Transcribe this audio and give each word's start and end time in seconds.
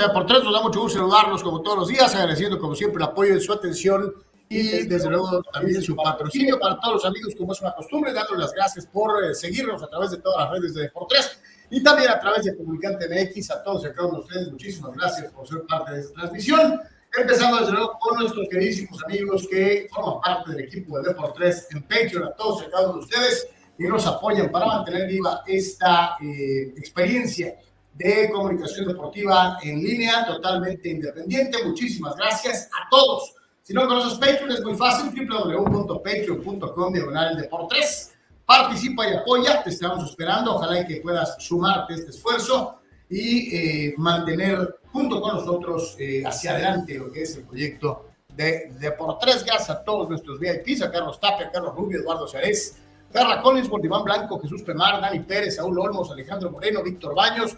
señores, 0.00 0.06
bienvenidos 0.06 0.08
a 0.08 0.12
Por 0.12 0.26
Tres. 0.26 0.44
Nos 0.44 0.52
da 0.52 0.62
mucho 0.62 0.80
gusto 0.80 0.98
saludarlos 0.98 1.42
como 1.42 1.62
todos 1.62 1.78
los 1.78 1.88
días, 1.88 2.14
agradeciendo 2.14 2.58
como 2.58 2.74
siempre 2.74 3.02
el 3.02 3.10
apoyo 3.10 3.36
y 3.36 3.40
su 3.40 3.52
atención 3.52 4.14
y 4.48 4.86
desde 4.86 5.08
luego 5.08 5.42
también 5.52 5.82
su 5.82 5.94
patrocinio 5.94 6.58
para 6.58 6.78
todos 6.80 6.94
los 6.94 7.04
amigos, 7.04 7.34
como 7.36 7.52
es 7.52 7.60
una 7.60 7.72
costumbre, 7.72 8.12
dándoles 8.12 8.40
las 8.40 8.52
gracias 8.52 8.86
por 8.86 9.24
eh, 9.24 9.34
seguirnos 9.34 9.82
a 9.82 9.88
través 9.88 10.10
de 10.10 10.18
todas 10.18 10.44
las 10.44 10.58
redes 10.58 10.74
de 10.74 10.82
Deportes 10.82 11.38
y 11.70 11.82
también 11.82 12.10
a 12.10 12.18
través 12.18 12.44
de 12.44 12.56
Comunicante 12.56 13.08
MX. 13.08 13.50
A 13.50 13.62
todos 13.62 13.84
y 13.84 13.86
a 13.88 13.92
cada 13.92 14.08
uno 14.08 14.18
de 14.18 14.24
ustedes, 14.24 14.50
muchísimas 14.50 14.94
gracias 14.94 15.32
por 15.32 15.46
ser 15.46 15.62
parte 15.68 15.92
de 15.92 16.00
esta 16.00 16.14
transmisión. 16.14 16.80
Empezando 17.16 17.58
desde 17.58 17.72
luego 17.72 17.98
con 18.00 18.18
nuestros 18.18 18.48
queridísimos 18.48 19.02
amigos 19.04 19.46
que 19.50 19.88
forman 19.92 20.20
parte 20.20 20.52
del 20.52 20.64
equipo 20.64 20.98
de 20.98 21.08
Deportes 21.08 21.68
en 21.72 21.82
Patreon, 21.82 22.24
a 22.24 22.32
todos 22.32 22.62
y 22.62 22.66
a 22.66 22.70
cada 22.70 22.84
uno 22.84 22.94
de 22.94 23.04
ustedes 23.04 23.48
y 23.78 23.84
nos 23.84 24.06
apoyan 24.06 24.50
para 24.50 24.66
mantener 24.66 25.08
viva 25.08 25.42
esta 25.46 26.16
eh, 26.22 26.74
experiencia 26.76 27.56
de 28.00 28.30
comunicación 28.30 28.88
deportiva 28.88 29.58
en 29.62 29.82
línea, 29.82 30.24
totalmente 30.26 30.88
independiente. 30.88 31.58
Muchísimas 31.64 32.16
gracias 32.16 32.68
a 32.72 32.88
todos. 32.90 33.34
Si 33.62 33.74
no 33.74 33.86
conoces 33.86 34.18
Patreon, 34.18 34.52
es 34.52 34.64
muy 34.64 34.74
fácil, 34.74 35.12
www.patreon.com 35.14 36.92
diagonal 36.92 37.36
de 37.36 37.44
por 37.44 37.68
tres. 37.68 38.14
Participa 38.46 39.08
y 39.08 39.14
apoya, 39.14 39.62
te 39.62 39.70
estamos 39.70 40.08
esperando. 40.08 40.54
Ojalá 40.54 40.86
que 40.86 40.96
puedas 40.96 41.36
sumarte 41.38 41.94
este 41.94 42.10
esfuerzo 42.10 42.80
y 43.08 43.54
eh, 43.54 43.94
mantener 43.98 44.76
junto 44.86 45.20
con 45.20 45.36
nosotros 45.36 45.94
eh, 45.98 46.22
hacia 46.24 46.52
adelante 46.52 46.94
lo 46.94 47.12
que 47.12 47.22
es 47.22 47.36
el 47.36 47.44
proyecto 47.44 48.06
de, 48.34 48.72
de 48.80 48.92
por 48.92 49.18
tres. 49.18 49.44
Gracias 49.44 49.68
a 49.70 49.84
todos 49.84 50.08
nuestros 50.08 50.40
VIPs, 50.40 50.82
a 50.82 50.90
Carlos 50.90 51.20
Tapia, 51.20 51.48
a 51.48 51.50
Carlos 51.50 51.74
Rubio, 51.74 52.00
Eduardo 52.00 52.26
Ceres, 52.26 52.76
Carla 53.12 53.42
Collins, 53.42 53.68
Iván 53.82 54.04
Blanco, 54.04 54.40
Jesús 54.40 54.62
Pemar, 54.62 55.00
Dani 55.00 55.20
Pérez, 55.20 55.56
Saúl 55.56 55.78
Olmos, 55.78 56.10
Alejandro 56.10 56.50
Moreno, 56.50 56.82
Víctor 56.82 57.14
Baños, 57.14 57.56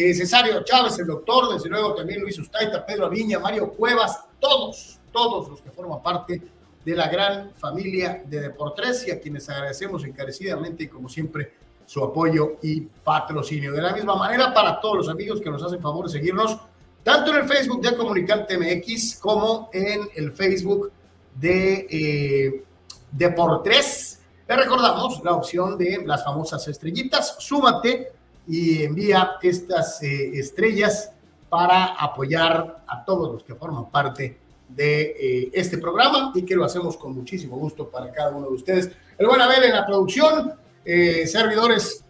eh, 0.00 0.14
Cesario 0.14 0.62
Chávez, 0.62 0.96
el 1.00 1.08
doctor, 1.08 1.52
desde 1.52 1.68
luego 1.68 1.92
también 1.92 2.20
Luis 2.20 2.38
Ustaita, 2.38 2.86
Pedro 2.86 3.06
Aviña, 3.06 3.40
Mario 3.40 3.72
Cuevas, 3.72 4.26
todos, 4.38 5.00
todos 5.10 5.48
los 5.48 5.60
que 5.60 5.72
forman 5.72 6.00
parte 6.00 6.40
de 6.84 6.94
la 6.94 7.08
gran 7.08 7.52
familia 7.54 8.22
de 8.24 8.40
Deportes 8.40 9.08
y 9.08 9.10
a 9.10 9.18
quienes 9.20 9.48
agradecemos 9.48 10.04
encarecidamente 10.04 10.84
y 10.84 10.86
como 10.86 11.08
siempre 11.08 11.52
su 11.84 12.04
apoyo 12.04 12.58
y 12.62 12.82
patrocinio. 12.82 13.72
De 13.72 13.82
la 13.82 13.92
misma 13.92 14.14
manera, 14.14 14.54
para 14.54 14.80
todos 14.80 14.98
los 14.98 15.08
amigos 15.08 15.40
que 15.40 15.50
nos 15.50 15.64
hacen 15.64 15.80
favor 15.82 16.06
de 16.06 16.12
seguirnos, 16.12 16.56
tanto 17.02 17.32
en 17.32 17.38
el 17.38 17.48
Facebook 17.48 17.82
de 17.82 17.96
Comunicante 17.96 18.56
MX 18.56 19.16
como 19.16 19.68
en 19.72 20.08
el 20.14 20.30
Facebook 20.30 20.92
de 21.34 21.86
eh, 21.90 22.64
Deportes. 23.10 24.20
Le 24.46 24.56
recordamos 24.56 25.20
la 25.24 25.32
opción 25.32 25.76
de 25.76 26.04
las 26.06 26.22
famosas 26.22 26.68
estrellitas. 26.68 27.34
Súmate 27.40 28.12
y 28.48 28.82
envía 28.82 29.32
estas 29.42 30.02
eh, 30.02 30.30
estrellas 30.34 31.12
para 31.50 31.94
apoyar 31.94 32.82
a 32.86 33.04
todos 33.04 33.32
los 33.32 33.44
que 33.44 33.54
forman 33.54 33.90
parte 33.90 34.38
de 34.68 35.02
eh, 35.02 35.50
este 35.52 35.78
programa 35.78 36.32
y 36.34 36.42
que 36.42 36.56
lo 36.56 36.64
hacemos 36.64 36.96
con 36.96 37.14
muchísimo 37.14 37.58
gusto 37.58 37.90
para 37.90 38.10
cada 38.10 38.30
uno 38.30 38.48
de 38.48 38.54
ustedes. 38.54 38.90
El 39.18 39.26
buen 39.26 39.40
Abel 39.40 39.64
en 39.64 39.72
la 39.72 39.86
producción, 39.86 40.54
eh, 40.84 41.26
servidores 41.26 42.04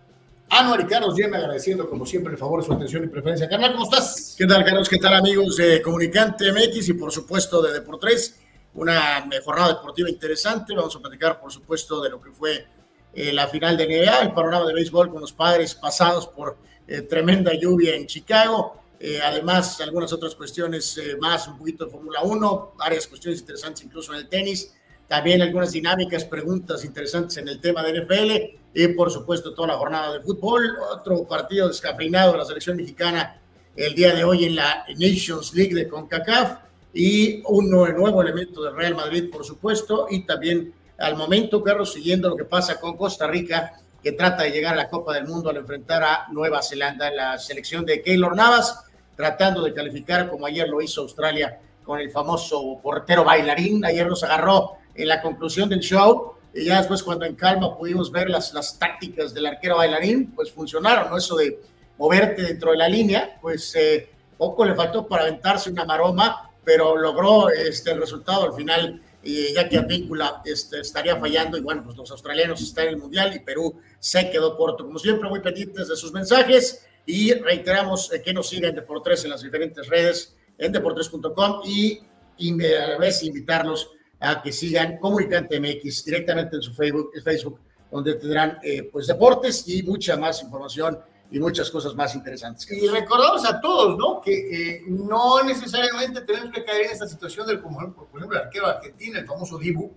Anuar 0.50 0.80
y 0.80 0.86
Carlos 0.86 1.14
agradeciendo 1.22 1.90
como 1.90 2.06
siempre 2.06 2.32
el 2.32 2.38
favor, 2.38 2.64
su 2.64 2.72
atención 2.72 3.04
y 3.04 3.08
preferencia. 3.08 3.48
Carnal, 3.48 3.72
¿cómo 3.72 3.84
estás? 3.84 4.34
¿Qué 4.38 4.46
tal, 4.46 4.64
Carlos? 4.64 4.88
¿Qué 4.88 4.96
tal, 4.96 5.14
amigos 5.14 5.56
de 5.56 5.82
Comunicante 5.82 6.50
MX 6.50 6.88
y 6.88 6.94
por 6.94 7.12
supuesto 7.12 7.60
de 7.60 7.74
Deportes? 7.74 8.40
Una 8.72 9.28
jornada 9.44 9.74
deportiva 9.74 10.08
interesante. 10.08 10.74
Vamos 10.74 10.96
a 10.96 11.00
platicar, 11.00 11.38
por 11.38 11.52
supuesto, 11.52 12.00
de 12.00 12.08
lo 12.08 12.20
que 12.20 12.30
fue 12.30 12.66
eh, 13.14 13.32
la 13.32 13.48
final 13.48 13.76
de 13.76 13.86
NBA, 13.86 14.20
el 14.20 14.32
panorama 14.32 14.66
de 14.66 14.74
béisbol 14.74 15.10
con 15.10 15.20
los 15.20 15.32
padres 15.32 15.74
pasados 15.74 16.26
por 16.28 16.58
eh, 16.86 17.02
tremenda 17.02 17.52
lluvia 17.54 17.94
en 17.94 18.06
Chicago. 18.06 18.82
Eh, 19.00 19.20
además, 19.24 19.80
algunas 19.80 20.12
otras 20.12 20.34
cuestiones 20.34 21.00
más, 21.20 21.46
un 21.48 21.58
poquito 21.58 21.84
de 21.84 21.90
Fórmula 21.90 22.22
1, 22.22 22.72
varias 22.76 23.06
cuestiones 23.06 23.40
interesantes 23.40 23.84
incluso 23.84 24.12
en 24.12 24.20
el 24.20 24.28
tenis, 24.28 24.74
también 25.06 25.40
algunas 25.40 25.72
dinámicas, 25.72 26.24
preguntas 26.24 26.84
interesantes 26.84 27.36
en 27.38 27.48
el 27.48 27.60
tema 27.60 27.82
de 27.82 28.00
NFL 28.02 28.58
y 28.74 28.88
por 28.88 29.10
supuesto 29.10 29.54
toda 29.54 29.68
la 29.68 29.78
jornada 29.78 30.12
de 30.12 30.20
fútbol, 30.20 30.76
otro 30.92 31.24
partido 31.26 31.68
descafeinado 31.68 32.32
de 32.32 32.38
la 32.38 32.44
selección 32.44 32.76
mexicana 32.76 33.40
el 33.74 33.94
día 33.94 34.14
de 34.14 34.24
hoy 34.24 34.44
en 34.44 34.56
la 34.56 34.84
Nations 34.98 35.54
League 35.54 35.74
de 35.74 35.88
CONCACAF 35.88 36.58
y 36.92 37.42
un 37.46 37.70
nuevo 37.70 38.20
elemento 38.20 38.62
del 38.62 38.74
Real 38.74 38.96
Madrid, 38.96 39.30
por 39.30 39.44
supuesto, 39.44 40.08
y 40.10 40.26
también 40.26 40.74
al 40.98 41.16
momento, 41.16 41.62
Carlos, 41.62 41.92
siguiendo 41.92 42.28
lo 42.28 42.36
que 42.36 42.44
pasa 42.44 42.80
con 42.80 42.96
Costa 42.96 43.26
Rica, 43.26 43.74
que 44.02 44.12
trata 44.12 44.42
de 44.44 44.50
llegar 44.50 44.74
a 44.74 44.76
la 44.76 44.88
Copa 44.88 45.14
del 45.14 45.26
Mundo 45.26 45.50
al 45.50 45.56
enfrentar 45.56 46.02
a 46.02 46.26
Nueva 46.30 46.62
Zelanda, 46.62 47.10
la 47.10 47.38
selección 47.38 47.84
de 47.84 48.02
Keylor 48.02 48.34
Navas, 48.36 48.84
tratando 49.16 49.62
de 49.62 49.74
calificar 49.74 50.28
como 50.28 50.46
ayer 50.46 50.68
lo 50.68 50.80
hizo 50.80 51.02
Australia 51.02 51.58
con 51.84 51.98
el 51.98 52.10
famoso 52.10 52.78
portero 52.82 53.24
bailarín. 53.24 53.84
Ayer 53.84 54.06
nos 54.06 54.22
agarró 54.22 54.74
en 54.94 55.08
la 55.08 55.22
conclusión 55.22 55.68
del 55.68 55.80
show 55.80 56.34
y 56.54 56.66
ya 56.66 56.78
después 56.78 57.02
cuando 57.02 57.24
en 57.24 57.34
calma 57.34 57.76
pudimos 57.76 58.10
ver 58.10 58.28
las, 58.28 58.52
las 58.52 58.78
tácticas 58.78 59.32
del 59.34 59.46
arquero 59.46 59.76
bailarín, 59.76 60.32
pues 60.32 60.52
funcionaron, 60.52 61.10
¿no? 61.10 61.16
Eso 61.16 61.36
de 61.36 61.60
moverte 61.96 62.42
dentro 62.42 62.72
de 62.72 62.76
la 62.76 62.88
línea, 62.88 63.38
pues 63.40 63.74
eh, 63.74 64.10
poco 64.36 64.64
le 64.64 64.74
faltó 64.74 65.06
para 65.06 65.22
aventarse 65.22 65.70
una 65.70 65.84
maroma, 65.84 66.50
pero 66.64 66.96
logró 66.96 67.50
este, 67.50 67.90
el 67.90 68.00
resultado 68.00 68.44
al 68.44 68.52
final 68.52 69.02
y 69.22 69.52
ya 69.52 69.68
que 69.68 69.78
Advíncula 69.78 70.42
este, 70.44 70.80
estaría 70.80 71.16
fallando, 71.16 71.58
y 71.58 71.60
bueno, 71.60 71.82
pues 71.84 71.96
los 71.96 72.10
australianos 72.10 72.60
están 72.60 72.86
en 72.86 72.94
el 72.94 72.96
Mundial 72.98 73.34
y 73.34 73.40
Perú 73.40 73.80
se 73.98 74.30
quedó 74.30 74.56
corto. 74.56 74.84
Como 74.84 74.98
siempre, 74.98 75.28
muy 75.28 75.40
pendientes 75.40 75.88
de 75.88 75.96
sus 75.96 76.12
mensajes 76.12 76.86
y 77.04 77.32
reiteramos 77.32 78.12
eh, 78.12 78.22
que 78.22 78.32
nos 78.32 78.48
sigan 78.48 78.74
Deportes 78.74 79.24
en 79.24 79.30
las 79.30 79.42
diferentes 79.42 79.86
redes, 79.88 80.36
en 80.56 80.72
deportes.com 80.72 81.62
y, 81.64 82.00
y 82.36 82.64
a 82.74 82.98
vez 82.98 83.22
invitarlos 83.22 83.90
a 84.20 84.42
que 84.42 84.52
sigan 84.52 84.98
Comunicante 84.98 85.60
MX 85.60 86.04
directamente 86.04 86.56
en 86.56 86.62
su 86.62 86.72
Facebook, 86.74 87.12
Facebook 87.22 87.60
donde 87.90 88.14
tendrán 88.14 88.58
eh, 88.62 88.88
pues 88.92 89.06
deportes 89.06 89.66
y 89.68 89.82
mucha 89.82 90.16
más 90.16 90.42
información 90.42 90.98
y 91.30 91.38
muchas 91.40 91.70
cosas 91.70 91.94
más 91.94 92.14
interesantes. 92.14 92.70
Y 92.70 92.88
recordamos 92.88 93.44
a 93.44 93.60
todos, 93.60 93.98
¿no? 93.98 94.20
Que 94.20 94.76
eh, 94.76 94.82
no 94.86 95.42
necesariamente 95.44 96.22
tenemos 96.22 96.50
que 96.50 96.64
caer 96.64 96.86
en 96.86 96.92
esta 96.92 97.06
situación 97.06 97.46
del, 97.46 97.60
como 97.60 97.92
por 97.92 98.06
ejemplo, 98.16 98.38
el 98.38 98.46
arquero 98.46 98.66
argentino, 98.66 99.18
el 99.18 99.26
famoso 99.26 99.58
Dibu, 99.58 99.92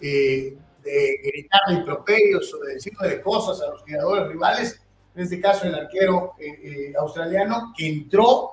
eh, 0.00 0.56
de 0.82 1.20
gritar 1.22 1.60
improperios 1.70 2.54
o 2.54 2.60
de 2.60 2.74
decirle 2.74 3.20
cosas 3.20 3.60
a 3.60 3.70
los 3.70 3.82
jugadores 3.82 4.28
rivales. 4.28 4.80
En 5.14 5.22
este 5.22 5.40
caso, 5.40 5.66
el 5.66 5.74
arquero 5.74 6.34
eh, 6.38 6.94
australiano 6.98 7.74
que 7.76 7.88
entró 7.88 8.52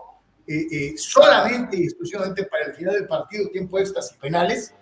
solamente 0.96 1.76
y 1.76 1.84
exclusivamente 1.84 2.46
para 2.46 2.68
el 2.68 2.74
final 2.74 2.94
del 2.94 3.06
partido, 3.08 3.50
tiempo 3.50 3.80
extras 3.80 4.14
y 4.14 4.20
penales. 4.20 4.74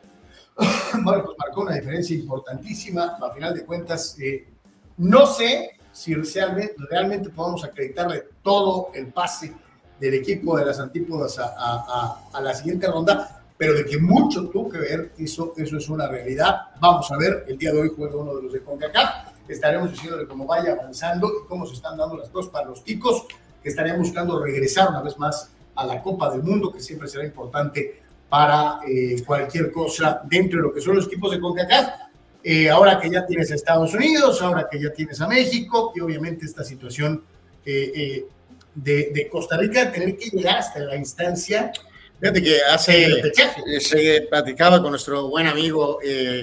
Bueno, 1.04 1.26
pues 1.26 1.38
marcó 1.38 1.62
una 1.62 1.76
diferencia 1.76 2.16
importantísima. 2.16 3.18
A 3.22 3.34
final 3.34 3.54
de 3.54 3.66
cuentas, 3.66 4.16
no 4.96 5.28
sé 5.28 5.76
si 5.96 6.14
realmente, 6.14 6.76
realmente 6.90 7.30
podemos 7.30 7.64
acreditarle 7.64 8.26
todo 8.44 8.90
el 8.94 9.14
pase 9.14 9.54
del 9.98 10.16
equipo 10.16 10.58
de 10.58 10.66
las 10.66 10.78
antípodas 10.78 11.40
a, 11.40 11.54
a, 11.58 12.22
a, 12.34 12.42
la 12.42 12.54
siguiente 12.54 12.86
ronda, 12.86 13.42
pero 13.58 13.74
de 13.74 13.86
que 13.86 13.98
mucho 13.98 14.50
tuvo 14.50 14.68
que 14.70 14.78
ver, 14.78 15.14
eso, 15.18 15.54
eso 15.56 15.78
es 15.78 15.88
una 15.88 16.06
realidad. 16.10 16.58
Vamos 16.82 17.10
a 17.14 17.18
ver, 17.18 17.46
el 17.48 17.58
día 17.58 17.72
de 17.72 17.80
hoy 17.80 17.92
juega 17.96 18.18
uno 18.18 18.36
de 18.36 18.44
los 18.44 18.52
de 18.52 18.62
CONCACAF, 18.62 19.32
estaremos 19.48 19.90
diciéndole 19.90 20.28
cómo 20.28 20.46
vaya 20.46 20.74
avanzando 20.74 21.30
y 21.30 21.48
cómo 21.48 21.66
se 21.66 21.76
están 21.76 21.96
dando 21.98 22.18
las 22.18 22.28
cosas 22.28 22.52
para 22.52 22.68
los 22.68 22.84
ticos, 22.84 23.26
que 23.64 23.70
estarían 23.70 23.98
buscando 23.98 24.44
regresar 24.44 24.90
una 24.90 25.02
vez 25.02 25.18
más 25.18 25.50
a 25.76 25.86
la 25.86 26.02
Copa 26.02 26.30
del 26.30 26.44
Mundo, 26.44 26.74
que 26.74 26.82
siempre 26.82 27.08
será 27.08 27.24
importante 27.24 28.02
para 28.28 28.82
eh, 28.86 29.24
cualquier 29.26 29.72
cosa 29.72 30.22
dentro 30.26 30.60
de 30.60 30.64
lo 30.68 30.74
que 30.74 30.82
son 30.82 30.98
los 30.98 31.08
equipos 31.08 31.32
de 31.32 31.40
CONCACAF 31.40 31.88
eh, 32.48 32.70
ahora 32.70 33.00
que 33.00 33.10
ya 33.10 33.26
tienes 33.26 33.50
a 33.52 33.56
Estados 33.56 33.92
Unidos, 33.96 34.40
ahora 34.40 34.68
que 34.72 34.80
ya 34.80 34.94
tienes 34.94 35.20
a 35.20 35.28
México, 35.28 35.92
y 35.96 36.00
obviamente 36.00 36.46
esta 36.46 36.64
situación 36.64 37.24
eh, 37.66 37.92
eh, 37.96 38.26
de, 38.76 39.28
Costa 39.32 39.58
Rica, 39.58 39.92
tener 39.92 40.16
que 40.16 40.30
llegar 40.30 40.60
hasta 40.60 40.80
la 40.82 40.96
instancia. 40.96 41.72
Fíjate 42.20 42.44
que 42.44 42.60
hace, 42.72 43.34
se 43.80 44.28
platicaba 44.30 44.80
con 44.80 44.92
nuestro 44.92 45.28
buen 45.28 45.48
amigo, 45.48 45.98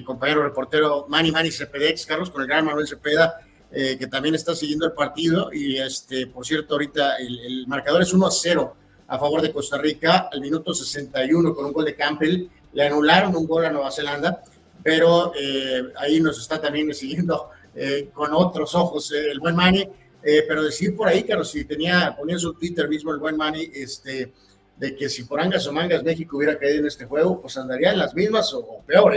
compañero 0.04 0.42
reportero 0.42 1.06
Manny 1.08 1.30
Manny 1.30 1.52
Cepedex, 1.52 2.04
Carlos, 2.04 2.30
con 2.30 2.42
el 2.42 2.48
gran 2.48 2.64
Manuel 2.64 2.88
Cepeda, 2.88 3.38
que 3.70 4.06
también 4.08 4.34
está 4.34 4.56
siguiendo 4.56 4.86
el 4.86 4.92
partido. 4.92 5.52
Y 5.52 5.78
este, 5.78 6.26
por 6.26 6.44
cierto, 6.44 6.74
ahorita 6.74 7.18
el, 7.18 7.38
el 7.38 7.66
marcador 7.68 8.02
es 8.02 8.12
1 8.12 8.26
a 8.26 8.30
0 8.32 8.76
a 9.06 9.18
favor 9.20 9.40
de 9.40 9.52
Costa 9.52 9.78
Rica 9.78 10.28
al 10.32 10.40
minuto 10.40 10.74
61 10.74 11.54
con 11.54 11.64
un 11.64 11.72
gol 11.72 11.84
de 11.84 11.94
Campbell. 11.94 12.48
Le 12.72 12.86
anularon 12.86 13.36
un 13.36 13.46
gol 13.46 13.64
a 13.66 13.70
Nueva 13.70 13.92
Zelanda 13.92 14.42
pero 14.82 15.32
eh, 15.38 15.82
ahí 15.96 16.20
nos 16.20 16.38
está 16.38 16.60
también 16.60 16.92
siguiendo 16.94 17.50
eh, 17.74 18.08
con 18.12 18.32
otros 18.32 18.74
ojos 18.74 19.12
eh, 19.12 19.30
el 19.30 19.40
buen 19.40 19.56
Manny. 19.56 19.88
pero 20.22 20.62
decir 20.62 20.96
por 20.96 21.08
ahí, 21.08 21.24
Carlos, 21.24 21.50
si 21.50 21.64
tenía, 21.64 22.14
ponía 22.16 22.34
en 22.34 22.40
su 22.40 22.54
Twitter 22.54 22.88
mismo 22.88 23.12
el 23.12 23.18
buen 23.18 23.36
Manny, 23.36 23.70
este, 23.74 24.32
de 24.76 24.96
que 24.96 25.08
si 25.08 25.24
por 25.24 25.40
angas 25.40 25.66
o 25.66 25.72
mangas 25.72 26.02
México 26.02 26.36
hubiera 26.36 26.58
caído 26.58 26.80
en 26.80 26.86
este 26.86 27.06
juego, 27.06 27.40
pues 27.40 27.56
andaría 27.56 27.92
en 27.92 27.98
las 27.98 28.14
mismas 28.14 28.52
o, 28.54 28.82
peor, 28.86 29.14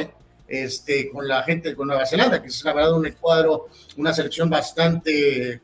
este, 0.47 1.09
con 1.09 1.27
la 1.27 1.44
gente 1.44 1.75
con 1.75 1.88
Nueva 1.88 2.06
Zelanda, 2.06 2.41
que 2.41 2.47
es 2.47 2.63
la 2.63 2.73
verdad 2.73 2.94
un 2.94 3.09
cuadro, 3.19 3.67
una 3.97 4.13
selección 4.13 4.50
bastante 4.50 5.62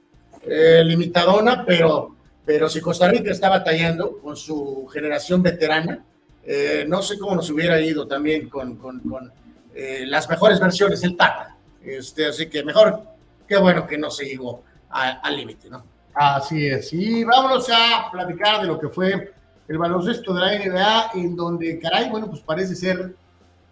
limitadona, 0.84 1.64
pero 1.66 2.16
pero 2.46 2.68
si 2.68 2.82
Costa 2.82 3.08
Rica 3.08 3.32
está 3.32 3.50
batallando 3.50 4.18
con 4.20 4.36
su 4.36 4.88
generación 4.92 5.44
veterana, 5.44 6.04
eh, 6.44 6.86
no 6.88 7.02
sé 7.02 7.18
cómo 7.20 7.36
nos 7.36 7.50
hubiera 7.50 7.80
ido 7.80 8.08
también 8.08 8.50
con, 8.50 8.78
eh, 9.74 10.06
las 10.06 10.30
mejores 10.30 10.60
versiones 10.60 11.02
del 11.02 11.16
Tata. 11.16 11.56
Este, 11.84 12.28
así 12.28 12.48
que 12.48 12.64
mejor, 12.64 13.02
qué 13.48 13.58
bueno 13.58 13.88
que 13.88 13.98
no 13.98 14.12
se 14.12 14.26
llegó 14.26 14.64
al 14.90 15.36
límite, 15.36 15.70
¿no? 15.70 15.84
Así 16.14 16.68
es. 16.68 16.92
Y 16.92 17.24
vámonos 17.24 17.70
a 17.70 18.10
platicar 18.12 18.62
de 18.62 18.68
lo 18.68 18.78
que 18.78 18.90
fue 18.90 19.34
el 19.68 19.78
baloncesto 19.78 20.34
de 20.34 20.42
la 20.42 20.60
NBA, 20.60 21.12
en 21.16 21.36
donde, 21.36 21.80
caray, 21.80 22.10
bueno, 22.10 22.30
pues 22.30 22.42
parece 22.42 22.76
ser 22.76 23.16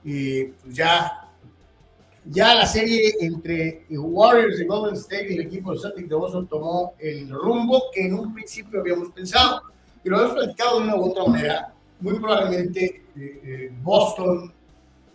eh, 0.05 0.53
pues 0.63 0.75
ya, 0.75 1.27
ya 2.25 2.55
la 2.55 2.65
serie 2.65 3.15
entre 3.19 3.85
Warriors 3.89 4.61
y 4.61 4.65
Golden 4.65 4.95
State 4.95 5.27
y 5.29 5.35
el 5.35 5.41
equipo 5.41 5.73
de 5.73 5.79
Celtic 5.79 6.07
de 6.07 6.15
Boston 6.15 6.47
tomó 6.47 6.93
el 6.99 7.29
rumbo 7.29 7.83
que 7.93 8.05
en 8.07 8.13
un 8.13 8.33
principio 8.33 8.79
habíamos 8.79 9.09
pensado. 9.09 9.61
Y 10.03 10.09
lo 10.09 10.21
hemos 10.21 10.33
platicado 10.33 10.79
de 10.79 10.85
una 10.85 10.95
u 10.95 11.11
otra 11.11 11.25
manera. 11.25 11.73
Muy 11.99 12.17
probablemente 12.17 13.03
eh, 13.17 13.73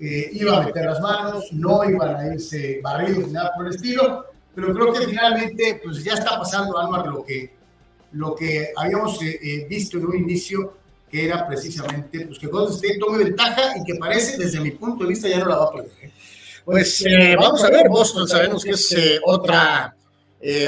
eh, 0.01 0.31
iba 0.33 0.59
a 0.59 0.63
meter 0.67 0.85
las 0.87 1.01
manos, 1.01 1.53
no 1.53 1.89
iban 1.89 2.17
a 2.17 2.35
irse 2.35 2.81
barridos 2.83 3.27
ni 3.27 3.33
nada 3.33 3.53
por 3.57 3.67
el 3.67 3.75
estilo, 3.75 4.27
pero 4.55 4.75
creo 4.75 4.93
que 4.93 5.07
finalmente 5.07 5.81
pues 5.83 6.03
ya 6.05 6.15
está 6.15 6.39
pasando, 6.39 6.79
Álvaro, 6.79 7.11
lo 7.11 7.25
que 7.25 7.55
lo 8.15 8.35
que 8.35 8.73
habíamos 8.77 9.21
eh, 9.23 9.39
eh, 9.43 9.67
visto 9.69 9.99
en 9.99 10.07
un 10.07 10.17
inicio, 10.17 10.75
que 11.11 11.27
era 11.27 11.47
precisamente 11.47 12.27
pues, 12.27 12.39
que 12.39 12.47
Golden 12.47 12.75
State 12.75 12.99
tome 12.99 13.25
ventaja 13.25 13.77
y 13.77 13.85
que 13.85 13.97
parece, 13.97 14.39
desde 14.39 14.61
mi 14.61 14.71
punto 14.73 15.05
de 15.05 15.11
vista, 15.11 15.29
ya 15.29 15.39
no 15.39 15.47
la 15.47 15.57
va 15.57 15.65
a 15.65 15.73
perder. 15.73 15.93
¿eh? 16.03 16.13
Pues 16.65 17.05
vamos 17.39 17.63
a 17.63 17.71
ver, 17.71 17.89
Boston 17.91 18.27
sabemos 18.27 18.65
que 18.65 18.71
es 18.71 18.97
otra, 19.27 19.95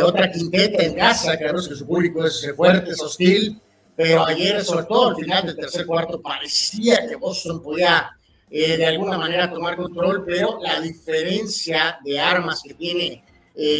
otra 0.05 0.31
quinteta 0.31 0.82
en 0.82 0.94
casa, 0.94 1.32
sabemos 1.32 1.67
que 1.67 1.75
su 1.75 1.87
público 1.87 2.22
es 2.22 2.52
fuerte, 2.55 2.90
es 2.90 3.00
hostil, 3.00 3.58
pero 3.96 4.26
ayer, 4.26 4.62
sobre 4.62 4.84
todo 4.84 5.08
al 5.08 5.17
final 5.17 5.46
del 5.46 5.56
tercer 5.56 5.87
cuarto, 5.87 6.20
parecía 6.20 7.08
que 7.08 7.17
Boston 7.17 7.62
podía 7.62 8.11
de 8.48 8.87
alguna 8.87 9.19
manera 9.19 9.50
tomar 9.50 9.76
control, 9.76 10.25
pero 10.25 10.58
la 10.62 10.81
diferencia 10.81 11.98
de 12.04 12.19
armas 12.19 12.62
que 12.62 12.75
tiene 12.75 13.25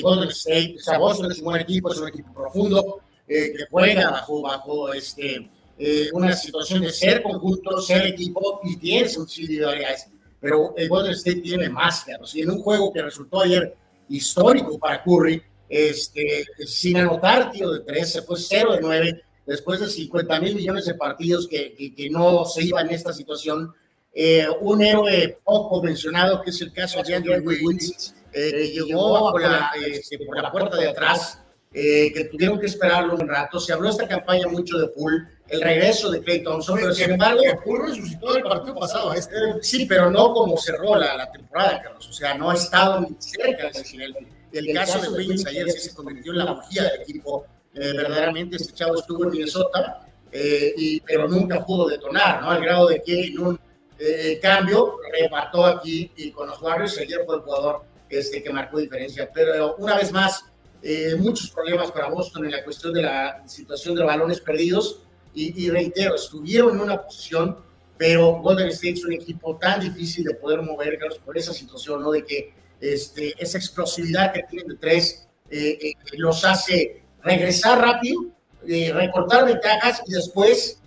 Golden 0.03 0.31
State, 0.31 0.77
o 0.79 0.83
sea, 0.83 0.99
Boston 0.99 1.31
es 1.31 1.39
un 1.39 1.45
buen 1.45 1.61
equipo, 1.61 1.93
es 1.93 1.99
un 1.99 2.09
equipo 2.09 2.33
profundo, 2.33 3.01
eh, 3.29 3.53
que 3.57 3.67
juega 3.69 4.11
bajo, 4.11 4.41
bajo 4.41 4.93
este, 4.93 5.51
eh, 5.79 6.09
una 6.13 6.37
situación 6.37 6.83
de 6.83 6.93
ser 6.93 7.25
conjunto, 7.25 7.81
ser 7.81 8.07
equipo 8.07 8.61
y 8.63 8.77
tiene 8.77 9.09
sus 9.09 9.37
individualidades. 9.39 10.07
Pero 10.41 10.75
el 10.77 10.89
Golden 10.89 11.13
State 11.13 11.41
tiene 11.41 11.69
más, 11.69 12.05
claro. 12.05 12.25
Y 12.33 12.43
en 12.43 12.51
un 12.51 12.63
juego 12.63 12.93
que 12.93 13.03
resultó 13.03 13.41
ayer 13.41 13.75
histórico 14.09 14.79
para 14.79 15.03
Curry, 15.03 15.43
este, 15.69 16.45
sin 16.65 16.99
anotar 16.99 17.51
tío 17.51 17.73
de 17.73 17.81
13, 17.81 18.23
fue 18.23 18.39
0 18.39 18.75
de 18.75 18.81
9, 18.81 19.23
después 19.45 19.81
de 19.81 19.89
50 19.89 20.41
mil 20.41 20.55
millones 20.55 20.87
de 20.87 20.95
partidos 20.95 21.49
que, 21.49 21.75
que, 21.97 22.11
no 22.11 22.45
se 22.45 22.63
iban 22.63 22.87
en 22.87 22.95
esta 22.95 23.13
situación. 23.13 23.75
Eh, 24.19 24.47
un 24.63 24.83
héroe 24.83 25.39
poco 25.45 25.83
mencionado, 25.83 26.41
que 26.41 26.49
es 26.49 26.59
el 26.63 26.73
caso 26.73 27.03
de 27.03 27.15
Andrew 27.15 27.39
Wiggins, 27.45 28.15
que 28.33 28.71
llegó 28.73 29.31
por 29.31 29.43
la, 29.43 29.71
este, 29.87 30.19
por 30.21 30.41
la 30.41 30.51
puerta 30.51 30.79
de 30.79 30.89
atrás 30.89 31.39
eh, 31.75 32.11
que 32.15 32.25
tuvieron 32.25 32.59
que 32.59 32.65
esperarlo 32.65 33.15
un 33.15 33.29
rato. 33.29 33.61
Se 33.61 33.75
habló 33.75 33.91
esta 33.91 34.09
campaña 34.09 34.49
mucho 34.49 34.79
de 34.79 34.89
Pool, 34.89 35.29
el 35.49 35.61
regreso 35.61 36.11
de 36.11 36.23
Clay 36.23 36.43
Thompson, 36.43 36.79
pero 36.81 36.95
sin 36.95 37.11
embargo... 37.11 37.43
Pool 37.63 37.89
resucitó 37.89 38.35
el 38.35 38.43
partido 38.43 38.75
pasado. 38.77 39.13
Este. 39.13 39.37
Sí, 39.61 39.85
pero 39.85 40.11
no 40.11 40.33
como 40.33 40.57
cerró 40.57 40.97
la, 40.97 41.15
la, 41.15 41.31
temporada, 41.31 41.83
Carlos. 41.83 42.09
O 42.09 42.13
sea, 42.15 42.33
no 42.33 42.49
ha 42.49 42.55
estado 42.55 43.03
ni 43.03 43.15
cerca 43.19 43.71
del 43.71 43.85
nivel. 43.93 44.17
El, 44.51 44.75
caso 44.75 44.99
de 44.99 45.09
Wiggins 45.11 45.45
ayer 45.45 45.71
sí 45.71 45.91
se 45.91 45.95
convirtió 45.95 46.33
en 46.33 46.39
la 46.39 46.53
bujía 46.53 46.85
del 46.85 47.03
equipo. 47.03 47.45
Eh, 47.75 47.93
verdaderamente, 47.93 48.57
este 48.57 48.73
chavo 48.73 48.95
estuvo 48.95 49.25
en 49.25 49.33
Minnesota, 49.33 50.09
eh, 50.33 50.73
y, 50.75 51.01
pero 51.03 51.29
nunca 51.29 51.63
pudo 51.67 51.87
detonar, 51.87 52.41
¿no? 52.41 52.51
Al 52.53 52.63
grado 52.63 52.89
de 52.89 53.03
que 53.03 53.27
en 53.27 53.39
un 53.39 53.61
cambio 54.43 54.99
repartó 55.13 55.65
aquí 55.65 56.11
y 56.17 56.31
con 56.31 56.49
los 56.49 56.61
Warriors 56.61 56.99
ayer 56.99 57.21
fue 57.25 57.37
el 57.37 57.43
jugador 57.43 57.83
este, 58.09 58.43
que 58.43 58.51
marcó 58.51 58.79
diferencia. 58.79 59.31
Pero 59.33 59.77
una 59.77 59.97
vez 59.97 60.13
más, 60.13 60.45
eh, 60.83 61.17
muchos 61.19 61.51
problemas 61.51 61.91
para 61.91 62.09
Boston 62.09 62.45
en 62.45 62.53
la 62.53 62.65
cuestión 62.65 62.93
de 62.93 63.03
la 63.03 63.43
situación 63.47 63.95
de 63.95 64.05
balones 64.05 64.41
perdidos. 64.41 65.03
Y, 65.39 65.69
reitero, 65.69 66.15
estuvieron 66.15 66.77
en 66.77 66.81
una 66.81 67.03
posición, 67.03 67.59
pero 67.99 68.41
Golden 68.41 68.69
State 68.69 68.95
es 68.95 69.05
un 69.05 69.13
equipo 69.13 69.55
tan 69.59 69.81
difícil 69.81 70.25
de 70.25 70.33
poder 70.33 70.63
mover, 70.63 70.99
por 71.27 71.37
esa 71.37 71.53
situación, 71.53 72.01
¿no? 72.01 72.13
De 72.13 72.25
que 72.25 72.55
este, 72.81 73.35
esa 73.37 73.59
explosividad 73.59 74.33
que 74.33 74.45
tienen 74.45 74.69
de 74.69 74.77
tres 74.77 75.29
eh, 75.51 75.79
eh, 75.79 75.93
los 76.13 76.43
hace 76.43 77.03
regresar 77.23 77.83
rápido, 77.83 78.23
recortar 78.95 79.45
ventajas 79.45 80.03
y 80.07 80.13
después, 80.13 80.81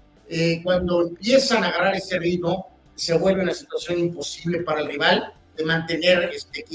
cuando 0.64 1.02
empiezan 1.04 1.64
a 1.64 1.68
agarrar 1.68 1.96
ese 1.96 2.18
ritmo, 2.18 2.69
se 3.00 3.18
vuelve 3.18 3.44
una 3.44 3.54
situación 3.54 4.00
imposible 4.00 4.62
para 4.62 4.82
el 4.82 4.88
rival 4.88 5.34
de 5.56 5.64
mantener 5.64 6.32
este, 6.34 6.66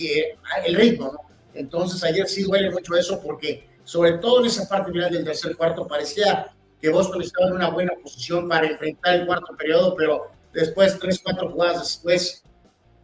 el 0.65 0.75
ritmo, 0.75 1.13
¿no? 1.13 1.21
Entonces 1.55 2.03
ayer 2.03 2.29
sí 2.29 2.43
duele 2.43 2.71
mucho 2.71 2.97
eso 2.97 3.21
porque 3.21 3.69
sobre 3.85 4.15
todo 4.15 4.41
en 4.41 4.47
esa 4.47 4.69
parte 4.69 4.91
final 4.91 5.13
del 5.13 5.25
tercer 5.25 5.57
cuarto 5.57 5.87
parecía 5.87 6.51
que 6.81 6.89
Boston 6.91 7.23
estaba 7.23 7.49
en 7.49 7.55
una 7.55 7.71
buena 7.71 7.93
posición 8.03 8.49
para 8.49 8.67
enfrentar 8.67 9.15
el 9.15 9.27
cuarto 9.27 9.57
periodo, 9.57 9.95
pero 9.95 10.31
después, 10.53 10.99
tres, 10.99 11.21
cuatro 11.23 11.51
jugadas 11.51 11.81
después, 11.81 12.43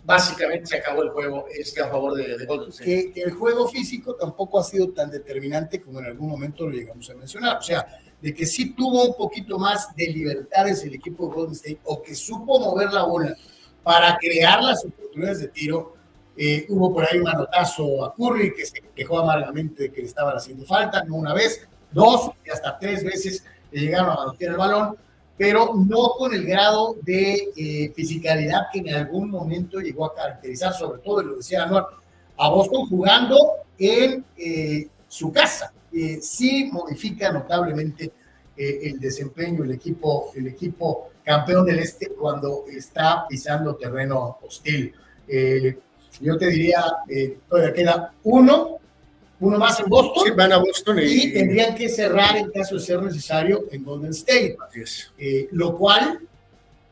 básicamente 0.05 0.67
se 0.67 0.77
acabó 0.79 1.03
el 1.03 1.11
juego 1.11 1.47
este, 1.55 1.81
a 1.81 1.89
favor 1.89 2.15
de, 2.15 2.37
de 2.37 2.47
Golden 2.47 2.71
State. 2.71 3.13
Que, 3.13 3.23
el 3.23 3.33
juego 3.33 3.69
físico 3.69 4.15
tampoco 4.17 4.59
ha 4.59 4.65
sido 4.65 4.91
tan 4.91 5.11
determinante 5.11 5.81
como 5.81 6.01
en 6.01 6.07
algún 6.07 6.29
momento 6.29 6.67
lo 6.67 6.73
llegamos 6.73 7.09
a 7.11 7.15
mencionar. 7.15 7.59
O 7.59 7.63
sea, 7.63 7.87
de 8.21 8.35
que 8.35 8.47
sí 8.47 8.75
tuvo 8.75 9.05
un 9.05 9.15
poquito 9.15 9.59
más 9.59 9.95
de 9.97 10.07
libertades 10.09 10.85
el 10.85 10.95
equipo 10.95 11.27
de 11.27 11.35
Golden 11.35 11.55
State 11.55 11.81
o 11.85 12.03
que 12.03 12.15
supo 12.15 12.59
mover 12.61 12.93
la 12.93 13.05
bola 13.05 13.35
para 13.83 14.19
crear 14.19 14.63
las 14.63 14.85
oportunidades 14.85 15.41
de 15.41 15.49
tiro 15.49 15.95
eh, 16.37 16.65
hubo 16.71 16.93
por 16.93 17.05
ahí 17.05 17.19
un 17.19 17.25
manotazo 17.25 18.05
a 18.05 18.15
Curry 18.15 18.55
que 18.55 18.65
se 18.65 18.81
quejó 18.95 19.19
amargamente 19.19 19.85
de 19.85 19.93
que 19.93 20.01
le 20.01 20.07
estaban 20.07 20.37
haciendo 20.37 20.65
falta, 20.65 21.03
no 21.05 21.17
una 21.17 21.35
vez, 21.35 21.69
dos 21.91 22.31
y 22.47 22.51
hasta 22.51 22.79
tres 22.79 23.05
veces 23.05 23.45
le 23.71 23.81
llegaron 23.83 24.11
a 24.11 24.15
manotear 24.15 24.53
el 24.53 24.57
balón, 24.57 24.97
pero 25.37 25.75
no 25.75 26.13
con 26.17 26.33
el 26.33 26.47
grado 26.47 26.97
de 27.03 27.51
eh, 27.57 27.93
fisicalidad 27.95 28.69
que 28.73 28.79
en 28.79 28.95
algún 28.95 29.31
momento 29.31 29.81
llegó 29.81 30.07
a 30.07 30.15
caracterizar, 30.15 30.73
sobre 30.73 31.01
todo, 31.03 31.23
y 31.23 31.27
lo 31.27 31.37
decía 31.37 31.65
Anuar, 31.65 31.87
a 32.39 32.49
Boston 32.49 32.89
jugando 32.89 33.37
en 33.79 34.25
eh, 34.39 34.89
su 35.09 35.33
casa. 35.33 35.73
Sí 36.21 36.71
modifica 36.73 37.33
notablemente 37.33 38.13
el 38.57 39.01
desempeño, 39.01 39.65
el 39.65 39.73
equipo, 39.73 40.33
el 40.35 40.49
equipo 40.49 41.11
campeón 41.25 41.65
del 41.65 41.79
este 41.79 42.11
cuando 42.11 42.65
está 42.69 43.27
pisando 43.29 43.77
terreno 43.77 44.39
hostil. 44.43 44.95
Yo 46.21 46.37
te 46.37 46.49
diría, 46.49 46.85
eh, 47.09 47.39
todavía 47.49 47.73
queda 47.73 48.15
uno, 48.25 48.79
uno 49.41 49.59
más 49.59 49.81
en 49.81 49.89
Boston. 49.89 50.25
Sí, 50.27 50.33
van 50.37 50.53
a 50.53 50.59
Boston 50.59 50.99
y, 51.03 51.33
tendrían 51.33 51.75
que 51.75 51.89
cerrar 51.89 52.37
en 52.37 52.51
caso 52.51 52.75
de 52.75 52.81
ser 52.83 53.03
necesario 53.03 53.65
en 53.71 53.85
Golden 53.85 54.11
State. 54.11 54.57
Eh, 55.19 55.49
lo 55.53 55.77
cual, 55.77 56.21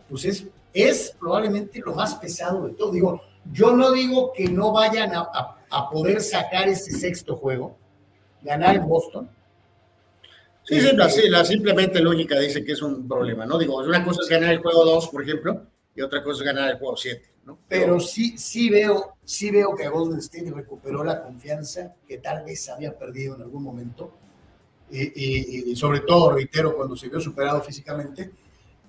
pues 0.08 0.24
es, 0.24 0.46
es 0.72 1.14
probablemente 1.20 1.80
lo 1.80 1.94
más 1.94 2.14
pesado 2.14 2.66
de 2.66 2.74
todo. 2.74 2.92
Digo, 2.92 3.20
yo 3.52 3.76
no 3.76 3.92
digo 3.92 4.32
que 4.32 4.48
no 4.48 4.72
vayan 4.72 5.14
a, 5.14 5.28
a, 5.70 5.90
poder 5.90 6.22
sacar 6.22 6.68
ese 6.68 6.92
sexto 6.92 7.36
juego, 7.36 7.76
ganar 8.42 8.76
en 8.76 8.88
Boston. 8.88 9.28
Sí, 10.64 10.80
sí, 10.80 10.88
este, 10.88 11.30
la, 11.30 11.44
simplemente 11.44 12.00
lógica 12.00 12.38
dice 12.38 12.62
que 12.62 12.72
es 12.72 12.82
un 12.82 13.08
problema, 13.08 13.46
¿no? 13.46 13.58
Digo, 13.58 13.78
una 13.78 14.04
cosa 14.04 14.20
es 14.22 14.28
ganar 14.28 14.52
el 14.52 14.58
juego 14.58 14.84
2, 14.84 15.08
por 15.08 15.22
ejemplo, 15.22 15.62
y 15.94 16.02
otra 16.02 16.22
cosa 16.22 16.42
es 16.42 16.46
ganar 16.46 16.70
el 16.70 16.78
juego 16.78 16.96
7. 16.96 17.28
Pero 17.68 17.98
sí, 18.00 18.36
sí 18.36 18.68
veo, 18.68 19.16
sí 19.24 19.50
veo 19.50 19.74
que 19.74 19.88
Golden 19.88 20.18
State 20.18 20.50
recuperó 20.50 21.02
la 21.02 21.22
confianza 21.22 21.94
que 22.06 22.18
tal 22.18 22.44
vez 22.44 22.68
había 22.68 22.96
perdido 22.98 23.36
en 23.36 23.42
algún 23.42 23.62
momento. 23.62 24.12
Y, 24.90 25.74
sobre 25.76 26.00
todo, 26.00 26.32
reitero, 26.32 26.76
cuando 26.76 26.96
se 26.96 27.08
vio 27.08 27.20
superado 27.20 27.62
físicamente 27.62 28.30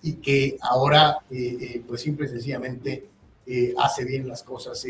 y 0.02 0.14
que 0.14 0.58
ahora, 0.62 1.20
eh, 1.30 1.58
eh, 1.60 1.84
pues 1.86 2.02
simple 2.02 2.26
y 2.26 2.30
sencillamente, 2.30 3.10
eh, 3.46 3.74
hace 3.78 4.06
bien 4.06 4.28
las 4.28 4.44
cosas. 4.44 4.86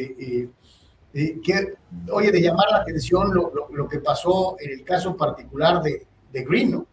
Que, 1.13 1.73
oye, 2.11 2.31
de 2.31 2.41
llamar 2.41 2.67
la 2.71 2.77
atención 2.77 3.33
lo, 3.33 3.51
lo, 3.71 3.87
que 3.87 3.99
pasó 3.99 4.57
en 4.59 4.71
el 4.71 4.83
caso 4.83 5.17
particular 5.17 5.81
de, 5.81 6.05
de 6.31 6.43
Green, 6.43 6.71
¿no? 6.71 6.87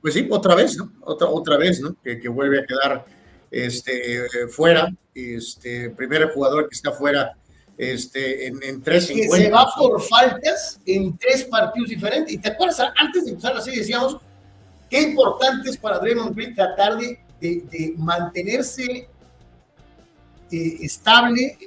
pues 0.00 0.14
sí, 0.14 0.28
otra 0.30 0.54
vez, 0.54 0.76
¿no? 0.76 0.92
Otra, 1.02 1.28
otra 1.28 1.56
vez, 1.56 1.80
¿no? 1.80 1.96
Que, 2.02 2.20
que 2.20 2.28
vuelve 2.28 2.60
a 2.60 2.64
quedar 2.64 3.04
este, 3.50 4.48
fuera, 4.48 4.88
este, 5.14 5.90
primer 5.90 6.30
jugador 6.32 6.68
que 6.68 6.74
está 6.74 6.92
fuera 6.92 7.36
este, 7.76 8.46
en, 8.46 8.62
en 8.62 8.82
tres 8.82 9.08
Que 9.08 9.26
se 9.28 9.50
va 9.50 9.66
por 9.76 10.00
faltas 10.02 10.78
en 10.84 11.16
tres 11.16 11.44
partidos 11.44 11.88
diferentes. 11.88 12.34
Y 12.34 12.38
te 12.38 12.50
acuerdas, 12.50 12.80
antes 12.96 13.24
de 13.24 13.30
empezar 13.30 13.54
la 13.54 13.62
serie 13.62 13.80
decíamos 13.80 14.18
qué 14.88 15.00
importante 15.00 15.70
es 15.70 15.76
para 15.76 15.98
Draymond 15.98 16.34
Green 16.34 16.54
tratar 16.54 16.98
de, 16.98 17.18
de, 17.40 17.94
mantenerse 17.96 19.08
eh, 20.52 20.78
estable 20.80 21.58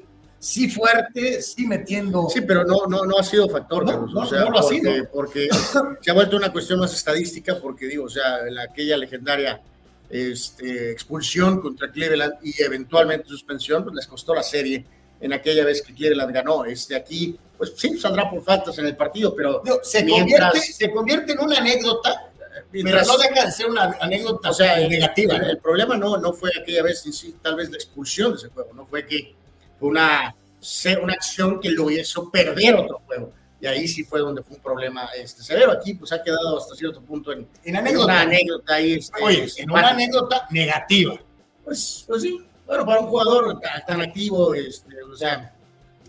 sí 0.43 0.69
fuerte, 0.69 1.41
sí 1.41 1.65
metiendo. 1.65 2.27
Sí, 2.29 2.41
pero 2.41 2.65
no, 2.65 2.85
no, 2.87 3.05
no 3.05 3.17
ha 3.17 3.23
sido 3.23 3.47
factor, 3.47 3.85
no, 3.85 4.05
no, 4.05 4.29
no 4.29 4.49
lo 4.49 4.59
ha 4.59 4.63
sido. 4.63 4.91
Porque 5.11 5.47
se 6.01 6.11
ha 6.11 6.13
vuelto 6.13 6.35
una 6.35 6.51
cuestión 6.51 6.79
más 6.79 6.93
estadística, 6.93 7.57
porque 7.59 7.87
digo, 7.87 8.05
o 8.05 8.09
sea, 8.09 8.43
la, 8.49 8.63
aquella 8.63 8.97
legendaria 8.97 9.61
este, 10.09 10.91
expulsión 10.91 11.61
contra 11.61 11.89
Cleveland 11.89 12.33
y 12.43 12.61
eventualmente 12.61 13.29
suspensión, 13.29 13.83
pues 13.83 13.95
les 13.95 14.05
costó 14.05 14.35
la 14.35 14.43
serie 14.43 14.85
en 15.21 15.31
aquella 15.31 15.63
vez 15.63 15.81
que 15.81 15.93
Cleveland 15.93 16.33
ganó. 16.33 16.65
Este, 16.65 16.93
aquí, 16.93 17.37
pues 17.57 17.73
sí, 17.77 17.97
saldrá 17.97 18.29
por 18.29 18.43
faltas 18.43 18.77
en 18.79 18.85
el 18.85 18.97
partido, 18.97 19.33
pero. 19.33 19.61
se, 19.81 20.05
convierte, 20.05 20.59
se 20.59 20.91
convierte 20.91 21.31
en 21.31 21.39
una 21.39 21.57
anécdota 21.57 22.32
Mientras, 22.71 23.07
pero 23.07 23.17
no 23.17 23.23
deja 23.23 23.45
de 23.45 23.51
ser 23.51 23.69
una 23.69 23.97
anécdota 23.99 24.49
o 24.49 24.53
sea, 24.53 24.77
negativa. 24.87 25.35
El, 25.35 25.51
el, 25.51 25.57
problema 25.57 25.97
no, 25.97 26.17
no 26.17 26.33
fue 26.33 26.51
aquella 26.59 26.83
vez 26.83 27.01
sí, 27.01 27.35
tal 27.41 27.55
vez 27.55 27.69
la 27.69 27.77
expulsión 27.77 28.31
de 28.31 28.37
ese 28.37 28.49
juego, 28.49 28.73
no 28.73 28.85
fue 28.85 29.05
que 29.05 29.35
una, 29.79 30.35
una 31.01 31.13
acción 31.13 31.59
que 31.59 31.69
lo 31.69 31.89
hizo 31.89 32.29
perder 32.29 32.75
otro 32.75 33.01
juego. 33.05 33.33
Y 33.59 33.65
ahí 33.65 33.87
sí 33.87 34.03
fue 34.03 34.19
donde 34.19 34.43
fue 34.43 34.57
un 34.57 34.61
problema 34.61 35.05
este, 35.15 35.41
severo. 35.41 35.71
Aquí 35.71 35.93
pues 35.93 36.11
ha 36.11 36.21
quedado 36.21 36.57
hasta 36.57 36.75
cierto 36.75 37.01
punto 37.01 37.31
en, 37.31 37.47
en 37.63 37.75
anécdota. 37.77 38.05
una 38.05 38.21
anécdota 38.21 38.75
ahí. 38.75 38.93
Este, 38.93 39.23
Oye, 39.23 39.47
en 39.57 39.71
una 39.71 39.89
anécdota 39.89 40.47
negativa. 40.51 41.17
Pues, 41.63 42.03
pues 42.05 42.21
sí, 42.23 42.45
bueno, 42.65 42.85
para 42.85 42.99
un 42.99 43.07
jugador 43.07 43.59
tan, 43.87 44.01
activo, 44.01 44.53
este, 44.53 45.01
o 45.03 45.15
sea, 45.15 45.53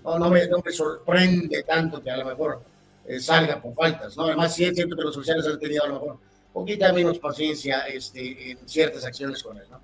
no, 0.03 0.31
me, 0.31 0.49
no, 0.49 0.59
me, 0.65 0.73
sorprende 0.73 1.63
tanto 1.63 2.03
que 2.03 2.11
a 2.11 2.17
lo 2.17 2.25
mejor 2.25 2.63
eh, 3.07 3.21
salga 3.21 3.63
por 3.63 3.73
faltas, 3.75 4.17
¿no? 4.17 4.25
Además, 4.25 4.53
sí 4.53 4.65
es 4.65 4.75
cierto 4.75 4.97
que 4.97 5.03
los 5.03 5.17
oficiales 5.17 5.47
han 5.47 5.59
tenido 5.61 5.85
a 5.85 5.89
lo 5.89 5.95
mejor 5.95 6.19
poquita 6.55 6.91
menos 6.93 7.19
paciencia 7.19 7.81
este, 7.81 8.53
en 8.53 8.59
ciertas 8.67 9.05
acciones 9.05 9.43
con 9.43 9.59
él, 9.59 9.65
¿no? 9.71 9.81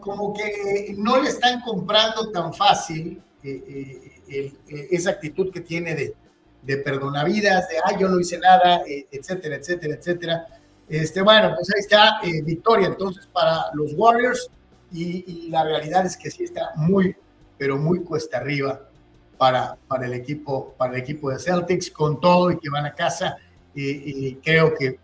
como, 0.00 0.32
que 0.32 0.94
no 0.96 1.20
le 1.20 1.30
están 1.30 1.60
comprando 1.60 2.30
tan 2.30 2.54
fácil 2.54 3.20
eh, 3.42 4.12
eh, 4.28 4.52
eh, 4.68 4.88
esa 4.90 5.10
actitud 5.10 5.52
que 5.52 5.60
tiene 5.60 5.94
de, 5.94 6.14
de 6.62 6.76
perdonavidas, 6.78 7.68
de, 7.68 7.76
ay, 7.84 7.96
yo 7.98 8.08
no 8.08 8.20
hice 8.20 8.38
nada, 8.38 8.82
etcétera, 8.86 9.56
etcétera, 9.56 9.94
etcétera. 9.94 10.46
Este, 10.88 11.20
bueno, 11.20 11.52
pues 11.56 11.68
ahí 11.74 11.80
está 11.80 12.20
victoria 12.44 12.88
entonces 12.88 13.26
para 13.26 13.66
los 13.74 13.92
Warriors 13.94 14.50
y, 14.92 15.48
la 15.50 15.64
realidad 15.64 16.06
es 16.06 16.16
que 16.16 16.30
sí 16.30 16.44
está 16.44 16.72
muy, 16.76 17.16
pero 17.58 17.76
muy 17.76 18.00
cuesta 18.00 18.38
arriba 18.38 18.88
para, 19.36 19.76
para, 19.88 20.06
el, 20.06 20.14
equipo, 20.14 20.74
para 20.76 20.94
el 20.94 21.00
equipo 21.00 21.30
de 21.30 21.38
Celtics 21.38 21.90
con 21.90 22.20
todo 22.20 22.50
y 22.50 22.58
que 22.58 22.70
van 22.70 22.86
a 22.86 22.94
casa 22.94 23.36
y, 23.74 24.36
creo 24.36 24.74
que, 24.74 24.98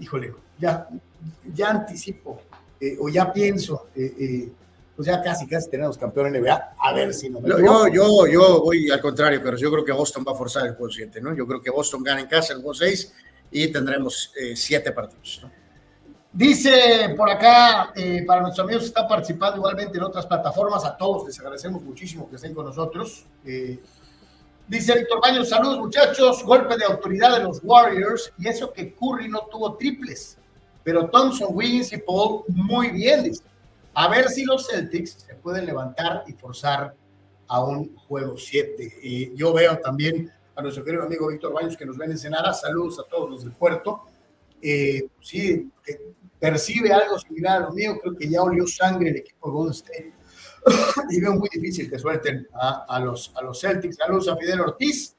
híjole, 0.00 0.34
ya, 0.58 0.88
ya 1.52 1.70
anticipo 1.70 2.40
eh, 2.80 2.96
o 3.00 3.08
ya 3.08 3.32
pienso, 3.32 3.88
eh, 3.94 4.14
eh, 4.18 4.52
pues 4.94 5.06
ya 5.08 5.22
casi, 5.22 5.46
casi 5.46 5.70
tenemos 5.70 5.96
campeón 5.98 6.34
en 6.34 6.42
NBA, 6.42 6.74
a 6.78 6.92
ver 6.92 7.12
si 7.12 7.28
no 7.28 7.40
yo, 7.46 7.88
yo, 7.88 8.26
yo 8.26 8.62
voy 8.62 8.90
al 8.90 9.00
contrario, 9.00 9.40
pero 9.42 9.56
yo 9.56 9.70
creo 9.70 9.84
que 9.84 9.92
Boston 9.92 10.24
va 10.26 10.32
a 10.32 10.34
forzar 10.34 10.66
el 10.66 10.74
juego 10.74 10.92
7, 10.92 11.20
¿no? 11.20 11.34
Yo 11.34 11.46
creo 11.46 11.60
que 11.60 11.70
Boston 11.70 12.02
gana 12.02 12.20
en 12.20 12.26
casa 12.26 12.52
el 12.54 12.60
juego 12.60 12.74
6 12.74 13.12
y 13.50 13.68
tendremos 13.68 14.32
7 14.54 14.92
partidos, 14.92 15.40
¿no? 15.42 15.50
Dice 16.32 17.14
por 17.16 17.30
acá, 17.30 17.94
para 18.26 18.42
nuestros 18.42 18.64
amigos 18.64 18.82
que 18.82 18.88
están 18.88 19.08
participando 19.08 19.56
igualmente 19.56 19.96
en 19.96 20.04
otras 20.04 20.26
plataformas, 20.26 20.84
a 20.84 20.94
todos 20.94 21.26
les 21.26 21.38
agradecemos 21.38 21.82
muchísimo 21.82 22.28
que 22.28 22.36
estén 22.36 22.52
con 22.52 22.66
nosotros. 22.66 23.24
Dice 24.68 24.94
Víctor 24.94 25.20
Baños, 25.20 25.48
saludos 25.48 25.78
muchachos, 25.78 26.42
golpe 26.44 26.76
de 26.76 26.84
autoridad 26.84 27.38
de 27.38 27.44
los 27.44 27.60
Warriors 27.62 28.32
y 28.38 28.48
eso 28.48 28.72
que 28.72 28.94
Curry 28.94 29.28
no 29.28 29.40
tuvo 29.50 29.76
triples 29.76 30.38
pero 30.86 31.10
Thompson, 31.10 31.48
Wiggins 31.50 31.92
y 31.92 31.96
Paul 31.96 32.44
muy 32.46 32.92
bien, 32.92 33.24
dice. 33.24 33.42
A 33.92 34.06
ver 34.08 34.28
si 34.28 34.44
los 34.44 34.68
Celtics 34.68 35.26
se 35.26 35.34
pueden 35.34 35.66
levantar 35.66 36.22
y 36.28 36.32
forzar 36.32 36.94
a 37.48 37.64
un 37.64 37.96
juego 37.96 38.36
7. 38.36 39.00
Y 39.02 39.34
yo 39.34 39.52
veo 39.52 39.80
también 39.80 40.30
a 40.54 40.62
nuestro 40.62 40.84
querido 40.84 41.02
amigo 41.02 41.26
Víctor 41.26 41.52
Baños 41.52 41.76
que 41.76 41.84
nos 41.84 41.98
ven 41.98 42.12
en 42.12 42.18
Senara. 42.18 42.54
Saludos 42.54 43.00
a 43.00 43.10
todos 43.10 43.28
los 43.28 43.42
del 43.42 43.52
puerto. 43.52 44.02
Eh, 44.62 45.08
sí, 45.20 45.68
percibe 46.38 46.92
algo 46.92 47.18
similar 47.18 47.62
a 47.62 47.66
lo 47.66 47.72
mío. 47.72 47.98
Creo 48.00 48.14
que 48.14 48.28
ya 48.28 48.40
olió 48.40 48.64
sangre 48.68 49.10
el 49.10 49.16
equipo 49.16 49.48
de 49.48 49.52
Golden 49.52 49.72
State. 49.72 50.12
y 51.10 51.20
veo 51.20 51.34
muy 51.34 51.48
difícil 51.52 51.88
que 51.88 51.98
suelten 51.98 52.46
a, 52.54 53.00
los, 53.00 53.32
a 53.36 53.42
los 53.42 53.60
Celtics. 53.60 53.96
Saludos 53.96 54.28
a 54.28 54.36
Fidel 54.36 54.60
Ortiz. 54.60 55.14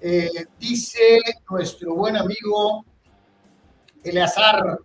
Eh, 0.00 0.46
dice 0.58 1.20
nuestro 1.50 1.94
buen 1.94 2.16
amigo 2.16 2.84
Eleazar 4.02 4.78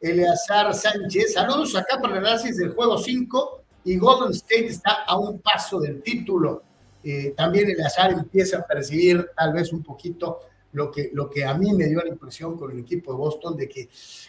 Eleazar 0.00 0.74
Sánchez. 0.74 1.34
Saludos 1.34 1.76
acá 1.76 2.00
para 2.00 2.14
el 2.14 2.24
análisis 2.24 2.56
del 2.56 2.74
juego 2.74 2.98
5 2.98 3.62
y 3.84 3.96
Golden 3.96 4.32
State 4.32 4.66
está 4.66 5.04
a 5.06 5.18
un 5.18 5.40
paso 5.40 5.80
del 5.80 6.02
título. 6.02 6.62
Eh, 7.02 7.34
también 7.36 7.70
Eleazar 7.70 8.12
empieza 8.12 8.58
a 8.58 8.66
percibir 8.66 9.30
tal 9.36 9.52
vez 9.52 9.72
un 9.72 9.82
poquito 9.82 10.40
lo 10.72 10.90
que, 10.90 11.10
lo 11.12 11.30
que 11.30 11.44
a 11.44 11.54
mí 11.54 11.72
me 11.72 11.86
dio 11.86 12.00
la 12.00 12.08
impresión 12.08 12.56
con 12.56 12.70
el 12.70 12.80
equipo 12.80 13.12
de 13.12 13.18
Boston 13.18 13.56
de 13.56 13.68
que 13.68 13.88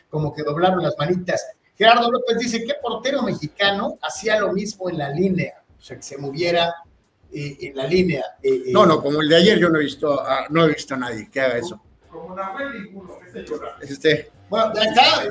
como 0.10 0.34
que 0.34 0.44
doblaron 0.44 0.84
las 0.84 0.96
manitas. 0.98 1.44
Gerardo 1.80 2.12
López 2.12 2.38
dice, 2.38 2.64
¿qué 2.64 2.76
portero 2.80 3.24
mexicano 3.24 3.98
hacía 4.02 4.40
lo 4.40 4.54
mismo 4.54 4.90
en 4.90 5.00
la 5.00 5.10
línea? 5.10 5.64
O 5.76 5.82
sea, 5.82 5.96
que 5.96 6.04
se 6.04 6.18
moviera 6.18 6.76
eh, 7.32 7.58
en 7.62 7.76
la 7.76 7.88
línea. 7.88 8.24
Eh, 8.44 8.66
no, 8.68 8.86
no, 8.86 9.02
como 9.02 9.22
el 9.22 9.30
de 9.30 9.38
ayer 9.38 9.58
yo 9.58 9.70
no 9.70 9.80
he 9.80 9.84
visto, 9.84 10.22
no 10.50 10.66
he 10.66 10.74
visto 10.74 10.94
a 10.94 10.98
nadie 10.98 11.30
que 11.32 11.40
haga 11.40 11.58
eso. 11.58 11.82
Como 12.12 12.36
Nahuel 12.36 12.84
ninguno, 12.84 13.18
este 13.82 14.32
bueno, 14.50 14.66
acá, 14.66 15.22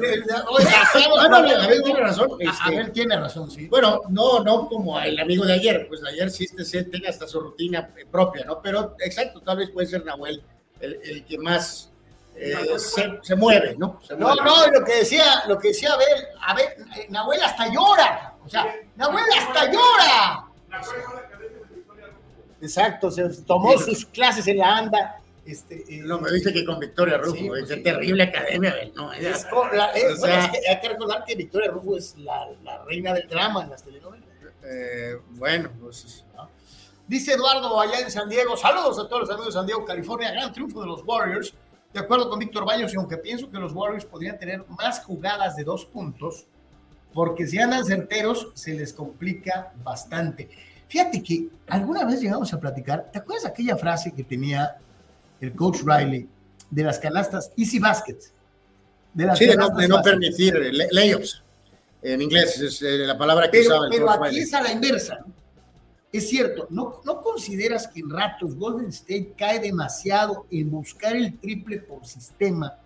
Abel 1.64 1.82
tiene 1.84 2.00
razón. 2.00 2.30
Este, 2.38 2.90
tiene 2.92 3.16
razón, 3.16 3.50
sí. 3.50 3.66
Bueno, 3.66 4.02
no, 4.10 4.44
no 4.44 4.68
como 4.68 4.98
el 5.00 5.18
amigo 5.18 5.44
de 5.44 5.54
ayer, 5.54 5.86
pues 5.88 6.02
ayer 6.04 6.30
sí 6.30 6.46
este 6.56 6.84
tenga 6.84 7.10
hasta 7.10 7.26
su 7.26 7.40
rutina 7.40 7.92
propia, 8.10 8.44
¿no? 8.44 8.62
Pero 8.62 8.94
exacto, 9.00 9.40
tal 9.40 9.58
vez 9.58 9.70
puede 9.70 9.88
ser 9.88 10.04
Nahuel 10.04 10.42
el, 10.80 11.24
que 11.24 11.36
más 11.38 11.90
eh, 12.38 12.78
se, 13.23 13.37
mueve, 13.37 13.75
¿no? 13.78 14.00
no, 14.18 14.35
no, 14.35 14.66
lo 14.68 14.85
que 14.85 14.97
decía, 14.97 15.42
lo 15.47 15.59
que 15.59 15.68
decía 15.68 15.92
Abel, 15.92 16.26
Abel, 16.40 16.66
eh, 16.97 17.07
Nahuel 17.09 17.42
hasta 17.42 17.66
llora, 17.73 18.35
o 18.45 18.49
sea, 18.49 18.75
Nahuel 18.97 19.25
hasta 19.37 19.73
llora. 19.73 20.45
Exacto, 22.61 23.11
se 23.11 23.28
tomó 23.42 23.76
sus 23.78 24.07
clases 24.07 24.47
en 24.47 24.59
la 24.59 24.76
anda 24.76 25.18
este, 25.49 25.83
eh, 25.88 26.02
no, 26.04 26.21
me 26.21 26.30
dice 26.30 26.52
que 26.52 26.62
con 26.62 26.78
Victoria 26.78 27.16
Rufo, 27.16 27.47
pues 27.47 27.71
es 27.71 27.83
terrible 27.83 28.25
academia, 28.25 28.75
¿no? 28.95 29.11
Es, 29.14 29.47
hay 29.47 30.80
que 30.80 30.88
recordar 30.90 31.25
que 31.25 31.35
Victoria 31.37 31.71
Rufo 31.71 31.97
es 31.97 32.18
la, 32.18 32.47
la 32.62 32.85
reina 32.85 33.14
del 33.14 33.26
drama 33.26 33.62
en 33.62 33.71
las 33.71 33.83
telenovelas. 33.83 34.28
Eh, 34.62 35.16
bueno, 35.30 35.71
pues... 35.80 36.23
Dice 37.07 37.33
Eduardo 37.33 37.80
allá 37.80 38.00
en 38.00 38.11
San 38.11 38.28
Diego, 38.28 38.59
saludos 38.59 38.99
a 38.99 39.09
todos 39.09 39.23
los 39.23 39.30
amigos 39.30 39.47
de 39.47 39.52
San 39.52 39.64
Diego, 39.64 39.87
California, 39.87 40.30
gran 40.33 40.52
triunfo 40.52 40.83
de 40.83 40.88
los 40.88 41.02
Warriors. 41.02 41.54
De 41.92 42.00
acuerdo 42.00 42.28
con 42.28 42.38
Víctor 42.38 42.64
Baños, 42.64 42.92
y 42.92 42.97
aunque 42.97 43.16
pienso 43.16 43.50
que 43.50 43.59
los 43.59 43.73
Warriors 43.73 44.04
podrían 44.04 44.38
tener 44.38 44.64
más 44.68 45.00
jugadas 45.04 45.57
de 45.57 45.64
dos 45.64 45.87
puntos, 45.87 46.47
porque 47.14 47.47
si 47.47 47.59
andan 47.59 47.85
certeros, 47.85 48.49
se 48.54 48.75
les 48.75 48.92
complica 48.92 49.73
bastante. 49.83 50.50
Fíjate 50.87 51.23
que 51.23 51.49
alguna 51.68 52.04
vez 52.04 52.21
llegamos 52.21 52.52
a 52.52 52.61
platicar, 52.61 53.11
¿te 53.11 53.18
acuerdas 53.18 53.47
aquella 53.47 53.76
frase 53.76 54.12
que 54.12 54.25
tenía 54.25 54.76
el 55.40 55.54
coach 55.54 55.78
Riley, 55.85 56.28
de 56.71 56.83
las 56.83 56.99
canastas 56.99 57.50
Easy 57.57 57.78
Baskets. 57.78 58.33
De 59.14 59.26
las 59.26 59.38
sí, 59.38 59.47
de 59.47 59.57
no, 59.88 60.02
permitir 60.02 60.54
layups. 60.92 61.42
En 62.02 62.23
inglés 62.23 62.61
es 62.61 62.83
eh, 62.83 62.99
la 62.99 63.18
palabra 63.18 63.50
que 63.50 63.62
pero, 63.62 63.80
Pero 63.90 64.11
aquí 64.11 64.38
es 64.38 64.54
a 64.54 64.62
la 64.62 64.71
inversa. 64.71 65.18
Es 66.12 66.28
cierto, 66.28 66.66
¿no, 66.70 67.00
¿no 67.04 67.20
consideras 67.20 67.86
que 67.88 68.00
en 68.00 68.10
ratos 68.10 68.56
Golden 68.56 68.88
State 68.88 69.34
cae 69.36 69.60
demasiado 69.60 70.46
en 70.50 70.70
buscar 70.70 71.14
el 71.14 71.38
triple 71.38 71.78
por 71.80 72.06
sistema 72.06 72.78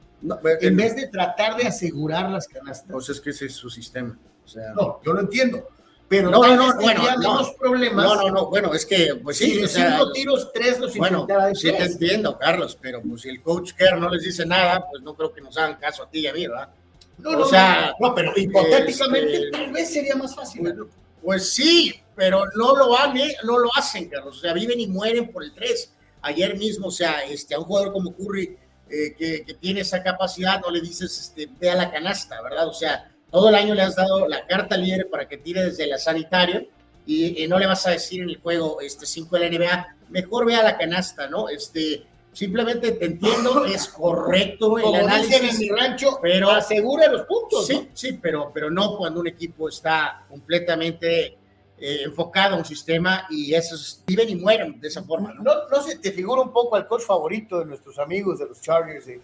en 0.61 0.77
vez 0.77 0.97
de 0.97 1.07
tratar 1.09 1.57
de 1.57 1.67
asegurar 1.67 2.31
las 2.31 2.49
canastas? 2.49 2.91
Pues 2.91 3.09
es 3.09 3.21
que 3.21 3.31
ese 3.31 3.47
es 3.47 3.55
su 3.55 3.71
sistema. 3.71 4.19
O 4.45 4.49
sea, 4.49 4.73
no, 4.75 5.01
yo 5.05 5.13
lo 5.13 5.21
entiendo 5.21 5.69
pero 6.13 6.31
no, 6.31 6.43
no, 6.43 6.57
no, 6.57 6.75
bueno, 6.75 7.03
no, 7.23 7.55
problemas. 7.59 8.05
No, 8.05 8.15
no, 8.17 8.31
no, 8.31 8.47
bueno, 8.51 8.75
es 8.75 8.85
que, 8.85 9.19
pues 9.23 9.39
sí, 9.39 9.53
sí 9.53 9.65
o 9.65 9.67
sea, 9.67 9.97
cinco 9.97 10.13
tiros, 10.13 10.53
tres 10.53 10.79
los 10.79 10.95
Bueno, 10.95 11.27
sí 11.55 11.73
te 11.73 11.85
entiendo, 11.85 12.39
Carlos, 12.39 12.77
pero 12.79 13.01
pues 13.01 13.23
si 13.23 13.31
el 13.31 13.41
coach 13.41 13.73
Kerr 13.73 13.99
no 13.99 14.11
les 14.11 14.23
dice 14.23 14.45
nada, 14.45 14.87
pues 14.91 15.03
no 15.03 15.15
creo 15.15 15.33
que 15.33 15.41
nos 15.41 15.57
hagan 15.57 15.77
caso 15.77 16.03
a 16.03 16.11
ti 16.11 16.19
y 16.19 16.27
a 16.27 16.35
mí, 16.35 16.47
¿verdad? 16.47 16.69
No, 17.17 17.31
o 17.31 17.37
no, 17.37 17.45
sea, 17.47 17.95
no, 17.99 18.15
pero 18.15 18.31
hipotéticamente 18.37 19.37
este, 19.37 19.51
tal 19.53 19.73
vez 19.73 19.91
sería 19.91 20.15
más 20.15 20.37
fácil. 20.37 20.61
Pues, 20.61 20.75
pues, 21.23 21.53
sí, 21.55 21.95
pero 22.15 22.45
no 22.55 22.77
lo, 22.77 22.99
han, 22.99 23.15
no 23.45 23.59
lo 23.59 23.71
hacen, 23.77 24.09
Carlos, 24.09 24.39
o 24.39 24.41
sea, 24.41 24.53
viven 24.53 24.81
y 24.81 24.87
mueren 24.87 25.31
por 25.33 25.45
el 25.45 25.55
tres. 25.55 25.95
Ayer 26.21 26.57
mismo, 26.57 26.89
o 26.89 26.91
sea, 26.91 27.25
este, 27.25 27.55
a 27.55 27.59
un 27.59 27.65
jugador 27.65 27.93
como 27.93 28.15
Curry, 28.15 28.57
eh, 28.91 29.15
que, 29.17 29.55
tiene 29.55 29.81
esa 29.81 30.03
capacidad, 30.03 30.61
no 30.61 30.71
le 30.71 30.81
dices, 30.81 31.19
este, 31.19 31.49
ve 31.59 31.71
a 31.71 31.75
la 31.75 31.91
canasta, 31.91 32.41
¿verdad? 32.43 32.69
O 32.69 32.75
sea, 32.75 33.11
todo 33.31 33.49
el 33.49 33.55
año 33.55 33.75
le 33.75 33.83
has 33.83 33.97
dado 33.97 34.29
la 34.29 34.47
carta 34.47 34.77
libre 34.77 35.07
para 35.07 35.27
que 35.27 35.39
tire 35.39 35.65
desde 35.65 35.87
la 35.87 35.99
sanitaria 35.99 36.67
y, 37.07 37.47
no 37.49 37.59
le 37.59 37.67
vas 37.67 37.87
a 37.87 37.91
decir 37.91 38.23
en 38.23 38.29
el 38.29 38.39
juego 38.39 38.81
este 38.81 39.07
5 39.07 39.37
de 39.37 39.49
la 39.49 39.59
NBA, 39.59 39.97
mejor 40.11 40.47
vea 40.47 40.63
la 40.63 40.77
canasta, 40.77 41.27
¿no? 41.29 41.49
Este, 41.49 42.05
simplemente 42.33 42.93
te 42.93 43.05
entiendo, 43.07 43.65
es 43.67 43.89
correcto 43.89 44.79
el 44.79 44.95
análisis. 44.95 45.55
en 45.55 45.59
mi 45.59 45.69
rancho, 45.69 46.19
pero 46.21 46.51
asegura 46.51 47.11
los 47.11 47.23
puntos. 47.23 47.67
Sí, 47.67 47.89
sí, 47.93 48.19
pero, 48.21 48.51
pero 48.53 48.71
no 48.71 48.97
cuando 48.97 49.21
un 49.21 49.29
equipo 49.29 49.69
está 49.69 50.25
completamente 50.29 51.39
eh, 51.79 52.03
enfocado 52.05 52.55
a 52.55 52.59
un 52.59 52.65
sistema 52.65 53.27
y 53.31 53.55
esos 53.55 54.03
viven 54.07 54.29
y 54.31 54.37
mueren 54.37 54.81
de 54.81 54.89
esa 54.89 55.03
forma. 55.03 55.33
¿no? 55.35 55.43
¿No, 55.43 55.69
no 55.69 55.83
se 55.83 55.99
te 55.99 56.13
figura 56.13 56.43
un 56.43 56.53
poco 56.53 56.77
al 56.77 56.87
coach 56.87 57.03
favorito 57.03 57.59
de 57.59 57.67
nuestros 57.67 57.99
amigos 57.99 58.39
de 58.39 58.47
los 58.47 58.61
Chargers? 58.61 59.09
eh? 59.09 59.21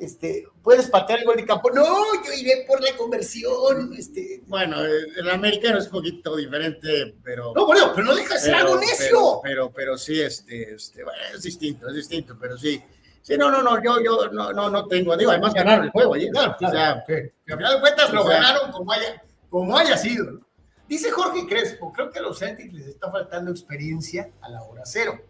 Este, 0.00 0.46
¿Puedes 0.62 0.88
patear 0.88 1.18
el 1.18 1.26
gol 1.26 1.36
de 1.36 1.44
campo? 1.44 1.70
No, 1.70 1.84
yo 2.24 2.32
iré 2.32 2.64
por 2.66 2.80
la 2.80 2.96
conversión. 2.96 3.92
Este. 3.96 4.42
Bueno, 4.46 4.78
el 4.82 5.28
americano 5.28 5.78
es 5.78 5.84
un 5.86 5.92
poquito 5.92 6.36
diferente, 6.36 7.16
pero... 7.22 7.52
No, 7.54 7.66
bueno, 7.66 7.92
pero 7.94 8.06
no 8.06 8.14
deja 8.14 8.34
de 8.34 8.40
ser 8.40 8.54
algo 8.54 8.78
necio. 8.78 9.10
Pero, 9.10 9.40
pero, 9.42 9.72
pero 9.72 9.98
sí, 9.98 10.18
este, 10.18 10.74
este, 10.74 11.04
bueno, 11.04 11.20
es 11.34 11.42
distinto, 11.42 11.86
es 11.88 11.94
distinto, 11.96 12.34
pero 12.40 12.56
sí. 12.56 12.82
Sí, 13.20 13.36
no, 13.36 13.50
no, 13.50 13.62
no, 13.62 13.82
yo, 13.82 14.02
yo 14.02 14.30
no, 14.32 14.54
no, 14.54 14.70
no 14.70 14.86
tengo, 14.86 15.14
digo, 15.18 15.32
además 15.32 15.52
ganaron 15.52 15.84
el 15.84 15.90
juego 15.90 16.14
ayer. 16.14 16.30
Claro, 16.30 16.56
claro. 16.58 16.72
O 16.72 16.78
sea, 16.78 17.04
Que 17.06 17.52
al 17.52 17.58
final 17.58 17.74
de 17.74 17.80
cuentas 17.80 18.12
lo 18.14 18.24
ganaron 18.24 18.72
como 18.72 18.92
haya, 18.92 19.22
como 19.50 19.76
haya 19.76 19.98
sido. 19.98 20.30
¿no? 20.30 20.46
Dice 20.88 21.10
Jorge 21.10 21.46
Crespo, 21.46 21.92
creo 21.92 22.10
que 22.10 22.20
a 22.20 22.22
los 22.22 22.38
Celtics 22.38 22.72
les 22.72 22.86
está 22.86 23.10
faltando 23.10 23.50
experiencia 23.50 24.30
a 24.40 24.48
la 24.48 24.62
hora 24.62 24.82
cero. 24.86 25.20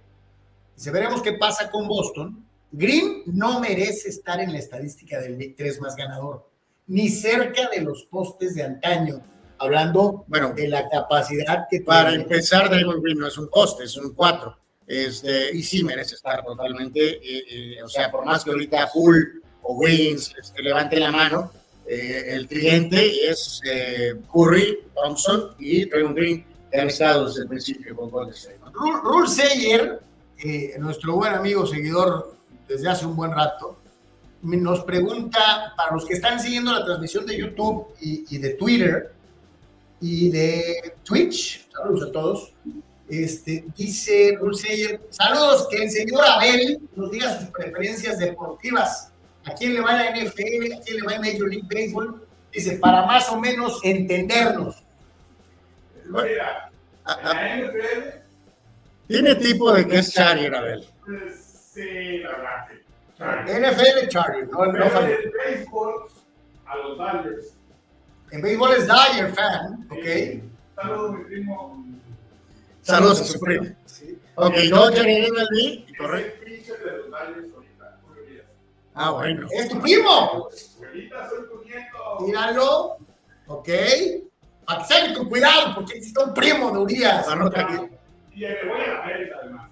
Dice, 0.77 0.93
veremos 0.93 1.21
qué 1.23 1.33
pasa 1.33 1.69
con 1.71 1.89
Boston. 1.89 2.47
Green 2.73 3.23
no 3.27 3.61
merece 3.61 4.09
estar 4.09 4.41
en 4.41 4.53
la 4.53 4.59
estadística 4.59 5.21
del 5.21 5.37
Big 5.37 5.57
3 5.57 5.81
más 5.81 5.97
ganador, 5.97 6.49
ni 6.87 7.09
cerca 7.09 7.69
de 7.69 7.81
los 7.83 8.05
postes 8.05 8.55
de 8.55 8.62
antaño, 8.62 9.23
hablando 9.59 10.25
Bueno. 10.29 10.53
de 10.55 10.69
la 10.69 10.89
capacidad 10.89 11.67
que 11.71 11.81
Para 11.81 12.11
tiene. 12.11 12.25
empezar, 12.25 12.71
Draymond 12.71 13.03
Green 13.03 13.19
no 13.19 13.27
es 13.27 13.37
un 13.39 13.49
coste, 13.49 13.85
es 13.85 13.97
un 13.97 14.15
4. 14.15 14.57
Este, 14.87 15.55
y 15.57 15.62
sí 15.62 15.85
merece 15.85 16.17
estar 16.17 16.45
totalmente, 16.45 17.00
eh, 17.17 17.45
eh, 17.77 17.83
o 17.83 17.89
sea, 17.89 18.11
por 18.11 18.25
más 18.25 18.45
que 18.45 18.50
ahorita 18.50 18.91
Hull 18.95 19.41
o 19.62 19.75
Wings 19.75 20.35
este, 20.41 20.62
levanten 20.62 21.00
la 21.00 21.12
mano, 21.12 21.53
eh, 21.87 22.25
el 22.29 22.49
cliente 22.49 23.29
es 23.31 23.61
Curry, 24.33 24.79
Thompson 24.95 25.55
y 25.59 25.85
Draymond 25.89 26.17
Green, 26.17 26.45
que 26.71 26.81
han 26.81 26.89
estado 26.89 27.27
desde 27.29 27.43
el 27.43 27.49
principio 27.49 27.95
con 27.97 28.11
Golden 28.11 28.35
State. 28.35 28.59
¿no? 28.65 28.71
Rul, 28.73 29.00
Rul 29.03 29.29
Seyer, 29.29 30.00
eh, 30.39 30.75
nuestro 30.79 31.15
buen 31.17 31.35
amigo, 31.35 31.67
seguidor 31.67 32.37
desde 32.71 32.89
hace 32.89 33.05
un 33.05 33.17
buen 33.17 33.33
rato, 33.33 33.77
nos 34.43 34.85
pregunta, 34.85 35.75
para 35.77 35.93
los 35.93 36.07
que 36.07 36.15
están 36.15 36.39
siguiendo 36.41 36.73
la 36.73 36.85
transmisión 36.85 37.27
de 37.27 37.37
YouTube 37.37 37.89
y, 38.00 38.25
y 38.31 38.39
de 38.39 38.50
Twitter 38.50 39.12
y 40.00 40.31
de 40.31 40.95
Twitch, 41.03 41.69
saludos 41.71 42.09
a 42.09 42.12
todos, 42.12 42.53
este, 43.09 43.65
dice 43.77 44.39
Rul 44.41 44.57
Seyer, 44.57 45.00
saludos, 45.11 45.67
que 45.69 45.83
el 45.83 45.91
señor 45.91 46.23
Abel 46.25 46.79
nos 46.95 47.11
diga 47.11 47.41
sus 47.41 47.50
preferencias 47.50 48.19
deportivas, 48.19 49.12
a 49.45 49.53
quién 49.55 49.75
le 49.75 49.81
va 49.81 49.95
la 49.95 50.11
NFL, 50.11 50.73
a 50.75 50.81
quién 50.81 50.97
le 50.99 51.03
va 51.07 51.15
el 51.15 51.21
Major 51.21 51.49
League 51.49 51.69
Baseball, 51.69 52.25
dice, 52.53 52.77
para 52.79 53.05
más 53.05 53.29
o 53.31 53.39
menos 53.39 53.81
entendernos. 53.83 54.77
Mira, 56.07 56.71
la 57.05 57.57
NFL, 57.59 58.21
Tiene 59.09 59.35
tipo 59.35 59.73
de 59.73 59.87
que 59.88 59.99
es 59.99 60.12
Charlie, 60.12 60.47
Abel. 60.47 60.87
pues, 61.05 61.39
sí, 61.83 62.19
la 62.19 62.31
verdad. 62.31 62.66
NFL 63.47 64.09
Charlie, 64.09 64.47
no, 64.47 64.64
en 64.64 64.73
béisbol, 64.73 65.95
a 66.66 66.77
los 66.77 66.99
Dodgers. 66.99 67.55
En 68.31 68.43
béisbol 68.43 68.73
es 68.73 68.87
Dyer 68.87 69.35
fan, 69.35 69.87
¿ok? 69.90 70.43
Saludos, 70.77 71.19
mi 71.19 71.25
primo. 71.25 71.85
Saludos 72.83 73.21
a 73.21 73.25
su 73.25 73.40
primo. 73.40 73.66
Sí. 73.85 74.19
Ok, 74.37 74.55
Dodger 74.71 75.07
en 75.07 75.33
MLB, 75.33 75.85
Es 75.90 75.99
correcto. 75.99 76.45
el 76.47 76.62
de 76.62 76.93
los 76.97 77.11
Dodgers 77.11 77.55
ahorita. 77.55 77.99
Ah, 78.95 79.11
bueno. 79.11 79.47
Es 79.53 79.69
tu 79.69 79.81
primo. 79.81 80.49
Abuelita, 80.79 81.29
soy 81.29 81.38
tu 81.49 81.64
nieto. 81.64 82.21
Míralo, 82.21 82.97
¿ok? 83.49 83.69
Con 85.16 85.29
cuidado, 85.29 85.75
porque 85.75 85.99
está 85.99 86.25
un 86.25 86.33
primo 86.33 86.71
de 86.71 86.79
Urias. 86.79 87.27
Anota 87.29 87.61
aquí. 87.62 87.75
Y 88.33 88.40
le 88.40 88.64
voy 88.66 88.81
a 88.81 88.87
la 88.87 89.03
América, 89.03 89.37
además. 89.43 89.71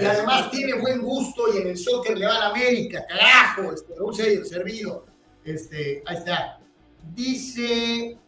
Y 0.00 0.04
además 0.04 0.50
tiene 0.50 0.74
buen 0.74 1.00
gusto 1.00 1.54
y 1.54 1.58
en 1.58 1.68
el 1.68 1.78
soccer 1.78 2.18
le 2.18 2.26
va 2.26 2.34
a 2.34 2.38
la 2.38 2.46
América, 2.48 3.04
carajo, 3.08 3.72
este, 3.72 3.94
un 4.00 4.14
servido. 4.14 5.06
Este, 5.44 6.02
ahí 6.06 6.16
está. 6.16 6.58
Dice. 7.14 8.18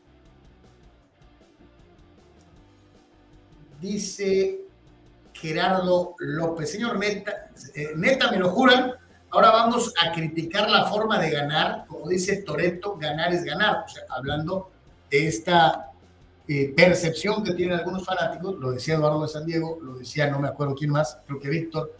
Dice 3.80 4.60
Gerardo 5.32 6.14
López. 6.18 6.70
Señor 6.70 6.98
Neta, 6.98 7.50
eh, 7.74 7.92
Neta, 7.96 8.30
me 8.30 8.38
lo 8.38 8.50
juran. 8.50 8.92
Ahora 9.30 9.50
vamos 9.50 9.92
a 10.02 10.12
criticar 10.12 10.68
la 10.68 10.86
forma 10.86 11.18
de 11.18 11.30
ganar. 11.30 11.86
Como 11.86 12.08
dice 12.08 12.42
Toreto, 12.42 12.96
ganar 12.96 13.32
es 13.32 13.44
ganar. 13.44 13.84
O 13.84 13.88
sea, 13.88 14.02
hablando 14.10 14.70
de 15.10 15.28
esta 15.28 15.89
eh, 16.52 16.72
percepción 16.76 17.44
que 17.44 17.54
tienen 17.54 17.78
algunos 17.78 18.04
fanáticos, 18.04 18.56
lo 18.58 18.72
decía 18.72 18.94
Eduardo 18.94 19.22
de 19.22 19.28
San 19.28 19.46
Diego, 19.46 19.78
lo 19.82 19.94
decía 19.98 20.28
no 20.30 20.40
me 20.40 20.48
acuerdo 20.48 20.74
quién 20.74 20.90
más, 20.90 21.18
creo 21.26 21.38
que 21.38 21.48
Víctor, 21.48 21.94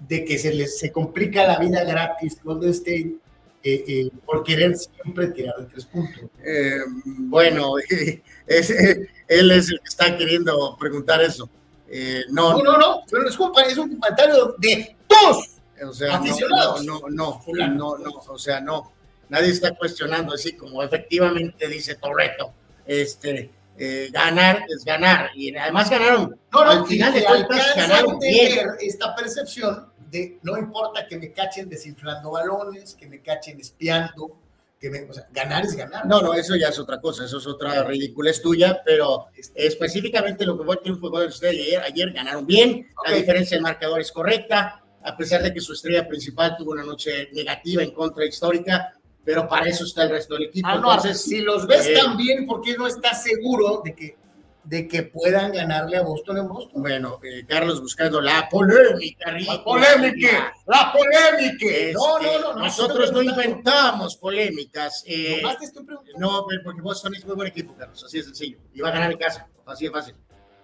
de 0.00 0.24
que 0.24 0.36
se 0.38 0.52
les 0.52 0.78
se 0.78 0.90
complica 0.90 1.46
la 1.46 1.58
vida 1.58 1.84
gratis 1.84 2.38
Golden 2.42 2.70
State 2.70 3.14
eh, 3.62 3.84
eh, 3.88 4.10
por 4.26 4.42
querer 4.42 4.76
siempre 4.76 5.28
tirar 5.28 5.54
de 5.58 5.66
tres 5.66 5.84
puntos. 5.86 6.24
Eh, 6.44 6.80
bueno, 7.04 7.74
es- 8.46 8.70
eh, 8.70 9.08
él 9.28 9.50
es 9.52 9.70
el 9.70 9.78
que 9.78 9.88
está 9.88 10.16
queriendo 10.18 10.76
preguntar 10.78 11.22
eso. 11.22 11.48
Eh, 11.88 12.24
no, 12.30 12.58
No, 12.58 12.62
no, 12.62 12.78
no, 12.78 13.00
pero 13.10 13.28
es, 13.28 13.34
es 13.70 13.78
un 13.78 13.96
comentario 13.96 14.54
de 14.58 14.96
todos. 15.06 15.50
o 15.86 15.92
sea, 15.94 16.08
no, 16.08 16.14
aficionados. 16.16 16.84
no, 16.84 17.00
no, 17.08 17.40
no, 17.46 17.68
no, 17.68 17.96
no, 17.98 18.10
o 18.28 18.38
sea, 18.38 18.60
no. 18.60 18.92
Nadie 19.30 19.50
está 19.50 19.74
cuestionando 19.74 20.34
así 20.34 20.52
como 20.54 20.82
efectivamente 20.82 21.66
dice 21.68 21.94
Torreto. 21.94 22.52
Este, 22.86 23.50
eh, 23.78 24.08
ganar 24.12 24.64
es 24.68 24.84
ganar. 24.84 25.30
Y 25.34 25.54
además 25.56 25.90
ganaron. 25.90 26.38
No, 26.52 26.64
no, 26.64 26.70
Al 26.70 26.86
final 26.86 27.12
de 27.12 27.24
cuentas 27.24 27.76
ganaron 27.76 28.18
bien. 28.18 28.66
esta 28.80 29.14
percepción 29.14 29.88
de 30.10 30.38
no 30.42 30.56
importa 30.56 31.06
que 31.08 31.18
me 31.18 31.32
cachen 31.32 31.68
desinflando 31.68 32.30
balones, 32.30 32.94
que 32.94 33.06
me 33.08 33.20
cachen 33.20 33.58
espiando, 33.60 34.36
que 34.80 34.90
me, 34.90 35.02
o 35.02 35.12
sea, 35.12 35.26
ganar 35.32 35.64
es 35.64 35.74
ganar. 35.74 36.06
No, 36.06 36.20
no, 36.20 36.34
eso 36.34 36.54
ya 36.56 36.68
es 36.68 36.78
otra 36.78 37.00
cosa, 37.00 37.24
eso 37.24 37.38
es 37.38 37.46
otra 37.46 37.82
ridiculez 37.84 38.40
tuya, 38.40 38.80
pero 38.84 39.26
específicamente 39.54 40.44
lo 40.44 40.56
que 40.58 40.64
fue 40.64 40.74
el 40.76 40.80
triunfo 40.82 41.10
de 41.18 41.26
State 41.26 41.58
ayer, 41.60 41.80
ayer 41.82 42.12
ganaron 42.12 42.46
bien, 42.46 42.88
Ok. 42.96 43.08
la 43.08 43.16
diferencia 43.16 43.56
del 43.56 43.62
marcador 43.62 44.00
es 44.00 44.12
correcta, 44.12 44.82
a 45.02 45.16
pesar 45.16 45.42
de 45.42 45.52
que 45.52 45.60
su 45.60 45.72
estrella 45.72 46.06
principal 46.06 46.56
tuvo 46.56 46.72
una 46.72 46.84
noche 46.84 47.28
negativa 47.32 47.82
en 47.82 47.90
contra 47.92 48.24
histórica, 48.24 48.93
pero 49.24 49.48
para 49.48 49.66
eso 49.68 49.84
está 49.84 50.02
el 50.04 50.10
resto 50.10 50.34
del 50.34 50.44
equipo. 50.44 50.68
Ah, 50.68 50.74
no, 50.76 50.90
Entonces, 50.94 51.22
si 51.22 51.40
los 51.40 51.66
ves 51.66 51.86
eh, 51.86 51.94
tan 51.94 52.16
bien, 52.16 52.46
¿por 52.46 52.60
qué 52.60 52.76
no 52.76 52.86
estás 52.86 53.22
seguro 53.22 53.80
de 53.84 53.94
que, 53.94 54.16
de 54.64 54.86
que 54.88 55.02
puedan 55.04 55.52
ganarle 55.52 55.96
a 55.96 56.02
Boston 56.02 56.38
en 56.38 56.48
Boston? 56.48 56.82
bueno, 56.82 57.20
eh, 57.22 57.44
Carlos 57.46 57.80
buscando 57.80 58.20
la 58.20 58.48
polémica. 58.50 59.32
La 59.32 59.64
polémica, 59.64 60.52
la 60.66 60.92
polémica. 60.92 61.66
Este, 61.66 61.92
No, 61.94 62.18
no, 62.18 62.38
no, 62.40 62.52
no. 62.54 62.58
nosotros 62.64 63.12
no 63.12 63.22
inventamos 63.22 64.16
polémicas. 64.16 65.02
eh, 65.06 65.40
Nomás 65.42 65.58
te 65.58 65.64
estoy 65.66 65.84
preguntando. 65.84 66.18
No, 66.18 66.44
pero 66.48 66.62
porque 66.64 66.80
Boston 66.82 67.14
es 67.14 67.24
muy 67.24 67.34
buen 67.34 67.48
equipo, 67.48 67.74
Carlos, 67.76 68.02
así 68.04 68.18
de 68.18 68.24
sencillo. 68.24 68.58
Y 68.74 68.80
va 68.80 68.88
a 68.88 68.92
ganar 68.92 69.10
en 69.12 69.18
casa, 69.18 69.48
así 69.66 69.86
de 69.86 69.90
fácil. 69.90 70.14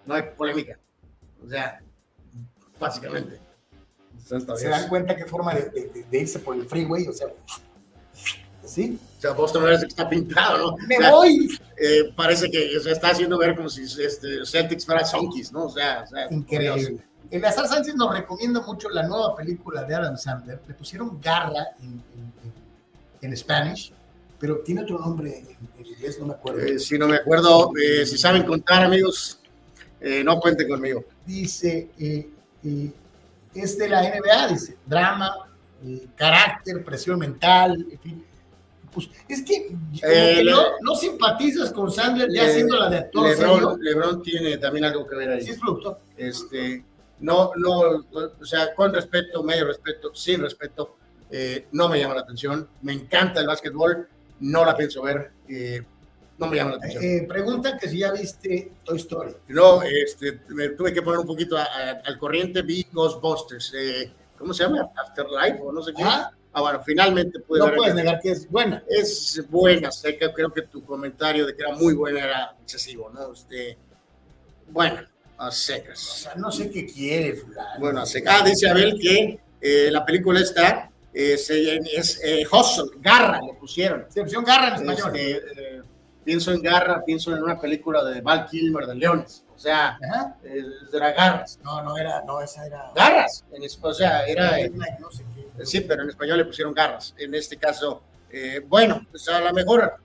No 0.05 0.13
hay 0.15 0.23
polémica. 0.37 0.79
O 1.43 1.49
sea, 1.49 1.79
básicamente. 2.79 3.39
Se 4.23 4.37
Dios. 4.37 4.61
dan 4.63 4.87
cuenta 4.87 5.15
qué 5.15 5.25
forma 5.25 5.53
de, 5.55 5.69
de- 5.69 6.05
de 6.09 6.19
irse 6.19 6.39
por 6.39 6.55
el 6.55 6.65
freeway, 6.67 7.07
o 7.07 7.11
sea, 7.13 7.27
¿sí? 8.71 8.97
O 9.17 9.21
sea, 9.21 9.31
Boston 9.31 9.63
parece 9.63 9.81
que 9.83 9.89
está 9.89 10.09
pintado, 10.09 10.57
¿no? 10.71 10.77
Me 10.87 10.97
O 10.97 11.01
sea, 11.01 11.11
voy. 11.11 11.59
eh, 11.77 12.11
parece 12.15 12.49
que 12.49 12.79
se 12.79 12.91
está 12.91 13.09
haciendo 13.09 13.37
ver 13.37 13.55
como 13.55 13.69
si 13.69 13.83
este, 13.83 14.45
Celtics 14.45 14.85
fuera 14.85 15.05
Sonkis, 15.05 15.51
¿no? 15.51 15.65
O 15.65 15.69
sea, 15.69 16.03
o 16.05 16.07
sea. 16.07 16.27
Increíble. 16.31 17.03
Eleazar 17.29 17.67
Sánchez 17.67 17.95
nos 17.95 18.11
recomienda 18.13 18.61
mucho 18.61 18.89
la 18.89 19.03
nueva 19.07 19.35
película 19.35 19.83
de 19.83 19.95
Adam 19.95 20.17
Sandler. 20.17 20.59
Le 20.67 20.73
pusieron 20.73 21.19
Garra 21.21 21.65
en, 21.81 22.03
en, 23.21 23.37
Spanish, 23.37 23.93
pero 24.37 24.57
tiene 24.59 24.81
otro 24.81 24.99
nombre 24.99 25.39
en, 25.39 25.47
en 25.79 25.85
inglés, 25.85 26.19
no 26.19 26.25
me 26.27 26.33
acuerdo. 26.33 26.59
Eh, 26.59 26.79
si 26.79 26.97
no 26.97 27.07
me 27.07 27.17
acuerdo, 27.17 27.71
eh, 27.81 28.05
si 28.05 28.17
saben 28.17 28.43
contar, 28.43 28.83
amigos, 28.83 29.39
no 30.25 30.39
cuenten 30.39 30.67
conmigo. 30.67 31.05
dice, 31.25 31.89
es 33.53 33.77
de 33.77 33.89
la 33.89 34.01
NBA, 34.01 34.47
dice, 34.47 34.77
drama, 34.85 35.33
carácter, 36.15 36.83
presión 36.83 37.19
mental, 37.19 37.85
en 37.91 37.99
fin. 37.99 38.25
Pues 38.93 39.09
es 39.29 39.43
que, 39.43 39.55
Eh, 40.03 40.33
que 40.35 40.43
le- 40.43 40.51
no, 40.51 40.63
no 40.81 40.95
simpatizas 40.95 41.71
con 41.71 41.89
Sandler 41.91 42.29
ya 42.31 42.45
Eh, 42.49 42.53
siendo 42.53 42.77
la 42.77 42.89
de 42.89 42.97
actor. 42.97 43.27
Lebron, 43.29 43.79
Lebron 43.81 44.21
tiene 44.21 44.57
también 44.57 44.85
algo 44.85 45.07
que 45.07 45.15
ver 45.15 45.29
ahí. 45.29 45.41
Sí 45.41 45.51
es 45.51 45.59
productor. 45.59 45.99
este, 46.17 46.83
no, 47.19 47.51
no, 47.55 47.79
o 48.11 48.45
sea, 48.45 48.73
con 48.75 48.93
respeto, 48.93 49.43
medio 49.43 49.65
respeto, 49.65 50.13
sin 50.13 50.41
respeto, 50.41 50.97
eh, 51.29 51.67
no 51.71 51.87
me 51.87 51.99
llama 51.99 52.15
la 52.15 52.21
atención. 52.21 52.67
Me 52.81 52.93
encanta 52.93 53.39
el 53.39 53.47
básquetbol, 53.47 54.07
no 54.41 54.65
la 54.65 54.75
pienso 54.75 55.01
ver, 55.03 55.31
eh, 55.47 55.83
no 56.37 56.47
me 56.47 56.57
llama 56.57 56.71
la 56.71 56.77
atención. 56.77 57.03
Eh, 57.03 57.25
preguntan 57.29 57.77
que 57.77 57.87
si 57.87 57.99
ya 57.99 58.11
viste 58.11 58.71
Toy 58.83 58.97
Story. 58.97 59.35
No, 59.49 59.81
este, 59.83 60.41
me 60.49 60.69
tuve 60.69 60.91
que 60.93 61.01
poner 61.03 61.19
un 61.19 61.27
poquito 61.27 61.55
a- 61.57 61.63
a- 61.63 62.01
al 62.03 62.17
corriente, 62.17 62.63
vi 62.63 62.85
Ghostbusters, 62.91 63.71
eh, 63.75 64.11
¿cómo 64.37 64.53
se 64.53 64.63
llama? 64.63 64.89
Afterlife 64.97 65.59
o 65.61 65.71
no 65.71 65.81
sé 65.83 65.93
qué. 65.93 66.03
Ah. 66.03 66.31
Ah, 66.53 66.61
bueno, 66.61 66.81
finalmente 66.85 67.39
pude 67.39 67.59
No 67.59 67.65
ver. 67.67 67.75
puedes 67.75 67.95
negar 67.95 68.19
que 68.19 68.31
es 68.31 68.49
buena. 68.49 68.83
Es 68.89 69.41
buena, 69.49 69.91
sé 69.91 70.17
que 70.17 70.31
creo 70.33 70.51
que 70.51 70.63
tu 70.63 70.83
comentario 70.83 71.45
de 71.45 71.55
que 71.55 71.61
era 71.63 71.73
muy 71.75 71.93
buena 71.93 72.19
era 72.25 72.55
excesivo, 72.61 73.09
¿no? 73.09 73.31
Este, 73.33 73.77
Bueno, 74.67 75.01
a 75.37 75.47
O 75.47 75.51
secas. 75.51 75.99
sea, 75.99 76.35
no 76.35 76.51
sé 76.51 76.69
qué 76.69 76.85
quiere, 76.85 77.35
fulano. 77.35 77.79
Bueno, 77.79 78.01
a 78.01 78.05
secas. 78.05 78.41
Ah, 78.41 78.45
dice 78.45 78.69
Abel 78.69 78.97
que 78.99 79.39
eh, 79.61 79.89
la 79.91 80.05
película 80.05 80.39
está, 80.39 80.89
eh, 81.13 81.37
se- 81.37 81.77
es 81.95 82.19
eh, 82.23 82.43
Hustle, 82.51 82.91
Garra, 82.99 83.39
le 83.41 83.53
pusieron. 83.53 84.05
Se 84.09 84.21
opción 84.21 84.43
garra 84.43 84.69
en 84.69 84.73
español. 84.75 85.15
Este, 85.15 85.31
eh, 85.77 85.81
pienso 86.23 86.51
en 86.51 86.61
Garra, 86.61 87.03
pienso 87.05 87.35
en 87.35 87.43
una 87.43 87.59
película 87.59 88.03
de 88.03 88.21
Val 88.21 88.45
Kilmer 88.49 88.85
de 88.87 88.95
Leones. 88.95 89.43
O 89.55 89.59
sea, 89.59 89.97
eh, 90.43 90.63
era 90.93 91.11
Garras. 91.11 91.59
No, 91.63 91.81
no 91.83 91.97
era, 91.97 92.21
no, 92.23 92.41
esa 92.41 92.65
era. 92.65 92.91
Garras. 92.95 93.43
En, 93.51 93.61
o 93.81 93.93
sea, 93.93 94.25
era. 94.25 94.59
eh, 94.59 94.71
No 94.99 95.11
sé. 95.11 95.23
Sí, 95.63 95.81
pero 95.81 96.03
en 96.03 96.09
español 96.09 96.37
le 96.37 96.45
pusieron 96.45 96.73
garras. 96.73 97.13
En 97.17 97.33
este 97.35 97.57
caso, 97.57 98.01
eh, 98.31 98.61
bueno, 98.67 99.05
pues 99.09 99.27
a 99.29 99.41
lo 99.41 99.53
mejor 99.53 99.95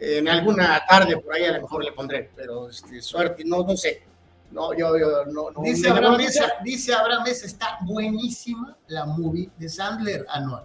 en 0.00 0.28
alguna 0.28 0.82
tarde 0.88 1.18
por 1.18 1.34
ahí 1.34 1.44
a 1.44 1.52
lo 1.52 1.62
mejor 1.62 1.84
le 1.84 1.92
pondré, 1.92 2.30
pero 2.34 2.70
este, 2.70 3.02
suerte, 3.02 3.44
no, 3.44 3.62
no 3.62 3.76
sé. 3.76 4.02
No, 4.50 4.74
yo, 4.74 4.98
yo 4.98 5.24
no, 5.26 5.50
no. 5.50 5.62
Dice 5.62 5.88
Abraham, 5.88 6.16
Mesa, 6.16 6.52
dice 6.64 6.92
Abraham 6.92 7.22
Mesa, 7.24 7.46
está 7.46 7.78
buenísima 7.82 8.76
la 8.88 9.04
movie 9.04 9.48
de 9.56 9.68
Sandler 9.68 10.26
anual. 10.28 10.64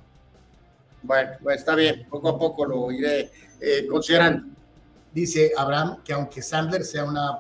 Bueno, 1.04 1.32
pues 1.44 1.58
está 1.60 1.76
bien, 1.76 2.08
poco 2.10 2.30
a 2.30 2.40
poco 2.40 2.66
lo 2.66 2.92
iré 2.92 3.32
eh, 3.62 3.86
considerando. 3.88 4.48
Dice 5.14 5.52
Abraham 5.56 6.02
que 6.04 6.14
aunque 6.14 6.42
Sandler 6.42 6.84
sea 6.84 7.04
una 7.04 7.40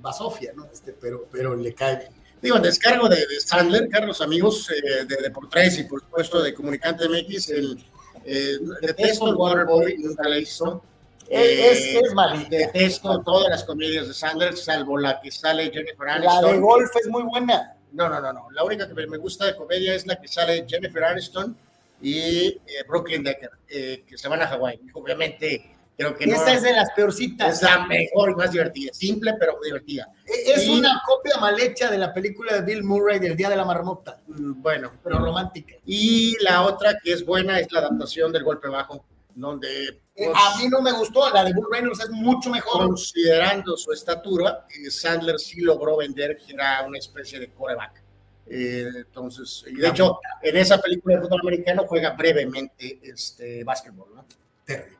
basofia, 0.00 0.52
¿no? 0.54 0.66
Este, 0.66 0.92
pero, 0.92 1.26
pero 1.32 1.56
le 1.56 1.72
cae 1.72 1.96
bien. 1.96 2.12
Digo, 2.40 2.56
en 2.56 2.62
descargo 2.62 3.08
de, 3.08 3.26
de 3.26 3.40
Sandler, 3.40 3.88
Carlos, 3.88 4.20
amigos 4.20 4.70
eh, 4.70 5.04
de 5.04 5.16
Deportes 5.16 5.78
y 5.78 5.84
por 5.84 6.00
supuesto 6.00 6.40
de 6.42 6.54
Comunicante 6.54 7.08
MX, 7.08 7.48
el 7.50 7.84
eh, 8.24 8.58
detesto 8.82 9.28
el 9.28 9.34
Waterboy, 9.34 9.96
nunca 9.98 10.28
le 10.28 10.40
hizo. 10.40 10.82
Es, 11.28 11.78
Eh, 11.78 12.00
es 12.04 12.14
malita. 12.14 12.48
Detesto 12.56 13.22
todas 13.24 13.50
las 13.50 13.64
comedias 13.64 14.06
de 14.08 14.14
Sandler, 14.14 14.56
salvo 14.56 14.96
la 14.98 15.20
que 15.20 15.30
sale 15.30 15.70
Jennifer 15.72 16.06
La 16.06 16.14
Aniston. 16.14 16.52
de 16.52 16.58
golf 16.60 16.90
es 17.00 17.08
muy 17.08 17.22
buena. 17.24 17.74
No, 17.92 18.08
no, 18.08 18.20
no, 18.20 18.32
no. 18.32 18.50
La 18.52 18.64
única 18.64 18.86
que 18.86 18.94
me- 18.94 19.06
me 19.06 19.16
gusta 19.18 19.46
de 19.46 19.56
comedia 19.56 19.94
es 19.94 20.06
la 20.06 20.20
que 20.20 20.28
sale 20.28 20.64
Jennifer 20.68 21.02
Aniston 21.04 21.56
y 22.00 22.18
eh, 22.20 22.58
Brooklyn 22.86 23.24
Decker, 23.24 23.50
eh, 23.68 24.04
que 24.06 24.16
se 24.16 24.28
van 24.28 24.40
a 24.42 24.46
Hawái. 24.46 24.78
Obviamente, 24.92 25.74
creo 25.98 26.14
que 26.16 26.26
no 26.26 26.34
Esa 26.36 26.54
es 26.54 26.62
de 26.62 26.72
las 26.72 26.90
peorcitas. 26.92 27.56
es 27.56 27.62
la 27.62 27.84
mejor 27.86 28.30
y 28.30 28.34
más 28.36 28.52
divertida. 28.52 28.92
Simple, 28.94 29.34
pero 29.38 29.58
divertida. 29.62 30.08
Es 30.24 30.64
Y- 30.64 30.78
una 30.78 31.02
copia 31.04 31.36
mal 31.38 31.58
hecha 31.60 31.90
de 31.90 31.98
la 31.98 32.14
película 32.14 32.54
de 32.54 32.62
Bill 32.62 32.84
Murray 32.84 33.18
del 33.18 33.36
Día 33.36 33.50
de 33.50 33.56
la 33.56 33.64
Marmota, 33.64 34.20
Mm, 34.28 34.62
Bueno, 34.62 34.92
pero 35.02 35.18
romántica. 35.18 35.74
y 35.84 36.36
la 36.42 36.62
otra 36.62 36.96
que 37.02 37.12
es 37.12 37.26
buena 37.26 37.58
es 37.58 37.70
la 37.72 37.80
adaptación 37.80 38.32
del 38.32 38.44
golpe 38.44 38.68
bajo, 38.68 39.04
donde 39.34 39.88
Eh, 39.88 40.24
pues, 40.26 40.28
a 40.34 40.58
mí 40.58 40.68
no 40.68 40.80
me 40.82 40.92
gustó, 40.92 41.30
la 41.30 41.44
de 41.44 41.52
Bull 41.52 41.68
Reynolds 41.70 42.00
es 42.00 42.10
mucho 42.10 42.50
mejor. 42.50 42.86
considerando 42.86 43.76
su 43.76 43.92
estatura, 43.92 44.66
eh, 44.70 44.90
Sandler 44.90 45.38
sí 45.38 45.60
logró 45.60 45.96
vender 45.96 46.36
que 46.38 46.52
era 46.54 46.84
una 46.86 46.98
especie 46.98 47.38
de 47.40 47.50
coreback. 47.52 48.02
Eh, 48.50 48.86
entonces, 48.96 49.64
y 49.68 49.74
de 49.76 49.88
hecho, 49.88 50.18
en 50.42 50.56
esa 50.56 50.78
película 50.80 51.16
de 51.16 51.22
fútbol 51.22 51.40
americano 51.42 51.84
juega 51.86 52.10
brevemente 52.12 52.98
este 53.02 53.62
básquetbol, 53.62 54.08
¿no? 54.14 54.24
Terrible. 54.64 54.97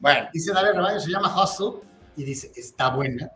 Bueno, 0.00 0.28
Dice 0.32 0.52
David 0.52 0.72
Rebaño, 0.76 0.98
se 1.00 1.10
llama 1.10 1.32
Hustle 1.42 1.80
y 2.16 2.24
dice, 2.24 2.50
está 2.56 2.88
buena. 2.90 3.30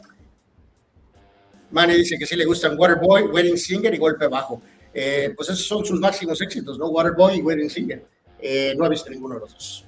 Manny 1.71 1.95
dice 1.95 2.17
que 2.19 2.27
sí 2.27 2.37
le 2.37 2.45
gustan 2.45 2.79
Waterboy, 2.79 3.25
Wedding 3.25 3.59
Singer 3.59 3.93
y 3.95 3.99
Golpe 3.99 4.27
Bajo. 4.29 4.63
Eh, 4.93 5.33
pues 5.37 5.49
esos 5.51 5.67
son 5.67 5.85
sus 5.85 5.99
máximos 5.99 6.41
éxitos, 6.41 6.79
¿no? 6.79 6.87
Waterboy 6.89 7.39
y 7.39 7.43
Wedding 7.43 7.69
Singer. 7.71 8.07
Eh, 8.39 8.75
no 8.79 8.87
he 8.87 8.91
visto 8.91 9.11
ninguno 9.11 9.35
de 9.35 9.41
los 9.41 9.53
dos. 9.53 9.85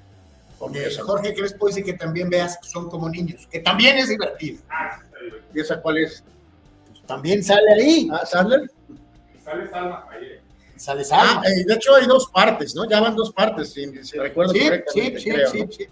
Porque 0.59 0.87
Eh, 0.87 0.97
Jorge 0.99 1.35
Crespo 1.35 1.67
dice 1.69 1.85
que 1.85 1.93
también 1.93 2.31
veas 2.31 2.59
Son 2.63 2.89
como 2.89 3.09
niños, 3.11 3.47
que 3.51 3.61
también 3.61 3.99
es 3.99 4.09
divertido. 4.09 4.63
Ah, 4.69 4.97
sí, 4.99 5.05
está 5.07 5.19
divertido. 5.21 5.51
¿Y 5.55 5.61
esa 5.61 5.81
cuál 5.83 5.99
es? 5.99 6.25
Pues 6.91 7.03
también 7.07 7.45
sale 7.45 7.73
ahí. 7.75 8.09
Ah, 8.11 8.25
Sandler. 8.27 8.71
Sale 9.45 9.71
Salma 9.71 10.07
Hayek. 10.11 10.41
Sale 10.77 11.03
Ah, 11.13 11.41
Sale. 11.43 11.61
eh, 11.61 11.65
de 11.67 11.75
hecho 11.75 11.95
hay 11.95 12.07
dos 12.07 12.29
partes, 12.29 12.75
¿no? 12.75 12.89
Ya 12.89 13.01
van 13.01 13.15
dos 13.15 13.33
partes, 13.33 13.73
si, 13.73 13.87
si 14.05 14.19
recuerdo 14.19 14.53
sí, 14.53 14.59
sí, 14.61 14.65
correctamente. 14.67 15.21
sí, 15.21 15.31
creo, 15.31 15.51
sí, 15.51 15.61
¿no? 15.61 15.73
sí. 15.73 15.87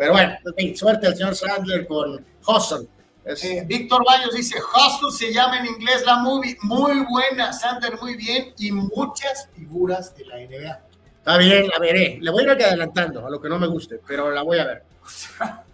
Pero 0.00 0.12
bueno, 0.14 0.32
en 0.46 0.54
fin, 0.54 0.74
suerte 0.74 1.08
al 1.08 1.14
señor 1.14 1.36
Sandler 1.36 1.86
con 1.86 2.24
Hustle. 2.48 2.88
Es- 3.22 3.44
Eh, 3.44 3.64
Víctor 3.66 4.02
Baños 4.06 4.34
dice, 4.34 4.56
Hustle 4.58 5.10
se 5.12 5.30
llama 5.30 5.58
en 5.58 5.66
inglés 5.66 6.02
la 6.06 6.16
movie, 6.16 6.56
muy 6.62 7.04
buena, 7.04 7.52
Sander 7.52 8.00
muy 8.00 8.16
bien 8.16 8.54
y 8.56 8.72
muchas 8.72 9.50
figuras 9.54 10.14
de 10.16 10.24
la 10.24 10.38
NBA. 10.40 10.80
Está 11.18 11.36
bien, 11.36 11.68
la 11.68 11.78
veré. 11.78 12.16
Le 12.18 12.30
voy 12.30 12.44
a 12.44 12.52
ir 12.54 12.62
adelantando 12.64 13.26
a 13.26 13.28
lo 13.28 13.38
que 13.38 13.50
no 13.50 13.58
me 13.58 13.66
guste, 13.66 14.00
pero 14.06 14.30
la 14.30 14.40
voy 14.42 14.58
a 14.58 14.64
ver. 14.64 14.82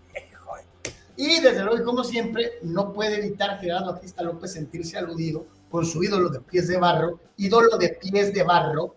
Y 1.19 1.41
desde 1.41 1.63
luego, 1.63 1.83
como 1.85 2.05
siempre, 2.05 2.59
no 2.63 2.93
puede 2.93 3.17
evitar 3.25 3.59
Gerardo 3.59 3.93
Artista 3.93 4.23
López 4.23 4.53
sentirse 4.53 4.99
aludido 4.99 5.47
con 5.71 5.87
su 5.87 6.03
ídolo 6.05 6.29
de 6.29 6.41
pies 6.41 6.69
de 6.69 6.77
barro, 6.77 7.21
ídolo 7.39 7.79
de 7.79 7.89
pies 7.91 8.35
de 8.35 8.43
barro, 8.43 8.95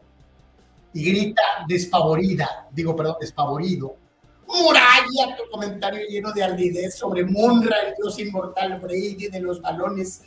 y 0.91 1.05
grita 1.05 1.41
despavorida, 1.67 2.67
digo, 2.71 2.93
perdón, 2.95 3.15
despavorido. 3.21 3.95
Muralla, 4.51 5.37
tu 5.37 5.49
comentario 5.51 6.07
lleno 6.07 6.31
de 6.31 6.43
ardidez 6.43 6.95
sobre 6.95 7.23
Munra, 7.23 7.75
el 7.87 7.93
dios 7.95 8.17
inmortal 8.19 8.79
Brady 8.79 9.27
de 9.27 9.39
los 9.41 9.61
balones, 9.61 10.23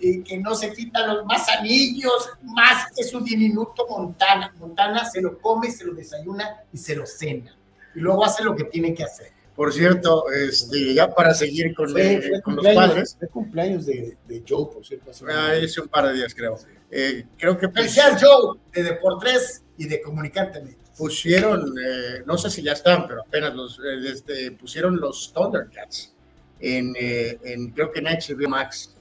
eh, 0.00 0.22
que 0.22 0.38
no 0.38 0.54
se 0.54 0.72
quita 0.72 1.06
los 1.06 1.24
más 1.26 1.48
anillos, 1.48 2.30
más 2.42 2.86
que 2.94 3.02
su 3.02 3.20
diminuto 3.20 3.86
Montana. 3.88 4.54
Montana 4.58 5.04
se 5.10 5.20
lo 5.20 5.38
come, 5.40 5.70
se 5.70 5.84
lo 5.84 5.94
desayuna 5.94 6.62
y 6.72 6.78
se 6.78 6.94
lo 6.94 7.04
cena. 7.04 7.56
Y 7.94 8.00
luego 8.00 8.24
hace 8.24 8.44
lo 8.44 8.54
que 8.54 8.64
tiene 8.64 8.94
que 8.94 9.04
hacer. 9.04 9.32
Por 9.56 9.72
cierto, 9.72 10.24
este, 10.32 10.94
ya 10.94 11.14
para 11.14 11.32
seguir 11.32 11.74
con, 11.76 11.88
Fue, 11.90 12.14
eh, 12.14 12.22
fue 12.28 12.42
con 12.42 12.56
los 12.56 12.66
padres, 12.66 13.16
fue 13.18 13.28
cumpleaños 13.28 13.86
de, 13.86 14.16
de 14.26 14.42
Joe, 14.48 14.66
por 14.72 14.84
cierto. 14.84 15.10
hace 15.10 15.24
ah, 15.28 15.52
un- 15.58 15.64
hace 15.64 15.80
un 15.80 15.88
par 15.88 16.08
de 16.08 16.14
días 16.14 16.34
creo. 16.34 16.58
Eh, 16.90 17.24
creo 17.38 17.56
que 17.56 17.68
pues, 17.68 17.96
Joe, 18.20 18.58
de 18.72 18.82
Deportes 18.82 19.62
y 19.78 19.86
de 19.86 20.00
Comunicante. 20.00 20.76
Pusieron, 20.96 21.74
eh, 21.78 22.22
no 22.26 22.38
sé 22.38 22.50
si 22.50 22.62
ya 22.62 22.72
están, 22.72 23.06
pero 23.06 23.22
apenas 23.22 23.54
los 23.54 23.78
eh, 23.78 24.10
este, 24.12 24.52
pusieron 24.52 25.00
los 25.00 25.32
Thundercats 25.32 26.14
en, 26.60 26.94
eh, 26.98 27.38
en 27.44 27.70
creo 27.70 27.90
que 27.90 28.00
en 28.00 28.06
HBO 28.06 28.48
Max. 28.48 28.94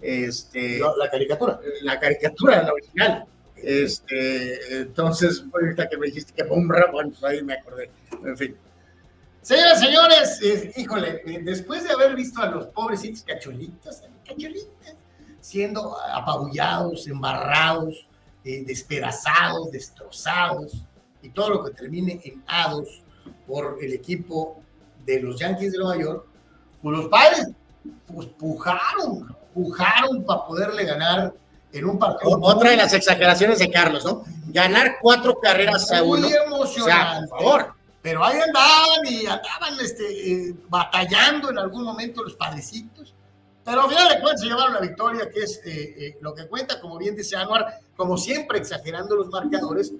Este, 0.00 0.78
No, 0.78 0.96
la 0.96 1.10
caricatura. 1.10 1.60
la 1.82 1.98
caricatura, 1.98 2.62
la 2.62 2.72
original. 2.72 3.24
Este, 3.56 4.78
entonces, 4.78 5.44
ahorita 5.52 5.88
que 5.88 5.98
me 5.98 6.06
dijiste 6.06 6.32
que 6.32 6.44
Bombra, 6.44 6.90
bueno, 6.90 7.10
pues 7.10 7.22
ahí 7.24 7.42
me 7.42 7.54
acordé. 7.54 7.90
En 8.24 8.36
fin. 8.36 8.56
Señoras, 9.42 9.80
señores, 9.80 10.42
eh, 10.42 10.72
híjole, 10.76 11.22
eh, 11.24 11.40
después 11.42 11.84
de 11.84 11.90
haber 11.90 12.14
visto 12.14 12.42
a 12.42 12.46
los 12.46 12.66
pobrecitos 12.66 13.22
cacholitos, 13.22 14.02
cacholitas, 14.26 14.96
siendo 15.40 15.98
apabullados, 15.98 17.06
embarrados, 17.08 18.06
eh, 18.44 18.64
despedazados, 18.66 19.70
destrozados, 19.70 20.84
y 21.22 21.30
todo 21.30 21.50
lo 21.50 21.64
que 21.64 21.72
termine 21.72 22.20
en 22.24 22.42
hados 22.46 23.02
por 23.46 23.78
el 23.82 23.92
equipo 23.92 24.60
de 25.04 25.20
los 25.20 25.38
Yankees 25.38 25.72
de 25.72 25.78
Nueva 25.78 26.02
York, 26.02 26.24
pues 26.82 26.96
los 26.96 27.08
padres 27.08 27.48
pues, 28.06 28.28
pujaron, 28.38 29.36
pujaron 29.54 30.24
para 30.24 30.46
poderle 30.46 30.84
ganar 30.84 31.32
en 31.72 31.84
un 31.84 31.98
partido. 31.98 32.38
Otra 32.40 32.70
de 32.70 32.76
las 32.76 32.92
exageraciones 32.92 33.58
de 33.58 33.70
Carlos, 33.70 34.04
¿no? 34.04 34.24
Ganar 34.48 34.96
cuatro 35.00 35.38
carreras 35.38 35.90
a 35.92 36.02
uno. 36.02 36.28
Muy 36.28 36.32
O 36.32 36.32
sea, 36.32 36.44
emocionante. 36.46 37.28
por 37.28 37.38
favor. 37.38 37.74
Pero 38.02 38.24
ahí 38.24 38.40
andaban 38.40 39.06
y 39.06 39.26
andaban 39.26 39.78
este, 39.80 40.48
eh, 40.48 40.54
batallando 40.68 41.50
en 41.50 41.58
algún 41.58 41.84
momento 41.84 42.24
los 42.24 42.34
padrecitos. 42.34 43.14
Pero 43.62 43.82
al 43.82 43.90
final 43.90 44.08
de 44.08 44.20
cuentas 44.20 44.40
se 44.40 44.46
llevaron 44.46 44.72
la 44.74 44.80
victoria, 44.80 45.30
que 45.30 45.40
es 45.40 45.60
eh, 45.64 45.94
eh, 45.98 46.18
lo 46.22 46.34
que 46.34 46.48
cuenta, 46.48 46.80
como 46.80 46.96
bien 46.96 47.14
dice 47.14 47.36
Anuar, 47.36 47.78
como 47.94 48.16
siempre 48.16 48.58
exagerando 48.58 49.16
los 49.16 49.28
marcadores, 49.28 49.92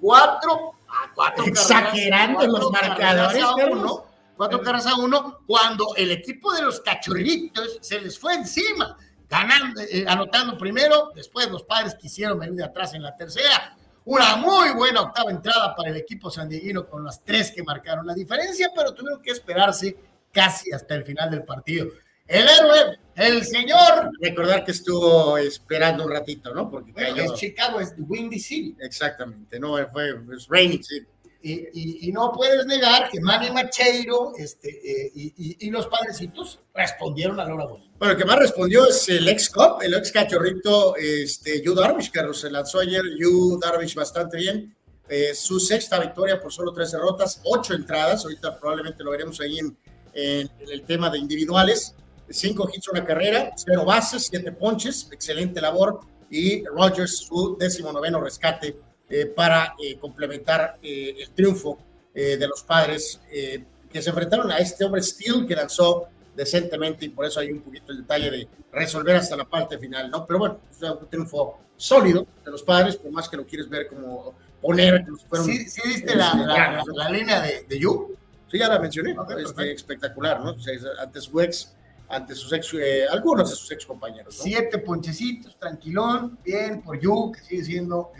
cuatro 0.00 0.72
a 0.88 1.12
cuatro 1.14 1.44
Exagerando 1.44 2.38
carreras- 2.38 2.52
los 2.60 2.70
cuatro 2.70 2.88
marcadores, 2.88 3.42
a 3.42 3.54
uno, 3.54 4.04
cuatro 4.36 4.60
carreras 4.62 4.86
a 4.86 4.96
uno, 4.96 5.38
cuando 5.46 5.94
el 5.96 6.10
equipo 6.10 6.52
de 6.52 6.62
los 6.62 6.80
cachorritos 6.80 7.78
se 7.80 8.00
les 8.00 8.18
fue 8.18 8.34
encima, 8.34 8.96
ganando, 9.28 9.80
eh, 9.80 10.04
anotando 10.06 10.56
primero, 10.56 11.10
después 11.14 11.50
los 11.50 11.62
padres 11.64 11.94
quisieron 11.96 12.38
venir 12.38 12.56
de 12.56 12.64
atrás 12.64 12.94
en 12.94 13.02
la 13.02 13.16
tercera, 13.16 13.76
una 14.04 14.36
muy 14.36 14.70
buena 14.74 15.00
octava 15.02 15.30
entrada 15.32 15.74
para 15.74 15.90
el 15.90 15.96
equipo 15.96 16.30
sandieguino 16.30 16.86
con 16.86 17.04
las 17.04 17.22
tres 17.24 17.50
que 17.50 17.62
marcaron 17.64 18.06
la 18.06 18.14
diferencia, 18.14 18.70
pero 18.74 18.94
tuvieron 18.94 19.20
que 19.20 19.32
esperarse 19.32 19.96
casi 20.32 20.70
hasta 20.72 20.94
el 20.94 21.04
final 21.04 21.28
del 21.30 21.42
partido. 21.44 21.88
El 22.28 22.46
héroe, 22.48 22.98
el 23.14 23.44
señor, 23.44 24.10
Recordar 24.20 24.64
que 24.64 24.72
estuvo 24.72 25.38
esperando 25.38 26.04
un 26.04 26.10
ratito, 26.10 26.52
¿no? 26.54 26.68
Porque 26.70 26.92
bueno, 26.92 27.14
cayó. 27.16 27.32
es 27.34 27.38
Chicago, 27.38 27.80
es 27.80 27.94
Windy 27.98 28.38
City. 28.40 28.76
Exactamente, 28.80 29.58
no 29.60 29.76
fue 29.92 30.10
es 30.36 30.46
Rainy 30.48 30.82
City. 30.82 31.06
Y, 31.42 31.52
y- 31.52 32.08
y 32.08 32.12
no 32.12 32.32
puedes 32.32 32.66
negar 32.66 33.08
que 33.08 33.20
Manny 33.20 33.52
Macheiro 33.52 34.32
este, 34.36 34.68
eh, 34.70 35.12
y, 35.14 35.56
y- 35.66 35.70
los 35.70 35.86
padrecitos 35.86 36.58
respondieron 36.74 37.38
a 37.38 37.44
la 37.44 37.54
hora 37.54 37.66
buena. 37.66 37.84
Bueno, 37.98 38.12
el 38.12 38.18
que 38.18 38.24
más 38.24 38.38
respondió 38.40 38.88
es 38.88 39.08
el 39.08 39.28
ex 39.28 39.48
cop, 39.50 39.80
el 39.82 39.94
ex 39.94 40.10
cachorrito, 40.10 40.96
este, 40.96 41.62
Yu 41.62 41.72
Darvish, 41.74 42.10
Carlos. 42.10 42.40
Se 42.40 42.50
lanzó 42.50 42.80
ayer 42.80 43.02
Yu 43.16 43.60
Darvish 43.62 43.94
bastante 43.94 44.38
bien. 44.38 44.74
Eh, 45.08 45.34
su 45.36 45.60
sexta 45.60 46.00
victoria 46.00 46.40
por 46.40 46.52
solo 46.52 46.72
tres 46.72 46.90
derrotas, 46.90 47.40
ocho 47.44 47.74
entradas. 47.74 48.24
Ahorita 48.24 48.58
probablemente 48.58 49.04
lo 49.04 49.12
veremos 49.12 49.38
ahí 49.40 49.60
en, 49.60 49.76
en- 50.14 50.50
en 50.58 50.72
el 50.72 50.82
tema 50.82 51.10
de 51.10 51.18
individuales. 51.18 51.94
Cinco 52.28 52.68
hits, 52.72 52.88
una 52.88 53.04
carrera, 53.04 53.52
cero 53.56 53.84
bases, 53.84 54.26
siete 54.26 54.52
ponches, 54.52 55.08
excelente 55.12 55.60
labor, 55.60 56.00
y 56.30 56.64
Rogers 56.64 57.18
su 57.18 57.56
décimo 57.58 57.92
noveno 57.92 58.20
rescate 58.20 58.76
eh, 59.08 59.26
para 59.26 59.74
eh, 59.82 59.96
complementar 59.98 60.78
eh, 60.82 61.14
el 61.20 61.30
triunfo 61.30 61.78
de 62.16 62.48
los 62.48 62.62
padres 62.62 63.20
que 63.30 64.00
se 64.00 64.08
enfrentaron 64.08 64.50
a 64.50 64.56
este 64.56 64.86
hombre 64.86 65.02
Steel 65.02 65.46
que 65.46 65.54
lanzó 65.54 66.08
decentemente 66.34 67.04
y 67.04 67.10
por 67.10 67.26
eso 67.26 67.40
hay 67.40 67.52
un 67.52 67.60
poquito 67.60 67.92
el 67.92 67.98
detalle 67.98 68.30
de 68.30 68.48
resolver 68.72 69.16
hasta 69.16 69.36
la 69.36 69.44
parte 69.44 69.76
final, 69.78 70.10
¿no? 70.10 70.24
Pero 70.24 70.38
bueno, 70.38 70.60
es 70.70 70.80
un 70.80 71.06
triunfo 71.10 71.58
sólido 71.76 72.26
de 72.42 72.50
los 72.50 72.62
padres, 72.62 72.96
por 72.96 73.12
más 73.12 73.28
que 73.28 73.36
lo 73.36 73.44
quieres 73.44 73.68
ver 73.68 73.86
como 73.86 74.34
poner. 74.62 75.04
¿Sí, 75.44 75.68
¿Sí, 75.68 75.82
viste 75.84 76.16
la, 76.16 76.32
la, 76.34 76.82
la, 76.94 77.10
línea 77.10 77.42
de, 77.42 77.64
de 77.68 77.78
Yu? 77.78 78.16
Sí, 78.50 78.58
ya 78.58 78.68
la 78.68 78.78
mencioné, 78.78 79.14
este, 79.38 79.72
espectacular, 79.72 80.42
¿no? 80.42 80.56
ante 81.02 81.20
su 81.20 81.38
ex, 81.38 81.75
ante 82.08 82.34
sus 82.34 82.52
ex, 82.52 82.72
algunos 83.10 83.50
de 83.50 83.56
sus 83.56 83.70
ex 83.72 83.84
compañeros. 83.84 84.36
Siete 84.38 84.78
ponchecitos, 84.78 85.58
tranquilón, 85.58 86.38
bien 86.44 86.82
por 86.82 86.98
Yu, 86.98 87.32
que 87.32 87.40
sigue 87.40 87.64
siendo 87.64 88.12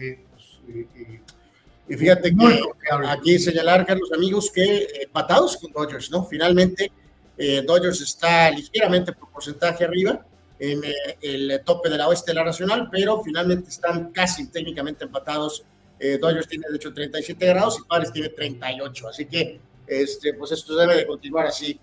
y 1.89 1.97
fíjate 1.97 2.35
que 2.35 2.63
aquí 3.07 3.39
señalar, 3.39 3.87
Carlos, 3.87 4.11
amigos, 4.13 4.51
que 4.51 4.89
empatados 5.03 5.57
con 5.57 5.73
Dodgers, 5.73 6.11
¿no? 6.11 6.25
Finalmente, 6.25 6.91
eh, 7.39 7.63
Dodgers 7.65 8.01
está 8.01 8.51
ligeramente 8.51 9.13
por 9.13 9.31
porcentaje 9.31 9.85
arriba 9.85 10.25
en 10.59 10.83
eh, 10.83 11.19
el 11.21 11.61
tope 11.65 11.89
de 11.89 11.99
la 11.99 12.09
oeste 12.09 12.33
de 12.33 12.37
la 12.37 12.45
nacional, 12.45 12.89
pero 12.91 13.23
finalmente 13.23 13.69
están 13.69 14.11
casi 14.11 14.49
técnicamente 14.49 15.05
empatados. 15.05 15.65
Eh, 16.01 16.19
Dodgers 16.19 16.49
tiene 16.49 16.67
de 16.69 16.77
hecho 16.77 16.93
37 16.93 17.47
grados 17.47 17.79
y 17.79 17.87
Padres 17.87 18.13
tiene 18.13 18.31
38, 18.31 19.09
así 19.09 19.27
que 19.27 19.61
este, 19.87 20.35
pues 20.35 20.51
esto 20.51 20.75
debe 20.75 20.97
de 20.97 21.07
continuar 21.07 21.47
así 21.47 21.79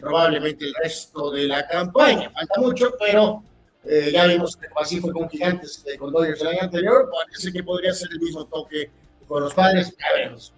probablemente 0.00 0.64
el 0.64 0.74
resto 0.82 1.30
de 1.30 1.46
la 1.46 1.66
campaña. 1.66 2.30
Falta 2.30 2.60
mucho, 2.60 2.94
pero 2.98 3.42
ya 3.84 4.26
vimos 4.26 4.56
que 4.56 4.68
así 4.76 5.00
fue 5.00 5.12
con 5.12 5.28
Gigantes, 5.28 5.84
con 5.98 6.12
Dodgers 6.12 6.40
el 6.42 6.48
año 6.48 6.62
anterior, 6.62 7.10
parece 7.10 7.52
que 7.52 7.62
podría 7.64 7.92
ser 7.92 8.08
el 8.12 8.20
mismo 8.20 8.46
toque 8.46 8.90
con 9.26 9.42
los 9.42 9.54
padres, 9.54 9.94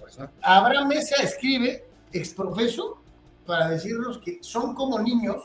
pues, 0.00 0.18
Abraham 0.42 0.88
Mesa 0.88 1.22
escribe, 1.22 1.85
exprofeso, 2.12 2.98
para 3.46 3.68
decirnos 3.68 4.18
que 4.18 4.38
son 4.40 4.74
como 4.74 4.98
niños, 4.98 5.42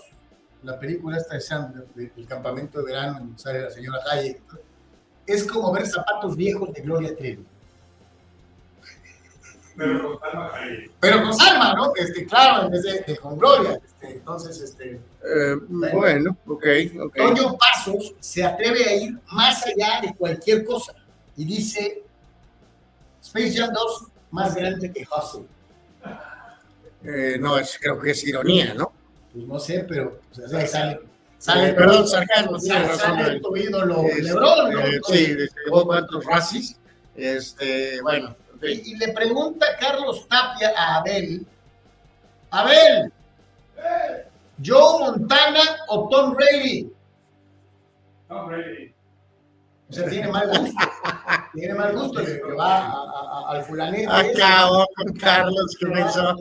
la 0.63 0.79
película 0.79 1.17
esta 1.17 1.35
de 1.35 1.41
Sam, 1.41 1.73
del 1.95 2.25
campamento 2.25 2.79
de 2.79 2.85
verano, 2.85 3.19
donde 3.19 3.37
sale 3.37 3.61
la 3.61 3.69
señora 3.69 3.99
Hayek, 4.11 4.41
es 5.27 5.45
como 5.45 5.71
ver 5.71 5.85
zapatos 5.85 6.35
viejos 6.35 6.73
de 6.73 6.81
Gloria 6.81 7.15
Trevi. 7.15 7.45
Pero 9.79 10.19
con. 10.19 10.31
Pero 10.99 11.33
Salma, 11.33 11.73
¿no? 11.73 11.93
Este, 11.95 12.25
claro, 12.25 12.65
en 12.65 12.71
vez 12.71 12.83
de, 12.83 13.17
con 13.17 13.37
Gloria. 13.37 13.79
Este, 13.85 14.11
entonces, 14.11 14.59
este. 14.59 14.99
Eh, 15.23 15.55
bueno, 15.69 16.37
ok, 16.45 16.65
ok. 17.01 17.15
Toño 17.15 17.57
Pasos 17.57 18.13
se 18.19 18.43
atreve 18.43 18.83
a 18.83 18.95
ir 18.95 19.17
más 19.31 19.65
allá 19.65 20.01
de 20.01 20.13
cualquier 20.15 20.65
cosa 20.65 20.93
y 21.37 21.45
dice 21.45 22.03
Space 23.21 23.57
Jam 23.57 23.71
2 23.73 24.07
más 24.31 24.53
grande 24.53 24.91
que 24.91 25.07
Hustle. 25.07 25.45
Eh, 27.03 27.37
no, 27.39 27.57
es, 27.57 27.79
creo 27.79 27.97
que 27.99 28.11
es 28.11 28.23
ironía, 28.27 28.73
¿no? 28.73 28.91
Pues 29.31 29.45
no 29.45 29.59
sé, 29.59 29.85
pero 29.87 30.19
pues, 30.35 30.53
ahí 30.53 30.67
sale. 30.67 30.99
Sale, 31.37 31.71
perdón, 31.71 32.05
sarcasmo, 32.05 32.59
sale, 32.59 32.97
sale, 32.97 33.23
sale 33.23 33.39
tu 33.39 33.55
ídolo 33.55 34.03
Lebron, 34.21 34.73
¿no? 34.73 34.79
Eh, 34.81 34.99
sí, 35.07 35.37
llevó 35.65 35.85
cuántos 35.85 36.25
racis. 36.25 36.77
Este, 37.15 38.01
bueno. 38.01 38.35
Y, 38.61 38.91
y, 38.91 38.97
le 38.97 39.09
pregunta 39.13 39.65
Carlos 39.79 40.27
Tapia 40.27 40.73
a 40.75 40.97
Abel, 40.97 41.45
Abel, 42.51 43.13
¿Joe 44.63 44.99
Montana 44.99 45.61
o 45.87 46.09
Tom 46.09 46.35
Brady? 46.35 46.91
Tom 48.27 48.47
Brady. 48.47 48.93
O 49.89 49.93
sea, 49.93 50.09
tiene 50.09 50.27
mal 50.27 50.47
gusto. 50.47 50.75
tiene 51.53 51.73
mal 51.73 51.95
gusto 51.95 52.23
que 52.23 52.41
va 52.53 52.77
a, 52.77 52.91
a, 52.91 53.51
al 53.51 53.63
fulanito. 53.63 54.11
Acabó 54.11 54.87
con 54.95 55.13
Carlos 55.13 55.75
que 55.79 55.87
pensó 55.87 56.35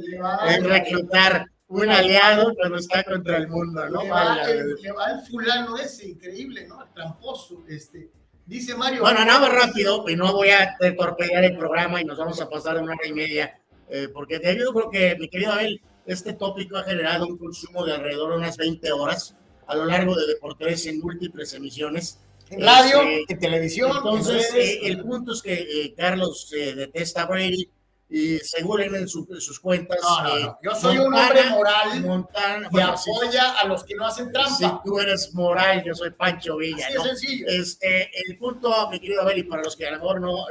en 0.47 0.65
reclutar 0.65 1.47
un 1.69 1.89
aliado 1.89 2.55
cuando 2.57 2.79
está 2.79 3.05
contra 3.05 3.37
el 3.37 3.49
mundo, 3.49 3.89
¿no? 3.89 4.03
Le 4.03 4.11
va, 4.11 4.43
el, 4.51 4.75
le 4.75 4.93
va 4.93 5.13
el 5.13 5.21
fulano 5.21 5.77
ese, 5.77 6.09
increíble, 6.09 6.67
¿no? 6.67 6.83
El 6.83 6.91
tramposo, 6.93 7.63
este. 7.69 8.11
Dice 8.49 8.75
Mario. 8.75 9.03
Bueno, 9.03 9.25
nada 9.27 9.41
más 9.41 9.53
rápido, 9.53 10.05
y 10.09 10.17
no 10.17 10.33
voy 10.33 10.49
a 10.49 10.75
torpedear 10.97 11.45
el 11.45 11.59
programa 11.59 12.01
y 12.01 12.05
nos 12.05 12.19
vamos 12.19 12.41
a 12.41 12.49
pasar 12.49 12.77
de 12.77 12.83
una 12.83 12.95
hora 12.95 13.07
y 13.07 13.13
media, 13.13 13.61
eh, 13.91 14.09
porque 14.13 14.41
yo 14.59 14.73
creo 14.73 14.91
que, 14.91 15.17
mi 15.21 15.29
querido 15.29 15.53
Abel, 15.53 15.81
este 16.07 16.33
tópico 16.33 16.79
ha 16.79 16.85
generado 16.85 17.27
un 17.27 17.37
consumo 17.37 17.85
de 17.85 17.93
alrededor 17.93 18.31
de 18.33 18.39
unas 18.39 18.57
20 18.57 18.91
horas 18.93 19.37
a 19.67 19.77
lo 19.77 19.85
largo 19.85 20.17
de 20.17 20.27
Deportes 20.27 20.87
en 20.87 20.99
múltiples 21.01 21.53
emisiones 21.53 22.19
en 22.51 22.63
radio, 22.63 23.03
este, 23.03 23.35
en 23.35 23.39
televisión. 23.39 23.93
Entonces, 23.95 24.55
eh, 24.55 24.81
el 24.85 25.03
punto 25.03 25.33
es 25.33 25.43
que 25.43 25.53
eh, 25.53 25.95
Carlos 25.95 26.51
eh, 26.57 26.75
detesta 26.75 27.23
a 27.23 27.27
Brady 27.27 27.69
y 28.11 28.39
según 28.39 28.81
en, 28.81 29.07
su, 29.07 29.27
sus 29.39 29.61
cuentas. 29.61 29.99
No, 30.03 30.23
no, 30.23 30.39
no. 30.39 30.59
Yo 30.63 30.75
soy 30.75 30.99
un 30.99 31.13
hombre 31.13 31.45
moral 31.51 32.01
Montana, 32.01 32.69
que 32.71 32.83
apoya 32.83 33.59
a 33.59 33.67
los 33.67 33.85
que 33.85 33.95
no 33.95 34.07
hacen 34.07 34.33
trampa. 34.33 34.57
Si 34.57 34.67
tú 34.85 34.99
eres 34.99 35.35
moral, 35.35 35.83
yo 35.85 35.95
soy 35.95 36.11
Pancho 36.11 36.57
Villa. 36.57 36.87
Así 36.87 36.97
es 36.97 37.03
sencillo. 37.03 37.47
Este, 37.49 38.11
el 38.27 38.39
punto, 38.39 38.89
mi 38.91 38.99
querido 38.99 39.23
Abel, 39.23 39.39
y 39.39 39.43
para 39.43 39.63
los 39.63 39.77
que 39.77 39.87
a 39.87 39.91
lo 39.91 39.99
mejor 39.99 40.21
no, 40.21 40.47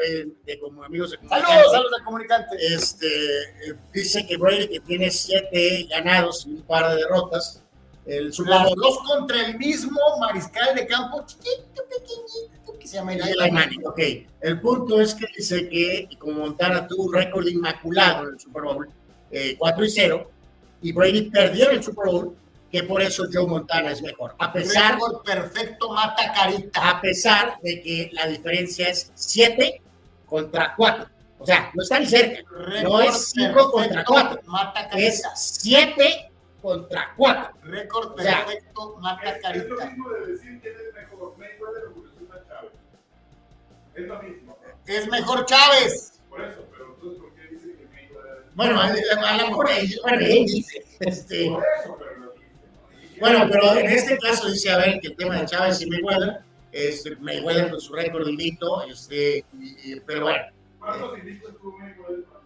de 0.45 0.59
como 0.59 0.83
amigos 0.83 1.11
de 1.11 1.17
comunicante. 1.17 1.47
Saludos, 1.47 1.71
saludos 1.71 1.91
de 1.97 2.03
comunicante. 2.03 2.57
Este, 2.59 3.07
dice 3.91 4.27
que 4.27 4.37
Brady, 4.37 4.67
que 4.67 4.79
tiene 4.81 5.09
siete 5.09 5.87
ganados 5.89 6.45
y 6.45 6.51
un 6.51 6.61
par 6.61 6.89
de 6.89 6.97
derrotas, 6.97 7.63
el 8.07 8.31
Las 8.45 8.73
dos 8.75 8.99
contra 9.05 9.45
el 9.45 9.57
mismo 9.57 9.99
mariscal 10.19 10.73
de 10.75 10.87
campo, 10.87 11.25
chiquito, 11.25 11.83
pequeñito, 11.89 12.51
que 12.51 12.56
se 12.88 12.97
llama 12.97 13.13
el 13.13 13.21
Ok, 13.86 14.00
el 14.41 14.62
punto 14.62 15.00
es 15.02 15.13
que 15.13 15.26
dice 15.36 15.69
que 15.69 16.10
como 16.17 16.41
Montana 16.41 16.88
tuvo 16.88 17.04
un 17.04 17.13
récord 17.13 17.45
inmaculado 17.47 18.28
en 18.28 18.34
el 18.34 18.39
Super 18.39 18.63
Bowl, 18.63 18.89
4 19.58 19.84
eh, 19.84 19.88
y 19.88 19.89
0, 19.89 20.32
y 20.82 20.91
Brady 20.93 21.30
perdió 21.30 21.69
el 21.69 21.84
Super 21.84 22.06
Bowl, 22.06 22.36
que 22.71 22.84
por 22.84 23.02
eso 23.02 23.26
Joe 23.32 23.47
Montana 23.47 23.91
es 23.91 24.02
mejor. 24.02 24.36
A 24.39 24.52
pesar. 24.52 24.93
Récord 24.93 25.23
perfecto, 25.23 25.91
mata 25.91 26.32
carita. 26.34 26.89
A 26.89 27.02
pesar 27.02 27.60
de 27.62 27.82
que 27.82 28.10
la 28.13 28.28
diferencia 28.28 28.89
es 28.89 29.12
7 29.15 29.82
contra 30.26 30.73
4. 30.76 31.08
O 31.39 31.45
sea, 31.45 31.71
no 31.73 31.84
está 31.84 32.00
ni 32.00 32.08
cerca. 32.08 32.41
no 32.84 33.02
es 33.02 33.32
5 33.32 33.71
contra 33.71 34.04
4. 34.04 34.41
Mata 34.45 34.88
carita. 34.89 35.08
Es 35.08 35.23
7 35.36 36.32
contra 36.62 37.13
cuatro. 37.15 37.58
Récord 37.63 38.15
perfecto, 38.15 38.82
o 38.82 39.00
mata 39.00 39.39
carita. 39.39 39.65
Es 39.65 39.69
lo 39.69 39.86
mismo 39.86 40.10
de 40.10 40.26
decir 40.34 40.62
que 40.62 40.69
es 40.69 40.93
mejor. 40.93 41.16
Es 43.97 44.07
lo 44.07 44.21
mismo. 44.21 44.57
Es 44.86 45.07
mejor 45.10 45.45
Chávez. 45.45 46.21
Por 46.29 46.41
eso, 46.41 46.67
pero 46.71 46.93
entonces, 46.93 47.19
¿por 47.19 47.33
qué 47.33 47.47
dice 47.47 47.75
que 47.75 47.88
Mayweather 47.88 48.43
Bueno, 48.53 48.79
a, 48.79 49.38
lo 49.38 49.47
mejor 49.47 49.71
él 49.71 50.45
dice. 50.45 50.86
Este, 50.99 51.49
Por 51.49 51.63
eso, 51.79 51.97
pero 51.97 52.17
lo 52.19 52.33
dice. 52.33 53.19
Bueno, 53.19 53.47
pero 53.51 53.75
en 53.75 53.88
este 53.88 54.17
caso 54.19 54.51
dice 54.51 54.69
a 54.69 54.77
ver 54.77 54.99
que 54.99 55.07
el 55.07 55.15
tema 55.15 55.39
de 55.39 55.45
Chávez 55.47 55.81
y 55.81 55.88
Mayweather, 55.88 56.41
este, 56.71 57.15
Mayweather 57.15 57.71
con 57.71 57.81
su 57.81 57.93
récord 57.93 58.27
invicto, 58.27 58.83
este, 58.83 59.43
y, 59.60 59.93
y, 59.93 59.99
pero 60.01 60.21
bueno. 60.25 60.45
¿Cuántos 60.79 61.17
invictos 61.17 61.57
tuvo 61.57 61.79
Mayweather? 61.79 62.37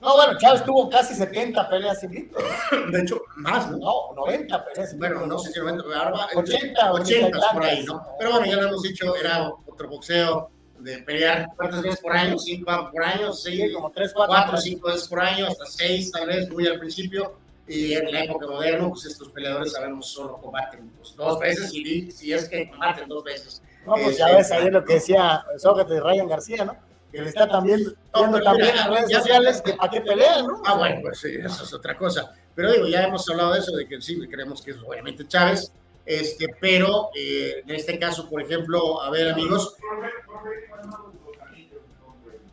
No, 0.00 0.14
bueno, 0.14 0.38
Chávez 0.38 0.64
tuvo 0.64 0.88
casi 0.88 1.14
70 1.14 1.68
peleas 1.68 2.02
invictos. 2.04 2.42
De 2.92 3.00
hecho, 3.00 3.20
más, 3.36 3.70
¿no? 3.70 3.78
No, 3.78 4.14
90 4.14 4.64
peleas 4.64 4.96
Bueno, 4.96 5.26
no 5.26 5.38
sé 5.38 5.52
si 5.52 5.58
90, 5.58 5.84
ahora 5.84 6.28
80, 6.34 6.92
80 6.92 7.40
por 7.52 7.64
ahí, 7.64 7.84
¿no? 7.84 8.06
Pero 8.18 8.32
bueno, 8.32 8.46
ya 8.46 8.56
lo 8.56 8.68
hemos 8.68 8.82
dicho, 8.82 9.16
era 9.16 9.50
otro 9.66 9.88
boxeo 9.88 10.50
de 10.78 10.98
pelear 10.98 11.48
cuántas 11.56 11.82
veces 11.82 12.00
por 12.00 12.16
año, 12.16 12.38
cinco 12.38 12.90
por 12.92 13.04
año, 13.04 13.32
seis, 13.32 13.62
sí, 13.66 13.72
como 13.72 13.90
tres, 13.90 14.12
cuatro, 14.14 14.34
cuatro, 14.34 14.56
cinco 14.58 14.88
veces 14.88 15.08
por 15.08 15.20
año, 15.20 15.46
hasta 15.48 15.66
seis 15.66 16.12
tal 16.12 16.28
vez, 16.28 16.48
muy 16.50 16.66
al 16.66 16.78
principio. 16.78 17.36
Y 17.66 17.92
en 17.92 18.10
la 18.10 18.24
época 18.24 18.46
moderna, 18.46 18.88
pues 18.88 19.04
estos 19.04 19.28
peleadores 19.28 19.72
sabemos 19.72 20.08
solo 20.08 20.38
combaten 20.38 20.88
pues, 20.96 21.14
dos 21.14 21.38
veces 21.38 21.74
y 21.74 22.10
si 22.10 22.32
es 22.32 22.48
que 22.48 22.70
combaten 22.70 23.08
dos 23.08 23.22
veces. 23.24 23.62
No, 23.84 23.94
pues 23.94 24.16
ya 24.16 24.34
ves 24.34 24.50
ahí 24.52 24.70
lo 24.70 24.84
que 24.84 24.94
decía 24.94 25.44
Sócrates 25.58 26.02
Ryan 26.02 26.28
García, 26.28 26.64
¿no? 26.64 26.87
Que 27.10 27.22
le 27.22 27.28
está 27.28 27.48
también 27.48 27.80
viendo 28.14 28.40
también 28.40 28.76
en 28.76 28.90
redes 28.92 29.10
sociales 29.10 29.62
que 29.62 29.72
para 29.74 29.90
qué 29.90 30.00
pelean, 30.00 30.46
¿no? 30.46 30.62
Ah, 30.64 30.76
bueno, 30.76 31.00
pues 31.02 31.20
sí, 31.20 31.34
eso 31.34 31.64
es 31.64 31.72
otra 31.72 31.96
cosa. 31.96 32.32
Pero 32.54 32.72
digo, 32.72 32.86
ya 32.86 33.04
hemos 33.04 33.28
hablado 33.30 33.52
de 33.54 33.60
eso, 33.60 33.74
de 33.76 33.86
que 33.86 34.00
sí, 34.00 34.18
creemos 34.28 34.60
que 34.62 34.72
es 34.72 34.76
obviamente 34.78 35.26
Chávez, 35.26 35.72
este, 36.04 36.46
pero 36.60 37.10
eh, 37.14 37.62
en 37.66 37.74
este 37.74 37.98
caso, 37.98 38.28
por 38.28 38.42
ejemplo, 38.42 39.00
a 39.02 39.10
ver, 39.10 39.28
amigos. 39.28 39.76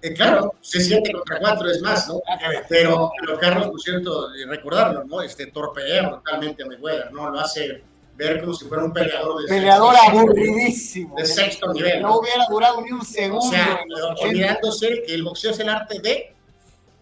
Eh, 0.01 0.13
claro, 0.13 0.53
se 0.61 0.81
siente 0.81 1.11
contra 1.11 1.39
cuatro 1.39 1.69
es 1.69 1.81
más, 1.81 2.07
¿no? 2.07 2.21
Pero, 2.69 3.11
pero 3.19 3.39
Carlos, 3.39 3.69
por 3.69 3.81
cierto, 3.81 4.29
recordarlo, 4.47 5.03
¿no? 5.05 5.21
Este 5.21 5.47
torpedea 5.47 6.09
totalmente 6.09 6.63
a 6.63 6.67
Mayweather, 6.67 7.11
¿no? 7.11 7.31
Lo 7.31 7.39
hace 7.39 7.81
ver 8.15 8.41
como 8.41 8.53
si 8.53 8.65
fuera 8.65 8.83
un 8.83 8.93
peleador 8.93 9.41
de 9.41 9.47
peleador 9.47 9.95
sexto, 9.95 10.19
aburridísimo. 10.19 11.15
De 11.15 11.25
sexto 11.25 11.73
nivel. 11.73 12.01
No, 12.01 12.19
hubiera 12.19 12.45
durado 12.49 12.81
ni 12.81 12.91
un 12.91 13.05
segundo 13.05 13.45
o 13.45 13.51
sea 13.51 13.79
olvidándose 14.21 15.03
que 15.05 15.13
el 15.13 15.23
boxeo 15.23 15.51
es 15.51 15.59
el 15.59 15.69
arte 15.69 15.99
de 15.99 16.33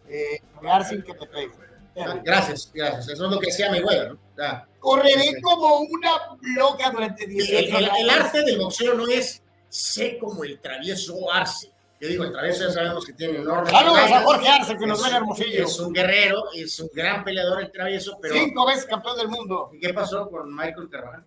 eh, 0.10 0.41
sin 0.88 1.04
que 1.04 1.13
te 1.13 1.26
pegue 1.28 1.52
Gracias, 2.23 2.71
gracias. 2.73 3.10
Eso 3.10 3.26
es 3.26 3.32
lo 3.32 3.39
que 3.39 3.47
decía 3.47 3.71
mi 3.71 3.80
¿no? 3.80 4.17
Correré 4.80 5.39
como 5.41 5.78
una 5.78 6.38
loca 6.58 6.89
durante 6.89 7.28
10 7.28 7.49
el, 7.49 7.89
el, 7.99 8.10
arte 8.10 8.41
del 8.41 8.58
boxeo 8.58 8.95
no 8.95 9.08
es 9.08 9.43
sé 9.69 10.17
como 10.17 10.43
el 10.43 10.60
travieso 10.60 11.32
Arce. 11.32 11.72
Yo 12.03 12.09
digo, 12.09 12.25
el 12.25 12.33
travieso 12.33 12.67
ya 12.67 12.73
sabemos 12.73 13.05
que 13.05 13.13
tiene 13.13 13.39
enorme. 13.39 13.71
Saludos 13.71 14.11
a 14.11 14.21
Jorge 14.23 14.47
Arce, 14.49 14.77
que 14.77 14.85
nos 14.85 15.01
ven 15.01 15.15
hermosillo. 15.15 15.65
Es 15.65 15.79
un 15.79 15.93
guerrero, 15.93 16.43
es 16.53 16.77
un 16.81 16.89
gran 16.93 17.23
peleador 17.23 17.61
el 17.61 17.71
travieso, 17.71 18.17
pero. 18.21 18.35
Cinco 18.35 18.65
veces 18.65 18.85
campeón 18.85 19.15
del 19.15 19.29
mundo. 19.29 19.69
¿Y 19.71 19.79
qué 19.79 19.93
pasó 19.93 20.29
con 20.29 20.53
Michael 20.53 20.89
Carvajal? 20.89 21.25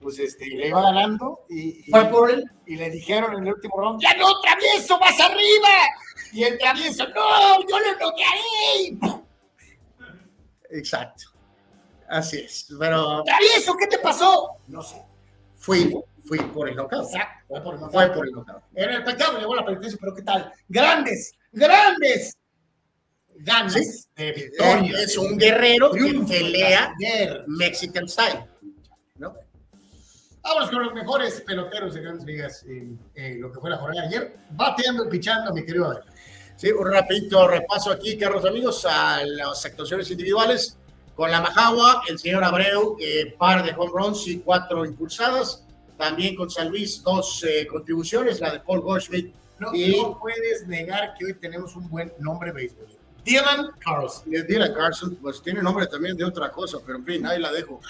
Pues 0.00 0.18
este, 0.18 0.48
le 0.48 0.68
iba 0.68 0.82
ganando 0.82 1.46
y, 1.48 1.82
fue 1.90 2.04
por 2.10 2.30
él. 2.30 2.44
Y 2.66 2.76
le 2.76 2.90
dijeron 2.90 3.36
en 3.36 3.46
el 3.46 3.54
último 3.54 3.80
round: 3.80 4.02
¡Ya 4.02 4.14
no, 4.18 4.38
travieso, 4.42 4.98
vas 4.98 5.18
arriba! 5.18 5.68
Y 6.34 6.44
el 6.44 6.58
travieso: 6.58 7.08
¡No, 7.08 7.60
yo 7.66 7.78
lo 7.80 7.92
noquearé! 7.92 8.98
Exacto. 10.72 11.24
Así 12.06 12.36
es. 12.40 12.66
Pero. 12.78 13.22
¡Travieso, 13.24 13.74
qué 13.78 13.86
te 13.86 13.98
pasó! 13.98 14.58
No 14.66 14.82
sé. 14.82 15.02
Fui, 15.56 15.90
fui 16.28 16.38
por 16.38 16.68
el 16.68 16.76
knockout. 16.76 17.08
Fue 17.48 17.60
por 17.62 17.74
el 17.74 17.80
knockout. 17.80 17.92
Fue 17.92 18.14
por 18.14 18.26
el 18.26 18.32
knockout. 18.32 18.62
Era 18.74 18.96
el 18.96 19.04
pecado, 19.04 19.38
llegó 19.38 19.56
la 19.56 19.64
penitencia, 19.64 19.98
pero 20.00 20.14
¿qué 20.14 20.22
tal? 20.22 20.52
Grandes, 20.68 21.32
grandes 21.50 22.36
ganas 23.36 23.72
sí. 23.72 24.04
de 24.14 24.32
victoria. 24.32 25.00
Es 25.00 25.16
un 25.16 25.38
guerrero 25.38 25.90
que 25.90 26.20
pelea 26.28 26.92
Mexican 27.46 28.08
style. 28.08 28.44
¿no? 29.16 29.34
Vamos 30.42 30.70
con 30.70 30.84
los 30.84 30.92
mejores 30.92 31.40
peloteros 31.40 31.94
de 31.94 32.02
grandes 32.02 32.26
ligas 32.26 32.62
en, 32.64 32.98
en 33.14 33.40
lo 33.40 33.50
que 33.50 33.60
fue 33.60 33.70
la 33.70 33.78
jornada 33.78 34.08
de 34.08 34.16
ayer. 34.16 34.36
Bateando 34.50 35.06
y 35.06 35.08
pichando, 35.08 35.52
mi 35.52 35.64
querido 35.64 35.86
Adel. 35.90 36.02
Sí, 36.56 36.72
un 36.72 36.90
rapidito 36.90 37.46
repaso 37.46 37.90
aquí, 37.92 38.18
Carlos 38.18 38.44
amigos, 38.44 38.84
a 38.84 39.24
las 39.24 39.64
actuaciones 39.64 40.10
individuales. 40.10 40.76
Con 41.14 41.30
la 41.32 41.40
Majagua, 41.40 42.02
el 42.08 42.18
señor 42.18 42.44
Abreu, 42.44 42.96
eh, 43.00 43.34
par 43.36 43.64
de 43.64 43.72
home 43.76 43.90
runs 43.92 44.26
y 44.28 44.38
cuatro 44.38 44.84
impulsadas. 44.84 45.64
También 45.98 46.36
con 46.36 46.48
San 46.48 46.68
Luis, 46.68 47.02
dos 47.02 47.44
eh, 47.44 47.66
contribuciones, 47.66 48.40
la 48.40 48.52
de 48.52 48.60
Paul 48.60 48.80
Goldschmidt. 48.80 49.34
No, 49.58 49.74
y... 49.74 49.96
no 50.00 50.18
puedes 50.18 50.66
negar 50.68 51.14
que 51.18 51.26
hoy 51.26 51.34
tenemos 51.34 51.74
un 51.74 51.90
buen 51.90 52.12
nombre 52.20 52.52
béisbol. 52.52 52.86
Dylan 53.24 53.72
Carlson. 53.80 54.30
Dylan 54.30 54.72
Carlson, 54.72 55.16
pues 55.16 55.42
tiene 55.42 55.60
nombre 55.60 55.86
también 55.88 56.16
de 56.16 56.24
otra 56.24 56.50
cosa, 56.50 56.78
pero 56.86 56.98
en 56.98 57.04
fin, 57.04 57.26
ahí 57.26 57.40
la 57.40 57.52
dejo. 57.52 57.80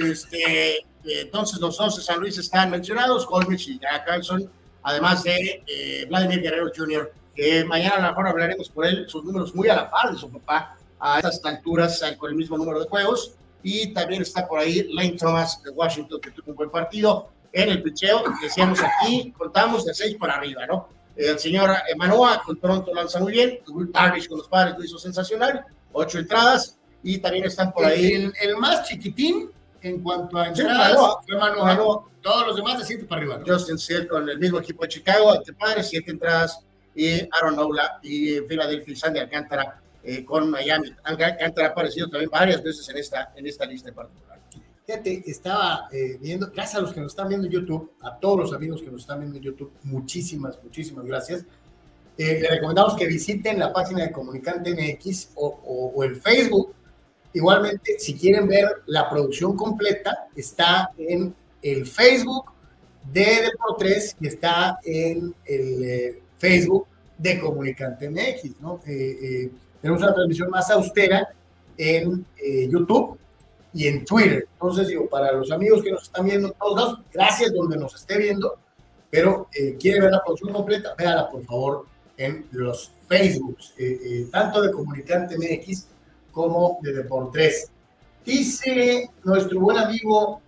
Este, 0.00 0.84
entonces, 1.04 1.58
los 1.58 1.76
dos 1.78 1.96
de 1.96 2.02
San 2.02 2.20
Luis 2.20 2.38
están 2.38 2.70
mencionados, 2.70 3.26
Goldschmidt 3.26 3.66
y 3.66 3.78
Carlson, 3.78 4.48
además 4.82 5.24
de 5.24 5.64
eh, 5.66 6.06
Vladimir 6.08 6.42
Guerrero 6.42 6.70
Jr., 6.74 7.12
que 7.34 7.64
mañana 7.64 7.96
a 7.96 8.00
lo 8.02 8.08
mejor 8.08 8.28
hablaremos 8.28 8.68
por 8.68 8.86
él, 8.86 9.06
sus 9.08 9.24
números 9.24 9.54
muy 9.54 9.68
a 9.68 9.74
la 9.74 9.90
par 9.90 10.12
de 10.12 10.18
su 10.18 10.30
papá, 10.30 10.76
a 11.00 11.16
estas 11.16 11.44
alturas 11.44 12.00
con 12.18 12.30
el 12.30 12.36
mismo 12.36 12.56
número 12.56 12.78
de 12.78 12.86
juegos. 12.86 13.34
Y 13.62 13.94
también 13.94 14.22
está 14.22 14.46
por 14.46 14.60
ahí 14.60 14.86
Lane 14.92 15.16
Thomas 15.18 15.62
de 15.62 15.70
Washington, 15.70 16.20
que 16.20 16.30
tuvo 16.30 16.50
un 16.50 16.56
buen 16.56 16.70
partido 16.70 17.30
en 17.54 17.68
el 17.70 17.82
picheo. 17.82 18.24
Decíamos 18.42 18.80
aquí, 18.82 19.32
contamos 19.32 19.84
de 19.86 19.94
seis 19.94 20.16
para 20.18 20.34
arriba, 20.34 20.66
¿no? 20.66 20.88
El 21.16 21.38
señor 21.38 21.70
Emanoa 21.88 22.42
con 22.44 22.58
Toronto 22.58 22.92
lanza 22.92 23.20
muy 23.20 23.32
bien. 23.32 23.60
Darvish 23.92 24.28
con 24.28 24.38
los 24.38 24.48
padres 24.48 24.74
lo 24.76 24.84
hizo 24.84 24.98
sensacional. 24.98 25.64
Ocho 25.92 26.18
entradas. 26.18 26.76
Y 27.02 27.18
también 27.18 27.44
están 27.44 27.72
por 27.72 27.84
ahí. 27.84 28.12
El, 28.12 28.32
el 28.42 28.56
más 28.56 28.88
chiquitín 28.88 29.50
en 29.82 30.02
cuanto 30.02 30.36
a 30.38 30.48
entradas 30.48 30.96
fue 31.24 31.36
Manoa. 31.36 32.04
Todos 32.20 32.46
los 32.48 32.56
demás 32.56 32.78
de 32.78 32.84
siete 32.84 33.04
para 33.04 33.20
arriba. 33.20 33.38
¿no? 33.38 33.46
Justin 33.46 33.78
Seal 33.78 34.08
con 34.08 34.28
el 34.28 34.38
mismo 34.38 34.58
equipo 34.58 34.82
de 34.82 34.88
Chicago, 34.88 35.40
de 35.44 35.52
padres, 35.52 35.88
siete 35.88 36.10
entradas. 36.10 36.58
Y 36.96 37.20
Aaron 37.30 37.56
Nola 37.56 37.98
y 38.02 38.40
Philadelphia 38.40 38.96
Sandy 38.96 39.20
Alcántara 39.20 39.80
eh, 40.02 40.24
con 40.24 40.50
Miami. 40.50 40.92
Alcántara 41.04 41.68
ha 41.68 41.70
aparecido 41.70 42.08
también 42.08 42.30
varias 42.30 42.62
veces 42.62 42.88
en 42.88 42.96
esta, 42.96 43.32
en 43.36 43.46
esta 43.46 43.66
lista 43.66 43.90
en 43.90 43.94
particular. 43.94 44.33
Fíjate, 44.86 45.22
estaba 45.26 45.88
eh, 45.92 46.18
viendo, 46.20 46.50
gracias 46.50 46.74
a 46.74 46.82
los 46.82 46.92
que 46.92 47.00
nos 47.00 47.12
están 47.12 47.28
viendo 47.28 47.46
en 47.46 47.52
YouTube, 47.54 47.92
a 48.02 48.18
todos 48.18 48.38
los 48.38 48.52
amigos 48.52 48.82
que 48.82 48.90
nos 48.90 49.00
están 49.00 49.20
viendo 49.20 49.38
en 49.38 49.42
YouTube, 49.42 49.72
muchísimas, 49.82 50.62
muchísimas 50.62 51.06
gracias. 51.06 51.44
Eh, 52.18 52.40
le 52.42 52.48
recomendamos 52.48 52.94
que 52.94 53.06
visiten 53.06 53.58
la 53.58 53.72
página 53.72 54.02
de 54.02 54.12
Comunicante 54.12 54.74
MX 54.74 55.30
o, 55.36 56.04
el 56.04 56.16
Facebook. 56.16 56.74
Igualmente, 57.32 57.98
si 57.98 58.14
quieren 58.14 58.46
ver 58.46 58.82
la 58.86 59.08
producción 59.08 59.56
completa, 59.56 60.28
está 60.36 60.90
en 60.98 61.34
el 61.62 61.86
Facebook 61.86 62.52
de 63.10 63.40
Deportes 63.50 64.14
y 64.20 64.26
está 64.26 64.78
en 64.84 65.34
el 65.46 65.84
eh, 65.84 66.22
Facebook 66.36 66.86
de 67.16 67.40
Comunicante 67.40 68.10
MX, 68.10 68.60
¿no? 68.60 68.80
tenemos 68.84 70.02
una 70.02 70.14
transmisión 70.14 70.50
más 70.50 70.70
austera 70.70 71.28
en 71.78 72.26
YouTube 72.70 73.18
y 73.74 73.88
en 73.88 74.04
Twitter. 74.04 74.46
Entonces, 74.52 74.88
digo, 74.88 75.08
para 75.08 75.32
los 75.32 75.50
amigos 75.50 75.82
que 75.82 75.90
nos 75.90 76.04
están 76.04 76.24
viendo 76.24 76.48
en 76.48 76.54
todos 76.54 76.76
lados, 76.76 77.00
gracias 77.12 77.52
donde 77.52 77.76
nos 77.76 77.94
esté 77.94 78.16
viendo, 78.16 78.56
pero 79.10 79.48
eh, 79.52 79.76
quiere 79.78 80.00
ver 80.00 80.12
la 80.12 80.22
producción 80.22 80.52
completa, 80.52 80.94
véala 80.96 81.28
por 81.28 81.44
favor 81.44 81.86
en 82.16 82.46
los 82.52 82.92
Facebooks, 83.08 83.74
eh, 83.76 83.98
eh, 84.02 84.28
tanto 84.30 84.62
de 84.62 84.70
Comunicante 84.70 85.36
MX 85.36 85.88
como 86.30 86.78
de 86.82 86.92
Deportes. 86.92 87.68
Dice 88.24 89.10
nuestro 89.24 89.60
buen 89.60 89.76
amigo 89.76 90.40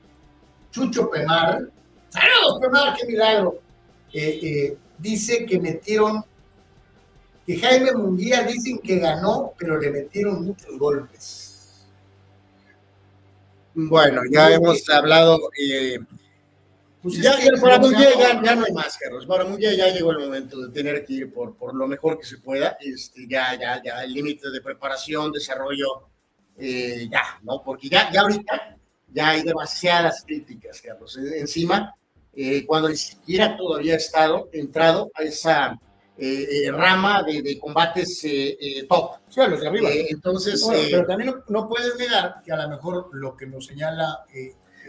Chucho 0.71 1.11
Pemar, 1.11 1.69
saludos 2.09 2.61
Pemar, 2.61 2.97
qué 2.97 3.07
milagro, 3.07 3.59
dice 4.99 5.45
que 5.45 5.59
metieron, 5.59 6.25
que 7.45 7.59
Jaime 7.59 7.93
Munguía 7.93 8.45
dicen 8.45 8.79
que 8.79 8.99
ganó, 8.99 9.53
pero 9.59 9.79
le 9.79 9.91
metieron 9.91 10.45
muchos 10.45 10.79
golpes. 10.79 11.46
Bueno, 13.77 14.23
ya 14.31 14.55
hemos 14.55 14.89
hablado. 14.89 15.39
Eh, 15.61 15.99
pues 17.03 17.21
ya, 17.21 17.39
ya 17.39 17.61
para 17.61 17.79
ya, 17.91 18.43
ya, 18.43 18.55
no 18.55 18.65
hay 18.65 18.73
más, 18.73 18.97
Carlos. 18.97 19.27
Para 19.27 19.45
Munguía 19.45 19.75
ya 19.75 19.89
llegó 19.89 20.13
el 20.13 20.19
momento 20.19 20.59
de 20.61 20.73
tener 20.73 21.05
que 21.05 21.13
ir 21.13 21.33
por, 21.33 21.55
por 21.57 21.75
lo 21.75 21.87
mejor 21.87 22.19
que 22.19 22.25
se 22.25 22.39
pueda. 22.39 22.79
Este, 22.81 23.27
ya, 23.29 23.55
ya, 23.61 23.83
ya, 23.85 24.03
el 24.03 24.15
límite 24.15 24.51
de 24.51 24.63
preparación, 24.63 25.31
desarrollo, 25.31 26.09
eh, 26.57 27.07
ya, 27.13 27.39
¿no? 27.43 27.63
Porque 27.63 27.91
ya, 27.91 28.11
ya 28.11 28.23
ahorita 28.23 28.79
ya 29.13 29.29
hay 29.29 29.43
demasiadas 29.43 30.25
críticas, 30.27 30.81
Carlos, 30.81 31.19
encima, 31.19 31.95
eh, 32.35 32.65
cuando 32.67 32.89
ni 32.89 32.97
siquiera 32.97 33.57
todavía 33.57 33.95
ha 33.95 33.99
estado 33.99 34.49
entrado 34.53 35.11
a 35.15 35.23
esa 35.23 35.79
eh, 36.19 36.65
eh, 36.65 36.73
rama 36.73 37.23
de, 37.23 37.43
de 37.43 37.59
combates 37.59 38.25
eh, 38.25 38.57
eh, 38.59 38.87
top. 38.89 39.17
Sí, 39.29 39.41
los 39.49 39.61
de 39.61 39.69
arriba. 39.69 39.91
entonces. 39.93 40.63
Bueno, 40.65 40.83
pero 40.91 41.07
también 41.07 41.31
no, 41.31 41.61
no, 41.61 41.69
puedes 41.69 41.97
negar 41.97 42.37
que 42.45 42.53
a 42.53 42.57
lo 42.57 42.69
mejor 42.71 43.11
lo 43.13 43.37
que 43.37 43.47
nos 43.47 43.67
señala. 43.67 44.25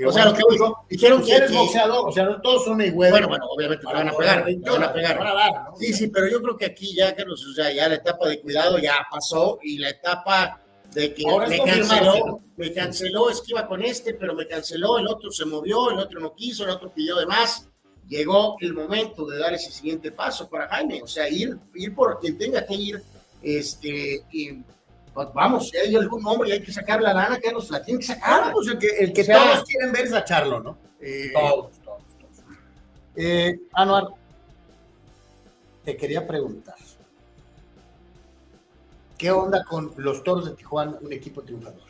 o 0.06 0.12
sea, 0.12 0.26
lo 0.26 0.34
que 0.34 0.44
dijo, 0.50 0.86
dijeron 0.90 1.24
que 1.24 1.36
eres 1.36 1.52
boxeador, 1.52 2.08
o 2.08 2.12
sea, 2.12 2.24
no 2.24 2.42
todos 2.42 2.64
son 2.66 2.80
iguales. 2.80 3.12
Bueno, 3.12 3.28
bueno, 3.28 3.46
obviamente 3.50 3.86
te 3.86 3.94
van 3.94 4.08
a 4.08 4.16
pegar, 4.16 4.46
te 4.46 4.70
van 4.70 4.84
a 4.84 4.94
pegar. 4.94 5.18
Van 5.18 5.28
a 5.28 5.34
dar, 5.34 5.54
¿no? 5.66 5.76
Sí, 5.76 5.92
sí, 5.92 6.08
pero 6.08 6.28
yo 6.30 6.42
creo 6.42 6.56
que 6.56 6.66
aquí 6.66 6.96
ya, 6.96 7.14
Carlos, 7.14 7.46
o 7.46 7.54
sea, 7.54 7.74
ya 7.74 7.90
la 7.90 7.96
etapa 7.96 8.30
de 8.30 8.40
cuidado 8.40 8.78
ya 8.78 8.96
pasó 9.12 9.60
y 9.62 9.80
la 9.80 9.90
etapa 9.90 10.62
de 10.94 11.14
que 11.14 11.24
Ahora 11.30 11.50
me 11.50 11.58
canceló, 11.60 12.40
me 12.56 12.74
canceló, 12.74 13.30
es 13.30 13.42
que 13.42 13.52
iba 13.52 13.68
con 13.68 13.84
este, 13.84 14.14
pero 14.14 14.34
me 14.34 14.48
canceló, 14.48 14.98
el 14.98 15.08
otro 15.08 15.30
se 15.30 15.44
movió, 15.44 15.92
el 15.92 16.00
otro 16.00 16.22
no 16.22 16.34
quiso, 16.34 16.64
el 16.64 16.70
otro 16.70 16.94
pidió 16.94 17.18
de 17.18 17.26
más 17.26 17.68
llegó 18.08 18.58
el 18.60 18.74
momento 18.74 19.26
de 19.26 19.40
dar 19.40 19.54
ese 19.54 19.72
siguiente 19.72 20.12
paso 20.12 20.50
para 20.50 20.68
Jaime, 20.68 21.02
o 21.02 21.08
sea, 21.08 21.30
ir, 21.30 21.58
ir 21.76 21.94
por 21.94 22.20
quien 22.20 22.38
tenga 22.38 22.66
que 22.66 22.74
ir, 22.74 23.04
este, 23.42 24.24
y, 24.32 24.54
pues 25.14 25.28
vamos, 25.34 25.70
si 25.70 25.78
hay 25.78 25.96
algún 25.96 26.26
hombre 26.26 26.50
y 26.50 26.52
hay 26.54 26.62
que 26.62 26.72
sacar 26.72 27.02
la 27.02 27.14
lana, 27.14 27.40
que 27.40 27.52
nos 27.52 27.70
la 27.70 27.84
tiene 27.84 28.00
que 28.00 28.06
sacar. 28.06 28.42
Ah, 28.46 28.52
pues 28.54 28.68
el 28.68 28.78
que, 28.78 28.88
el 28.88 29.14
que 29.14 29.22
o 29.22 29.26
sea, 29.26 29.44
todos 29.44 29.64
quieren 29.64 29.92
ver 29.92 30.06
es 30.06 30.14
a 30.14 30.24
Charlo, 30.24 30.60
¿no? 30.60 30.78
Eh, 31.00 31.32
todos, 31.34 31.72
todos, 31.80 32.04
todos. 32.20 32.46
Eh, 33.16 33.60
Anuar, 33.74 34.08
te 35.84 35.98
quería 35.98 36.28
preguntar, 36.28 36.76
¿qué 39.18 39.32
onda 39.32 39.64
con 39.64 39.94
los 39.98 40.24
Toros 40.24 40.46
de 40.46 40.56
Tijuana, 40.56 40.98
un 41.02 41.14
equipo 41.14 41.42
triunfador? 41.42 41.87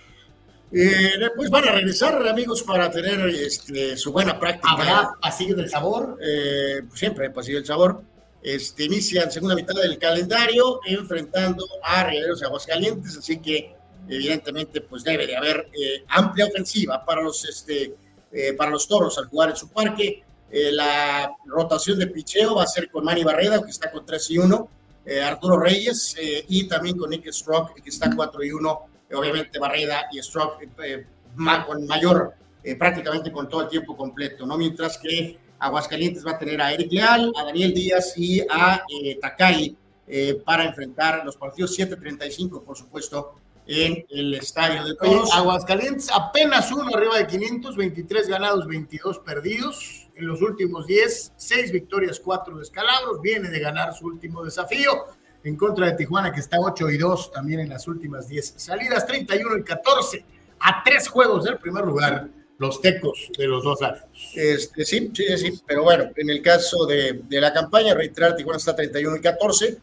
Eh, 0.72 1.30
pues 1.36 1.50
van 1.50 1.68
a 1.68 1.72
regresar, 1.72 2.28
amigos, 2.28 2.64
para 2.64 2.92
tener 2.92 3.28
este, 3.30 3.96
su 3.96 4.12
buena 4.12 4.40
práctica. 4.40 4.72
¿Habrá 4.72 5.12
pasillo 5.22 5.56
del 5.56 5.70
sabor? 5.70 6.18
Eh, 6.22 6.82
siempre 6.94 7.30
pasillo 7.30 7.58
del 7.58 7.66
sabor. 7.66 8.02
Este, 8.42 8.86
inician 8.86 9.32
segunda 9.32 9.56
mitad 9.56 9.74
del 9.76 9.98
calendario 9.98 10.80
enfrentando 10.86 11.66
a 11.84 12.04
Rieleros 12.04 12.44
Aguascalientes, 12.44 13.18
así 13.18 13.40
que 13.40 13.76
evidentemente 14.08 14.82
pues 14.82 15.04
debe 15.04 15.28
de 15.28 15.36
haber 15.36 15.68
eh, 15.74 16.06
amplia 16.08 16.46
ofensiva 16.46 17.04
para 17.04 17.22
los, 17.22 17.44
este, 17.44 17.96
eh, 18.32 18.54
para 18.54 18.72
los 18.72 18.88
toros 18.88 19.18
al 19.18 19.26
jugar 19.26 19.50
en 19.50 19.56
su 19.56 19.70
parque. 19.70 20.24
Eh, 20.50 20.72
la 20.72 21.30
rotación 21.46 22.00
de 22.00 22.08
picheo 22.08 22.56
va 22.56 22.64
a 22.64 22.68
ser 22.68 22.90
con 22.90 23.04
Manny 23.04 23.24
Barreda, 23.24 23.62
que 23.62 23.72
está 23.72 23.92
con 23.92 24.06
3 24.06 24.32
y 24.32 24.38
1, 24.38 24.70
Arturo 25.24 25.58
Reyes 25.58 26.16
y 26.50 26.68
también 26.68 26.98
con 26.98 27.10
Nick 27.10 27.32
Strock, 27.32 27.82
que 27.82 27.90
está 27.90 28.14
4 28.14 28.44
y 28.44 28.52
1 28.52 28.82
obviamente 29.14 29.60
Barreda 29.60 30.08
y 30.12 30.22
Stroke 30.22 30.70
eh, 30.84 31.06
con 31.66 31.86
mayor, 31.86 32.34
eh, 32.64 32.76
prácticamente 32.76 33.32
con 33.32 33.48
todo 33.48 33.62
el 33.62 33.70
tiempo 33.70 33.96
completo, 33.96 34.46
¿no? 34.46 34.58
Mientras 34.58 34.98
que 34.98 35.38
Aguascalientes 35.60 36.26
va 36.26 36.32
a 36.32 36.40
tener 36.40 36.62
a 36.62 36.74
Eric 36.74 36.92
Leal, 36.92 37.32
a 37.36 37.46
Daniel 37.46 37.74
Díaz 37.74 38.14
y 38.18 38.42
a 38.42 38.84
eh, 39.04 39.18
Takay 39.20 39.76
para 40.46 40.64
enfrentar 40.64 41.26
los 41.26 41.36
partidos 41.36 41.78
7.35, 41.78 42.64
por 42.64 42.78
supuesto, 42.78 43.36
en 43.66 44.06
el 44.10 44.34
estadio 44.36 44.86
de 44.86 44.96
Oye, 45.02 45.16
todos. 45.16 45.34
Aguascalientes 45.34 46.10
apenas 46.14 46.72
uno 46.72 46.96
arriba 46.96 47.18
de 47.18 47.28
500, 47.28 47.76
23 47.76 48.30
ganados, 48.30 48.66
22 48.68 49.20
perdidos. 49.20 50.08
En 50.16 50.26
los 50.26 50.42
últimos 50.42 50.88
10, 50.88 51.34
6 51.36 51.72
victorias, 51.74 52.22
4 52.22 52.58
descalabros. 52.58 53.22
Viene 53.22 53.50
de 53.50 53.60
ganar 53.60 53.94
su 53.94 54.06
último 54.06 54.44
desafío 54.46 55.06
en 55.44 55.56
contra 55.56 55.88
de 55.88 55.94
Tijuana, 55.94 56.32
que 56.32 56.40
está 56.40 56.60
8 56.60 56.90
y 56.90 56.98
2 56.98 57.32
también 57.32 57.62
en 57.62 57.70
las 57.70 57.88
últimas 57.88 58.28
10 58.28 58.56
salidas, 58.58 59.06
31 59.06 59.58
y 59.58 59.64
14 59.64 60.26
a 60.60 60.84
tres 60.84 61.08
juegos 61.08 61.44
del 61.44 61.58
primer 61.58 61.86
lugar, 61.86 62.28
los 62.58 62.82
tecos 62.82 63.30
de 63.38 63.48
los 63.48 63.64
dos 63.64 63.82
años. 63.82 64.04
Este, 64.36 64.84
sí, 64.84 65.12
sí, 65.14 65.38
sí, 65.38 65.62
pero 65.68 65.84
bueno, 65.84 66.10
en 66.16 66.30
el 66.30 66.42
caso 66.42 66.86
de, 66.86 67.22
de 67.24 67.42
la 67.42 67.54
campaña, 67.54 67.94
reiterar, 67.94 68.36
Tijuana 68.36 68.58
está 68.58 68.76
31 68.76 69.18
y 69.18 69.22
14, 69.22 69.78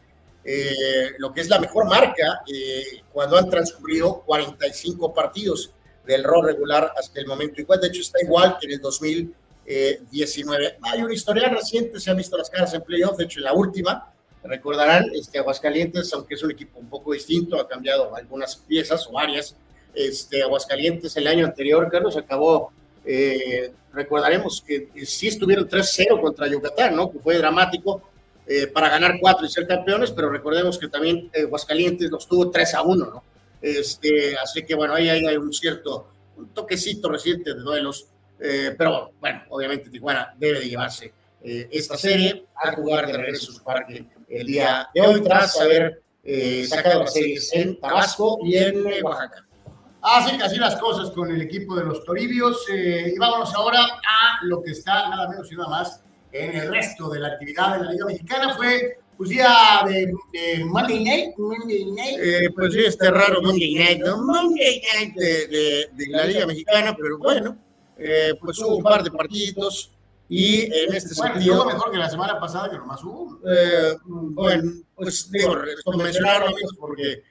eh, 0.47 1.13
lo 1.17 1.33
que 1.33 1.41
es 1.41 1.49
la 1.49 1.59
mejor 1.59 1.85
marca 1.85 2.41
eh, 2.47 3.01
cuando 3.11 3.35
han 3.35 3.49
transcurrido 3.49 4.21
45 4.27 5.11
partidos 5.11 5.71
del 6.05 6.23
rol 6.23 6.45
regular 6.45 6.93
hasta 6.99 7.19
el 7.19 7.25
momento. 7.25 7.61
Igual, 7.61 7.81
de 7.81 7.87
hecho, 7.87 8.01
está 8.01 8.21
igual 8.21 8.57
que 8.59 8.67
en 8.67 8.73
el 8.73 8.79
2019. 8.79 10.77
Hay 10.83 11.01
una 11.01 11.13
historia 11.13 11.49
reciente, 11.49 11.99
se 11.99 12.11
han 12.11 12.17
visto 12.17 12.37
las 12.37 12.51
caras 12.51 12.75
en 12.75 12.83
playoff, 12.83 13.17
de 13.17 13.23
hecho, 13.23 13.39
en 13.39 13.45
la 13.45 13.53
última, 13.53 14.13
recordarán, 14.47 15.05
este, 15.13 15.39
Aguascalientes, 15.39 16.13
aunque 16.13 16.35
es 16.35 16.43
un 16.43 16.51
equipo 16.51 16.79
un 16.79 16.89
poco 16.89 17.13
distinto, 17.13 17.59
ha 17.59 17.67
cambiado 17.67 18.15
algunas 18.15 18.55
piezas 18.55 19.07
o 19.07 19.13
varias. 19.13 19.55
Este, 19.93 20.43
Aguascalientes 20.43 21.15
el 21.17 21.27
año 21.27 21.45
anterior, 21.45 21.89
Carlos, 21.91 22.17
acabó 22.17 22.71
eh, 23.05 23.71
recordaremos 23.93 24.63
que 24.65 24.89
sí 25.05 25.27
estuvieron 25.27 25.67
3-0 25.67 26.19
contra 26.21 26.47
Yucatán, 26.47 26.95
¿no? 26.95 27.11
Que 27.11 27.19
fue 27.19 27.37
dramático 27.37 28.01
eh, 28.47 28.67
para 28.67 28.89
ganar 28.89 29.17
cuatro 29.19 29.45
y 29.45 29.49
ser 29.49 29.67
campeones, 29.67 30.11
pero 30.11 30.29
recordemos 30.29 30.77
que 30.77 30.87
también 30.87 31.29
eh, 31.33 31.43
Aguascalientes 31.43 32.11
los 32.11 32.27
tuvo 32.27 32.51
3-1, 32.51 32.97
¿no? 32.97 33.23
Este, 33.61 34.35
así 34.37 34.63
que 34.63 34.75
bueno, 34.75 34.93
ahí, 34.93 35.09
hay 35.09 35.37
un 35.37 35.51
cierto 35.53 36.07
toquecito 36.53 37.09
reciente 37.09 37.53
de 37.53 37.61
duelos, 37.61 38.07
eh, 38.39 38.75
pero 38.77 39.11
bueno, 39.19 39.43
obviamente 39.49 39.89
Tijuana 39.89 40.35
debe 40.37 40.59
de 40.59 40.69
llevarse 40.69 41.13
esta 41.47 41.95
serie 41.95 42.47
a 42.55 42.71
jugar 42.71 43.05
de 43.05 43.13
regreso 43.13 43.51
su 43.51 43.63
parque 43.63 44.03
el 44.29 44.47
día 44.47 44.87
de 44.93 45.01
hoy 45.01 45.21
tras 45.21 45.59
haber 45.59 46.01
sacado 46.67 47.01
las 47.01 47.13
series 47.13 47.53
en 47.53 47.79
Tabasco 47.79 48.39
y 48.43 48.57
en 48.57 49.03
Oaxaca. 49.03 49.45
Así 50.01 50.37
que 50.37 50.43
así 50.43 50.57
las 50.57 50.75
cosas 50.75 51.09
con 51.11 51.31
el 51.31 51.41
equipo 51.41 51.75
de 51.75 51.83
los 51.83 52.05
Toribios. 52.05 52.63
Eh, 52.71 53.13
y 53.15 53.17
vámonos 53.17 53.53
ahora 53.55 53.79
a 53.81 54.45
lo 54.45 54.61
que 54.61 54.71
está 54.71 55.09
nada 55.09 55.27
menos 55.27 55.51
y 55.51 55.55
nada 55.55 55.69
más 55.69 56.03
en 56.31 56.55
el 56.55 56.69
resto 56.69 57.09
de 57.09 57.19
la 57.21 57.29
actividad 57.29 57.79
de 57.79 57.85
la 57.85 57.91
Liga 57.91 58.05
Mexicana. 58.05 58.55
Fue 58.55 58.99
pues 59.17 59.31
día 59.31 59.49
de, 59.87 60.13
de 60.31 60.65
Monday 60.65 61.03
Night. 61.03 61.37
Monday 61.37 61.85
Night. 61.85 62.19
Eh, 62.19 62.49
pues 62.53 62.73
sí, 62.73 62.81
este 62.85 63.09
raro 63.09 63.41
Monday 63.41 63.73
Night, 63.73 63.99
¿no? 64.05 64.17
Monday 64.21 64.81
Night 64.93 65.15
de, 65.15 65.47
de, 65.47 65.89
de 65.93 66.07
la 66.09 66.25
Liga 66.25 66.45
Mexicana, 66.45 66.95
pero 66.95 67.17
bueno, 67.17 67.57
eh, 67.97 68.33
pues 68.39 68.59
hubo 68.59 68.75
un 68.75 68.83
par 68.83 69.03
de 69.03 69.09
partidos 69.09 69.91
y 70.27 70.63
en 70.63 70.93
este 70.93 71.13
bueno, 71.15 71.33
sentido. 71.33 71.55
estuvo 71.55 71.73
mejor 71.73 71.91
que 71.91 71.97
la 71.97 72.09
semana 72.09 72.39
pasada, 72.39 72.69
que 72.69 72.77
nomás 72.77 73.03
hubo. 73.03 73.39
Eh, 73.47 73.95
bueno, 74.05 74.71
pues 74.95 75.29
digo, 75.31 75.55
mencionaron 75.97 76.49
amigos 76.49 76.75
porque 76.79 77.23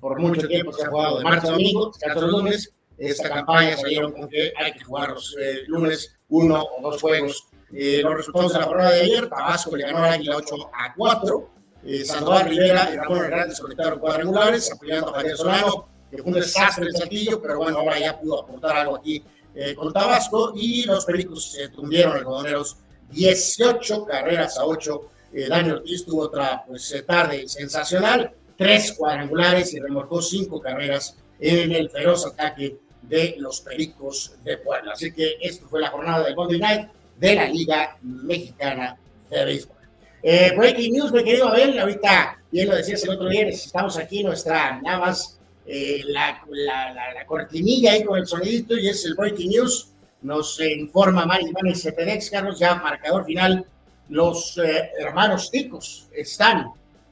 por 0.00 0.18
mucho 0.20 0.46
tiempo 0.46 0.72
se 0.72 0.84
ha 0.84 0.88
jugado 0.88 1.18
de 1.18 1.24
martes 1.24 1.50
a 1.50 1.52
domingo, 1.52 1.90
descanso 1.90 2.20
los 2.22 2.30
lunes. 2.30 2.72
Esta 2.96 3.28
campaña 3.28 3.76
salieron 3.76 4.12
con 4.12 4.28
que 4.28 4.52
hay 4.56 4.72
que 4.72 4.84
jugar 4.84 5.10
los 5.10 5.36
eh, 5.40 5.62
lunes 5.66 6.16
uno 6.28 6.62
o 6.62 6.90
dos 6.90 7.00
juegos. 7.00 7.46
Eh, 7.72 8.00
los 8.02 8.14
resultados 8.14 8.52
de 8.52 8.58
la 8.58 8.64
jornada 8.64 8.90
de 8.92 9.00
ayer, 9.02 9.28
Tabasco 9.28 9.76
le 9.76 9.84
ganó 9.84 9.98
al 9.98 10.12
Águila 10.14 10.36
8 10.36 10.54
a 10.72 10.94
4. 10.94 11.50
Eh, 11.84 12.04
Sandoval 12.04 12.48
Rivera 12.48 12.90
y 12.92 12.96
Ramón 12.96 13.24
Hernández 13.24 13.60
conectaron 13.60 13.98
cuadrangulares, 14.00 14.72
apoyando 14.72 15.10
a 15.10 15.18
Javier 15.18 15.36
Solano, 15.36 15.88
que 16.10 16.18
fue 16.18 16.32
un 16.32 16.34
desastre 16.34 16.86
el 16.86 16.96
Saltillo, 16.96 17.40
pero 17.40 17.58
bueno, 17.58 17.78
ahora 17.78 17.98
ya 18.00 18.18
pudo 18.18 18.42
aportar 18.42 18.78
algo 18.78 18.96
aquí 18.96 19.22
eh, 19.54 19.74
con 19.74 19.92
Tabasco. 19.92 20.52
Y 20.54 20.84
los 20.84 21.04
Pericos 21.04 21.52
se 21.52 21.68
tundieron 21.68 22.16
algodoneros 22.16 22.76
18 23.10 24.04
carreras 24.04 24.58
a 24.58 24.64
8. 24.64 25.10
Eh, 25.32 25.48
Daniel 25.48 25.76
Ortiz 25.76 26.04
tuvo 26.04 26.22
otra 26.22 26.64
pues, 26.66 26.90
eh, 26.92 27.02
tarde 27.02 27.46
sensacional, 27.48 28.32
tres 28.56 28.92
cuadrangulares 28.92 29.74
y 29.74 29.80
remolcó 29.80 30.22
cinco 30.22 30.60
carreras 30.60 31.16
en 31.38 31.72
el 31.72 31.90
feroz 31.90 32.26
ataque 32.26 32.78
de 33.02 33.36
los 33.38 33.60
Pericos 33.60 34.32
de 34.44 34.58
Puebla. 34.58 34.92
Así 34.92 35.12
que 35.12 35.36
esto 35.40 35.66
fue 35.68 35.80
la 35.80 35.90
jornada 35.90 36.24
del 36.24 36.34
Monday 36.34 36.58
Night 36.58 36.88
de 37.16 37.34
la 37.34 37.48
Liga 37.48 37.96
Mexicana 38.02 38.98
de 39.30 39.44
Béisbol. 39.44 39.76
Eh, 40.22 40.52
breaking 40.56 40.92
news, 40.92 41.12
mi 41.12 41.22
querido 41.22 41.48
Abel, 41.48 41.78
ahorita, 41.78 42.38
bien 42.50 42.68
lo 42.68 42.76
decías 42.76 43.04
el 43.04 43.10
otro 43.10 43.28
día, 43.28 43.44
necesitamos 43.44 43.96
aquí 43.98 44.24
nuestra, 44.24 44.80
nada 44.80 44.98
más, 44.98 45.37
eh, 45.70 46.02
la, 46.06 46.42
la, 46.48 46.94
la, 46.94 47.12
la, 47.12 47.26
cortinilla 47.26 47.92
ahí 47.92 48.02
con 48.02 48.18
el 48.18 48.26
sonidito 48.26 48.74
y 48.76 48.88
es 48.88 49.04
el 49.04 49.14
breaking 49.14 49.50
news. 49.50 49.90
Nos 50.22 50.58
eh, 50.60 50.72
informa 50.72 51.26
Mari 51.26 51.52
Mani 51.52 51.74
Cepedex, 51.74 52.30
Carlos, 52.30 52.58
ya 52.58 52.76
marcador 52.76 53.26
final. 53.26 53.66
Los 54.08 54.56
eh, 54.56 54.90
hermanos 54.98 55.50
ticos 55.50 56.08
están 56.16 56.68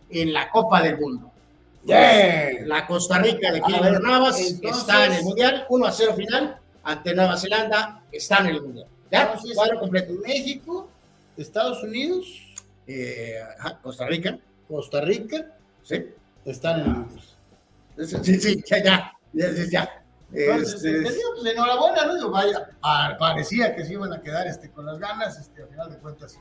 en 0.09 0.32
la 0.32 0.48
Copa 0.48 0.82
del 0.82 0.98
Mundo. 0.98 1.30
Yeah. 1.84 2.64
La 2.64 2.86
Costa 2.86 3.18
Rica 3.18 3.52
de 3.52 3.61
Killer 3.61 4.00
Navas 4.00 4.40
entonces- 4.40 4.80
está 4.80 5.04
en 5.07 5.12
el 5.12 5.22
Mundial, 5.24 5.66
1 5.68 5.86
a 5.86 5.92
0 5.92 6.14
final 6.16 6.57
ante 6.82 7.14
Nueva 7.14 7.36
Zelanda, 7.36 8.02
está 8.11 8.38
en 8.38 8.46
el 8.46 8.62
Mundial. 8.62 8.86
¿Ya? 9.12 9.22
Entonces, 9.24 9.54
Cuadro 9.54 9.78
completo. 9.80 10.14
México, 10.24 10.88
Estados 11.36 11.82
Unidos, 11.82 12.42
Eh, 12.88 13.34
ajá, 13.59 13.78
Costa 13.82 14.07
Rica, 14.07 14.38
Costa 14.68 15.00
Rica 15.00 15.44
sí. 15.82 16.07
están 16.44 16.80
en 16.80 17.07
Sí, 18.22 18.40
sí, 18.40 18.62
ya, 18.66 18.82
ya, 18.82 19.12
ya, 19.32 19.51
ya. 19.70 20.03
Este, 20.32 20.90
te 20.90 20.99
digo, 20.99 21.30
pues, 21.40 21.53
enhorabuena, 21.55 22.05
¿no? 22.05 22.14
Digo, 22.16 22.30
vaya, 22.30 22.68
pa- 22.80 23.16
parecía 23.18 23.74
que 23.74 23.84
se 23.84 23.92
iban 23.92 24.12
a 24.12 24.20
quedar 24.20 24.47
este, 24.47 24.70
con 24.70 24.84
las 24.84 24.99
ganas, 24.99 25.38
este, 25.38 25.62
al 25.62 25.68
final 25.68 25.90
de 25.90 25.99
cuentas, 25.99 26.38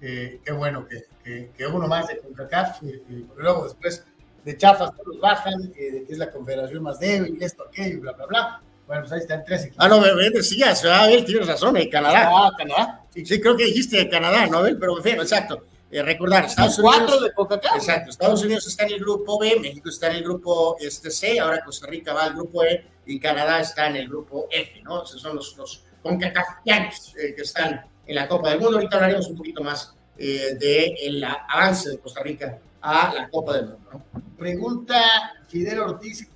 eh, 0.00 0.40
qué 0.44 0.52
bueno 0.52 0.86
que, 0.88 1.04
que, 1.22 1.50
que 1.56 1.66
uno 1.66 1.86
más 1.86 2.08
de 2.08 2.18
CONCACAF, 2.18 2.82
eh, 2.84 3.02
eh, 3.10 3.24
porque 3.28 3.42
luego 3.42 3.64
después 3.64 4.04
de 4.44 4.56
chafas 4.56 4.92
todos 4.96 5.20
bajan, 5.20 5.72
eh, 5.76 5.90
de 5.92 6.04
que 6.04 6.12
es 6.12 6.18
la 6.18 6.30
confederación 6.30 6.82
más 6.82 6.98
débil, 6.98 7.36
esto, 7.42 7.64
aquello, 7.68 8.00
bla, 8.00 8.12
bla, 8.12 8.26
bla. 8.26 8.62
Bueno, 8.86 9.02
pues 9.02 9.12
ahí 9.12 9.18
están 9.20 9.44
tres 9.44 9.64
equipos. 9.66 9.84
Ah, 9.84 9.88
no, 9.88 10.00
me, 10.00 10.30
decías, 10.30 10.82
ah, 10.86 11.02
Abel, 11.04 11.22
tienes 11.24 11.46
razón, 11.46 11.76
en 11.76 11.90
Canadá. 11.90 12.30
Ah, 12.32 12.50
Canadá. 12.56 13.04
Sí, 13.12 13.26
sí, 13.26 13.38
creo 13.40 13.54
que 13.56 13.66
dijiste 13.66 14.08
Canadá, 14.08 14.46
¿no, 14.46 14.58
Abel? 14.58 14.78
Pero 14.78 14.96
en 14.96 15.02
fin, 15.04 15.14
exacto. 15.16 15.64
Eh, 15.90 16.02
recordar, 16.02 16.44
Estados 16.44 16.78
Cuatro 16.80 17.16
Unidos. 17.16 17.48
de. 17.48 17.56
Exacto, 17.76 18.10
Estados 18.10 18.42
Unidos 18.42 18.66
está 18.66 18.84
en 18.84 18.92
el 18.92 19.00
grupo 19.00 19.38
B, 19.38 19.58
México 19.58 19.88
está 19.88 20.08
en 20.10 20.16
el 20.16 20.24
grupo 20.24 20.76
este, 20.80 21.10
C, 21.10 21.40
ahora 21.40 21.64
Costa 21.64 21.86
Rica 21.86 22.12
va 22.12 22.24
al 22.24 22.34
grupo 22.34 22.62
E 22.62 22.86
y 23.06 23.18
Canadá 23.18 23.60
está 23.60 23.88
en 23.88 23.96
el 23.96 24.08
grupo 24.08 24.48
F, 24.50 24.82
¿no? 24.82 25.02
Esos 25.02 25.22
son 25.22 25.36
los, 25.36 25.56
los 25.56 25.84
concacafianos 26.02 27.14
eh, 27.16 27.34
que 27.34 27.42
están 27.42 27.86
en 28.06 28.14
la 28.14 28.28
Copa 28.28 28.50
del 28.50 28.60
Mundo. 28.60 28.76
Ahorita 28.76 28.96
hablaremos 28.96 29.28
un 29.28 29.36
poquito 29.36 29.62
más 29.62 29.94
eh, 30.18 30.56
del 30.58 31.24
avance 31.24 31.88
de 31.90 31.98
Costa 31.98 32.22
Rica 32.22 32.58
a 32.82 33.14
la 33.14 33.30
Copa 33.30 33.54
del 33.56 33.68
Mundo, 33.68 33.88
¿no? 33.90 34.22
Pregunta 34.36 35.02
Fidel 35.46 35.80
Ortiz 35.80 36.28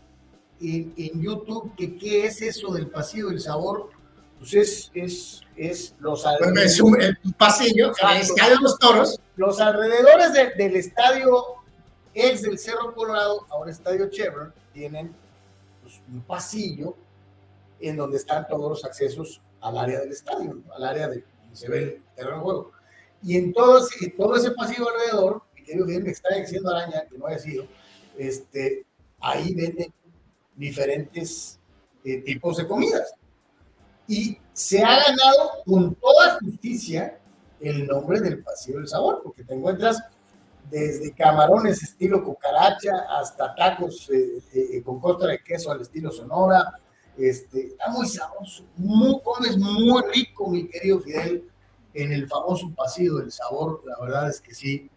en, 0.62 0.94
en 0.96 1.22
YouTube 1.22 1.74
que 1.76 1.96
qué 1.96 2.24
es 2.24 2.40
eso 2.40 2.72
del 2.72 2.88
pasillo 2.88 3.28
del 3.28 3.40
sabor. 3.40 3.90
Pues 4.42 4.54
es, 4.54 4.90
es, 4.94 5.40
es 5.56 5.94
los, 6.00 6.24
Bueno, 6.40 6.60
es 6.60 6.80
un, 6.80 6.96
un 7.24 7.32
pasillo, 7.34 7.92
el 8.10 8.20
estadio 8.20 8.56
de 8.56 8.62
los 8.62 8.78
toros. 8.78 9.20
los 9.36 9.60
alrededores 9.60 10.32
de- 10.32 10.50
del 10.56 10.74
estadio 10.76 11.44
ex 12.14 12.42
del 12.42 12.58
Cerro 12.58 12.92
Colorado, 12.94 13.46
ahora 13.50 13.70
estadio 13.70 14.10
Chevron, 14.10 14.52
tienen 14.72 15.14
pues, 15.82 16.00
un 16.12 16.22
pasillo 16.22 16.96
en 17.80 17.96
donde 17.96 18.16
están 18.16 18.46
todos 18.48 18.68
los 18.68 18.84
accesos 18.84 19.40
al 19.60 19.78
área 19.78 20.00
del 20.00 20.10
estadio, 20.10 20.54
¿no? 20.54 20.74
al 20.74 20.84
área 20.84 21.08
de 21.08 21.24
donde 21.42 21.56
se 21.56 21.68
ve 21.68 21.78
el 21.78 22.02
terreno 22.16 22.38
de 22.38 22.42
juego. 22.42 22.72
Y 23.22 23.36
en 23.36 23.52
todo 23.52 23.78
ese, 23.78 24.08
todo 24.10 24.34
ese 24.34 24.50
pasillo 24.50 24.88
alrededor, 24.88 25.42
mi 25.54 25.62
querido 25.62 25.86
me 25.86 26.10
está 26.10 26.34
diciendo 26.34 26.68
araña, 26.74 27.04
que 27.08 27.16
no 27.16 27.26
haya 27.28 27.38
sido, 27.38 27.64
este, 28.18 28.84
ahí 29.20 29.54
venden 29.54 29.92
diferentes 30.56 31.58
eh, 32.04 32.18
tipos 32.22 32.56
de 32.56 32.66
comidas. 32.66 33.14
Y 34.12 34.36
se 34.52 34.84
ha 34.84 34.96
ganado 34.96 35.52
con 35.64 35.94
toda 35.94 36.38
justicia 36.38 37.18
el 37.58 37.86
nombre 37.86 38.20
del 38.20 38.42
pasillo 38.42 38.80
del 38.80 38.88
sabor, 38.88 39.22
porque 39.24 39.42
te 39.42 39.54
encuentras 39.54 40.02
desde 40.70 41.14
camarones 41.14 41.82
estilo 41.82 42.22
cucaracha 42.22 42.92
hasta 43.08 43.54
tacos 43.54 44.10
eh, 44.10 44.42
eh, 44.52 44.82
con 44.82 45.00
costra 45.00 45.28
de 45.28 45.42
queso 45.42 45.70
al 45.70 45.80
estilo 45.80 46.10
Sonora. 46.10 46.78
Este, 47.16 47.68
está 47.68 47.88
muy 47.88 48.06
sabroso, 48.06 48.64
muy, 48.76 49.18
comes 49.22 49.56
muy 49.56 50.02
rico, 50.12 50.50
mi 50.50 50.68
querido 50.68 51.00
Fidel, 51.00 51.48
en 51.94 52.12
el 52.12 52.28
famoso 52.28 52.70
pasillo 52.76 53.14
del 53.16 53.32
sabor. 53.32 53.82
La 53.86 53.98
verdad 53.98 54.28
es 54.28 54.42
que 54.42 54.54
sí, 54.54 54.90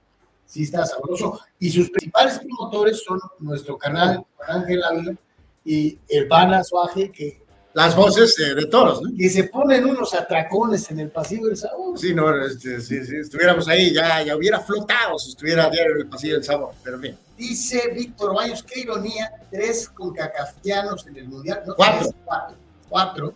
sí 0.46 0.64
está 0.64 0.86
sabroso. 0.86 1.40
Y 1.58 1.70
sus 1.70 1.90
principales 1.90 2.40
promotores 2.40 3.02
son 3.02 3.22
nuestro 3.40 3.78
canal, 3.78 4.26
Juan 4.36 4.62
Ángel 4.64 4.84
Ávila, 4.84 5.16
y 5.64 6.00
el 6.10 6.28
Pana 6.28 6.66
Suaje, 6.66 7.10
que, 7.14 7.45
Las 7.76 7.94
voces 7.94 8.40
eh, 8.40 8.56
de 8.56 8.68
toros, 8.68 9.02
¿no? 9.02 9.10
que 9.18 9.30
se 9.30 9.44
ponen 9.44 9.86
unos 9.86 10.14
atracones 10.14 10.90
en 10.92 11.02
el 11.02 11.10
pasillo 11.10 11.48
del 11.48 11.58
sabor. 11.58 12.00
Sí, 12.00 12.16
no, 12.16 12.34
este, 12.46 12.80
si, 12.80 13.04
si 13.04 13.18
estuviéramos 13.18 13.68
ahí 13.68 13.94
ya, 13.94 14.24
ya 14.24 14.38
hubiera 14.38 14.62
flotado 14.62 15.20
si 15.20 15.32
estuviera 15.32 15.70
diario 15.70 15.96
en 15.96 16.02
el 16.04 16.08
pasillo 16.08 16.36
del 16.36 16.44
sabor, 16.46 16.72
pero 16.82 16.98
bien. 16.98 17.18
Dice 17.38 17.92
Víctor 17.94 18.34
Baños, 18.34 18.64
qué 18.64 18.80
ironía, 18.80 19.30
tres 19.52 19.90
concacafianos 19.90 21.06
en 21.08 21.18
el 21.18 21.28
Mundial. 21.28 21.64
No, 21.68 21.76
cuatro. 21.76 22.12
cuatro. 22.24 22.58
Cuatro. 22.88 23.34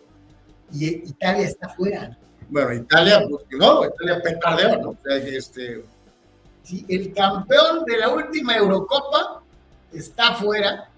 Y 0.72 0.86
Italia 0.86 1.46
está 1.46 1.68
fuera. 1.68 2.16
Bueno, 2.48 2.72
Italia, 2.72 3.22
pues 3.28 3.44
no, 3.50 3.84
Italia 3.84 4.22
petardeó, 4.22 4.76
¿no? 4.78 4.88
O 4.90 4.96
sea, 5.04 5.16
este... 5.18 5.84
Sí, 6.62 6.86
el 6.88 7.12
campeón 7.12 7.84
de 7.84 7.98
la 7.98 8.08
última 8.08 8.56
Eurocopa 8.56 9.42
está 9.92 10.34
fuera. 10.36 10.89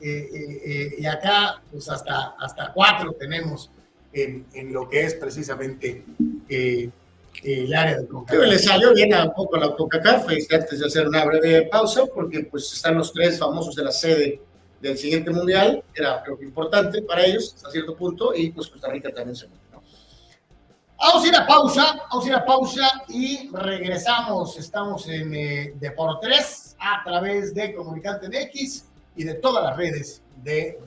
Eh, 0.00 0.28
eh, 0.32 0.62
eh, 0.64 0.94
y 0.98 1.06
acá, 1.06 1.60
pues 1.70 1.88
hasta, 1.88 2.34
hasta 2.38 2.72
cuatro 2.72 3.12
tenemos 3.12 3.70
en, 4.12 4.46
en 4.54 4.72
lo 4.72 4.88
que 4.88 5.04
es 5.04 5.14
precisamente 5.14 6.04
el 6.48 7.74
área 7.74 7.98
de 7.98 8.06
CONCACAF. 8.06 8.46
Le 8.46 8.58
salió 8.58 8.94
bien 8.94 9.14
a 9.14 9.32
poco 9.32 9.56
la 9.56 9.74
CONCACAF 9.74 10.28
antes 10.28 10.78
de 10.80 10.86
hacer 10.86 11.08
una 11.08 11.24
breve 11.24 11.62
pausa, 11.66 12.06
porque 12.06 12.40
pues 12.44 12.72
están 12.72 12.96
los 12.96 13.12
tres 13.12 13.38
famosos 13.38 13.74
de 13.74 13.84
la 13.84 13.92
sede 13.92 14.40
del 14.80 14.96
siguiente 14.96 15.30
mundial, 15.30 15.82
era 15.94 16.22
creo 16.22 16.38
que 16.38 16.44
importante 16.44 17.02
para 17.02 17.24
ellos 17.26 17.52
hasta 17.56 17.70
cierto 17.70 17.96
punto, 17.96 18.32
y 18.34 18.50
pues 18.50 18.68
Costa 18.68 18.88
Rica 18.88 19.12
también 19.12 19.34
se 19.34 19.48
metió. 19.48 19.82
Vamos 21.00 21.24
a 21.24 21.28
ir 21.28 21.36
a 21.36 21.46
pausa, 21.46 21.96
vamos 22.10 22.24
a 22.24 22.28
ir 22.28 22.34
a 22.34 22.44
pausa 22.44 23.04
y 23.08 23.50
regresamos. 23.52 24.58
Estamos 24.58 25.08
en 25.08 25.32
eh, 25.32 25.74
Deportes 25.78 26.76
a 26.78 27.04
través 27.04 27.54
de 27.54 27.72
Comunicante 27.72 28.26
X 28.42 28.87
y 29.18 29.24
de 29.24 29.34
todas 29.34 29.62
las 29.64 29.76
redes 29.76 30.22
de 30.42 30.78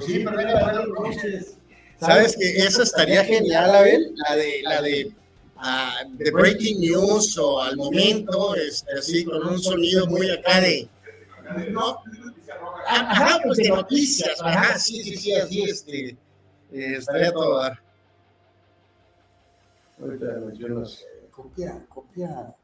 Deportes.com. 0.00 1.12
¿Sabes 1.98 2.36
que 2.36 2.58
esa 2.58 2.82
estaría 2.82 3.24
genial, 3.24 3.74
Abel? 3.74 4.14
La 4.16 4.36
de, 4.36 4.62
la 4.62 4.82
de, 4.82 5.12
uh, 5.56 6.16
de 6.16 6.30
breaking 6.30 6.80
news 6.80 7.38
o 7.38 7.62
al 7.62 7.76
momento, 7.76 8.54
este, 8.54 8.92
así 8.98 9.24
con 9.24 9.46
un 9.46 9.58
sonido 9.58 10.06
muy 10.06 10.30
acá 10.30 10.60
de. 10.60 10.88
No, 11.70 11.98
ajá, 12.86 13.40
pues 13.42 13.58
de 13.58 13.68
noticias, 13.68 14.40
ajá, 14.42 14.78
sí, 14.78 15.02
sí, 15.02 15.16
sí, 15.16 15.32
así, 15.34 15.62
este, 15.62 16.08
eh, 16.08 16.16
estaría 16.98 17.32
todo 17.32 17.58
dar. 17.58 17.80
Ahorita 20.00 20.26
mencionas. 20.44 21.04
Copia, 21.30 21.84
copia, 21.88 22.54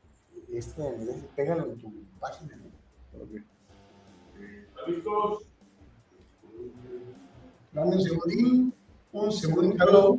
este, 0.53 0.83
pégalo 1.37 1.73
en 1.73 1.79
tu 1.79 1.93
página. 2.19 2.59
Okay. 3.15 3.45
Dame 7.73 7.97
un 7.97 8.01
segundín. 8.03 8.75
Un 9.13 9.33
segundo. 9.33 10.19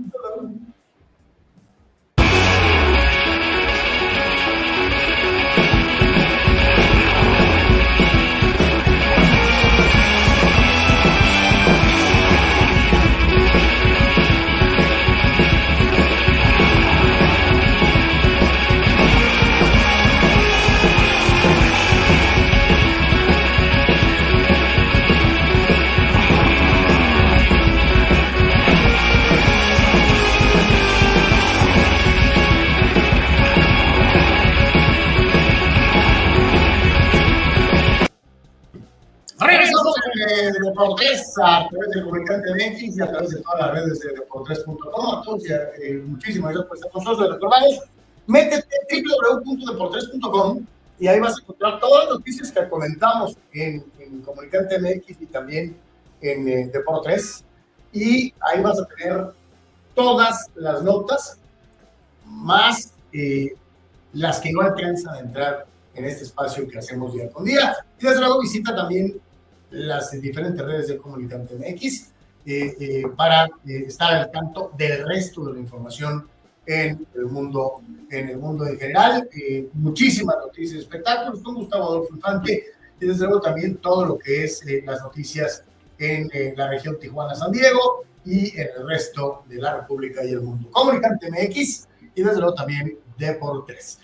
De 40.16 40.52
Deportes 40.64 41.34
a 41.44 41.68
través 41.70 41.90
del 41.92 42.04
comunicante 42.04 42.54
Memphis 42.56 42.98
y 42.98 43.02
a 43.02 43.12
través 43.12 43.30
de 43.32 43.42
todas 43.42 43.60
las 43.60 43.72
redes 43.74 44.00
de 44.00 44.14
deportes.com. 44.14 45.18
Entonces, 45.20 45.62
eh, 45.82 46.04
muchísimas 46.06 46.54
gracias 46.54 46.68
por 46.68 46.78
estar 46.78 46.92
con 46.92 47.04
nosotros. 47.04 47.34
Recordamos, 47.34 47.80
métete 48.28 48.76
www.deportes.com 48.92 50.66
y 51.00 51.08
ahí 51.08 51.20
vas 51.20 51.36
a 51.38 51.42
encontrar 51.42 51.80
todas 51.80 52.06
las 52.06 52.14
noticias 52.18 52.52
que 52.52 52.70
comentamos 52.70 53.38
en, 53.52 53.86
en 54.00 54.22
Comunicante 54.22 54.80
MX 54.80 55.22
y 55.22 55.26
también 55.26 55.78
en 56.22 56.48
eh, 56.48 56.70
Deportes. 56.72 57.44
Y 57.92 58.34
ahí 58.42 58.62
vas 58.62 58.80
a 58.80 58.86
tener 58.86 59.28
todas 59.94 60.48
las 60.56 60.82
notas, 60.82 61.38
más 62.26 62.94
eh, 63.12 63.54
las 64.14 64.40
que 64.40 64.52
no 64.52 64.62
alcanzan 64.62 65.16
a 65.16 65.20
entrar 65.20 65.66
en 65.96 66.06
este 66.06 66.24
espacio 66.24 66.68
que 66.68 66.80
hacemos 66.80 67.14
día 67.14 67.30
con 67.32 67.46
día. 67.46 67.76
Y 68.00 68.06
desde 68.06 68.20
luego 68.20 68.42
visita 68.42 68.76
también 68.76 69.20
las 69.74 70.12
diferentes 70.12 70.64
redes 70.64 70.88
de 70.88 70.98
Comunicante 70.98 71.56
MX 71.56 72.12
eh, 72.46 72.76
eh, 72.80 73.04
para 73.16 73.46
eh, 73.66 73.86
estar 73.88 74.14
al 74.14 74.32
tanto 74.32 74.72
del 74.78 75.06
resto 75.08 75.46
de 75.46 75.54
la 75.54 75.60
información 75.60 76.28
en 76.66 77.06
el 77.16 77.26
mundo, 77.26 77.82
en 78.10 78.30
el 78.30 78.38
mundo 78.38 78.66
en 78.68 78.78
general. 78.78 79.28
muchísimas 79.74 80.38
noticias 80.38 80.82
espectáculos 80.82 81.42
con 81.42 81.56
Gustavo 81.56 81.86
Adolfo 81.86 82.16
Infante 82.16 82.64
y 83.00 83.06
desde 83.06 83.26
luego 83.26 83.42
también 83.42 83.78
todo 83.78 84.06
lo 84.06 84.18
que 84.18 84.46
es 84.46 84.64
las 84.86 85.02
noticias 85.02 85.64
en 85.98 86.30
la 86.56 86.70
región 86.70 86.98
Tijuana-San 87.00 87.52
Diego 87.52 88.06
y 88.24 88.58
en 88.58 88.68
el 88.78 88.88
resto 88.88 89.44
de 89.50 89.58
la 89.58 89.82
República 89.82 90.24
y 90.24 90.30
el 90.30 90.42
mundo. 90.42 90.70
Comunicante 90.72 91.30
MX 91.30 91.88
y 92.16 92.22
desde 92.22 92.40
luego 92.40 92.54
también 92.54 92.98
Deportes. 93.18 94.00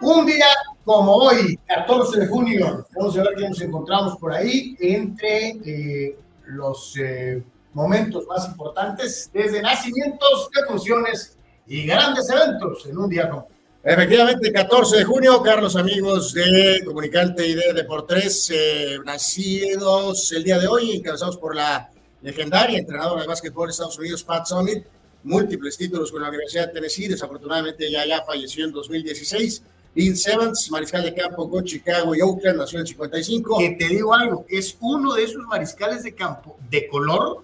Un 0.00 0.26
día 0.26 0.46
como 0.88 1.16
hoy, 1.16 1.58
14 1.66 2.20
de 2.20 2.26
junio, 2.28 2.86
vamos 2.96 3.18
a 3.18 3.22
ver 3.22 3.34
qué 3.36 3.46
nos 3.46 3.60
encontramos 3.60 4.16
por 4.16 4.32
ahí 4.32 4.74
entre 4.80 5.48
eh, 5.62 6.18
los 6.46 6.96
eh, 6.96 7.42
momentos 7.74 8.24
más 8.26 8.48
importantes, 8.48 9.30
desde 9.30 9.60
nacimientos, 9.60 10.48
funciones 10.66 11.36
y 11.66 11.84
grandes 11.84 12.30
eventos 12.30 12.86
en 12.86 12.96
un 12.96 13.10
día 13.10 13.28
como 13.28 13.48
Efectivamente, 13.84 14.50
14 14.50 14.96
de 14.96 15.04
junio, 15.04 15.42
Carlos, 15.42 15.76
amigos 15.76 16.32
de 16.32 16.80
Comunicante 16.86 17.46
y 17.46 17.54
de 17.54 17.74
Deportes, 17.74 18.50
eh, 18.50 18.96
nacidos 19.04 20.32
el 20.32 20.42
día 20.42 20.58
de 20.58 20.68
hoy, 20.68 20.96
encabezados 20.96 21.36
por 21.36 21.54
la 21.54 21.90
legendaria 22.22 22.78
entrenadora 22.78 23.20
de 23.20 23.28
básquetbol 23.28 23.68
de 23.68 23.72
Estados 23.72 23.98
Unidos, 23.98 24.24
Pat 24.24 24.46
Summit, 24.46 24.86
múltiples 25.22 25.76
títulos 25.76 26.10
con 26.10 26.22
la 26.22 26.28
Universidad 26.30 26.68
de 26.68 26.72
Tennessee, 26.72 27.08
desafortunadamente 27.08 27.90
ya, 27.90 28.06
ya 28.06 28.24
falleció 28.24 28.64
en 28.64 28.72
2016 28.72 29.62
Vince 29.98 30.30
Evans, 30.30 30.70
mariscal 30.70 31.02
de 31.02 31.12
campo 31.12 31.50
con 31.50 31.64
Chicago 31.64 32.14
y 32.14 32.20
Oakland, 32.20 32.58
nació 32.58 32.78
en 32.78 32.82
el 32.82 32.86
55. 32.86 33.58
Que 33.58 33.70
te 33.70 33.88
digo 33.88 34.14
algo, 34.14 34.46
es 34.48 34.76
uno 34.78 35.14
de 35.14 35.24
esos 35.24 35.44
mariscales 35.48 36.04
de 36.04 36.14
campo 36.14 36.56
de 36.70 36.86
color 36.86 37.42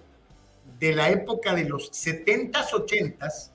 de 0.79 0.95
la 0.95 1.09
época 1.09 1.53
de 1.53 1.65
los 1.65 1.91
70s, 1.91 2.69
80s, 2.69 3.49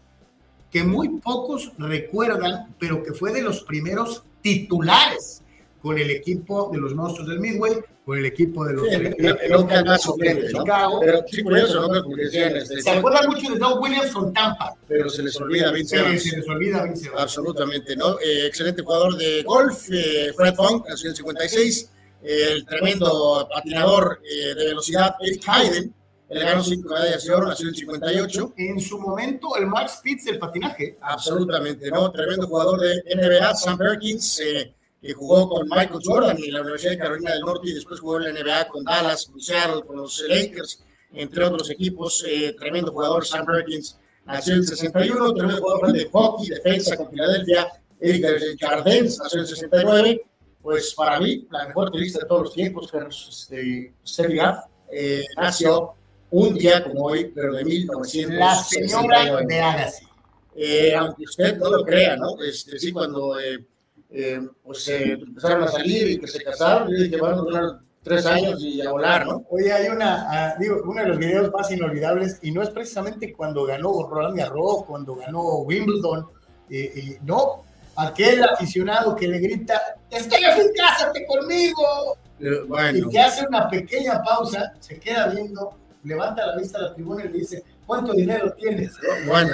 que 0.71 0.85
muy 0.85 1.09
pocos 1.19 1.73
recuerdan, 1.79 2.75
pero 2.79 3.03
que 3.03 3.15
fue 3.15 3.33
de 3.33 3.41
los 3.41 3.63
primeros 3.63 4.23
titulares 4.43 5.40
con 5.83 5.99
el 5.99 6.11
equipo 6.11 6.71
de 6.73 6.79
los 6.79 6.95
monstruos 6.95 7.29
del 7.29 7.41
Midway, 7.41 7.75
con 8.05 8.19
el 8.19 8.27
equipo 8.27 8.65
de 8.67 8.75
los 8.75 8.87
Sí, 8.89 9.49
local 9.49 9.85
más 9.85 10.03
suplente, 10.03 10.53
¿no? 10.53 10.61
Chicago. 10.63 11.01
Pero 11.01 11.25
sí, 11.27 11.43
curioso, 11.43 11.81
¿no? 11.89 12.03
Porque 12.05 12.25
decían, 12.25 12.57
este, 12.57 12.83
Se 12.83 12.91
acuerdan 12.91 13.27
mucho 13.29 13.53
de 13.53 13.59
Doug 13.59 13.81
Williams 13.83 14.11
con 14.13 14.33
Tampa. 14.33 14.75
pero 14.89 15.09
se 15.09 15.23
les 15.23 15.41
olvida 15.41 15.71
Vince 15.73 15.97
Evans. 15.97 16.23
se 16.23 16.37
les 16.37 16.49
olvida 16.49 16.83
Vince 16.85 17.07
Evans. 17.09 17.23
Absolutamente, 17.23 17.97
¿no? 17.97 18.19
Eh, 18.21 18.47
excelente 18.47 18.83
jugador 18.83 19.17
de 19.17 19.43
golf, 19.45 19.89
eh, 19.93 20.33
Fred 20.37 20.55
Funk, 20.55 20.87
nació 20.89 21.07
en 21.09 21.11
el 21.13 21.17
56. 21.17 21.91
eh, 22.23 22.49
el 22.53 22.67
tremendo 22.67 23.49
patinador 23.51 24.21
de 24.23 24.65
velocidad, 24.67 25.15
Eric 25.21 25.43
Hayden. 25.47 25.95
Él 26.29 26.45
ganó 26.45 26.63
cinco 26.63 26.91
medallas 26.91 27.25
de 27.25 27.33
oro, 27.35 27.49
nació 27.49 27.65
en 27.65 27.71
el 27.71 27.77
58. 27.81 28.53
En 28.57 28.81
su 28.81 29.01
momento, 29.01 29.57
el 29.57 29.67
Max 29.67 29.95
Spitz 29.99 30.25
del 30.27 30.39
patinaje. 30.39 30.97
Absolutamente, 31.01 31.91
¿no? 31.91 32.09
Tremendo 32.13 32.47
jugador 32.47 32.79
de 32.81 33.03
NBA, 33.17 33.53
Sam 33.57 33.77
Perkins, 33.77 34.39
eh, 34.39 34.73
que 35.01 35.13
jugó 35.15 35.49
con 35.49 35.69
Michael 35.69 36.01
Jordan 36.05 36.37
en 36.39 36.53
la 36.53 36.61
Universidad 36.61 36.93
de 36.93 36.99
Carolina 36.99 37.33
del 37.33 37.41
Norte 37.41 37.69
y 37.69 37.75
después 37.75 38.01
jugó 38.01 38.21
en 38.21 38.35
la 38.35 38.41
NBA 38.43 38.69
con 38.69 38.85
Dallas, 38.85 39.27
con 39.27 39.41
Seattle, 39.41 39.83
con 39.87 39.97
los 39.97 40.23
Lakers, 40.29 40.83
entre 41.13 41.45
otros 41.45 41.71
equipos. 41.71 42.25
eh, 42.29 42.55
tremendo 42.59 42.93
jugador, 42.93 43.27
Sam 43.27 43.47
Perkins, 43.47 43.99
nació 44.27 44.55
en 44.55 44.61
el 44.61 44.67
61. 44.67 45.33
Tremendo 45.33 45.63
jugador 45.63 45.93
de 45.93 46.09
hockey, 46.11 46.49
defensa 46.49 46.97
con 46.97 47.11
Filadelfia, 47.11 47.73
Eric 47.99 48.59
Jardens, 48.61 49.19
nació 49.19 49.39
en 49.39 49.45
el 49.45 49.49
69. 49.49 50.23
Pues 50.63 50.95
para 50.95 51.19
mí, 51.19 51.47
la 51.51 51.69
mejor 51.69 51.91
turista 51.91 52.19
de 52.19 52.27
todos 52.27 52.43
los 52.43 52.53
tiempos, 52.53 52.93
este, 53.31 53.95
Graf, 54.29 54.67
eh, 54.93 55.25
nació 55.39 55.95
un 56.31 56.55
día 56.55 56.85
como 56.85 57.07
hoy, 57.07 57.33
pero 57.35 57.55
de 57.55 57.65
1969. 57.65 58.39
La 58.39 58.57
señora 58.63 59.45
de 59.47 59.61
Agassi. 59.61 60.07
Eh, 60.55 60.95
aunque 60.95 61.25
usted 61.25 61.57
no 61.57 61.71
lo 61.71 61.85
crea, 61.85 62.17
¿no? 62.17 62.41
Este, 62.43 62.79
sí, 62.79 62.93
cuando 62.93 63.39
eh, 63.41 63.65
eh, 64.13 64.41
pues, 64.63 64.89
eh, 64.89 65.13
empezaron 65.13 65.63
a 65.65 65.69
salir 65.69 66.11
y 66.11 66.19
que 66.19 66.27
se 66.27 66.43
casaron, 66.43 66.89
yo 66.91 67.03
dije, 67.03 67.17
van 67.17 67.35
a 67.35 67.37
durar 67.37 67.65
tres 68.03 68.27
años 68.27 68.63
y 68.63 68.81
a 68.81 68.91
volar, 68.91 69.27
¿no? 69.27 69.45
Oye, 69.51 69.73
hay 69.73 69.89
una, 69.89 70.27
ah, 70.31 70.55
digo, 70.59 70.81
uno 70.85 71.03
de 71.03 71.09
los 71.09 71.19
videos 71.19 71.51
más 71.53 71.71
inolvidables, 71.71 72.39
y 72.43 72.51
no 72.51 72.63
es 72.63 72.71
precisamente 72.71 73.33
cuando 73.33 73.65
ganó 73.65 74.09
Roland 74.09 74.37
Garros, 74.37 74.85
cuando 74.87 75.15
ganó 75.17 75.59
Wimbledon, 75.59 76.27
eh, 76.71 76.93
eh, 76.97 77.19
no, 77.25 77.63
aquel 77.97 78.43
aficionado 78.45 79.15
que 79.15 79.29
le 79.29 79.39
grita, 79.39 79.81
Steffi, 80.13 80.73
cásate 80.77 81.27
conmigo, 81.27 82.17
Eh, 82.41 82.63
y 82.65 82.67
bueno, 82.67 83.11
que 83.11 83.21
hace 83.21 83.47
una 83.47 83.69
pequeña 83.69 84.23
pausa, 84.23 84.73
se 84.81 84.99
queda 84.99 85.27
viendo, 85.29 85.75
levanta 86.05 86.47
la 86.47 86.57
vista 86.57 86.79
a 86.79 86.83
la 86.83 86.95
tribuna 86.95 87.25
y 87.25 87.29
le 87.29 87.39
dice, 87.39 87.63
¿cuánto 87.87 88.13
dinero 88.13 88.53
tienes? 88.59 88.93
bueno, 89.27 89.53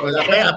pues 0.00 0.14
apenas 0.16 0.52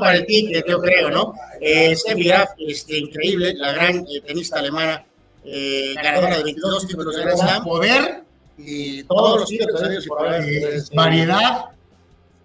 para 0.00 0.16
el 0.16 0.26
ticket, 0.26 0.66
yo 0.66 0.80
creo, 0.80 1.10
¿no? 1.10 1.34
Eh, 1.60 1.94
Steffi 1.96 2.24
Graf, 2.24 2.50
este, 2.58 2.98
increíble, 2.98 3.54
la 3.54 3.72
gran 3.72 3.98
eh, 3.98 4.20
tenista 4.26 4.58
alemana, 4.58 5.04
eh, 5.44 5.94
ganadora 5.94 6.36
de 6.38 6.44
22 6.44 6.86
títulos 6.86 7.16
de 7.16 7.22
Grand 7.22 7.38
Slam 7.38 7.64
poder, 7.64 8.22
y 8.58 9.02
todos 9.04 9.40
los 9.40 9.48
títulos 9.48 9.82
eh, 9.82 10.76
Este, 10.76 10.94
variedad, 10.96 11.66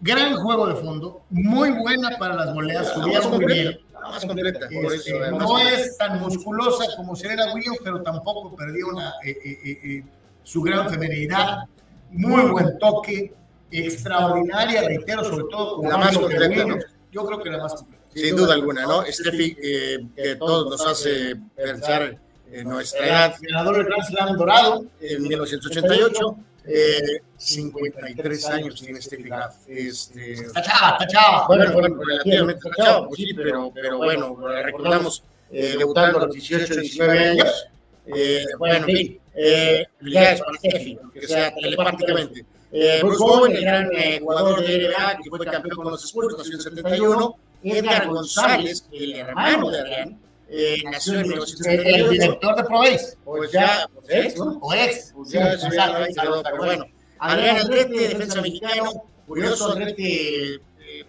gran 0.01 0.35
juego 0.35 0.67
de 0.67 0.75
fondo, 0.75 1.21
muy 1.29 1.71
buena 1.71 2.17
para 2.17 2.35
las 2.35 2.53
moledas, 2.53 2.93
subía 2.93 3.21
muy 3.21 3.45
bien. 3.45 3.73
completa, 3.73 3.99
la 4.01 4.09
más 4.09 4.25
completa, 4.25 4.59
por 4.59 4.93
Este, 4.93 5.09
eso, 5.11 5.23
además, 5.23 5.43
no 5.43 5.59
es 5.59 5.97
tan 5.97 6.19
musculosa 6.19 6.85
como 6.95 7.15
Serena 7.15 7.53
Williams, 7.53 7.79
pero 7.83 8.01
tampoco 8.01 8.55
perdió 8.55 8.87
una, 8.87 9.13
eh, 9.25 9.37
eh, 9.43 9.57
eh, 9.65 9.79
eh, 9.83 10.03
su 10.43 10.61
gran 10.61 10.89
feminidad, 10.89 11.63
muy 12.11 12.51
buen 12.51 12.77
toque, 12.79 13.33
extraordinaria, 13.71 14.83
reitero, 14.83 15.23
sobre 15.23 15.45
todo 15.49 15.75
como 15.77 15.89
La 15.89 15.97
más 15.97 16.17
completa, 16.17 16.77
Yo 17.11 17.25
creo 17.25 17.41
que 17.41 17.49
la 17.49 17.57
más 17.59 17.75
completa. 17.75 18.03
Sin 18.13 18.35
duda 18.35 18.53
alguna, 18.53 18.83
¿no? 18.83 19.03
Steffi, 19.05 19.57
eh, 19.61 20.07
que 20.15 20.35
todos 20.37 20.69
nos 20.69 20.87
hace 20.87 21.35
pensar 21.55 22.17
en 22.51 22.69
nuestra 22.69 23.05
edad, 23.05 23.35
Ganador 23.41 23.77
del 23.77 23.85
Grand 23.85 24.03
Slam 24.03 24.37
dorado, 24.37 24.85
en 25.01 25.21
1988, 25.23 26.37
eh, 26.65 27.21
53 27.37 28.45
años 28.49 28.81
tiene 28.81 29.01
Steffi 29.01 29.23
Graf. 29.23 29.55
Este, 29.67 30.33
está 30.33 30.61
chava, 30.61 30.97
está 30.99 31.07
chava. 31.07 31.47
bueno, 31.47 31.73
bueno, 31.73 32.01
relativamente 32.03 32.69
chavo, 32.77 33.07
pues 33.07 33.19
sí, 33.19 33.33
pero, 33.33 33.71
pero 33.73 33.97
bueno, 33.97 34.35
recordamos 34.63 35.23
eh, 35.51 35.75
debutando 35.77 36.19
a 36.19 36.25
los 36.25 36.33
18, 36.33 36.75
19 36.75 37.19
años. 37.19 37.67
Eh, 38.15 38.45
bueno, 38.57 38.75
en 38.75 38.83
fin, 38.85 39.19
eh, 39.35 39.85
felicidades 39.99 40.41
para 40.41 40.57
Steffi, 40.57 40.97
aunque 41.01 41.27
sea 41.27 41.53
telepáticamente. 41.53 42.45
Eh, 42.71 42.99
Bruce 43.01 43.19
Bowen, 43.23 43.55
el 43.55 43.61
gran 43.61 43.89
eh, 43.95 44.19
jugador 44.21 44.61
de 44.61 44.87
NBA 44.87 45.17
que 45.23 45.29
fue 45.29 45.45
campeón 45.45 45.75
con 45.75 45.91
los 45.91 46.03
Spurs, 46.03 46.35
nació 46.37 46.55
en 46.55 46.61
71. 46.61 47.35
Edgar 47.63 48.07
González, 48.07 48.87
el 48.91 49.13
hermano 49.15 49.69
de 49.71 49.79
Adrián, 49.79 50.19
eh, 50.49 50.77
nació 50.91 51.13
en 51.13 51.19
El, 51.19 51.23
el 51.25 51.29
1978. 51.29 52.09
director 52.11 52.55
de 52.55 52.63
ProBase, 52.63 53.17
Pues 53.25 53.51
ya, 53.51 53.87
pues 53.93 54.05
ex, 54.09 54.37
¿no? 54.37 54.59
o 54.61 54.73
ex. 54.73 55.13
Pues 55.15 55.29
Sí, 55.29 55.37
ya 55.37 55.53
exacto, 55.53 55.81
había 55.81 56.07
exacto, 56.07 56.21
quedado, 56.31 56.43
pero 56.43 56.57
bueno. 56.57 56.85
Adrián 57.19 57.57
Andrete, 57.57 58.07
defensa 58.09 58.41
mexicano, 58.41 58.91
curioso, 59.25 59.71
Andrete 59.71 60.55
eh, 60.55 60.59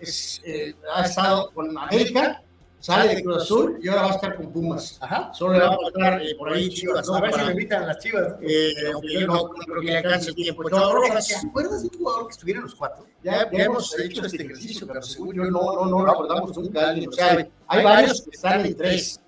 es, 0.01 0.40
eh, 0.44 0.74
ha 0.94 1.05
estado 1.05 1.51
con 1.53 1.76
América, 1.76 2.42
sale 2.81 3.14
de 3.14 3.22
Cruz 3.22 3.43
Azul 3.43 3.79
y 3.83 3.89
ahora 3.89 4.03
va 4.03 4.09
a 4.11 4.14
estar 4.14 4.37
con 4.37 4.53
Pumas. 4.53 4.99
Ajá. 5.01 5.33
Solo 5.35 5.55
le 5.55 5.61
va 5.61 5.74
a 5.74 5.76
faltar 5.76 6.22
eh, 6.22 6.35
por 6.37 6.53
ahí 6.53 6.68
Chivas, 6.68 7.07
¿no? 7.09 7.14
A 7.16 7.20
ver 7.20 7.35
si 7.35 7.41
me 7.41 7.51
invitan 7.53 7.83
a 7.83 7.87
las 7.87 7.99
chivas. 7.99 8.35
eh, 8.43 8.72
aunque 8.93 9.12
yo 9.12 9.26
no, 9.26 9.35
no 9.35 9.49
creo 9.51 9.81
que 9.81 9.87
le 9.87 9.97
alcance 9.99 10.31
el 10.31 10.35
tiempo. 10.37 10.68
Chavo 10.70 10.93
Rojas, 10.93 11.29
¿Te 11.29 11.47
acuerdas 11.49 11.83
de 11.83 11.89
un 11.89 11.99
jugador 11.99 12.26
que 12.26 12.33
estuviera 12.33 12.59
en 12.59 12.64
los 12.64 12.74
cuatro? 12.74 13.07
ya, 13.22 13.51
ya 13.51 13.64
hemos 13.64 13.99
hecho 13.99 14.24
este 14.24 14.43
ejercicio, 14.43 14.87
pero 14.87 15.03
según 15.03 15.35
yo 15.35 15.45
no, 15.45 15.61
no, 15.74 15.87
no 15.87 16.05
lo 16.05 16.11
abordamos 16.11 16.57
nunca, 16.57 16.89
alguien 16.89 17.11
lo 17.11 17.12
sabe. 17.16 17.51
Hay 17.66 17.85
varios 17.85 18.22
que 18.22 18.31
están 18.31 18.64
en 18.64 18.76
tres, 18.76 19.20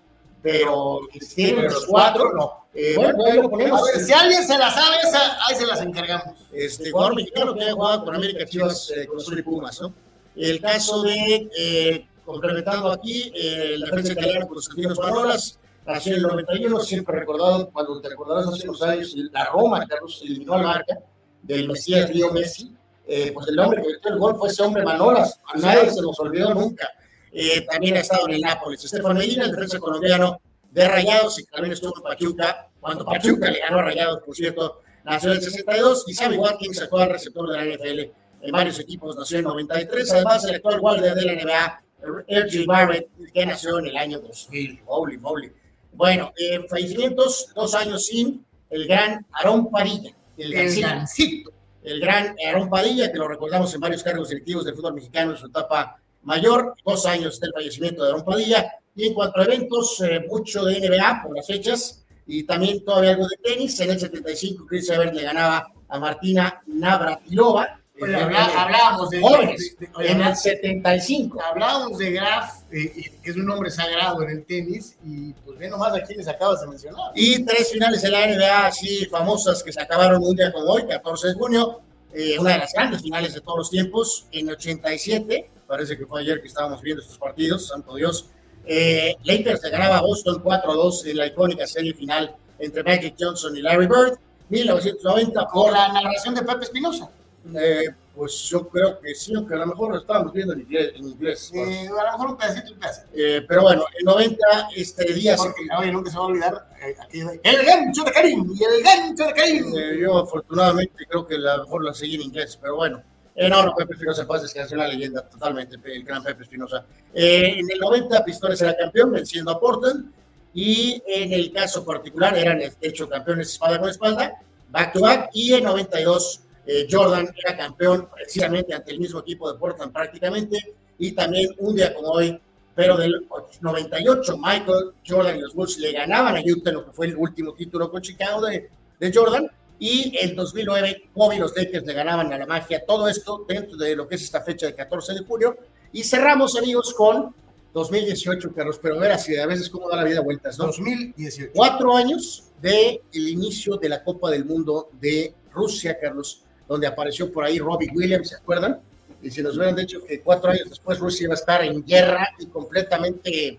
pero 0.42 1.00
que 1.12 1.18
tienen 1.18 1.64
los 1.64 1.86
cuatro, 1.86 2.32
no. 2.32 2.60
Eh, 2.72 2.94
bueno, 2.96 3.24
ahí 3.26 3.36
lo 3.36 3.50
ponemos. 3.50 3.80
A 3.80 3.84
ver, 3.92 4.00
si 4.04 4.12
alguien 4.12 4.46
se 4.46 4.56
la 4.56 4.70
sabe, 4.70 4.96
esa, 5.02 5.44
ahí 5.46 5.56
se 5.56 5.66
las 5.66 5.80
encargamos. 5.80 6.38
este 6.52 6.92
jugador 6.92 7.16
mexicano 7.16 7.52
que 7.54 7.64
ha 7.64 7.72
jugado 7.72 8.04
con 8.04 8.14
América 8.14 8.46
Chivas, 8.46 8.92
eh, 8.96 9.06
con 9.06 9.18
Azul 9.18 9.38
y 9.38 9.42
Pumas, 9.42 9.80
¿no? 9.80 9.92
El 10.36 10.60
caso 10.60 11.02
de, 11.02 11.50
eh, 11.58 12.06
complementando 12.32 12.92
aquí, 12.92 13.32
eh, 13.34 13.74
el 13.74 13.80
defensa 13.82 14.12
italiano 14.12 14.48
Constantino 14.48 14.94
Manolas, 14.94 15.58
nació 15.86 16.12
en 16.12 16.18
el 16.18 16.22
91, 16.22 16.80
siempre 16.80 17.18
recordado, 17.18 17.70
cuando 17.70 18.00
te 18.00 18.08
recordarás 18.08 18.46
hace 18.46 18.68
unos 18.68 18.82
años, 18.82 19.14
la 19.32 19.44
Roma, 19.46 19.86
Carlos, 19.86 20.20
eliminó 20.24 20.54
al 20.54 20.64
Barca, 20.64 20.98
del 21.42 21.68
Mesías 21.68 22.14
Leo 22.14 22.32
Messi, 22.32 22.72
eh, 23.06 23.32
pues 23.32 23.48
el 23.48 23.58
hombre 23.58 23.82
que 23.82 23.88
metió 23.88 24.12
el 24.12 24.18
gol 24.18 24.36
fue 24.36 24.48
ese 24.48 24.62
hombre 24.62 24.84
Manolas, 24.84 25.38
nadie 25.56 25.90
se 25.90 26.00
nos 26.00 26.18
olvidó 26.20 26.54
nunca. 26.54 26.88
Eh, 27.32 27.66
también 27.70 27.96
ha 27.96 28.00
estado 28.00 28.28
en 28.28 28.34
el 28.34 28.40
Nápoles. 28.40 28.84
Estefan 28.84 29.16
Medina, 29.16 29.44
el 29.44 29.52
defensa 29.52 29.78
colombiano 29.78 30.40
de 30.70 30.88
Rayados, 30.88 31.38
y 31.38 31.44
también 31.46 31.72
estuvo 31.72 31.92
en 31.96 32.02
Pachuca, 32.02 32.68
cuando 32.80 33.04
Pachuca 33.04 33.50
le 33.50 33.60
ganó 33.60 33.82
Rayados, 33.82 34.22
por 34.24 34.34
cierto, 34.34 34.80
nació 35.04 35.30
en 35.30 35.36
el 35.36 35.42
62, 35.42 36.04
y 36.06 36.14
Sammy 36.14 36.36
Watkins, 36.36 36.82
actual 36.82 37.10
receptor 37.10 37.50
de 37.50 37.56
la 37.56 37.64
NFL 37.64 38.12
en 38.42 38.52
varios 38.52 38.78
equipos, 38.78 39.16
nació 39.16 39.38
en 39.38 39.44
93, 39.44 40.12
además 40.12 40.44
el 40.44 40.54
actual 40.56 40.80
guardia 40.80 41.14
de 41.14 41.22
la 41.24 41.32
NBA, 41.34 41.82
R.J. 42.02 42.64
Barrett, 42.66 43.08
que 43.32 43.46
nació 43.46 43.78
en 43.78 43.86
el 43.86 43.96
año 43.96 44.20
2000, 44.20 44.80
holy 44.86 45.18
moly. 45.18 45.52
Bueno, 45.92 46.32
eh, 46.36 46.64
fallecimientos, 46.68 47.52
dos 47.54 47.74
años 47.74 48.06
sin 48.06 48.44
el 48.70 48.86
gran 48.86 49.26
Aarón 49.32 49.70
Padilla, 49.70 50.14
el, 50.36 50.54
El 50.54 50.80
gancito. 50.80 51.50
el 51.82 52.00
gran 52.00 52.34
Aarón 52.46 52.70
Padilla, 52.70 53.10
que 53.10 53.18
lo 53.18 53.28
recordamos 53.28 53.74
en 53.74 53.80
varios 53.80 54.02
cargos 54.02 54.28
directivos 54.28 54.64
del 54.64 54.74
fútbol 54.74 54.94
mexicano 54.94 55.32
en 55.32 55.38
su 55.38 55.46
etapa 55.46 56.00
mayor, 56.22 56.74
dos 56.84 57.06
años 57.06 57.40
del 57.40 57.52
fallecimiento 57.52 58.02
de 58.02 58.10
Aarón 58.10 58.24
Padilla, 58.24 58.72
y 58.94 59.06
en 59.06 59.14
cuanto 59.14 59.40
a 59.40 59.44
eventos, 59.44 60.00
eh, 60.00 60.24
mucho 60.28 60.64
de 60.64 60.80
NBA 60.80 61.22
por 61.22 61.36
las 61.36 61.46
fechas, 61.46 62.04
y 62.26 62.44
también 62.44 62.84
todavía 62.84 63.10
algo 63.10 63.26
de 63.26 63.36
tenis, 63.42 63.78
en 63.80 63.90
el 63.90 63.98
75 63.98 64.66
Chris 64.66 64.88
Evert 64.90 65.14
le 65.14 65.22
ganaba 65.24 65.72
a 65.88 65.98
Martina 65.98 66.62
Navratilova, 66.66 67.80
Oye, 68.02 68.14
hablábamos 68.16 69.10
de, 69.10 69.20
jóvenes, 69.20 69.76
de- 69.78 69.86
de- 69.86 69.92
oye, 69.96 70.10
en 70.10 70.16
el 70.16 70.22
habla- 70.22 70.36
75. 70.36 71.40
hablábamos 71.42 71.98
de 71.98 72.10
Graf, 72.12 72.54
eh, 72.72 73.10
que 73.22 73.30
es 73.30 73.36
un 73.36 73.50
hombre 73.50 73.70
sagrado 73.70 74.22
en 74.22 74.30
el 74.30 74.44
tenis, 74.44 74.96
y 75.04 75.32
pues 75.32 75.58
ve 75.58 75.68
nomás 75.68 75.94
a 75.94 76.02
quienes 76.02 76.26
acabas 76.28 76.60
de 76.62 76.68
mencionar. 76.68 77.12
Y 77.14 77.44
tres 77.44 77.70
finales 77.72 78.02
de 78.02 78.10
la 78.10 78.24
NBA 78.26 78.66
así 78.66 79.06
famosas 79.06 79.62
que 79.62 79.72
se 79.72 79.80
acabaron 79.80 80.22
un 80.24 80.34
día 80.36 80.52
como 80.52 80.66
hoy, 80.72 80.86
14 80.86 81.28
de 81.28 81.34
junio. 81.34 81.80
eh, 82.12 82.36
una 82.40 82.54
de 82.54 82.58
las 82.58 82.72
grandes 82.72 83.02
finales 83.02 83.34
de 83.34 83.40
todos 83.40 83.58
los 83.58 83.70
tiempos, 83.70 84.26
en 84.32 84.48
87. 84.50 85.48
Parece 85.68 85.96
que 85.96 86.06
fue 86.06 86.22
ayer 86.22 86.40
que 86.40 86.48
estábamos 86.48 86.82
viendo 86.82 87.00
estos 87.02 87.16
partidos, 87.18 87.68
santo 87.68 87.94
Dios. 87.94 88.26
Eh, 88.66 89.14
Lakers 89.22 89.62
le 89.62 89.70
ganaba 89.70 89.98
a 89.98 90.00
Boston 90.00 90.42
4-2 90.42 91.06
en 91.06 91.16
la 91.18 91.26
icónica 91.28 91.68
serie 91.68 91.94
final 91.94 92.34
entre 92.58 92.82
Magic 92.82 93.14
Johnson 93.18 93.56
y 93.56 93.62
Larry 93.62 93.86
Bird. 93.86 94.18
1990 94.48 95.44
Con 95.46 95.52
por 95.52 95.72
la 95.72 95.88
narración 95.92 96.34
de 96.34 96.42
Pepe 96.42 96.64
Espinosa. 96.64 97.08
Eh, 97.54 97.88
pues 98.14 98.34
yo 98.50 98.68
creo 98.68 99.00
que 99.00 99.14
sí, 99.14 99.32
aunque 99.34 99.54
a 99.54 99.58
lo 99.58 99.66
mejor 99.68 99.92
lo 99.92 99.98
estábamos 99.98 100.32
viendo 100.32 100.52
en 100.52 100.60
inglés. 100.60 100.92
en 100.94 101.08
inglés, 101.08 101.50
Eh, 101.54 101.88
a 101.88 102.04
lo 102.04 102.12
mejor 102.12 102.30
un 102.32 102.36
pedacito, 102.36 102.72
un 102.72 102.78
pedacito. 102.78 103.08
Eh, 103.14 103.44
pero 103.48 103.62
bueno, 103.62 103.84
en 103.98 104.04
90 104.04 104.46
este 104.76 105.14
día 105.14 105.38
se 105.38 105.46
Porque, 105.46 105.62
oye, 105.78 105.92
nunca 105.92 106.10
se 106.10 106.18
va 106.18 106.24
a 106.24 106.26
olvidar 106.26 106.68
eh, 106.82 107.18
de, 107.18 107.40
el 107.42 107.64
gancho 107.64 108.04
de 108.04 108.12
Karim 108.12 108.52
y 108.54 108.62
el 108.62 108.82
gancho 108.82 109.24
de 109.24 109.32
Karim. 109.32 109.72
Eh, 109.74 109.98
yo 110.00 110.18
afortunadamente 110.18 111.06
creo 111.08 111.26
que 111.26 111.38
la 111.38 111.58
mejor 111.58 111.84
la 111.84 111.94
seguí 111.94 112.16
en 112.16 112.22
inglés, 112.22 112.58
pero 112.60 112.76
bueno. 112.76 113.02
No, 113.36 113.64
no, 113.64 113.74
Pepe 113.74 113.94
Espinosa 113.94 114.26
Paz 114.26 114.42
descansó 114.42 114.74
una 114.74 114.86
leyenda 114.86 115.26
totalmente, 115.26 115.78
el 115.82 116.04
gran 116.04 116.22
Pepe 116.22 116.42
Espinosa. 116.42 116.84
Eh, 117.14 117.54
en 117.58 117.70
el 117.70 117.78
90 117.78 118.22
Pistones 118.22 118.60
era 118.60 118.76
campeón, 118.76 119.12
venciendo 119.12 119.52
a 119.52 119.58
Portland. 119.58 120.12
y 120.52 121.00
en 121.06 121.32
el 121.32 121.52
caso 121.52 121.84
particular 121.84 122.36
eran 122.36 122.58
de 122.58 122.70
hecho 122.82 123.08
campeones 123.08 123.52
espalda 123.52 123.78
con 123.78 123.88
espalda, 123.88 124.34
back 124.68 124.92
to 124.92 125.00
back, 125.00 125.30
y 125.32 125.54
en 125.54 125.64
92 125.64 126.42
eh, 126.66 126.86
Jordan 126.90 127.28
era 127.44 127.56
campeón 127.56 128.08
precisamente 128.14 128.74
ante 128.74 128.92
el 128.92 129.00
mismo 129.00 129.20
equipo 129.20 129.52
de 129.52 129.58
Portland 129.58 129.92
prácticamente, 129.92 130.74
y 130.98 131.12
también 131.12 131.50
un 131.58 131.74
día 131.74 131.94
como 131.94 132.08
hoy, 132.08 132.40
pero 132.74 132.96
del 132.96 133.26
98 133.60 134.38
Michael 134.38 134.92
Jordan 135.06 135.36
y 135.36 135.40
los 135.40 135.54
Bulls 135.54 135.78
le 135.78 135.92
ganaban 135.92 136.36
a 136.36 136.40
Utah 136.40 136.72
lo 136.72 136.86
que 136.86 136.92
fue 136.92 137.06
el 137.06 137.16
último 137.16 137.54
título 137.54 137.90
con 137.90 138.02
Chicago 138.02 138.46
de, 138.46 138.70
de 138.98 139.12
Jordan, 139.12 139.50
y 139.78 140.14
en 140.20 140.36
2009 140.36 141.10
Kobe 141.14 141.36
y 141.36 141.38
los 141.38 141.56
Lakers 141.56 141.86
le 141.86 141.94
ganaban 141.94 142.32
a 142.32 142.38
la 142.38 142.46
magia, 142.46 142.84
todo 142.86 143.08
esto 143.08 143.44
dentro 143.48 143.76
de 143.76 143.96
lo 143.96 144.06
que 144.06 144.16
es 144.16 144.22
esta 144.22 144.42
fecha 144.42 144.66
de 144.66 144.74
14 144.74 145.14
de 145.14 145.20
julio, 145.20 145.56
y 145.92 146.04
cerramos 146.04 146.56
amigos 146.56 146.94
con 146.94 147.34
2018, 147.72 148.52
Carlos, 148.54 148.78
pero 148.82 148.98
ver 148.98 149.12
así 149.12 149.36
a 149.36 149.46
veces 149.46 149.70
cómo 149.70 149.88
da 149.88 149.96
la 149.96 150.04
vida 150.04 150.20
vueltas, 150.20 150.58
¿no? 150.58 150.66
2018. 150.66 151.52
Cuatro 151.54 151.96
años 151.96 152.44
de 152.60 153.02
el 153.12 153.28
inicio 153.28 153.76
de 153.76 153.88
la 153.88 154.02
Copa 154.02 154.30
del 154.30 154.44
Mundo 154.44 154.90
de 155.00 155.34
Rusia, 155.52 155.98
Carlos, 156.00 156.42
donde 156.70 156.86
apareció 156.86 157.32
por 157.32 157.44
ahí 157.44 157.58
Robbie 157.58 157.90
Williams, 157.92 158.28
¿se 158.28 158.36
acuerdan? 158.36 158.80
Y 159.20 159.28
si 159.28 159.42
nos 159.42 159.56
hubieran 159.56 159.74
dicho 159.74 160.04
que 160.04 160.20
cuatro 160.20 160.52
años 160.52 160.70
después 160.70 161.00
Rusia 161.00 161.24
iba 161.24 161.34
a 161.34 161.36
estar 161.36 161.64
en 161.64 161.84
guerra 161.84 162.28
y 162.38 162.46
completamente, 162.46 163.58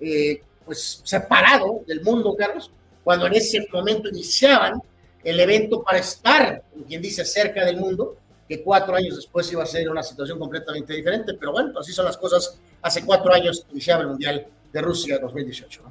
eh, 0.00 0.42
pues, 0.64 1.00
separado 1.02 1.80
del 1.88 2.02
mundo, 2.02 2.36
Carlos, 2.38 2.70
cuando 3.02 3.26
en 3.26 3.34
ese 3.34 3.66
momento 3.72 4.08
iniciaban 4.10 4.80
el 5.24 5.40
evento 5.40 5.82
para 5.82 5.98
estar, 5.98 6.62
quien 6.86 7.02
dice, 7.02 7.24
cerca 7.24 7.64
del 7.64 7.78
mundo, 7.78 8.16
que 8.48 8.62
cuatro 8.62 8.94
años 8.94 9.16
después 9.16 9.50
iba 9.50 9.64
a 9.64 9.66
ser 9.66 9.90
una 9.90 10.04
situación 10.04 10.38
completamente 10.38 10.92
diferente, 10.94 11.34
pero 11.34 11.50
bueno, 11.50 11.76
así 11.80 11.92
son 11.92 12.04
las 12.04 12.16
cosas. 12.16 12.60
Hace 12.80 13.04
cuatro 13.04 13.34
años 13.34 13.66
iniciaba 13.72 14.02
el 14.02 14.08
Mundial 14.10 14.46
de 14.72 14.80
Rusia 14.80 15.18
2018. 15.18 15.82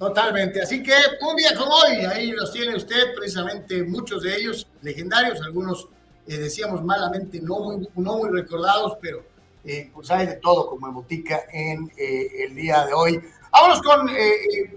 Totalmente, 0.00 0.62
así 0.62 0.82
que 0.82 0.94
un 1.20 1.36
día 1.36 1.50
como 1.54 1.74
hoy, 1.74 1.96
ahí 2.06 2.30
los 2.30 2.50
tiene 2.54 2.74
usted, 2.74 3.14
precisamente 3.14 3.82
muchos 3.82 4.22
de 4.22 4.34
ellos 4.34 4.66
legendarios, 4.80 5.42
algunos 5.42 5.88
eh, 6.26 6.38
decíamos 6.38 6.82
malamente 6.82 7.38
no 7.42 7.58
muy, 7.58 7.86
no 7.96 8.16
muy 8.16 8.30
recordados, 8.30 8.96
pero 8.98 9.22
eh, 9.62 9.90
pues 9.92 10.10
hay 10.10 10.26
de 10.26 10.36
todo 10.36 10.70
como 10.70 10.86
en 10.88 10.94
botica 10.94 11.42
en 11.52 11.92
eh, 11.98 12.46
el 12.46 12.54
día 12.54 12.86
de 12.86 12.94
hoy. 12.94 13.20
Vámonos 13.52 13.82
con 13.82 14.08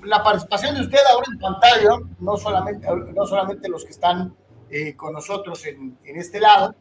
la 0.03 0.21
participación 0.21 0.75
de 0.75 0.81
usted 0.81 0.99
ahora 1.09 1.27
en 1.31 1.39
pantalla, 1.39 1.99
no 2.19 2.35
solamente, 2.35 2.85
no 3.15 3.25
solamente 3.25 3.69
los 3.69 3.85
que 3.85 3.91
están 3.91 4.35
con 4.97 5.13
nosotros 5.13 5.65
en, 5.65 5.97
en 6.03 6.17
este 6.17 6.41
lado, 6.41 6.75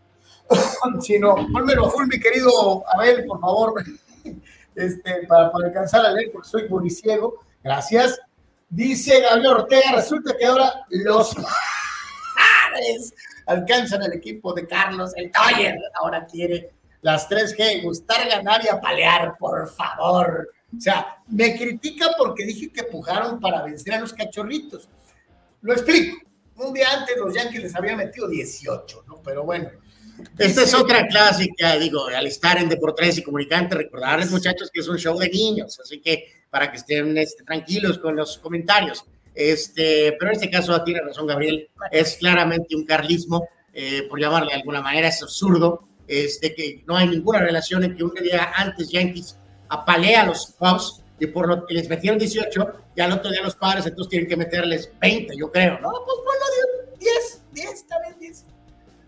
sino 1.01 1.36
pónmelo 1.53 1.88
full, 1.90 2.09
mi 2.09 2.18
querido 2.18 2.82
Abel, 2.93 3.24
por 3.24 3.38
favor, 3.38 3.84
este, 4.74 5.26
para, 5.28 5.53
para 5.53 5.68
alcanzar 5.68 6.05
a 6.07 6.11
leer, 6.11 6.32
porque 6.32 6.49
soy 6.49 6.90
ciego. 6.90 7.36
Gracias. 7.62 8.20
Dice 8.75 9.20
Gabriel 9.20 9.49
Ortega, 9.49 9.93
resulta 9.97 10.35
que 10.35 10.47
ahora 10.47 10.87
los 10.89 11.35
padres 11.35 13.12
alcanzan 13.45 14.03
el 14.03 14.14
equipo 14.14 14.55
de 14.55 14.66
Carlos, 14.66 15.12
el 15.14 15.31
Toyer, 15.31 15.77
ahora 15.93 16.25
quiere 16.25 16.70
las 17.03 17.29
3G, 17.29 17.83
gustar, 17.83 18.27
ganar 18.27 18.64
y 18.64 18.68
apalear, 18.68 19.37
por 19.39 19.68
favor. 19.68 20.49
O 20.75 20.81
sea, 20.81 21.18
me 21.27 21.55
critica 21.55 22.12
porque 22.16 22.47
dije 22.47 22.73
que 22.73 22.85
pujaron 22.85 23.39
para 23.41 23.62
vencer 23.62 23.93
a 23.93 24.01
los 24.01 24.14
cachorritos. 24.14 24.89
Lo 25.61 25.75
explico. 25.75 26.16
Un 26.57 26.73
día 26.73 26.87
antes 26.95 27.14
los 27.18 27.35
Yankees 27.35 27.64
les 27.64 27.77
habían 27.77 27.99
metido 27.99 28.27
18, 28.27 29.05
¿no? 29.07 29.20
Pero 29.23 29.45
bueno, 29.45 29.68
esta 30.38 30.62
es 30.62 30.74
otra 30.74 31.06
clásica, 31.06 31.76
digo, 31.76 32.06
al 32.06 32.26
estar 32.26 32.58
en 32.58 32.68
Deportes 32.68 33.18
y 33.18 33.22
Comunicante, 33.22 33.74
recordarles 33.74 34.30
muchachos 34.30 34.70
que 34.72 34.80
es 34.80 34.88
un 34.88 34.98
show 34.98 35.18
de 35.18 35.28
niños, 35.28 35.78
así 35.80 36.00
que 36.00 36.42
para 36.50 36.70
que 36.70 36.78
estén 36.78 37.16
este, 37.18 37.44
tranquilos 37.44 37.98
con 37.98 38.16
los 38.16 38.38
comentarios. 38.38 39.04
Este, 39.34 40.14
pero 40.18 40.30
en 40.30 40.36
este 40.36 40.50
caso 40.50 40.82
tiene 40.84 41.00
razón 41.00 41.26
Gabriel, 41.26 41.68
es 41.90 42.16
claramente 42.16 42.76
un 42.76 42.84
carlismo, 42.84 43.48
eh, 43.72 44.02
por 44.08 44.20
llamarle 44.20 44.50
de 44.50 44.56
alguna 44.56 44.82
manera, 44.82 45.08
es 45.08 45.22
absurdo, 45.22 45.88
este, 46.06 46.54
que 46.54 46.82
no 46.86 46.96
hay 46.96 47.08
ninguna 47.08 47.40
relación 47.40 47.84
en 47.84 47.96
que 47.96 48.04
un 48.04 48.12
día 48.14 48.52
antes 48.54 48.90
Yankees 48.90 49.38
apalea 49.68 50.22
a 50.22 50.26
los 50.26 50.54
Cubs 50.58 51.02
y 51.18 51.26
por 51.26 51.48
lo 51.48 51.64
que 51.64 51.74
les 51.74 51.88
metieron 51.88 52.18
18 52.18 52.72
y 52.96 53.00
al 53.00 53.12
otro 53.12 53.30
día 53.30 53.42
los 53.42 53.56
padres 53.56 53.86
entonces 53.86 54.10
tienen 54.10 54.28
que 54.28 54.36
meterles 54.36 54.90
20, 55.00 55.34
yo 55.36 55.50
creo, 55.50 55.78
¿no? 55.80 55.90
Pues 56.04 56.18
ponlo 56.18 56.98
10, 56.98 57.42
10, 57.52 57.72
está 57.72 58.00
bien 58.00 58.18
10. 58.18 58.44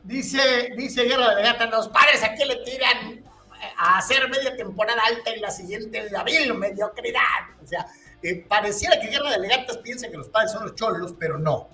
Dice, 0.04 0.74
dice 0.76 1.04
Guerra 1.04 1.34
de 1.34 1.42
Gata, 1.42 1.66
los 1.66 1.88
padres 1.88 2.22
aquí 2.22 2.44
le 2.44 2.56
tiran 2.56 3.24
a 3.78 3.98
hacer 3.98 4.28
media 4.28 4.54
temporada 4.54 5.00
alta 5.06 5.34
y 5.34 5.40
la 5.40 5.50
siguiente 5.50 6.10
la 6.10 6.22
vil 6.22 6.52
mediocridad. 6.54 7.20
O 7.62 7.66
sea, 7.66 7.86
eh, 8.22 8.44
pareciera 8.46 9.00
que 9.00 9.08
Guerra 9.08 9.30
de 9.30 9.38
Legatas 9.38 9.78
piensa 9.78 10.08
que 10.08 10.18
los 10.18 10.28
padres 10.28 10.52
son 10.52 10.64
los 10.64 10.74
cholos, 10.74 11.14
pero 11.18 11.38
no. 11.38 11.70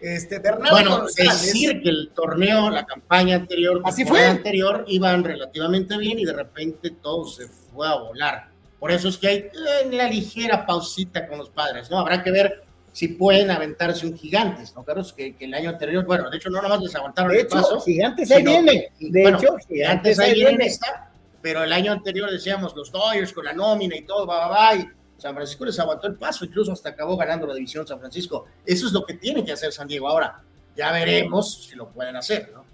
Este, 0.00 0.38
Bernardo 0.38 0.70
bueno, 0.70 1.06
decir 1.16 1.82
que 1.82 1.88
el 1.88 2.10
torneo, 2.14 2.70
la 2.70 2.84
campaña 2.84 3.36
anterior, 3.36 3.80
así 3.84 4.04
fue 4.04 4.24
anterior, 4.24 4.84
iban 4.86 5.24
relativamente 5.24 5.96
bien 5.96 6.18
y 6.18 6.24
de 6.24 6.32
repente 6.32 6.90
todo 6.90 7.24
se 7.26 7.48
fue 7.48 7.88
a 7.88 7.94
volar. 7.94 8.48
Por 8.78 8.92
eso 8.92 9.08
es 9.08 9.16
que 9.16 9.28
hay 9.28 9.36
eh, 9.36 9.90
la 9.90 10.08
ligera 10.08 10.66
pausita 10.66 11.26
con 11.26 11.38
los 11.38 11.48
padres, 11.48 11.90
¿no? 11.90 11.98
Habrá 11.98 12.22
que 12.22 12.30
ver 12.30 12.64
si 12.94 13.08
pueden 13.08 13.50
aventarse 13.50 14.06
un 14.06 14.16
gigantes, 14.16 14.72
¿no, 14.76 14.84
Carlos? 14.84 15.12
Que, 15.12 15.34
que, 15.34 15.46
el 15.46 15.54
año 15.54 15.70
anterior, 15.70 16.06
bueno, 16.06 16.30
de 16.30 16.36
hecho 16.36 16.48
no 16.48 16.62
nada 16.62 16.76
más 16.76 16.80
les 16.80 16.94
aguantaron 16.94 17.32
de 17.32 17.40
el 17.40 17.46
hecho, 17.46 17.56
paso. 17.56 17.80
Gigantes 17.80 18.30
ahí 18.30 18.44
viene. 18.44 18.92
De 19.00 19.22
bueno, 19.22 19.38
hecho, 19.38 19.56
gigantes 19.68 20.20
ahí 20.20 20.34
viene. 20.34 20.66
Está, 20.66 21.10
pero 21.42 21.64
el 21.64 21.72
año 21.72 21.90
anterior 21.90 22.30
decíamos 22.30 22.76
los 22.76 22.92
Dodgers 22.92 23.32
con 23.32 23.46
la 23.46 23.52
nómina 23.52 23.96
y 23.96 24.02
todo, 24.02 24.24
va, 24.28 24.46
va, 24.46 24.48
va, 24.48 24.76
y 24.76 24.88
San 25.18 25.34
Francisco 25.34 25.64
les 25.64 25.76
aguantó 25.80 26.06
el 26.06 26.14
paso, 26.14 26.44
incluso 26.44 26.70
hasta 26.70 26.90
acabó 26.90 27.16
ganando 27.16 27.48
la 27.48 27.54
división 27.54 27.84
San 27.84 27.98
Francisco. 27.98 28.46
Eso 28.64 28.86
es 28.86 28.92
lo 28.92 29.04
que 29.04 29.14
tiene 29.14 29.44
que 29.44 29.50
hacer 29.50 29.72
San 29.72 29.88
Diego 29.88 30.08
ahora. 30.08 30.40
Ya 30.76 30.92
veremos 30.92 31.64
si 31.64 31.74
lo 31.74 31.88
pueden 31.88 32.14
hacer, 32.14 32.52
¿no? 32.54 32.64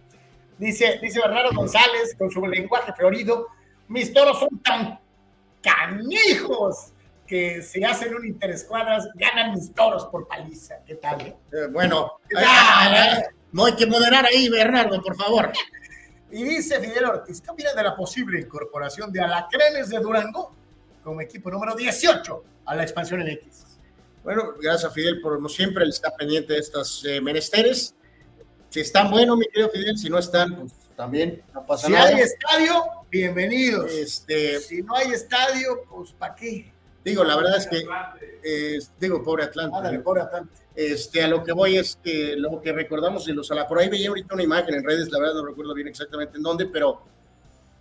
Dice, 0.58 0.98
dice 1.00 1.18
Bernardo 1.18 1.52
González 1.54 2.14
con 2.18 2.30
su 2.30 2.46
lenguaje 2.46 2.92
florido, 2.92 3.46
mis 3.88 4.12
toros 4.12 4.38
son 4.38 4.58
tan 4.58 5.00
canijos 5.62 6.92
que 7.30 7.62
se 7.62 7.84
hacen 7.84 8.12
un 8.12 8.26
interescuadras, 8.26 9.08
ganan 9.14 9.54
mis 9.54 9.72
toros 9.72 10.04
por 10.06 10.26
paliza. 10.26 10.82
¿Qué 10.84 10.96
tal? 10.96 11.20
Eh? 11.20 11.36
Eh, 11.52 11.66
bueno, 11.70 12.14
ah, 12.36 13.22
no 13.52 13.66
hay 13.66 13.76
que 13.76 13.86
moderar 13.86 14.26
ahí, 14.26 14.48
Bernardo, 14.48 15.00
por 15.00 15.16
favor. 15.16 15.52
Y 16.32 16.44
dice 16.44 16.78
Fidel 16.78 17.06
Ortiz, 17.06 17.40
¿qué 17.40 17.50
opinas 17.50 17.74
de 17.74 17.82
la 17.82 17.96
posible 17.96 18.38
incorporación 18.38 19.10
de 19.10 19.20
Alacrenes 19.20 19.88
de 19.88 19.98
Durango 19.98 20.54
como 21.02 21.20
equipo 21.20 21.50
número 21.50 21.74
18 21.74 22.44
a 22.66 22.76
la 22.76 22.84
expansión 22.84 23.22
en 23.22 23.30
X? 23.30 23.66
Bueno, 24.22 24.54
gracias 24.62 24.92
a 24.92 24.94
Fidel 24.94 25.20
por 25.20 25.34
como 25.34 25.48
siempre, 25.48 25.82
él 25.82 25.90
está 25.90 26.14
pendiente 26.14 26.52
de 26.52 26.60
estos 26.60 27.04
eh, 27.04 27.20
menesteres. 27.20 27.96
Si 28.68 28.78
están 28.78 29.10
buenos, 29.10 29.38
mi 29.38 29.46
querido 29.46 29.70
Fidel, 29.70 29.98
si 29.98 30.08
no 30.08 30.18
están, 30.18 30.54
pues 30.54 30.72
también 30.94 31.42
no 31.52 31.66
pasa 31.66 31.88
si 31.88 31.92
nada. 31.94 32.06
Si 32.10 32.14
hay 32.14 32.20
estadio, 32.20 32.84
bienvenidos. 33.10 33.90
Este, 33.90 34.60
si 34.60 34.82
no 34.82 34.94
hay 34.94 35.10
estadio, 35.10 35.82
pues 35.90 36.12
¿para 36.12 36.36
qué? 36.36 36.72
Digo, 37.04 37.24
la 37.24 37.36
verdad 37.36 37.56
es 37.56 37.66
que, 37.66 37.82
eh, 38.42 38.78
digo, 38.98 39.22
pobre 39.22 39.44
Atlante. 39.44 39.76
Ándale, 39.76 40.00
pobre 40.00 40.22
Atlante. 40.22 40.52
Este, 40.74 41.22
a 41.22 41.28
lo 41.28 41.42
que 41.42 41.52
voy 41.52 41.76
es 41.76 41.98
que 42.02 42.36
lo 42.36 42.60
que 42.60 42.72
recordamos 42.72 43.26
de 43.26 43.34
los 43.34 43.50
por 43.68 43.78
ahí 43.78 43.88
veía 43.88 44.08
ahorita 44.08 44.34
una 44.34 44.42
imagen 44.42 44.74
en 44.74 44.84
redes, 44.84 45.10
la 45.10 45.18
verdad 45.18 45.34
no 45.34 45.46
recuerdo 45.46 45.74
bien 45.74 45.88
exactamente 45.88 46.36
en 46.36 46.42
dónde, 46.42 46.66
pero 46.66 47.02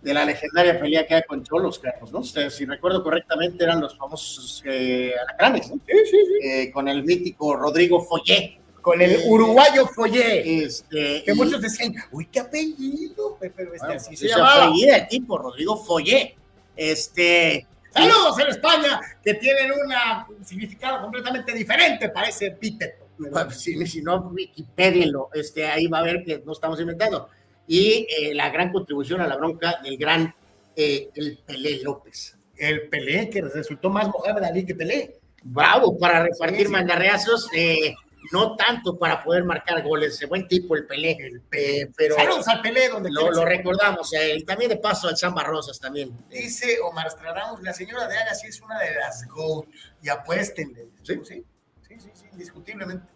de 0.02 0.14
la 0.14 0.24
legendaria 0.24 0.80
pelea 0.80 1.06
que 1.06 1.14
hay 1.14 1.22
con 1.22 1.42
Cholos, 1.44 1.78
Carlos, 1.78 2.10
¿no? 2.12 2.22
si 2.22 2.64
recuerdo 2.64 3.02
correctamente, 3.02 3.64
eran 3.64 3.80
los 3.80 3.96
famosos 3.96 4.62
eh, 4.64 5.12
alacranes, 5.22 5.70
¿no? 5.70 5.76
Sí, 5.86 5.92
sí, 6.04 6.16
sí. 6.26 6.48
Eh, 6.48 6.70
con 6.72 6.88
el 6.88 7.04
mítico 7.04 7.54
Rodrigo 7.54 8.02
Follé. 8.02 8.58
Con 8.80 9.02
el 9.02 9.20
uruguayo 9.26 9.86
Follé. 9.86 10.64
Este, 10.64 11.22
que 11.22 11.32
y, 11.32 11.34
muchos 11.34 11.60
decían, 11.60 11.94
uy, 12.12 12.26
qué 12.26 12.40
apellido, 12.40 13.36
pero 13.38 13.52
este, 13.74 13.78
bueno, 13.78 13.94
así 13.94 14.08
pues 14.08 14.18
se 14.20 14.26
ese 14.26 14.36
llamaba. 14.36 14.64
apellido 14.64 14.94
el 14.94 15.08
tipo, 15.08 15.38
Rodrigo 15.38 15.76
Follé. 15.76 16.36
Este, 16.76 17.66
Saludos 17.92 18.38
en 18.38 18.46
España, 18.48 19.00
que 19.22 19.34
tienen 19.34 19.72
un 19.72 20.44
significado 20.44 21.02
completamente 21.02 21.52
diferente 21.52 22.08
para 22.08 22.28
ese 22.28 22.46
epíteto. 22.46 23.06
Si, 23.50 23.86
si, 23.86 24.02
no, 24.02 24.30
Wikipedia, 24.32 25.06
este, 25.34 25.66
ahí 25.66 25.86
va 25.86 25.98
a 25.98 26.02
ver 26.02 26.24
que 26.24 26.42
no 26.44 26.52
estamos 26.52 26.80
inventando. 26.80 27.28
Y 27.66 28.06
eh, 28.08 28.34
la 28.34 28.50
gran 28.50 28.72
contribución 28.72 29.20
a 29.20 29.26
la 29.26 29.36
bronca 29.36 29.80
del 29.82 29.96
gran 29.96 30.34
eh, 30.74 31.10
el 31.14 31.38
Pelé 31.44 31.82
López. 31.82 32.36
El 32.56 32.88
Pelé, 32.88 33.28
que 33.28 33.42
resultó 33.42 33.90
más 33.90 34.08
Mohamed 34.08 34.44
Ali 34.44 34.64
que 34.64 34.74
Pelé. 34.74 35.20
Bravo, 35.42 35.98
para 35.98 36.22
repartir 36.22 36.60
sí, 36.60 36.66
sí. 36.66 36.72
mandarreazos, 36.72 37.48
eh, 37.54 37.94
no 38.32 38.56
tanto 38.56 38.98
para 38.98 39.22
poder 39.22 39.44
marcar 39.44 39.82
goles. 39.82 40.14
Ese 40.14 40.26
buen 40.26 40.46
tipo, 40.46 40.76
el 40.76 40.86
Pelé. 40.86 41.16
El 41.20 41.40
Pelé 41.42 41.90
pero 41.96 42.16
Saludos 42.16 42.48
al 42.48 42.60
Pelé, 42.62 42.88
donde 42.88 43.10
lo, 43.10 43.30
lo 43.30 43.44
recordamos. 43.44 44.10
y 44.12 44.44
también 44.44 44.70
de 44.70 44.76
paso 44.76 45.08
al 45.08 45.16
Samba 45.16 45.44
Rosas 45.44 45.78
también. 45.78 46.16
Dice 46.28 46.78
Omar 46.80 47.06
Estradamos, 47.06 47.62
la 47.62 47.72
señora 47.72 48.06
de 48.06 48.18
Agassi 48.18 48.48
es 48.48 48.60
una 48.60 48.78
de 48.78 48.94
las 48.94 49.26
GOAT. 49.26 49.66
Y 50.02 50.08
apuéstenle. 50.08 50.88
Sí, 51.02 51.20
sí, 51.24 51.44
sí, 51.86 52.00
sí, 52.00 52.10
sí 52.14 52.26
indiscutiblemente. 52.32 53.06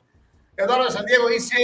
Eduardo 0.57 0.91
San 0.91 1.05
Diego 1.07 1.29
dice, 1.29 1.57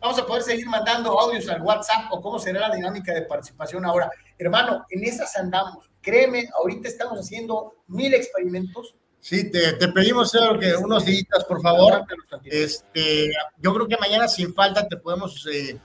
vamos 0.00 0.18
a 0.18 0.26
poder 0.26 0.42
seguir 0.42 0.66
mandando 0.66 1.18
audios 1.18 1.48
al 1.48 1.60
WhatsApp 1.62 2.06
o 2.10 2.20
cómo 2.20 2.38
será 2.38 2.68
la 2.68 2.74
dinámica 2.74 3.12
de 3.12 3.22
participación 3.22 3.84
ahora. 3.84 4.10
Hermano, 4.38 4.86
en 4.90 5.04
esas 5.04 5.36
andamos. 5.36 5.90
Créeme, 6.00 6.48
ahorita 6.56 6.88
estamos 6.88 7.18
haciendo 7.18 7.74
mil 7.86 8.12
experimentos 8.14 8.96
Sí, 9.22 9.52
te, 9.52 9.74
te 9.74 9.86
pedimos 9.86 10.32
que 10.58 10.74
unos 10.74 11.04
días, 11.04 11.44
por 11.46 11.62
favor. 11.62 12.04
Este, 12.42 13.30
yo 13.58 13.72
creo 13.72 13.86
que 13.86 13.96
mañana 13.96 14.26
sin 14.26 14.52
falta 14.52 14.88
te 14.88 14.96
podemos 14.96 15.46
eh, 15.46 15.78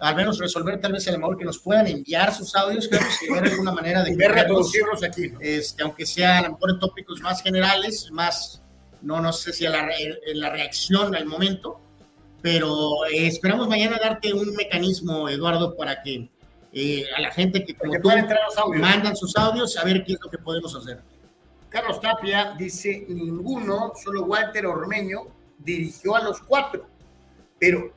al 0.00 0.16
menos 0.16 0.40
resolver 0.40 0.80
tal 0.80 0.90
vez 0.90 1.06
el 1.06 1.14
amor 1.14 1.38
que 1.38 1.44
nos 1.44 1.60
puedan 1.60 1.86
enviar 1.86 2.34
sus 2.34 2.56
audios, 2.56 2.88
creo 2.88 3.00
que 3.00 3.40
de 3.40 3.50
alguna 3.50 3.70
manera 3.70 4.02
de 4.02 4.28
reproducirlos 4.28 5.04
aquí, 5.04 5.32
este, 5.38 5.84
aunque 5.84 6.04
sea 6.04 6.38
a 6.38 6.42
lo 6.42 6.54
mejor 6.54 6.70
en 6.72 6.78
tópicos 6.80 7.20
más 7.20 7.40
generales, 7.40 8.08
más, 8.10 8.60
no, 9.00 9.20
no 9.20 9.32
sé 9.32 9.52
si 9.52 9.64
a 9.64 9.70
la, 9.70 9.88
en 10.26 10.40
la 10.40 10.50
reacción 10.50 11.14
al 11.14 11.26
momento, 11.26 11.80
pero 12.40 13.06
eh, 13.06 13.28
esperamos 13.28 13.68
mañana 13.68 13.96
darte 14.02 14.32
un 14.34 14.56
mecanismo, 14.56 15.28
Eduardo, 15.28 15.76
para 15.76 16.02
que 16.02 16.28
eh, 16.72 17.04
a 17.16 17.20
la 17.20 17.30
gente 17.30 17.64
que 17.64 17.76
como 17.76 17.92
tú, 18.00 18.10
mandan 18.74 19.14
sus 19.14 19.36
audios, 19.36 19.76
a 19.76 19.84
ver 19.84 20.02
qué 20.04 20.14
es 20.14 20.18
lo 20.20 20.28
que 20.28 20.38
podemos 20.38 20.74
hacer. 20.74 21.00
Carlos 21.72 22.00
Tapia 22.02 22.54
dice, 22.58 23.06
ninguno, 23.08 23.92
solo 24.02 24.24
Walter 24.24 24.66
Ormeño 24.66 25.22
dirigió 25.58 26.14
a 26.14 26.22
los 26.22 26.40
cuatro, 26.40 26.86
pero 27.58 27.90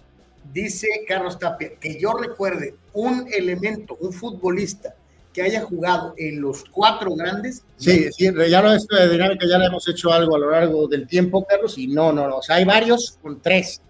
dice 0.53 0.87
Carlos 1.05 1.37
Tapia, 1.37 1.71
que 1.77 1.99
yo 1.99 2.13
recuerde 2.13 2.75
un 2.93 3.27
elemento, 3.33 3.97
un 3.99 4.13
futbolista 4.13 4.95
que 5.33 5.41
haya 5.41 5.61
jugado 5.61 6.13
en 6.17 6.39
los 6.39 6.63
cuatro 6.71 7.13
grandes. 7.15 7.65
Sí, 7.75 8.09
sí 8.13 8.31
ya 8.49 8.61
lo 8.61 8.71
de 8.71 9.09
dinámica 9.09 9.45
ya 9.45 9.57
le 9.57 9.65
hemos 9.65 9.85
hecho 9.89 10.13
algo 10.13 10.37
a 10.37 10.39
lo 10.39 10.51
largo 10.51 10.87
del 10.87 11.05
tiempo, 11.05 11.45
Carlos, 11.45 11.77
y 11.77 11.87
no, 11.87 12.13
no, 12.13 12.29
no, 12.29 12.37
o 12.37 12.41
sea, 12.41 12.55
hay 12.55 12.63
varios 12.63 13.19
con 13.21 13.41
tres, 13.41 13.81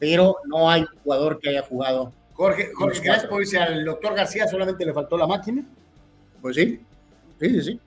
pero 0.00 0.38
no 0.46 0.68
hay 0.68 0.84
jugador 1.04 1.38
que 1.38 1.50
haya 1.50 1.62
jugado. 1.62 2.12
Jorge, 2.32 2.72
Jorge 2.74 3.00
Crespo 3.00 3.38
dice 3.38 3.58
al 3.58 3.84
doctor 3.84 4.16
García 4.16 4.48
solamente 4.48 4.84
le 4.84 4.92
faltó 4.92 5.16
la 5.16 5.28
máquina. 5.28 5.64
Pues 6.42 6.56
sí, 6.56 6.80
sí, 7.38 7.48
sí, 7.48 7.62
sí. 7.62 7.80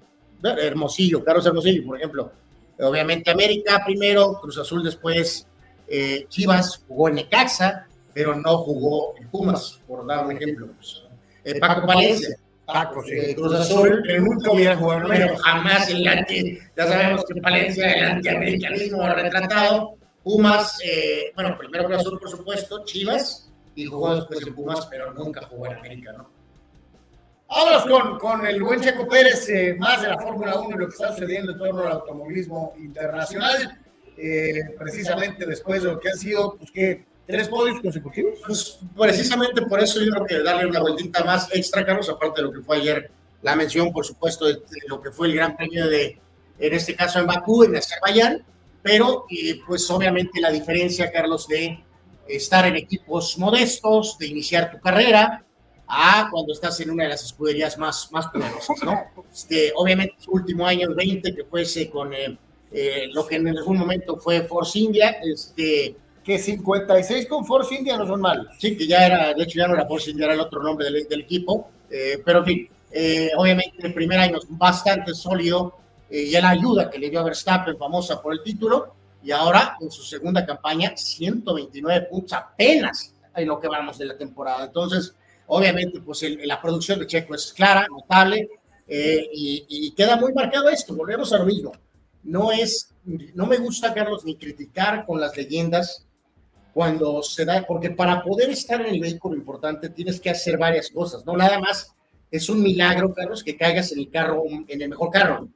Hermosillo, 0.43 1.23
Carlos 1.23 1.45
Hermosillo, 1.45 1.85
por 1.85 1.97
ejemplo. 1.97 2.31
Obviamente 2.79 3.31
América 3.31 3.81
primero, 3.85 4.39
Cruz 4.39 4.57
Azul 4.57 4.83
después, 4.83 5.47
eh, 5.87 6.25
Chivas 6.29 6.83
jugó 6.87 7.09
en 7.09 7.15
Necaxa, 7.15 7.87
pero 8.13 8.35
no 8.35 8.57
jugó 8.59 9.15
en 9.17 9.27
Pumas, 9.29 9.79
por 9.87 10.05
dar 10.05 10.25
un 10.25 10.33
ejemplo. 10.33 10.67
Pues, 10.75 11.03
eh, 11.43 11.59
Paco 11.59 11.87
Palencia. 11.87 12.35
Paco, 12.65 13.01
sí. 13.03 13.33
Cruz 13.33 13.53
Azul, 13.55 14.03
pero 14.05 14.23
nunca 14.23 14.51
hubiera 14.51 14.75
jugado, 14.75 15.07
pero 15.07 15.37
jamás 15.37 15.89
el 15.89 16.05
anti, 16.05 16.59
ya 16.75 16.87
sabemos 16.87 17.23
que 17.25 17.39
Palencia, 17.41 17.91
el 17.93 18.05
antiamericanismo 18.05 19.07
retratado. 19.07 19.95
Pumas, 20.21 20.77
eh, 20.83 21.31
bueno, 21.35 21.57
primero 21.57 21.85
Cruz 21.85 21.99
Azul, 21.99 22.19
por 22.19 22.29
supuesto, 22.29 22.83
Chivas, 22.83 23.49
y 23.73 23.85
jugó 23.85 24.15
después 24.15 24.45
en 24.45 24.53
Pumas, 24.53 24.85
pero 24.87 25.13
nunca 25.13 25.45
jugó 25.45 25.67
en 25.67 25.77
América, 25.77 26.11
¿no? 26.11 26.36
Vámonos 27.49 27.85
con, 27.85 28.19
con 28.19 28.45
el 28.45 28.61
buen 28.61 28.81
Checo 28.81 29.07
Pérez, 29.07 29.47
eh, 29.49 29.75
más 29.79 30.01
de 30.01 30.09
la 30.09 30.17
Fórmula 30.17 30.59
1 30.59 30.75
y 30.75 30.79
lo 30.79 30.87
que 30.87 30.93
está 30.93 31.13
sucediendo 31.13 31.53
en 31.53 31.57
torno 31.57 31.81
al 31.81 31.93
automovilismo 31.93 32.73
internacional, 32.77 33.79
precisamente 34.77 35.45
después 35.45 35.83
de 35.83 35.93
lo 35.93 35.99
que 35.99 36.09
ha 36.09 36.13
sido, 36.13 36.57
pues 36.57 36.71
que 36.71 37.05
¿Tres 37.27 37.49
podios 37.49 37.81
consecutivos? 37.81 38.39
Pues 38.45 38.79
precisamente 38.97 39.61
por 39.63 39.81
eso 39.81 39.99
yo 40.01 40.11
creo 40.11 40.25
que 40.25 40.43
darle 40.43 40.65
una 40.65 40.79
vueltita 40.79 41.25
más 41.25 41.53
extra, 41.53 41.85
Carlos, 41.85 42.09
aparte 42.09 42.41
de 42.41 42.47
lo 42.47 42.53
que 42.53 42.61
fue 42.61 42.77
ayer 42.77 43.11
la 43.41 43.53
mención, 43.53 43.91
por 43.91 44.05
supuesto, 44.05 44.45
de, 44.45 44.61
lo 44.87 45.01
que 45.01 45.11
fue 45.11 45.27
el 45.27 45.35
Gran 45.35 45.57
Premio 45.57 45.89
de, 45.89 46.17
en 46.57 46.73
este 46.73 46.95
caso 46.95 47.19
en 47.19 47.27
Bakú, 47.27 47.65
en 47.65 47.75
Azerbaiyán, 47.75 48.45
pero 48.81 49.25
eh, 49.29 49.59
pues 49.67 49.91
obviamente 49.91 50.39
la 50.39 50.51
diferencia, 50.51 51.11
Carlos, 51.11 51.49
de 51.49 51.83
estar 52.29 52.65
en 52.65 52.77
equipos 52.77 53.37
modestos, 53.37 54.17
de 54.17 54.27
iniciar 54.27 54.71
tu 54.71 54.79
carrera, 54.79 55.45
a 55.87 56.27
cuando 56.31 56.53
estás 56.53 56.79
en 56.81 56.91
una 56.91 57.03
de 57.03 57.09
las 57.09 57.23
escuderías 57.23 57.77
más, 57.77 58.11
más 58.11 58.27
poderosas, 58.27 58.77
¿no? 58.83 59.05
Este, 59.31 59.71
obviamente, 59.75 60.15
último 60.27 60.67
año 60.67 60.93
20, 60.93 61.33
que 61.33 61.45
fuese 61.45 61.89
con 61.89 62.13
eh, 62.13 62.37
eh, 62.71 63.07
lo 63.13 63.25
que 63.25 63.35
en 63.35 63.47
algún 63.47 63.77
momento 63.77 64.17
fue 64.17 64.41
Force 64.41 64.77
India, 64.77 65.17
este 65.23 65.95
que 66.23 66.37
56 66.37 67.27
con 67.27 67.45
Force 67.45 67.73
India 67.73 67.97
no 67.97 68.05
son 68.05 68.19
malos. 68.19 68.47
Sí, 68.59 68.75
que 68.75 68.85
ya 68.85 69.05
era, 69.05 69.33
de 69.33 69.43
hecho 69.43 69.59
ya 69.59 69.67
no 69.67 69.75
era 69.75 69.85
Force 69.85 70.11
India, 70.11 70.25
era 70.25 70.33
el 70.33 70.41
otro 70.41 70.61
nombre 70.61 70.91
del, 70.91 71.07
del 71.07 71.21
equipo, 71.21 71.69
eh, 71.89 72.21
pero 72.25 72.39
en 72.39 72.45
fin, 72.45 72.69
obviamente 73.37 73.77
el 73.79 73.93
primer 73.93 74.19
año 74.19 74.37
es 74.37 74.45
bastante 74.49 75.13
sólido 75.13 75.77
y 76.09 76.31
la 76.31 76.49
ayuda 76.49 76.89
que 76.89 76.99
le 76.99 77.09
dio 77.09 77.21
a 77.21 77.23
Verstappen, 77.23 77.77
famosa 77.77 78.21
por 78.21 78.33
el 78.33 78.43
título, 78.43 78.93
y 79.23 79.31
ahora 79.31 79.77
en 79.79 79.89
su 79.89 80.03
segunda 80.03 80.45
campaña, 80.45 80.95
129 80.95 82.07
puntos 82.09 82.33
apenas 82.33 83.13
en 83.35 83.47
lo 83.47 83.59
que 83.59 83.67
vamos 83.67 83.97
de 83.97 84.05
la 84.05 84.17
temporada. 84.17 84.65
Entonces, 84.65 85.15
obviamente, 85.47 85.99
pues 86.01 86.23
la 86.45 86.61
producción 86.61 86.99
de 86.99 87.07
Checo 87.07 87.35
es 87.35 87.51
clara, 87.53 87.87
notable, 87.89 88.49
y, 88.87 89.65
y 89.67 89.91
queda 89.91 90.15
muy 90.15 90.33
marcado 90.33 90.69
esto, 90.69 90.95
volvemos 90.95 91.33
a 91.33 91.39
lo 91.39 91.45
mismo. 91.45 91.71
No 92.23 92.51
es, 92.51 92.93
no 93.03 93.45
me 93.45 93.57
gusta, 93.57 93.93
Carlos, 93.93 94.23
ni 94.23 94.35
criticar 94.35 95.05
con 95.05 95.19
las 95.19 95.35
leyendas, 95.35 96.07
cuando 96.77 97.23
se 97.23 97.43
da, 97.43 97.65
porque 97.65 97.89
para 97.89 98.21
poder 98.21 98.51
estar 98.51 98.79
en 98.81 98.93
el 98.93 99.01
vehículo 99.01 99.35
importante 99.35 99.89
tienes 99.89 100.21
que 100.21 100.29
hacer 100.29 100.59
varias 100.59 100.91
cosas, 100.91 101.25
no 101.25 101.35
nada 101.35 101.59
más 101.59 101.91
es 102.29 102.49
un 102.49 102.61
milagro, 102.61 103.15
Carlos, 103.15 103.43
que 103.43 103.57
caigas 103.57 103.91
en 103.93 103.99
el 104.01 104.11
carro, 104.11 104.43
en 104.45 104.81
el 104.83 104.89
mejor 104.89 105.09
carro. 105.09 105.47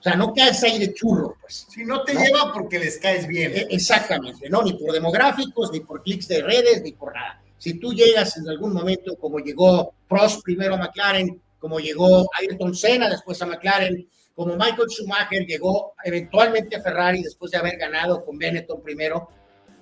O 0.00 0.02
sea, 0.02 0.16
no 0.16 0.34
caes 0.34 0.60
ahí 0.64 0.80
de 0.80 0.92
churro, 0.92 1.36
pues. 1.40 1.68
Si 1.70 1.84
no 1.84 2.02
te 2.02 2.14
lleva 2.14 2.52
porque 2.52 2.80
les 2.80 2.98
caes 2.98 3.28
bien. 3.28 3.52
E, 3.54 3.68
exactamente, 3.70 4.50
no, 4.50 4.64
ni 4.64 4.72
por 4.72 4.90
demográficos, 4.90 5.70
ni 5.70 5.78
por 5.78 6.02
clics 6.02 6.26
de 6.26 6.42
redes, 6.42 6.82
ni 6.82 6.90
por 6.90 7.14
nada. 7.14 7.40
Si 7.58 7.78
tú 7.78 7.92
llegas 7.92 8.36
en 8.36 8.48
algún 8.48 8.72
momento, 8.72 9.16
como 9.16 9.38
llegó 9.38 9.94
Prost 10.08 10.42
primero 10.42 10.74
a 10.74 10.78
McLaren, 10.78 11.40
como 11.58 11.78
llegó 11.80 12.28
Ayrton 12.38 12.74
Senna 12.74 13.08
después 13.08 13.40
a 13.40 13.46
McLaren, 13.46 14.06
como 14.34 14.56
Michael 14.56 14.88
Schumacher 14.90 15.46
llegó 15.46 15.94
eventualmente 16.04 16.76
a 16.76 16.82
Ferrari 16.82 17.22
después 17.22 17.52
de 17.52 17.58
haber 17.58 17.76
ganado 17.76 18.24
con 18.24 18.36
Benetton 18.36 18.82
primero, 18.82 19.28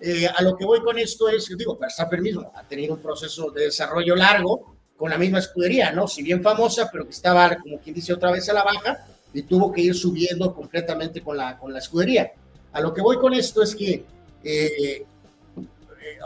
eh, 0.00 0.26
a 0.26 0.42
lo 0.42 0.56
que 0.56 0.64
voy 0.64 0.80
con 0.80 0.98
esto 0.98 1.28
es, 1.28 1.48
digo, 1.56 1.78
Verstappen 1.78 2.20
mismo 2.20 2.52
ha 2.54 2.66
tenido 2.66 2.94
un 2.94 3.00
proceso 3.00 3.50
de 3.50 3.64
desarrollo 3.66 4.16
largo 4.16 4.76
con 4.96 5.10
la 5.10 5.16
misma 5.16 5.38
escudería, 5.38 5.92
¿no? 5.92 6.06
Si 6.08 6.22
bien 6.22 6.42
famosa, 6.42 6.88
pero 6.90 7.04
que 7.04 7.12
estaba, 7.12 7.56
como 7.56 7.78
quien 7.78 7.94
dice, 7.94 8.12
otra 8.12 8.32
vez 8.32 8.48
a 8.48 8.52
la 8.52 8.64
baja 8.64 9.06
y 9.32 9.42
tuvo 9.42 9.72
que 9.72 9.80
ir 9.80 9.94
subiendo 9.94 10.54
completamente 10.54 11.22
con 11.22 11.36
la, 11.36 11.56
con 11.58 11.72
la 11.72 11.78
escudería. 11.78 12.32
A 12.72 12.80
lo 12.80 12.92
que 12.92 13.00
voy 13.00 13.16
con 13.16 13.32
esto 13.32 13.62
es 13.62 13.74
que, 13.74 14.04
eh, 14.44 14.72
eh, 14.76 15.06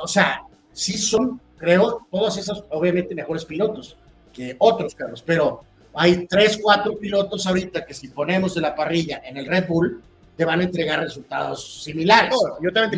o 0.02 0.08
sea, 0.08 0.42
sí 0.76 0.98
son, 0.98 1.40
creo, 1.56 2.06
todos 2.10 2.36
esos, 2.36 2.64
obviamente, 2.68 3.14
mejores 3.14 3.46
pilotos 3.46 3.96
que 4.30 4.54
otros, 4.58 4.94
Carlos, 4.94 5.22
pero 5.24 5.62
hay 5.94 6.26
tres, 6.26 6.58
cuatro 6.62 6.98
pilotos 6.98 7.46
ahorita 7.46 7.86
que 7.86 7.94
si 7.94 8.08
ponemos 8.08 8.54
de 8.54 8.60
la 8.60 8.74
parrilla 8.74 9.22
en 9.24 9.38
el 9.38 9.46
Red 9.46 9.66
Bull, 9.66 10.02
te 10.36 10.44
van 10.44 10.60
a 10.60 10.64
entregar 10.64 11.00
resultados 11.00 11.82
similares. 11.82 12.34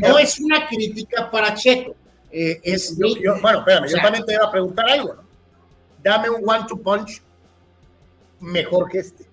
No, 0.03 0.19
es 0.19 0.41
una 0.41 0.67
crítica 0.67 1.31
para 1.31 1.55
Checo. 1.55 1.95
Eh, 2.33 2.61
es 2.65 2.99
bueno, 3.41 3.61
espérame, 3.61 3.89
yo 3.89 3.97
también 4.03 4.25
te 4.25 4.35
iba 4.35 4.45
a 4.45 4.51
preguntar 4.51 4.91
algo. 4.91 5.15
¿no? 5.15 5.23
Dame 6.03 6.31
un 6.31 6.43
one 6.47 6.65
to 6.69 6.77
punch 6.77 7.23
mejor 8.41 8.91
que 8.91 8.99
este. 8.99 9.25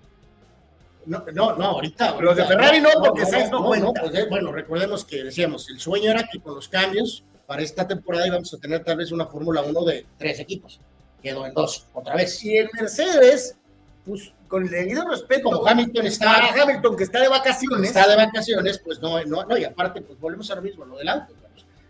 No, 1.08 1.24
no, 1.34 1.56
no, 1.56 1.66
ahorita. 1.66 2.22
Los 2.22 2.38
de 2.38 2.46
Ferrari 2.46 2.80
no, 2.80 2.90
porque 3.04 3.26
Sainz 3.26 3.50
no, 3.50 3.66
cuenta. 3.66 4.02
Pues, 4.02 4.14
eh, 4.14 4.28
bueno, 4.30 4.52
recordemos 4.52 5.04
que 5.04 5.24
decíamos, 5.24 5.68
el 5.70 5.80
sueño 5.80 6.12
era 6.12 6.28
que 6.32 6.40
con 6.40 6.54
los 6.54 6.70
cambios 6.70 7.24
para 7.46 7.62
esta 7.62 7.88
temporada 7.88 8.28
íbamos 8.28 8.54
a 8.54 8.58
tener 8.58 8.84
tal 8.84 8.98
vez 8.98 9.12
una 9.12 9.26
Fórmula 9.26 9.62
1 9.62 9.86
de 9.86 10.06
tres 10.18 10.40
equipos. 10.40 10.80
Quedó 11.22 11.46
en 11.46 11.54
dos, 11.54 11.88
otra 11.94 12.16
vez. 12.16 12.44
Y 12.44 12.58
el 12.58 12.70
Mercedes, 12.74 13.56
pues 14.06 14.32
con 14.48 14.64
el 14.64 14.70
debido 14.70 15.08
respeto, 15.08 15.50
como 15.50 15.68
Hamilton 15.68 16.06
está, 16.06 16.50
Hamilton 16.62 16.96
que 16.96 17.04
está 17.04 17.22
de 17.22 17.28
vacaciones, 17.28 17.90
está 17.90 18.08
de 18.08 18.16
vacaciones, 18.16 18.80
pues 18.80 19.00
no, 19.00 19.24
no, 19.26 19.44
no, 19.46 19.58
y 19.58 19.64
aparte, 19.64 20.02
pues 20.02 20.20
volvemos 20.20 20.50
a 20.52 20.56
lo 20.56 20.62
mismo, 20.62 20.86
lo 20.86 20.98
del 20.98 21.10
auto. 21.10 21.34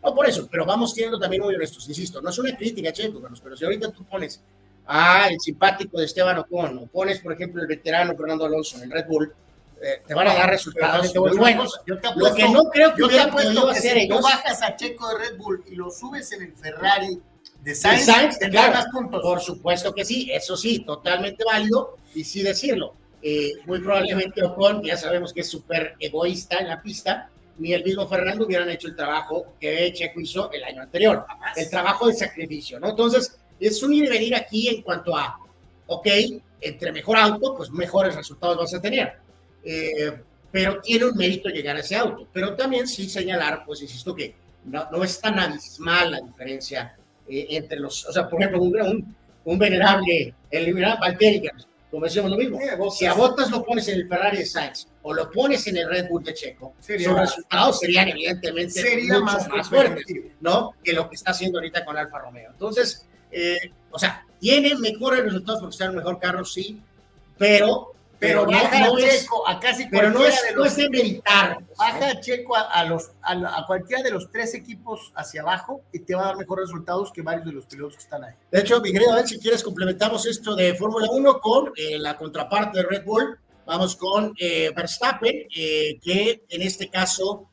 No 0.04 0.14
por 0.14 0.28
eso, 0.28 0.48
pero 0.50 0.66
vamos 0.66 0.94
siendo 0.94 1.20
también 1.20 1.42
muy 1.42 1.56
honestos, 1.56 1.88
insisto, 1.90 2.22
no 2.22 2.30
es 2.30 2.38
una 2.38 2.56
crítica, 2.56 2.94
Checo, 2.94 3.22
pero 3.44 3.58
si 3.58 3.66
ahorita 3.66 3.92
tú 3.92 4.04
pones 4.06 4.42
a 4.86 5.28
el 5.30 5.40
simpático 5.40 5.98
de 5.98 6.06
Esteban 6.06 6.38
Ocon, 6.38 6.78
o 6.78 6.86
pones, 6.88 7.20
por 7.20 7.34
ejemplo, 7.34 7.62
el 7.62 7.68
veterano 7.68 8.16
Fernando 8.16 8.46
Alonso 8.46 8.82
en 8.82 8.92
Red 8.92 9.08
Bull, 9.08 9.34
eh, 9.82 10.02
te 10.08 10.14
van 10.14 10.28
a 10.28 10.34
dar 10.34 10.50
resultados 10.50 11.14
muy 11.16 11.38
buenos. 11.38 11.80
Yo 11.86 12.00
te 12.00 12.08
apuesto, 12.08 12.30
lo 12.30 12.36
que 12.36 12.50
no 12.50 12.64
creo 12.66 12.94
que 12.94 13.02
yo 13.02 13.08
te 13.08 13.20
apuesto 13.20 13.68
que 13.70 13.82
si 13.82 14.08
tú 14.08 14.22
bajas 14.22 14.62
a 14.62 14.76
Checo 14.76 15.10
de 15.10 15.18
Red 15.18 15.38
Bull 15.38 15.64
y 15.68 15.76
lo 15.76 15.92
subes 15.92 16.32
en 16.32 16.44
el 16.44 16.54
Ferrari 16.54 17.22
de 17.62 17.76
Sainz, 17.76 18.08
más 18.52 18.88
puntos. 18.92 19.22
Por 19.22 19.42
supuesto 19.42 19.94
que 19.94 20.06
sí, 20.06 20.30
eso 20.32 20.56
sí, 20.56 20.80
totalmente 20.80 21.44
válido 21.44 21.98
y 22.14 22.24
sí 22.24 22.42
decirlo. 22.44 22.94
Eh, 23.22 23.54
muy 23.66 23.80
probablemente 23.80 24.44
Ocon, 24.44 24.84
ya 24.84 24.98
sabemos 24.98 25.34
que 25.34 25.42
es 25.42 25.50
súper 25.50 25.96
egoísta 26.00 26.60
en 26.60 26.68
la 26.68 26.82
pista, 26.82 27.30
ni 27.58 27.74
el 27.74 27.84
mismo 27.84 28.08
Fernando 28.08 28.46
hubieran 28.46 28.70
hecho 28.70 28.88
el 28.88 28.96
trabajo 28.96 29.56
que 29.60 29.92
Checo 29.94 30.20
hizo 30.20 30.52
el 30.52 30.64
año 30.64 30.84
anterior, 30.84 31.26
el 31.56 31.70
trabajo 31.70 32.08
de 32.08 32.14
sacrificio, 32.14 32.80
¿no? 32.80 32.90
Entonces, 32.90 33.36
es 33.60 33.82
un 33.82 33.94
ir 33.94 34.06
y 34.06 34.10
venir 34.10 34.36
aquí 34.36 34.68
en 34.68 34.84
cuanto 34.84 35.18
a, 35.18 35.40
ok, 35.88 36.08
entre 36.62 36.92
mejor 36.92 37.18
auto, 37.18 37.56
pues 37.56 37.72
mejores 37.72 38.16
resultados 38.16 38.58
vas 38.58 38.74
a 38.74 38.82
tener. 38.82 39.25
Eh, 39.66 40.14
pero 40.52 40.80
tiene 40.80 41.06
un 41.06 41.18
mérito 41.18 41.50
llegar 41.50 41.76
a 41.76 41.80
ese 41.80 41.98
auto. 41.98 42.28
Pero 42.32 42.56
también 42.56 42.88
sí 42.88 43.10
señalar, 43.10 43.64
pues 43.66 43.82
insisto 43.82 44.16
que 44.16 44.36
no, 44.64 44.88
no 44.92 45.04
es 45.04 45.20
tan 45.20 45.38
abismal 45.38 46.12
la 46.12 46.22
diferencia 46.22 46.96
eh, 47.28 47.48
entre 47.50 47.80
los, 47.80 48.06
o 48.06 48.14
sea, 48.14 48.30
por 48.30 48.40
ejemplo, 48.40 48.62
un, 48.62 49.16
un, 49.44 49.60
venerable, 49.60 50.34
el 50.50 50.66
liberal 50.66 50.98
Valtteri, 51.02 51.50
como 51.92 52.06
decíamos 52.06 52.32
lo 52.32 52.38
mismo, 52.38 52.60
si 52.92 53.06
a 53.06 53.14
Bottas 53.14 53.52
lo 53.52 53.64
pones 53.64 53.88
en 53.88 53.96
el 53.96 54.08
Ferrari 54.08 54.38
de 54.38 54.46
Sainz, 54.46 54.88
o 55.02 55.14
lo 55.14 55.30
pones 55.32 55.66
en 55.68 55.78
el 55.78 55.90
Red 55.90 56.08
Bull 56.10 56.24
de 56.24 56.34
Checo, 56.34 56.74
Sería, 56.80 57.10
sus 57.10 57.20
resultados 57.20 57.80
serían 57.80 58.10
evidentemente 58.10 58.82
sería 58.82 59.14
mucho 59.14 59.26
más, 59.26 59.48
más 59.48 59.70
fuertes, 59.70 60.06
¿no? 60.42 60.72
Que 60.84 60.94
lo 60.94 61.10
que 61.10 61.16
está 61.16 61.32
haciendo 61.32 61.60
ahorita 61.60 61.84
con 61.86 61.98
Alfa 61.98 62.20
Romeo. 62.20 62.52
Entonces, 62.52 63.06
eh, 63.32 63.72
o 63.92 64.00
sea, 64.00 64.26
tiene 64.40 64.76
mejores 64.76 65.24
resultados 65.24 65.62
porque 65.62 65.74
está 65.74 65.86
en 65.86 65.96
mejor 65.96 66.20
carro, 66.20 66.44
sí, 66.46 66.82
pero 67.38 67.95
pero, 68.20 68.46
baja 68.46 68.88
no, 68.88 68.98
Checo 68.98 69.48
a 69.48 69.60
casi 69.60 69.88
pero 69.88 70.10
no 70.10 70.26
es, 70.26 70.42
de, 70.44 70.54
los, 70.54 70.76
Baja 71.78 72.20
Checo 72.22 72.56
a, 72.56 72.84
los, 72.86 73.12
a, 73.22 73.66
cualquiera 73.68 74.04
de 74.04 74.12
los 74.12 74.32
tres 74.32 74.54
equipos 74.54 75.12
hacia 75.16 75.42
abajo 75.42 75.82
y 75.92 76.00
te 76.00 76.16
va 76.16 76.24
a 76.24 76.26
dar 76.28 76.38
mejores 76.38 76.68
resultados 76.68 77.12
que 77.12 77.22
varios 77.22 77.46
de 77.46 77.52
los 77.52 77.66
pilotos 77.66 77.96
que 77.98 78.04
están 78.04 78.24
ahí. 78.24 78.34
De 78.52 78.60
hecho, 78.60 78.82
mi 78.82 78.96
a 78.96 79.16
ver 79.16 79.28
si 79.28 79.40
quieres 79.40 79.64
complementamos 79.64 80.26
esto 80.26 80.56
de 80.56 80.76
Fórmula 80.76 81.08
1 81.12 81.40
con 81.40 81.72
eh, 81.76 81.98
la 82.00 82.18
contraparte 82.18 82.80
de 82.80 82.86
Red 82.86 83.04
Bull. 83.04 83.38
Vamos 83.66 83.96
con 83.96 84.34
eh, 84.40 84.72
Verstappen, 84.76 85.48
eh, 85.56 86.00
que 86.02 86.44
en 86.50 86.62
este 86.62 86.90
caso 86.90 87.50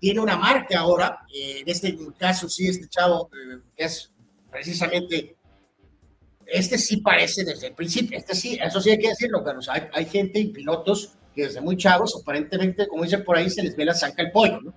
tiene 0.00 0.20
una 0.20 0.36
marca 0.36 0.78
ahora. 0.78 1.26
en 1.34 1.68
este 1.68 1.98
caso, 2.16 2.48
sí, 2.48 2.68
este 2.68 2.88
chavo 2.88 3.28
es 3.76 4.12
precisamente 4.50 5.37
este 6.50 6.78
sí 6.78 6.98
parece 6.98 7.44
desde 7.44 7.68
el 7.68 7.74
principio, 7.74 8.16
este 8.16 8.34
sí, 8.34 8.58
eso 8.60 8.80
sí 8.80 8.90
hay 8.90 8.98
que 8.98 9.08
decirlo, 9.08 9.42
pero 9.44 9.60
hay, 9.68 9.82
hay, 9.92 10.04
gente 10.06 10.40
y 10.40 10.48
pilotos 10.48 11.12
que 11.34 11.44
desde 11.44 11.60
muy 11.60 11.76
chavos, 11.76 12.18
aparentemente, 12.20 12.88
como 12.88 13.04
dicen 13.04 13.22
por 13.22 13.36
ahí, 13.36 13.50
se 13.50 13.62
les 13.62 13.76
ve 13.76 13.84
la 13.84 13.94
zanca 13.94 14.22
el 14.22 14.32
pollo, 14.32 14.60
¿no? 14.60 14.74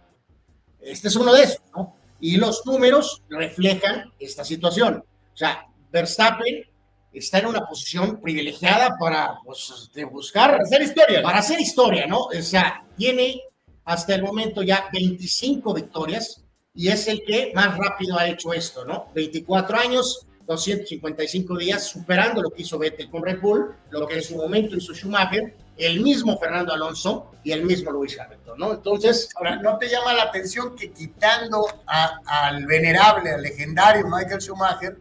Este 0.81 1.07
es 1.07 1.15
uno 1.15 1.33
de 1.33 1.43
esos, 1.43 1.61
¿no? 1.75 1.95
Y 2.19 2.37
los 2.37 2.65
números 2.65 3.23
reflejan 3.29 4.11
esta 4.19 4.43
situación. 4.43 5.03
O 5.33 5.37
sea, 5.37 5.65
Verstappen 5.91 6.65
está 7.13 7.39
en 7.39 7.47
una 7.47 7.65
posición 7.65 8.19
privilegiada 8.21 8.95
para 8.99 9.39
pues, 9.43 9.89
de 9.93 10.05
buscar. 10.05 10.51
Para 10.51 10.63
hacer 10.63 10.81
historia. 10.81 11.21
Para 11.21 11.39
hacer 11.39 11.59
historia, 11.59 12.05
¿no? 12.05 12.25
O 12.25 12.41
sea, 12.41 12.83
tiene 12.97 13.41
hasta 13.85 14.15
el 14.15 14.23
momento 14.23 14.61
ya 14.61 14.89
25 14.93 15.73
victorias 15.73 16.43
y 16.73 16.87
es 16.87 17.07
el 17.07 17.23
que 17.25 17.51
más 17.53 17.77
rápido 17.77 18.17
ha 18.17 18.27
hecho 18.27 18.53
esto, 18.53 18.85
¿no? 18.85 19.07
24 19.13 19.77
años, 19.77 20.27
255 20.47 21.57
días, 21.57 21.87
superando 21.87 22.41
lo 22.41 22.49
que 22.49 22.61
hizo 22.63 22.77
Vettel 22.77 23.09
con 23.09 23.23
Red 23.23 23.39
Bull, 23.39 23.75
lo 23.89 24.07
que 24.07 24.15
en 24.15 24.23
su 24.23 24.35
momento 24.35 24.75
hizo 24.75 24.93
Schumacher, 24.93 25.55
el 25.77 26.01
mismo 26.01 26.37
Fernando 26.37 26.73
Alonso 26.73 27.31
y 27.43 27.51
el 27.51 27.63
mismo 27.63 27.91
Luis 27.91 28.19
Hamilton, 28.19 28.59
¿no? 28.59 28.73
Entonces, 28.73 29.29
ahora, 29.35 29.55
¿no 29.57 29.77
te 29.77 29.89
llama 29.89 30.13
la 30.13 30.23
atención 30.23 30.75
que 30.75 30.91
quitando 30.91 31.65
al 31.85 32.65
venerable, 32.65 33.31
al 33.31 33.41
legendario 33.41 34.07
Michael 34.07 34.41
Schumacher, 34.41 34.97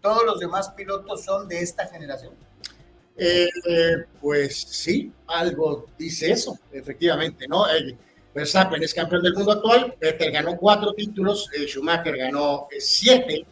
todos 0.00 0.24
los 0.24 0.40
demás 0.40 0.70
pilotos 0.70 1.24
son 1.24 1.48
de 1.48 1.60
esta 1.60 1.86
generación? 1.88 2.34
Eh, 3.16 3.48
pues 4.20 4.56
sí, 4.56 5.12
algo 5.26 5.86
dice 5.98 6.32
eso, 6.32 6.58
efectivamente, 6.72 7.46
¿no? 7.46 7.68
Eh, 7.68 7.96
Verstappen 8.34 8.82
es 8.82 8.94
campeón 8.94 9.22
del 9.22 9.34
mundo 9.34 9.52
actual, 9.52 9.94
Vettel 10.00 10.32
ganó 10.32 10.56
cuatro 10.56 10.94
títulos, 10.94 11.50
eh, 11.52 11.66
Schumacher 11.66 12.16
ganó 12.16 12.68
siete, 12.78 13.44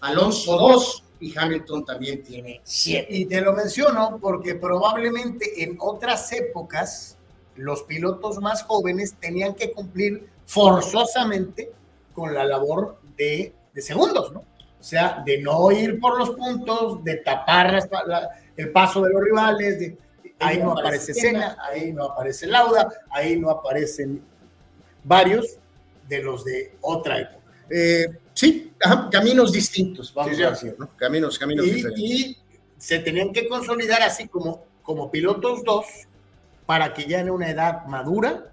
Alonso 0.00 0.56
2 0.58 1.04
y 1.20 1.36
Hamilton 1.36 1.84
también 1.84 2.22
tiene 2.22 2.60
7. 2.62 3.06
Y 3.10 3.26
te 3.26 3.40
lo 3.40 3.52
menciono 3.52 4.18
porque 4.20 4.54
probablemente 4.54 5.62
en 5.62 5.76
otras 5.80 6.32
épocas 6.32 7.16
los 7.56 7.82
pilotos 7.84 8.38
más 8.38 8.62
jóvenes 8.64 9.14
tenían 9.18 9.54
que 9.54 9.72
cumplir 9.72 10.28
forzosamente 10.44 11.72
con 12.12 12.34
la 12.34 12.44
labor 12.44 12.98
de, 13.16 13.54
de 13.72 13.82
segundos, 13.82 14.32
¿no? 14.32 14.40
O 14.78 14.82
sea, 14.88 15.22
de 15.24 15.38
no 15.38 15.72
ir 15.72 15.98
por 15.98 16.18
los 16.18 16.30
puntos, 16.30 17.02
de 17.02 17.16
tapar 17.16 17.88
el 18.56 18.70
paso 18.70 19.02
de 19.02 19.12
los 19.12 19.22
rivales, 19.22 19.80
de, 19.80 19.98
ahí 20.38 20.58
no 20.58 20.72
aparece 20.72 21.12
Senna, 21.14 21.56
ahí 21.60 21.92
no 21.92 22.04
aparece 22.04 22.46
Lauda, 22.46 22.88
ahí 23.10 23.38
no 23.38 23.50
aparecen 23.50 24.22
varios 25.02 25.58
de 26.08 26.22
los 26.22 26.44
de 26.44 26.76
otra 26.82 27.18
época. 27.18 27.44
Eh, 27.70 28.06
Sí, 28.36 28.70
caminos 29.10 29.50
distintos, 29.50 30.12
vamos 30.12 30.38
a 30.38 30.50
decir, 30.50 30.76
¿no? 30.78 30.94
Caminos, 30.94 31.38
caminos 31.38 31.66
y, 31.66 31.70
diferentes. 31.70 32.04
Y 32.04 32.36
se 32.76 32.98
tenían 32.98 33.32
que 33.32 33.48
consolidar 33.48 34.02
así 34.02 34.28
como, 34.28 34.62
como 34.82 35.10
pilotos 35.10 35.64
dos 35.64 35.86
para 36.66 36.92
que 36.92 37.06
ya 37.06 37.20
en 37.20 37.30
una 37.30 37.48
edad 37.48 37.86
madura 37.86 38.52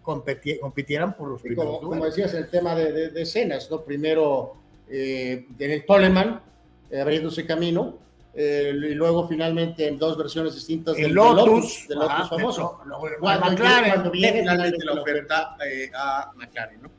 compitieran 0.00 1.16
por 1.16 1.30
los 1.30 1.42
primeros 1.42 1.78
como, 1.78 1.90
como, 1.90 2.04
decías, 2.04 2.32
el 2.34 2.48
tema 2.48 2.76
de, 2.76 3.10
de, 3.10 3.22
escenas, 3.22 3.68
¿no? 3.68 3.80
Primero 3.80 4.54
eh, 4.88 5.44
en 5.58 5.70
el 5.72 5.84
Toleman, 5.84 6.40
eh, 6.88 7.00
abriéndose 7.00 7.44
camino, 7.44 7.98
eh, 8.32 8.70
y 8.72 8.94
luego 8.94 9.26
finalmente 9.26 9.88
en 9.88 9.98
dos 9.98 10.16
versiones 10.16 10.54
distintas 10.54 10.94
del 10.94 11.12
Lotus, 11.12 11.88
del 11.88 11.98
Lotus, 11.98 12.28
famoso. 12.28 12.80
cuando, 13.18 13.44
McLaren, 13.44 13.90
cuando 13.90 14.10
viene 14.12 14.38
finalmente 14.38 14.84
la 14.84 14.92
oferta 14.92 15.56
a 15.96 16.32
McLaren, 16.36 16.82
¿no? 16.82 16.95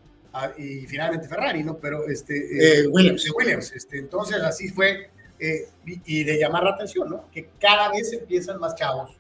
Y 0.58 0.86
finalmente 0.88 1.28
Ferrari, 1.28 1.64
¿no? 1.64 1.78
Pero 1.78 2.08
este, 2.08 2.82
eh, 2.82 2.88
Williams. 2.88 3.26
Williams 3.36 3.72
este, 3.74 4.00
entonces 4.00 4.42
así 4.42 4.70
fue, 4.70 5.10
eh, 5.40 5.70
y, 5.86 6.24
de 6.24 6.38
llamar 6.38 6.64
la 6.64 6.72
atención, 6.72 7.10
¿no? 7.10 7.30
Que 7.32 7.50
cada 7.60 7.90
vez 7.92 8.12
empiezan 8.14 8.60
más 8.60 8.76
chavos 8.76 9.18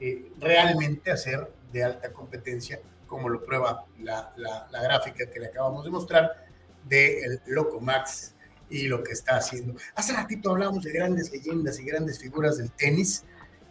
eh, 0.00 0.30
realmente 0.38 1.10
a 1.10 1.16
ser 1.16 1.50
de 1.72 1.84
alta 1.84 2.12
competencia, 2.12 2.80
como 3.06 3.28
lo 3.28 3.44
prueba 3.44 3.84
la, 4.00 4.32
la, 4.36 4.82
gráfica 4.82 5.30
que 5.30 5.40
le 5.40 5.46
acabamos 5.46 5.84
de 5.84 5.90
mostrar 5.90 6.46
del 6.84 7.40
Loco 7.46 7.80
Max 7.80 8.34
y 8.70 8.88
lo 8.88 9.02
que 9.02 9.12
está 9.12 9.36
haciendo. 9.36 9.74
Hace 9.94 10.12
ratito 10.12 10.50
hablamos 10.50 10.82
de 10.82 10.92
grandes 10.92 11.30
leyendas 11.30 11.78
y 11.80 11.84
grandes 11.84 12.18
figuras 12.18 12.58
del 12.58 12.70
tenis, 12.72 13.24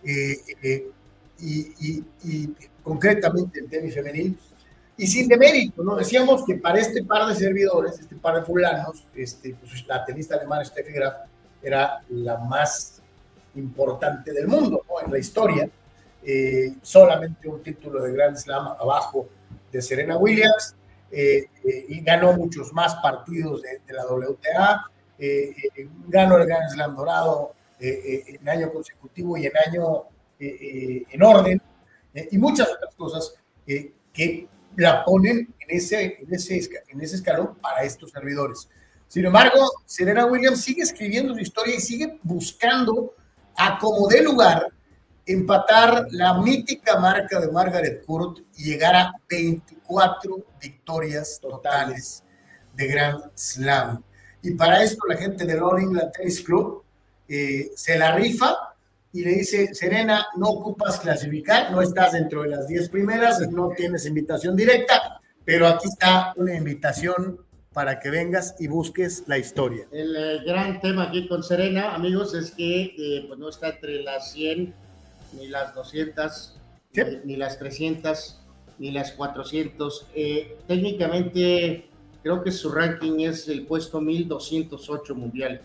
y, 0.04 1.74
y, 1.80 2.04
y, 2.24 2.56
concretamente 2.84 3.60
el 3.60 3.68
tenis 3.68 3.94
femenil, 3.96 4.38
y 4.98 5.08
sin 5.08 5.28
demérito, 5.28 5.84
¿no? 5.84 5.96
Decíamos 5.96 6.46
que 6.46 6.56
para 6.56 6.80
este 6.80 7.04
par 7.04 7.28
de 7.28 7.36
servidores, 7.36 8.00
este 8.00 8.16
par 8.16 8.36
de 8.36 8.42
fulanos, 8.44 9.06
este, 9.14 9.56
pues, 9.56 9.86
la 9.88 10.06
tenista 10.06 10.36
alemana 10.36 10.64
Steffi 10.64 10.94
Graf 10.94 11.16
era 11.62 12.02
la 12.10 12.38
más 12.38 13.02
importante 13.56 14.32
del 14.32 14.48
mundo, 14.48 14.84
¿no? 14.88 15.06
En 15.06 15.12
la 15.12 15.20
historia. 15.20 15.70
Eh, 16.24 16.74
solamente 16.82 17.48
un 17.48 17.62
título 17.62 18.02
de 18.02 18.12
Grand 18.12 18.36
Slam 18.36 18.68
abajo 18.80 19.28
de 19.72 19.80
Serena 19.80 20.18
Williams 20.18 20.76
eh, 21.12 21.46
eh, 21.64 21.86
y 21.88 22.02
ganó 22.02 22.34
muchos 22.34 22.74
más 22.74 22.96
partidos 22.96 23.62
de, 23.62 23.94
la 23.94 24.08
WTA, 24.08 24.86
ganó 26.08 26.38
el 26.38 26.48
Grand 26.48 26.70
Slam 26.72 26.96
dorado 26.96 27.54
en 27.80 28.50
año 28.50 28.72
consecutivo 28.72 29.38
y 29.38 29.46
en 29.46 29.52
año 29.68 30.04
en 30.40 31.24
orden 31.24 31.62
y 32.32 32.38
muchas 32.38 32.70
otras 32.72 32.96
cosas 32.96 33.36
que 33.66 34.48
la 34.78 35.04
ponen 35.04 35.54
en 35.60 35.78
ese, 35.78 36.20
en 36.22 36.34
ese, 36.34 36.70
en 36.88 37.02
ese 37.02 37.16
escalón 37.16 37.56
para 37.62 37.84
estos 37.84 38.12
servidores. 38.12 38.70
Sin 39.08 39.26
embargo, 39.26 39.72
Serena 39.86 40.26
Williams 40.26 40.62
sigue 40.62 40.82
escribiendo 40.82 41.34
su 41.34 41.40
historia 41.40 41.76
y 41.76 41.80
sigue 41.80 42.20
buscando 42.24 43.14
a 43.56 43.78
como 43.78 44.08
de 44.08 44.22
lugar 44.22 44.68
empatar 45.26 46.08
la 46.12 46.40
mítica 46.42 47.00
marca 47.00 47.40
de 47.40 47.52
Margaret 47.52 48.06
Court 48.06 48.40
y 48.58 48.64
llegar 48.64 48.96
a 48.96 49.14
24 49.30 50.46
victorias 50.62 51.40
totales 51.42 52.24
de 52.74 52.88
Grand 52.88 53.24
Slam. 53.34 54.04
Y 54.42 54.52
para 54.52 54.84
esto 54.84 55.08
la 55.08 55.18
gente 55.18 55.46
del 55.46 55.64
All 55.64 55.82
England 55.82 56.12
Tennis 56.12 56.42
Club 56.42 56.84
eh, 57.28 57.72
se 57.76 57.98
la 57.98 58.16
rifa 58.16 58.75
y 59.16 59.24
le 59.24 59.32
dice, 59.36 59.74
Serena, 59.74 60.28
no 60.36 60.50
ocupas 60.50 61.00
clasificar, 61.00 61.72
no 61.72 61.82
estás 61.82 62.12
dentro 62.12 62.42
de 62.42 62.50
las 62.50 62.68
10 62.68 62.90
primeras, 62.90 63.40
no 63.50 63.70
tienes 63.70 64.06
invitación 64.06 64.58
directa, 64.58 65.22
pero 65.46 65.68
aquí 65.68 65.88
está 65.88 66.34
una 66.36 66.54
invitación 66.54 67.40
para 67.72 67.98
que 68.02 68.10
vengas 68.10 68.56
y 68.60 68.68
busques 68.68 69.24
la 69.28 69.38
historia. 69.38 69.88
El 69.90 70.14
eh, 70.18 70.40
gran 70.46 70.82
tema 70.82 71.04
aquí 71.04 71.30
con 71.30 71.44
Serena, 71.44 71.96
amigos, 71.96 72.34
es 72.34 72.52
que 72.52 72.94
eh, 72.98 73.24
pues 73.26 73.40
no 73.40 73.48
está 73.48 73.70
entre 73.70 74.04
las 74.04 74.34
100, 74.34 74.74
ni 75.40 75.48
las 75.48 75.74
200, 75.74 76.60
eh, 76.96 77.22
ni 77.24 77.38
las 77.38 77.58
300, 77.58 78.42
ni 78.80 78.92
las 78.92 79.14
400. 79.14 80.08
técnicamente, 80.68 81.88
creo 82.22 82.44
que 82.44 82.52
su 82.52 82.70
ranking 82.70 83.22
es 83.22 83.48
el 83.48 83.66
puesto 83.66 84.02
1208 84.02 85.16
mundial. 85.16 85.62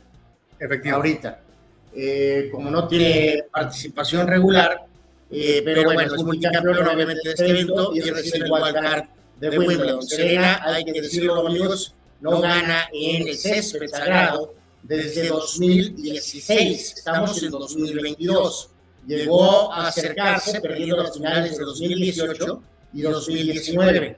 Efectivamente. 0.61 1.27
Ahorita 1.27 1.50
eh, 1.95 2.49
como 2.53 2.71
no 2.71 2.87
tiene 2.87 3.45
participación 3.51 4.27
regular, 4.27 4.87
eh, 5.31 5.63
pero, 5.65 5.85
bueno, 5.85 6.15
es 6.15 6.23
multicampeón 6.23 6.87
obviamente 6.89 7.21
de 7.25 7.31
este 7.31 7.49
evento 7.49 7.93
y 7.95 8.01
es 8.01 8.35
el 8.35 8.51
wildcard 8.51 9.05
de 9.39 9.59
Wimbledon. 9.59 10.03
Serena, 10.03 10.61
hay 10.65 10.85
que 10.85 11.01
decirlo 11.01 11.47
amigos, 11.47 11.95
no 12.21 12.41
gana 12.41 12.89
en 12.93 13.29
el 13.29 13.37
césped 13.37 13.89
sagrado 13.89 14.55
desde 14.83 15.29
2016, 15.29 16.95
estamos 16.97 17.43
en 17.43 17.51
2022. 17.51 18.71
Llegó 19.07 19.73
a 19.73 19.89
acercarse 19.89 20.61
perdiendo 20.61 20.97
las 20.99 21.15
finales 21.15 21.57
de 21.57 21.65
2018 21.65 22.63
y 22.93 23.03
2019, 23.03 24.17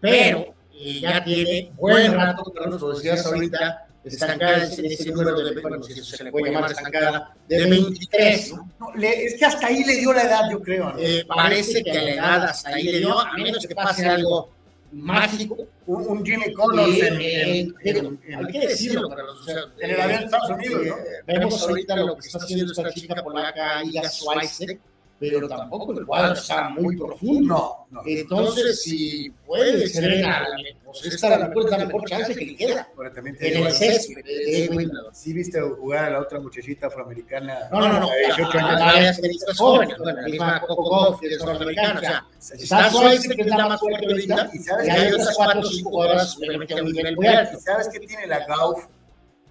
pero 0.00 0.54
eh, 0.74 1.00
ya 1.00 1.22
tiene 1.22 1.70
buen 1.76 2.12
rato, 2.14 2.52
Carlos, 2.52 2.80
lo 2.80 2.94
decías 2.94 3.24
ahorita, 3.26 3.86
estancada 4.04 4.64
en 4.64 4.84
ese 4.86 5.10
número 5.10 5.38
de, 5.42 5.60
bueno, 5.60 5.82
si 5.82 5.92
eso 5.92 6.16
se 6.16 6.24
le 6.24 6.30
puede 6.32 6.52
llamar 6.52 6.70
estancada, 6.70 7.34
de 7.48 7.66
23. 7.66 8.52
¿no? 8.54 8.70
No, 8.80 8.94
le- 8.94 9.24
es 9.26 9.34
que 9.34 9.44
hasta 9.44 9.66
ahí 9.66 9.84
le 9.84 9.96
dio 9.96 10.12
la 10.12 10.22
edad, 10.22 10.50
yo 10.50 10.60
creo. 10.62 10.92
¿no? 10.92 10.98
Eh, 10.98 11.24
parece 11.26 11.82
que 11.84 11.92
la 11.92 12.10
edad 12.14 12.44
hasta 12.44 12.70
ahí 12.70 12.84
le 12.84 12.98
dio, 12.98 13.18
a 13.18 13.32
menos 13.36 13.66
que 13.66 13.74
pase 13.74 14.06
algo 14.06 14.50
mágico. 14.92 15.56
un, 15.86 16.06
un 16.08 16.24
Jimmy 16.24 16.52
Connors 16.52 16.88
Y, 16.96 17.00
en, 17.00 17.20
eh, 17.20 17.68
en- 17.84 18.18
hay 18.36 18.52
que 18.52 18.66
decirlo, 18.68 19.08
o 19.08 19.44
sea, 19.44 19.56
en 19.80 19.90
el 19.90 20.00
avión 20.00 20.18
de 20.20 20.24
Estados 20.26 20.50
Unidos, 20.50 20.86
¿no? 20.86 20.94
eh, 20.96 21.00
vemos 21.26 21.62
ahorita 21.68 21.96
lo 21.96 22.16
que 22.16 22.26
está 22.26 22.38
haciendo 22.38 22.72
esta 22.72 22.90
chica 22.92 23.22
polaca, 23.22 23.84
Iga 23.84 24.08
Swiatek, 24.08 24.80
pero 25.20 25.46
tampoco 25.46 25.92
el 25.92 26.06
cuadro 26.06 26.32
está 26.32 26.70
muy 26.70 26.96
profundo. 26.96 27.46
No, 27.46 27.86
no. 27.90 28.02
Entonces, 28.06 28.82
si 28.82 29.28
puede 29.46 29.86
ser 29.86 30.18
la, 30.20 30.46
pues 30.82 31.04
esta 31.04 31.28
la 31.36 31.48
mejor, 31.48 31.70
la 31.70 31.84
mejor 31.84 32.08
chance 32.08 32.34
que 32.34 32.46
le 32.46 32.56
queda 32.56 32.88
Pero 32.96 33.12
también 33.12 33.36
te 33.36 33.54
en 33.54 33.66
el 33.66 33.72
césped 33.72 34.24
de. 34.24 34.90
¿Sí 35.12 35.34
viste 35.34 35.60
jugar 35.60 36.06
a 36.06 36.10
la 36.10 36.20
otra 36.20 36.40
muchachita 36.40 36.86
afroamericana? 36.86 37.68
No, 37.70 37.80
no, 37.80 38.00
no, 38.00 38.08
de 38.08 38.34
18 38.34 38.58
a 38.58 38.68
años. 38.70 38.80
varias 38.80 39.20
tenistas 39.20 39.58
jóvenes, 39.58 39.98
bueno, 39.98 40.20
la 40.22 40.26
misma 40.26 40.60
Coco 40.62 40.90
Gauff, 40.90 41.20
que 41.20 41.26
es 41.26 41.44
norteamericana, 41.44 42.00
o 42.00 42.02
sea, 42.02 42.26
está 42.54 42.90
Swiatek, 42.90 43.36
que 43.36 43.42
es 43.42 43.46
la 43.48 43.68
más 43.68 43.80
fuerte 43.80 44.06
ahorita, 44.06 44.50
Y 44.54 44.58
sabes 44.58 44.88
y 44.88 44.90
que 44.90 44.96
hay 44.96 45.12
otras 45.12 45.36
cuatro 45.36 45.60
o 45.60 45.64
cinco 45.64 45.90
jugadoras, 45.90 46.36
obviamente, 46.38 46.78
a 46.78 46.82
un 46.82 46.92
nivel 46.92 47.16
muy 47.16 47.26
alto. 47.26 47.58
¿Y 47.58 47.60
sabes 47.60 47.90
qué 47.92 48.00
tiene 48.00 48.26
la 48.26 48.46
Gauf? 48.46 48.86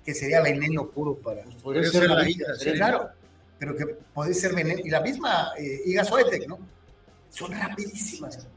Que 0.03 0.15
sería 0.15 0.41
veneno 0.41 0.89
puro 0.89 1.15
para. 1.15 1.43
Podría 1.61 1.83
ser 1.91 2.09
la 2.09 2.23
vida, 2.23 2.55
Sí, 2.57 2.71
claro. 2.71 3.18
Pero 3.59 3.75
que 3.75 3.85
puede 4.13 4.33
ser 4.33 4.55
veneno. 4.55 4.79
Y 4.83 4.89
la 4.89 5.01
misma 5.01 5.51
eh, 5.57 5.81
Iga 5.85 6.03
Swiatek, 6.05 6.47
¿no? 6.47 6.57
Son 7.29 7.51
rapidísimas. 7.51 8.47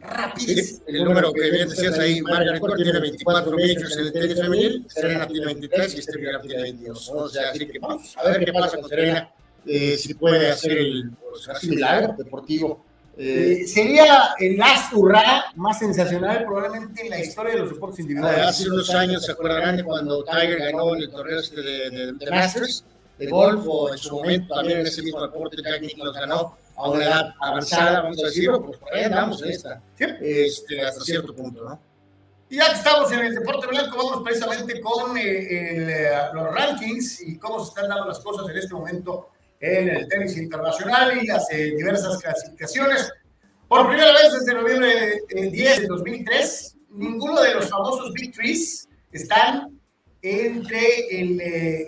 Rapidísimas. 0.00 0.66
Sí, 0.66 0.82
el 0.88 1.04
número 1.04 1.32
que 1.32 1.50
bien 1.50 1.68
decías 1.68 1.98
ahí, 1.98 2.20
Margaret 2.22 2.60
Court 2.60 2.76
tiene 2.76 3.00
24 3.00 3.52
majors 3.52 3.96
en 3.96 4.06
el 4.06 4.12
tenis 4.12 4.40
femenil, 4.40 4.86
Serena 4.88 5.26
tiene 5.26 5.46
23 5.46 5.94
y 6.14 6.20
Graf 6.20 6.42
tiene 6.42 6.62
22. 6.62 7.12
¿no? 7.12 7.18
O 7.22 7.28
sea, 7.28 7.50
así 7.50 7.66
que 7.66 7.78
vamos 7.78 8.16
a 8.16 8.28
ver 8.28 8.44
qué 8.44 8.52
pasa 8.52 8.78
con 8.78 8.88
Serena, 8.88 9.30
eh, 9.66 9.96
si 9.96 10.14
puede 10.14 10.50
hacer 10.50 10.72
el 10.72 11.10
pues, 11.10 11.64
milagro 11.64 12.14
deportivo. 12.16 12.84
Eh, 13.18 13.60
Eh, 13.62 13.66
sería 13.66 14.34
el 14.38 14.58
last 14.58 14.92
hurra 14.92 15.46
más 15.54 15.78
sensacional 15.78 16.44
probablemente 16.44 17.00
en 17.02 17.08
la 17.10 17.18
historia 17.20 17.54
de 17.54 17.60
los 17.60 17.70
deportes 17.70 18.00
individuales. 18.00 18.46
hace 18.46 18.68
unos 18.70 18.90
años 18.90 19.24
se 19.24 19.32
acuerdan 19.32 19.76
de 19.78 19.84
cuando 19.84 20.22
Tiger 20.22 20.58
ganó 20.58 20.94
en 20.94 21.00
el 21.02 21.10
torneo 21.10 21.40
este 21.40 21.62
de, 21.62 21.90
de- 21.90 22.12
de 22.12 22.30
Masters 22.30 22.84
de 23.18 23.26
golf 23.26 23.64
o 23.66 23.92
en 23.92 23.98
su 23.98 24.14
momento 24.14 24.54
también 24.54 24.80
en 24.80 24.86
ese 24.86 25.02
mismo 25.02 25.22
deporte 25.22 25.56
Jack 25.62 25.80
Nicklaus 25.80 26.14
ganó 26.14 26.56
a 26.76 26.90
una 26.90 27.04
edad 27.04 27.34
avanzada, 27.40 28.02
vamos 28.02 28.22
a 28.22 28.26
decirlo, 28.26 28.62
pues 28.64 28.78
por 28.78 28.94
ahí 28.94 29.04
andamos 29.04 29.42
en 29.42 29.50
esta, 29.50 29.80
este, 29.98 30.82
hasta 30.82 31.00
cierto 31.04 31.34
punto, 31.34 31.64
¿no? 31.64 31.80
Y 32.48 32.56
ya 32.56 32.66
que 32.66 32.74
estamos 32.74 33.10
en 33.12 33.20
el 33.20 33.34
deporte 33.34 33.66
blanco, 33.66 33.96
vamos 33.96 34.22
precisamente 34.22 34.80
con 34.80 35.16
eh, 35.16 35.22
el, 35.22 35.90
eh, 35.90 36.10
los 36.34 36.54
rankings 36.54 37.22
y 37.22 37.38
cómo 37.38 37.64
se 37.64 37.70
están 37.70 37.88
dando 37.88 38.06
las 38.06 38.20
cosas 38.20 38.48
en 38.50 38.56
este 38.58 38.74
momento 38.74 39.30
en 39.60 39.88
el 39.88 40.08
tenis 40.08 40.36
internacional 40.36 41.18
y 41.20 41.26
las 41.26 41.50
eh, 41.50 41.74
diversas 41.76 42.18
clasificaciones. 42.18 43.10
Por 43.68 43.88
primera 43.88 44.12
vez 44.12 44.32
desde 44.32 44.54
noviembre 44.54 45.20
eh, 45.28 45.50
10 45.50 45.80
de 45.82 45.86
2003, 45.88 46.76
ninguno 46.90 47.40
de 47.40 47.54
los 47.54 47.68
famosos 47.68 48.12
Big 48.12 48.32
Threes 48.32 48.88
están 49.12 49.80
entre 50.22 51.20
el 51.20 51.40
eh, 51.40 51.86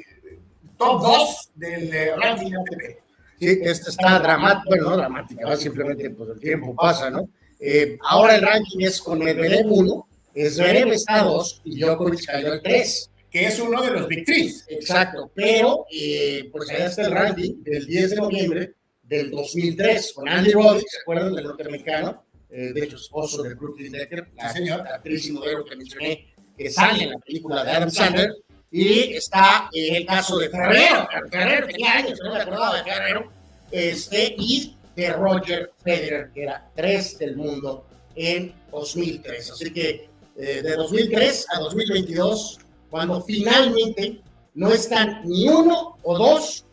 top 0.78 1.02
2 1.02 1.50
del 1.56 1.92
eh, 1.94 2.16
ranking 2.16 2.52
ATP. 2.54 2.98
Sí, 3.38 3.58
esta 3.62 3.90
está 3.90 4.18
dramática, 4.18 4.64
bueno, 4.68 4.90
no 4.90 4.96
dramática, 4.96 5.56
simplemente 5.56 6.10
pues 6.10 6.30
el 6.30 6.40
tiempo 6.40 6.74
pasa, 6.74 7.08
¿no? 7.10 7.28
Eh, 7.60 7.96
ahora 8.02 8.36
el 8.36 8.42
ranking 8.42 8.80
es 8.80 9.00
con 9.00 9.18
Medvedev 9.20 9.66
1, 9.70 10.08
Zverev 10.50 10.92
está 10.92 11.22
2 11.22 11.62
y 11.64 11.80
Djokovic 11.80 12.24
cayó 12.26 12.52
al 12.52 12.62
3. 12.62 13.10
que 13.30 13.44
es 13.46 13.60
uno 13.60 13.82
de 13.82 13.90
los 13.90 14.08
Big. 14.08 14.24
Exacto, 14.68 15.30
pero 15.34 15.84
eh, 15.92 16.48
pues 16.50 16.70
allá 16.70 16.86
está 16.86 17.02
el 17.06 17.12
ranking 17.12 17.62
del 17.62 17.86
10 17.86 18.10
de 18.10 18.16
noviembre 18.16 18.74
del 19.02 19.30
2003 19.30 20.12
con 20.14 20.28
Andy 20.28 20.52
Roddick, 20.52 20.88
¿se 20.88 21.00
acuerdan 21.00 21.34
del 21.34 21.44
norteamericano? 21.44 22.24
Eh, 22.50 22.72
de 22.72 22.84
hecho, 22.84 22.96
esposo 22.96 23.42
de 23.42 23.54
Brooklyn 23.54 23.92
Decker, 23.92 24.28
la, 24.34 24.52
Sí, 24.52 24.58
señor. 24.58 24.82
la 24.84 24.94
actriz 24.96 25.26
y 25.26 25.32
modelo 25.32 25.64
que 25.64 25.76
mencioné, 25.76 26.34
que 26.56 26.70
sale 26.70 27.04
en 27.04 27.10
la 27.10 27.18
película 27.18 27.64
de 27.64 27.70
Adam 27.70 27.90
Sandler, 27.90 28.32
y 28.70 29.14
está 29.14 29.68
eh, 29.72 29.96
el 29.98 30.06
caso 30.06 30.38
de 30.38 30.50
Ferrero, 30.50 31.08
Ferrero 31.30 31.66
tenía 31.66 31.92
años, 31.92 32.18
no 32.22 32.34
me 32.34 32.40
acordaba 32.40 32.76
de 32.76 32.84
Ferrero, 32.84 33.32
este, 33.70 34.34
y 34.38 34.76
de 34.94 35.12
Roger 35.12 35.72
Federer, 35.82 36.30
que 36.34 36.42
era 36.42 36.68
3 36.74 37.18
del 37.18 37.36
mundo 37.36 37.86
en 38.14 38.52
2003. 38.70 39.50
Así 39.52 39.72
que 39.72 40.08
eh, 40.36 40.62
de 40.62 40.74
2003 40.76 41.46
a 41.54 41.60
2022, 41.60 42.58
cuando 42.90 43.22
finalmente 43.22 44.20
no 44.54 44.72
están 44.72 45.22
ni 45.24 45.48
uno 45.48 45.96
o 46.02 46.18
dos, 46.18 46.64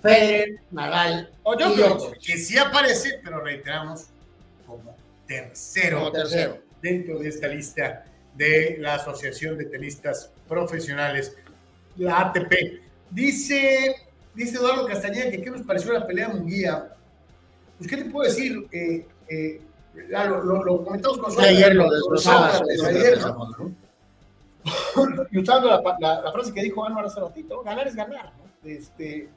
Federer, 0.00 0.60
Nadal 0.72 1.30
O 1.44 1.54
Djokovic. 1.56 2.18
que 2.20 2.36
sí 2.36 2.58
aparece, 2.58 3.20
pero 3.22 3.40
reiteramos, 3.40 4.06
como 4.66 4.96
tercero, 5.28 5.98
Como 6.00 6.12
tercero. 6.12 6.58
dentro 6.80 7.18
de 7.20 7.28
esta 7.28 7.46
lista 7.46 8.04
de 8.34 8.76
la 8.80 8.94
Asociación 8.96 9.56
de 9.58 9.66
Tenistas 9.66 10.30
Profesionales, 10.48 11.36
la 11.96 12.20
ATP. 12.20 12.52
Dice, 13.10 13.94
dice 14.34 14.56
Eduardo 14.56 14.86
Castañeda 14.86 15.30
que 15.30 15.42
qué 15.42 15.50
nos 15.50 15.62
pareció 15.62 15.92
la 15.92 16.06
pelea 16.06 16.28
de 16.28 16.34
Munguía. 16.34 16.88
Pues, 17.78 17.90
¿qué 17.90 17.96
te 17.98 18.04
puedo 18.06 18.28
decir? 18.28 18.66
Eh, 18.72 19.06
eh, 19.28 19.60
Lalo, 20.08 20.42
lo, 20.42 20.64
lo 20.64 20.84
comentamos 20.84 21.18
con 21.18 21.36
Que 21.36 21.42
ayer 21.42 21.74
lo 21.74 21.90
desglosabas. 21.90 22.58
Sócrates 22.58 23.26
y 25.32 25.38
usando 25.38 25.68
la, 25.68 25.82
la- 26.00 26.22
la 26.22 26.32
frase 26.32 26.52
que 26.54 26.62
dijo 26.62 26.84
Anwar 26.84 27.06
hace 27.06 27.20
ratito, 27.20 27.62
ganar 27.62 27.86
es 27.88 27.94
ganar. 27.96 28.32
¿no? 28.38 28.70
Este, 28.70 29.24
eh, 29.24 29.28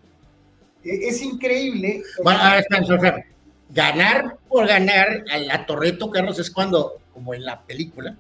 es 0.84 1.22
increíble. 1.22 2.04
Bueno, 2.24 2.40
ahora 2.42 2.60
está 2.60 2.78
en 2.78 2.86
su 2.86 2.98
jefe. 3.00 3.26
Ganar 3.72 4.38
por 4.48 4.68
ganar 4.68 5.26
a 5.32 5.38
la 5.40 5.66
Torreto, 5.66 6.10
Carlos, 6.12 6.38
es 6.38 6.52
cuando, 6.52 7.00
como 7.14 7.34
en 7.34 7.44
la 7.44 7.62
película, 7.64 8.16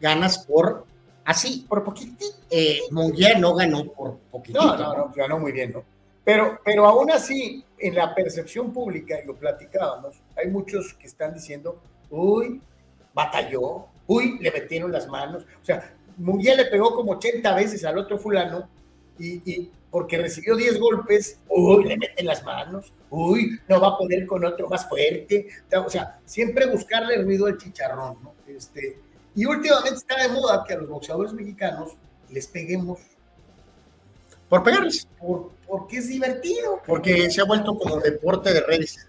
ganas 0.00 0.44
por 0.44 0.84
así. 1.30 1.66
por 1.68 1.84
poquitito. 1.84 2.24
Eh, 2.50 2.80
no 2.90 3.54
ganó 3.54 3.84
por 3.92 4.18
poquitito. 4.30 4.64
No, 4.64 4.76
no, 4.76 4.96
no, 4.96 5.12
ganó 5.14 5.38
muy 5.38 5.52
bien, 5.52 5.72
¿no? 5.72 5.84
Pero, 6.24 6.60
pero 6.64 6.86
aún 6.86 7.10
así, 7.10 7.64
en 7.78 7.94
la 7.94 8.14
percepción 8.14 8.72
pública, 8.72 9.18
y 9.22 9.26
lo 9.26 9.34
platicábamos, 9.34 10.20
hay 10.36 10.48
muchos 10.50 10.94
que 10.94 11.06
están 11.06 11.34
diciendo, 11.34 11.80
uy, 12.10 12.60
batalló, 13.14 13.86
uy, 14.06 14.38
le 14.40 14.50
metieron 14.50 14.92
las 14.92 15.08
manos. 15.08 15.44
O 15.60 15.64
sea, 15.64 15.94
Munguía 16.16 16.54
le 16.54 16.66
pegó 16.66 16.94
como 16.94 17.12
80 17.12 17.54
veces 17.54 17.84
al 17.84 17.98
otro 17.98 18.18
fulano 18.18 18.68
y, 19.18 19.50
y 19.50 19.70
porque 19.90 20.18
recibió 20.18 20.54
10 20.54 20.78
golpes, 20.78 21.40
uy, 21.48 21.84
le 21.84 21.96
meten 21.96 22.26
las 22.26 22.44
manos, 22.44 22.92
uy, 23.10 23.58
no 23.68 23.80
va 23.80 23.88
a 23.88 23.98
poder 23.98 24.26
con 24.26 24.44
otro 24.44 24.68
más 24.68 24.88
fuerte. 24.88 25.48
O 25.84 25.90
sea, 25.90 26.20
siempre 26.24 26.66
buscarle 26.66 27.22
ruido 27.22 27.46
al 27.46 27.58
chicharrón, 27.58 28.18
¿no? 28.22 28.34
Este, 28.46 28.98
y 29.40 29.46
últimamente 29.46 29.96
está 29.96 30.20
de 30.20 30.28
moda 30.28 30.62
que 30.68 30.74
a 30.74 30.76
los 30.76 30.90
boxeadores 30.90 31.32
mexicanos 31.32 31.92
les 32.28 32.46
peguemos 32.46 32.98
Por 34.50 34.62
pegarles. 34.62 35.08
por, 35.18 35.52
porque 35.66 35.96
es 35.96 36.08
divertido. 36.08 36.82
Porque 36.86 37.30
se 37.30 37.40
ha 37.40 37.44
vuelto 37.44 37.74
como 37.78 37.98
deporte 38.00 38.52
de 38.52 38.60
redes. 38.60 39.08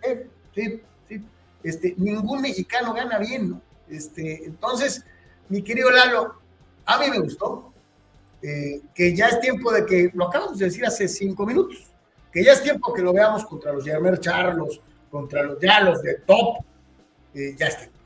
Sí, 0.55 0.81
sí. 1.09 1.25
Este, 1.63 1.95
ningún 1.97 2.41
mexicano 2.41 2.93
gana 2.93 3.19
bien, 3.19 3.49
¿no? 3.49 3.61
Este, 3.89 4.45
entonces, 4.45 5.03
mi 5.49 5.61
querido 5.63 5.91
Lalo, 5.91 6.35
a 6.85 6.97
mí 6.97 7.09
me 7.09 7.19
gustó 7.19 7.73
eh, 8.41 8.79
que 8.95 9.13
ya 9.13 9.27
es 9.27 9.41
tiempo 9.41 9.69
de 9.73 9.85
que, 9.85 10.11
lo 10.13 10.29
acabamos 10.29 10.57
de 10.57 10.67
decir 10.67 10.85
hace 10.85 11.09
cinco 11.09 11.45
minutos, 11.45 11.91
que 12.31 12.41
ya 12.41 12.53
es 12.53 12.63
tiempo 12.63 12.93
que 12.93 13.01
lo 13.01 13.11
veamos 13.11 13.43
contra 13.43 13.73
los 13.73 13.83
Yermer 13.83 14.17
Charlos, 14.21 14.79
contra 15.09 15.43
los 15.43 15.59
ya 15.59 15.81
los 15.81 16.01
de 16.01 16.13
top, 16.25 16.63
eh, 17.33 17.53
ya 17.57 17.67
es 17.67 17.79
tiempo, 17.79 17.99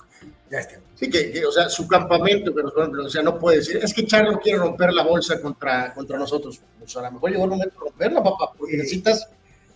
ya 0.49 0.59
es 0.59 0.67
tiempo. 0.67 0.87
Sí, 0.95 1.09
que, 1.09 1.31
que, 1.31 1.45
o 1.45 1.51
sea, 1.51 1.69
su 1.69 1.87
campamento, 1.87 2.53
pero, 2.53 2.71
por 2.71 2.83
ejemplo, 2.83 3.05
o 3.05 3.09
sea, 3.09 3.23
no 3.23 3.37
puede 3.37 3.57
decir, 3.57 3.77
es 3.81 3.93
que 3.93 4.05
Charlo 4.05 4.39
quiere 4.39 4.59
romper 4.59 4.93
la 4.93 5.03
bolsa 5.03 5.41
contra, 5.41 5.93
contra 5.93 6.17
nosotros. 6.17 6.61
Pues 6.79 6.95
a 6.97 7.01
lo 7.01 7.11
mejor 7.11 7.31
llegó 7.31 7.43
el 7.45 7.49
momento 7.49 7.73
de 7.73 7.79
romperla, 7.79 8.23
papá, 8.23 8.51
porque 8.57 8.77
necesitas 8.77 9.27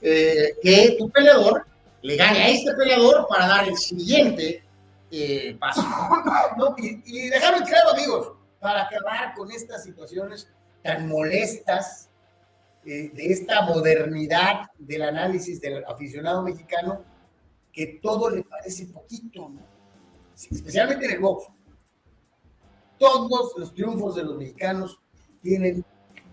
eh, 0.02 0.56
que 0.62 0.96
tu 0.98 1.10
peleador 1.10 1.66
le 2.02 2.16
gane 2.16 2.40
a 2.40 2.50
este 2.50 2.74
peleador 2.74 3.28
para 3.28 3.48
dar 3.48 3.68
el 3.68 3.78
siguiente 3.78 4.64
eh, 5.12 5.56
paso. 5.60 5.82
No, 6.58 6.76
y, 6.78 7.02
y 7.06 7.30
dejarlo 7.30 7.66
claro, 7.66 7.92
amigos, 7.92 8.32
para 8.60 8.84
acabar 8.84 9.34
con 9.34 9.52
estas 9.52 9.84
situaciones 9.84 10.48
tan 10.84 11.08
molestas 11.08 12.10
eh, 12.86 13.12
de 13.14 13.26
esta 13.32 13.62
modernidad 13.64 14.72
del 14.78 15.04
análisis 15.04 15.60
del 15.60 15.84
aficionado 15.86 16.42
mexicano, 16.42 17.04
que 17.72 18.00
todo 18.02 18.30
le 18.30 18.44
parece 18.44 18.86
poquito, 18.88 19.50
¿no? 19.50 19.69
Especialmente 20.50 21.06
en 21.06 21.12
el 21.12 21.20
box. 21.20 21.48
Todos 22.98 23.54
los 23.58 23.74
triunfos 23.74 24.16
de 24.16 24.24
los 24.24 24.38
mexicanos 24.38 25.00
tienen 25.42 25.84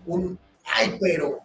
un, 0.05 0.37
ay, 0.65 0.97
pero, 0.99 1.39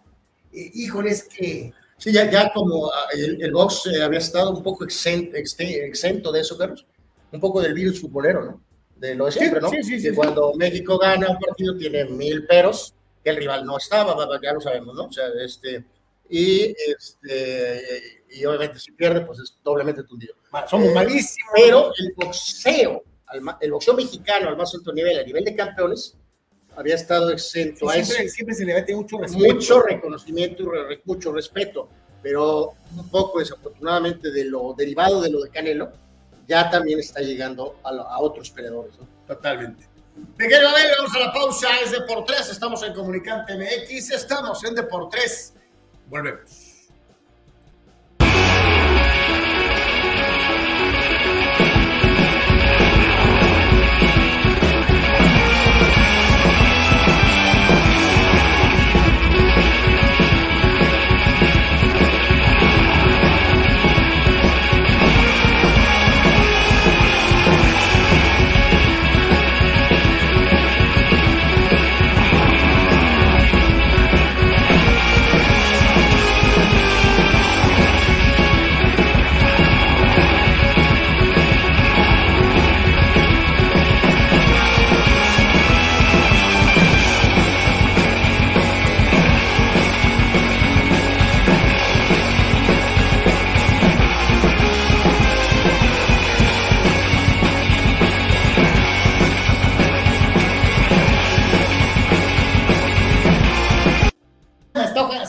eh, 0.53 0.71
híjole, 0.75 1.11
es 1.11 1.25
que 1.25 1.73
Sí, 2.03 2.13
ya, 2.13 2.29
ya 2.29 2.53
como 2.53 2.89
ah, 2.89 3.07
el, 3.15 3.41
el 3.41 3.53
box 3.53 3.87
eh, 3.87 4.03
había 4.03 4.19
estado 4.19 4.51
un 4.51 4.63
poco 4.65 4.83
exento, 4.83 5.37
exento 5.37 6.33
de 6.33 6.41
eso, 6.41 6.59
Carlos, 6.59 6.85
un 7.31 7.39
poco 7.39 7.61
del 7.61 7.75
virus 7.75 8.01
futbolero, 8.01 8.45
¿no? 8.45 8.61
de 9.03 9.15
lo 9.15 9.27
de 9.27 9.33
siempre, 9.33 9.61
¿no? 9.61 9.69
Sí, 9.69 9.83
sí, 9.83 10.01
sí. 10.01 10.13
cuando 10.13 10.53
México 10.55 10.99
gana 10.99 11.31
un 11.31 11.39
partido 11.39 11.77
tiene 11.77 12.05
mil 12.05 12.47
peros, 12.47 12.95
que 13.23 13.31
el 13.31 13.37
rival 13.37 13.65
no 13.65 13.77
estaba, 13.77 14.17
ya 14.41 14.53
lo 14.53 14.61
sabemos, 14.61 14.95
¿no? 14.95 15.05
O 15.05 15.13
sea, 15.13 15.27
este, 15.45 15.85
y, 16.29 16.75
este, 16.89 18.22
y 18.33 18.45
obviamente 18.45 18.79
si 18.79 18.93
pierde, 18.93 19.21
pues 19.23 19.39
es 19.41 19.59
doblemente 19.63 20.03
tundido. 20.05 20.35
Somos 20.69 20.89
Eh, 20.89 20.95
malísimos. 20.95 21.53
Pero 21.55 21.93
el 21.99 22.13
boxeo, 22.17 23.03
el 23.61 23.71
boxeo 23.73 23.95
mexicano 23.95 24.49
al 24.49 24.57
más 24.57 24.75
alto 24.75 24.93
nivel, 24.93 25.19
a 25.19 25.23
nivel 25.23 25.45
de 25.45 25.55
campeones, 25.55 26.17
había 26.77 26.95
estado 26.95 27.31
exento 27.31 27.89
a 27.91 27.97
eso 27.97 28.13
siempre, 28.13 28.31
siempre 28.31 28.55
se 28.55 28.65
le 28.65 28.75
mete 28.75 28.95
mucho 28.97 29.19
respeto. 29.19 29.55
mucho 29.55 29.83
reconocimiento 29.83 30.63
y 30.63 30.67
re- 30.67 31.03
mucho 31.05 31.33
respeto, 31.33 31.89
pero 32.23 32.73
un 32.97 33.09
poco 33.11 33.41
desafortunadamente 33.41 34.31
de 34.31 34.45
lo 34.47 34.75
derivado 34.77 35.21
de 35.21 35.31
lo 35.31 35.43
de 35.43 35.51
Canelo, 35.51 35.93
ya 36.49 36.71
también 36.71 36.99
está 36.99 37.21
llegando 37.21 37.77
a, 37.85 37.93
lo- 37.93 38.07
a 38.09 38.19
otros 38.21 38.51
peleadores. 38.51 38.99
¿no? 38.99 39.07
Totalmente. 39.27 39.87
Mi 40.39 40.47
querido 40.49 40.69
Abel, 40.69 40.87
vamos 40.99 41.15
a 41.17 41.19
la 41.21 41.33
pausa. 41.33 41.69
Es 41.83 41.91
de 41.91 42.03
por 42.03 42.25
tres. 42.27 42.49
Estamos 42.51 42.83
en 42.83 42.93
Comunicante 42.93 43.55
MX. 43.57 44.11
Estamos 44.11 44.63
en 44.65 44.75
de 44.75 44.83
por 44.83 45.09
tres. 45.09 45.55
Volvemos. 46.09 46.62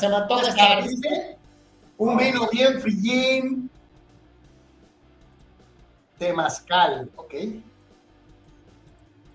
Se 0.03 0.09
me 0.09 0.15
antoja 0.17 0.49
estar. 0.49 0.83
Un 1.97 2.17
vino 2.17 2.49
bien 2.51 2.81
frillín. 2.81 3.69
Temazcal, 6.17 7.09
ok. 7.15 7.33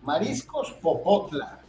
Mariscos 0.03 0.73
Popotla. 0.73 1.61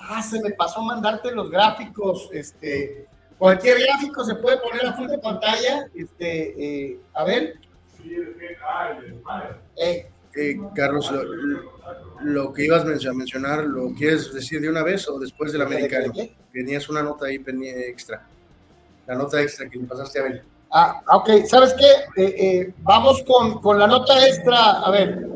Ah, 0.00 0.22
se 0.22 0.42
me 0.42 0.50
pasó 0.50 0.82
mandarte 0.82 1.30
los 1.32 1.50
gráficos. 1.50 2.28
Este, 2.32 3.06
cualquier 3.38 3.78
gráfico 3.80 4.24
se 4.24 4.34
puede 4.34 4.58
poner 4.58 4.86
a 4.86 4.92
full 4.94 5.08
de 5.08 5.18
pantalla. 5.18 5.88
Este, 5.94 6.90
eh, 6.90 7.00
a 7.14 7.22
ver. 7.24 7.60
Sí, 7.96 8.12
es 8.12 8.36
que, 8.36 8.56
ah, 8.66 8.90
el 8.90 9.14
de 9.14 9.22
madre. 9.22 9.56
eh, 9.76 10.10
Eh, 10.40 10.56
Carlos, 10.72 11.10
lo, 11.10 11.22
lo 12.22 12.52
que 12.52 12.66
ibas 12.66 12.82
a 12.82 13.12
mencionar, 13.12 13.64
¿lo 13.64 13.92
quieres 13.92 14.32
decir 14.32 14.60
de 14.60 14.68
una 14.68 14.84
vez 14.84 15.08
o 15.08 15.18
después 15.18 15.52
del 15.52 15.62
americano? 15.62 16.12
Tenías 16.52 16.88
una 16.88 17.02
nota 17.02 17.26
ahí 17.26 17.42
extra. 17.64 18.24
La 19.06 19.16
nota 19.16 19.40
extra 19.42 19.68
que 19.68 19.78
le 19.78 19.84
pasaste 19.84 20.20
a 20.20 20.22
ver. 20.22 20.44
Ah, 20.70 21.02
ok. 21.12 21.44
¿Sabes 21.46 21.74
qué? 21.74 22.22
Eh, 22.22 22.34
eh, 22.38 22.74
vamos 22.82 23.24
con, 23.24 23.60
con 23.60 23.78
la 23.78 23.86
nota 23.86 24.24
extra. 24.26 24.82
A 24.82 24.90
ver. 24.92 25.26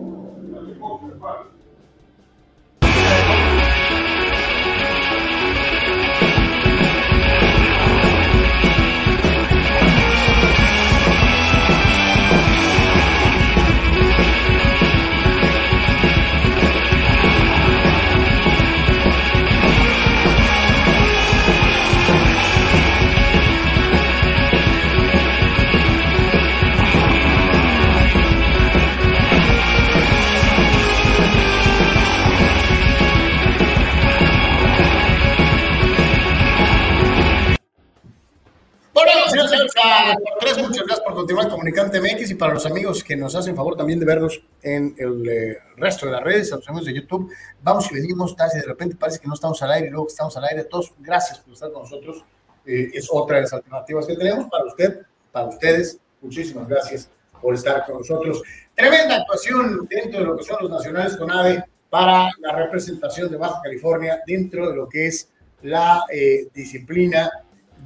Señores, 39.82 40.12
señores, 40.12 40.12
a 40.12 40.14
por 40.16 40.38
tres, 40.38 40.58
muchas 40.58 40.84
gracias 40.84 41.00
por 41.00 41.14
continuar 41.14 41.48
Comunicante 41.48 42.00
MX 42.00 42.30
y 42.30 42.34
para 42.34 42.54
los 42.54 42.66
amigos 42.66 43.02
que 43.02 43.16
nos 43.16 43.34
hacen 43.34 43.56
favor 43.56 43.76
también 43.76 43.98
de 43.98 44.06
vernos 44.06 44.42
en 44.62 44.94
el 44.98 45.28
eh, 45.28 45.58
resto 45.76 46.06
de 46.06 46.12
las 46.12 46.22
redes, 46.22 46.52
a 46.52 46.56
los 46.56 46.68
amigos 46.68 46.86
de 46.86 46.94
YouTube, 46.94 47.30
vamos 47.62 47.90
y 47.90 47.94
venimos, 47.94 48.34
y 48.54 48.58
de 48.58 48.64
repente 48.64 48.96
parece 48.96 49.18
que 49.18 49.28
no 49.28 49.34
estamos 49.34 49.60
al 49.62 49.72
aire 49.72 49.88
y 49.88 49.90
luego 49.90 50.06
que 50.06 50.12
estamos 50.12 50.36
al 50.36 50.44
aire. 50.44 50.64
Todos, 50.64 50.92
gracias 50.98 51.38
por 51.40 51.54
estar 51.54 51.72
con 51.72 51.82
nosotros. 51.82 52.24
Eh, 52.64 52.90
es 52.94 53.08
otra 53.10 53.36
de 53.36 53.42
las 53.42 53.52
alternativas 53.52 54.06
que 54.06 54.16
tenemos 54.16 54.48
para 54.48 54.64
usted, 54.64 55.00
para 55.32 55.46
ustedes. 55.46 55.98
Muchísimas 56.20 56.68
gracias 56.68 57.10
por 57.40 57.54
estar 57.54 57.84
con 57.84 57.98
nosotros. 57.98 58.42
Tremenda 58.74 59.16
actuación 59.16 59.86
dentro 59.88 60.20
de 60.20 60.26
lo 60.26 60.36
que 60.36 60.44
son 60.44 60.58
los 60.60 60.70
nacionales 60.70 61.16
con 61.16 61.30
AVE 61.30 61.64
para 61.90 62.30
la 62.38 62.56
representación 62.56 63.30
de 63.30 63.36
Baja 63.36 63.60
California 63.62 64.22
dentro 64.26 64.70
de 64.70 64.76
lo 64.76 64.88
que 64.88 65.08
es 65.08 65.28
la 65.62 66.04
eh, 66.10 66.48
disciplina 66.54 67.30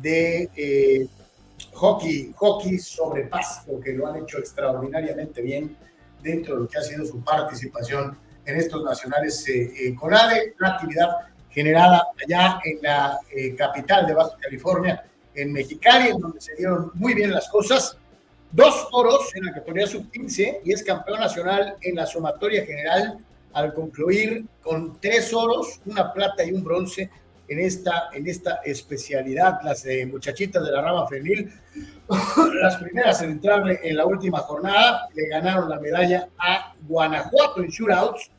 de 0.00 0.48
eh, 0.54 1.08
hockey, 1.76 2.32
hockey 2.36 2.78
sobre 2.78 3.24
pasto, 3.24 3.78
que 3.80 3.92
lo 3.92 4.06
han 4.06 4.16
hecho 4.22 4.38
extraordinariamente 4.38 5.42
bien 5.42 5.76
dentro 6.22 6.54
de 6.54 6.60
lo 6.62 6.68
que 6.68 6.78
ha 6.78 6.82
sido 6.82 7.04
su 7.04 7.22
participación 7.22 8.18
en 8.44 8.56
estos 8.56 8.82
nacionales 8.82 9.46
eh, 9.48 9.72
eh, 9.78 9.94
con 9.94 10.14
AVE, 10.14 10.54
una 10.58 10.70
actividad 10.70 11.08
generada 11.50 12.08
allá 12.24 12.60
en 12.64 12.78
la 12.82 13.18
eh, 13.30 13.54
capital 13.54 14.06
de 14.06 14.14
Baja 14.14 14.36
California, 14.40 15.04
en 15.34 15.52
Mexicali, 15.52 16.10
en 16.10 16.18
donde 16.18 16.40
se 16.40 16.54
dieron 16.54 16.90
muy 16.94 17.12
bien 17.14 17.30
las 17.30 17.48
cosas. 17.48 17.98
Dos 18.50 18.88
oros 18.92 19.34
en 19.34 19.44
la 19.44 19.52
categoría 19.52 19.86
sub-15 19.86 20.60
y 20.64 20.72
es 20.72 20.82
campeón 20.82 21.20
nacional 21.20 21.76
en 21.82 21.96
la 21.96 22.06
sumatoria 22.06 22.64
general 22.64 23.18
al 23.52 23.74
concluir 23.74 24.46
con 24.62 24.98
tres 25.00 25.32
oros, 25.34 25.80
una 25.84 26.12
plata 26.12 26.44
y 26.44 26.52
un 26.52 26.62
bronce 26.62 27.10
en 27.48 27.58
esta, 27.60 28.10
en 28.12 28.26
esta 28.26 28.60
especialidad. 28.64 29.60
Las 29.62 29.84
eh, 29.86 30.06
muchachitas 30.06 30.64
de 30.64 30.72
la 30.72 30.82
rama 30.82 31.06
femenil, 31.06 31.52
las 32.62 32.76
primeras 32.76 33.22
en 33.22 33.30
entrarle 33.30 33.80
en 33.82 33.96
la 33.96 34.06
última 34.06 34.38
jornada, 34.40 35.08
le 35.14 35.28
ganaron 35.28 35.68
la 35.68 35.80
medalla 35.80 36.28
a 36.38 36.72
Guanajuato 36.82 37.62
en 37.62 37.68
shootouts. 37.68 38.30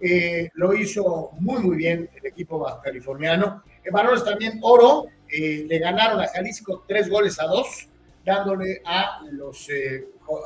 Eh, 0.00 0.48
lo 0.54 0.74
hizo 0.74 1.30
muy, 1.40 1.60
muy 1.60 1.76
bien 1.76 2.08
el 2.14 2.26
equipo 2.26 2.64
californiano. 2.82 3.62
En 3.84 3.92
varones 3.92 4.24
también 4.24 4.58
oro, 4.62 5.06
eh, 5.28 5.64
le 5.66 5.78
ganaron 5.78 6.20
a 6.20 6.28
Jalisco 6.28 6.84
tres 6.86 7.08
goles 7.08 7.40
a 7.40 7.46
dos, 7.46 7.88
dándole 8.24 8.80
a 8.84 9.22
los, 9.32 9.68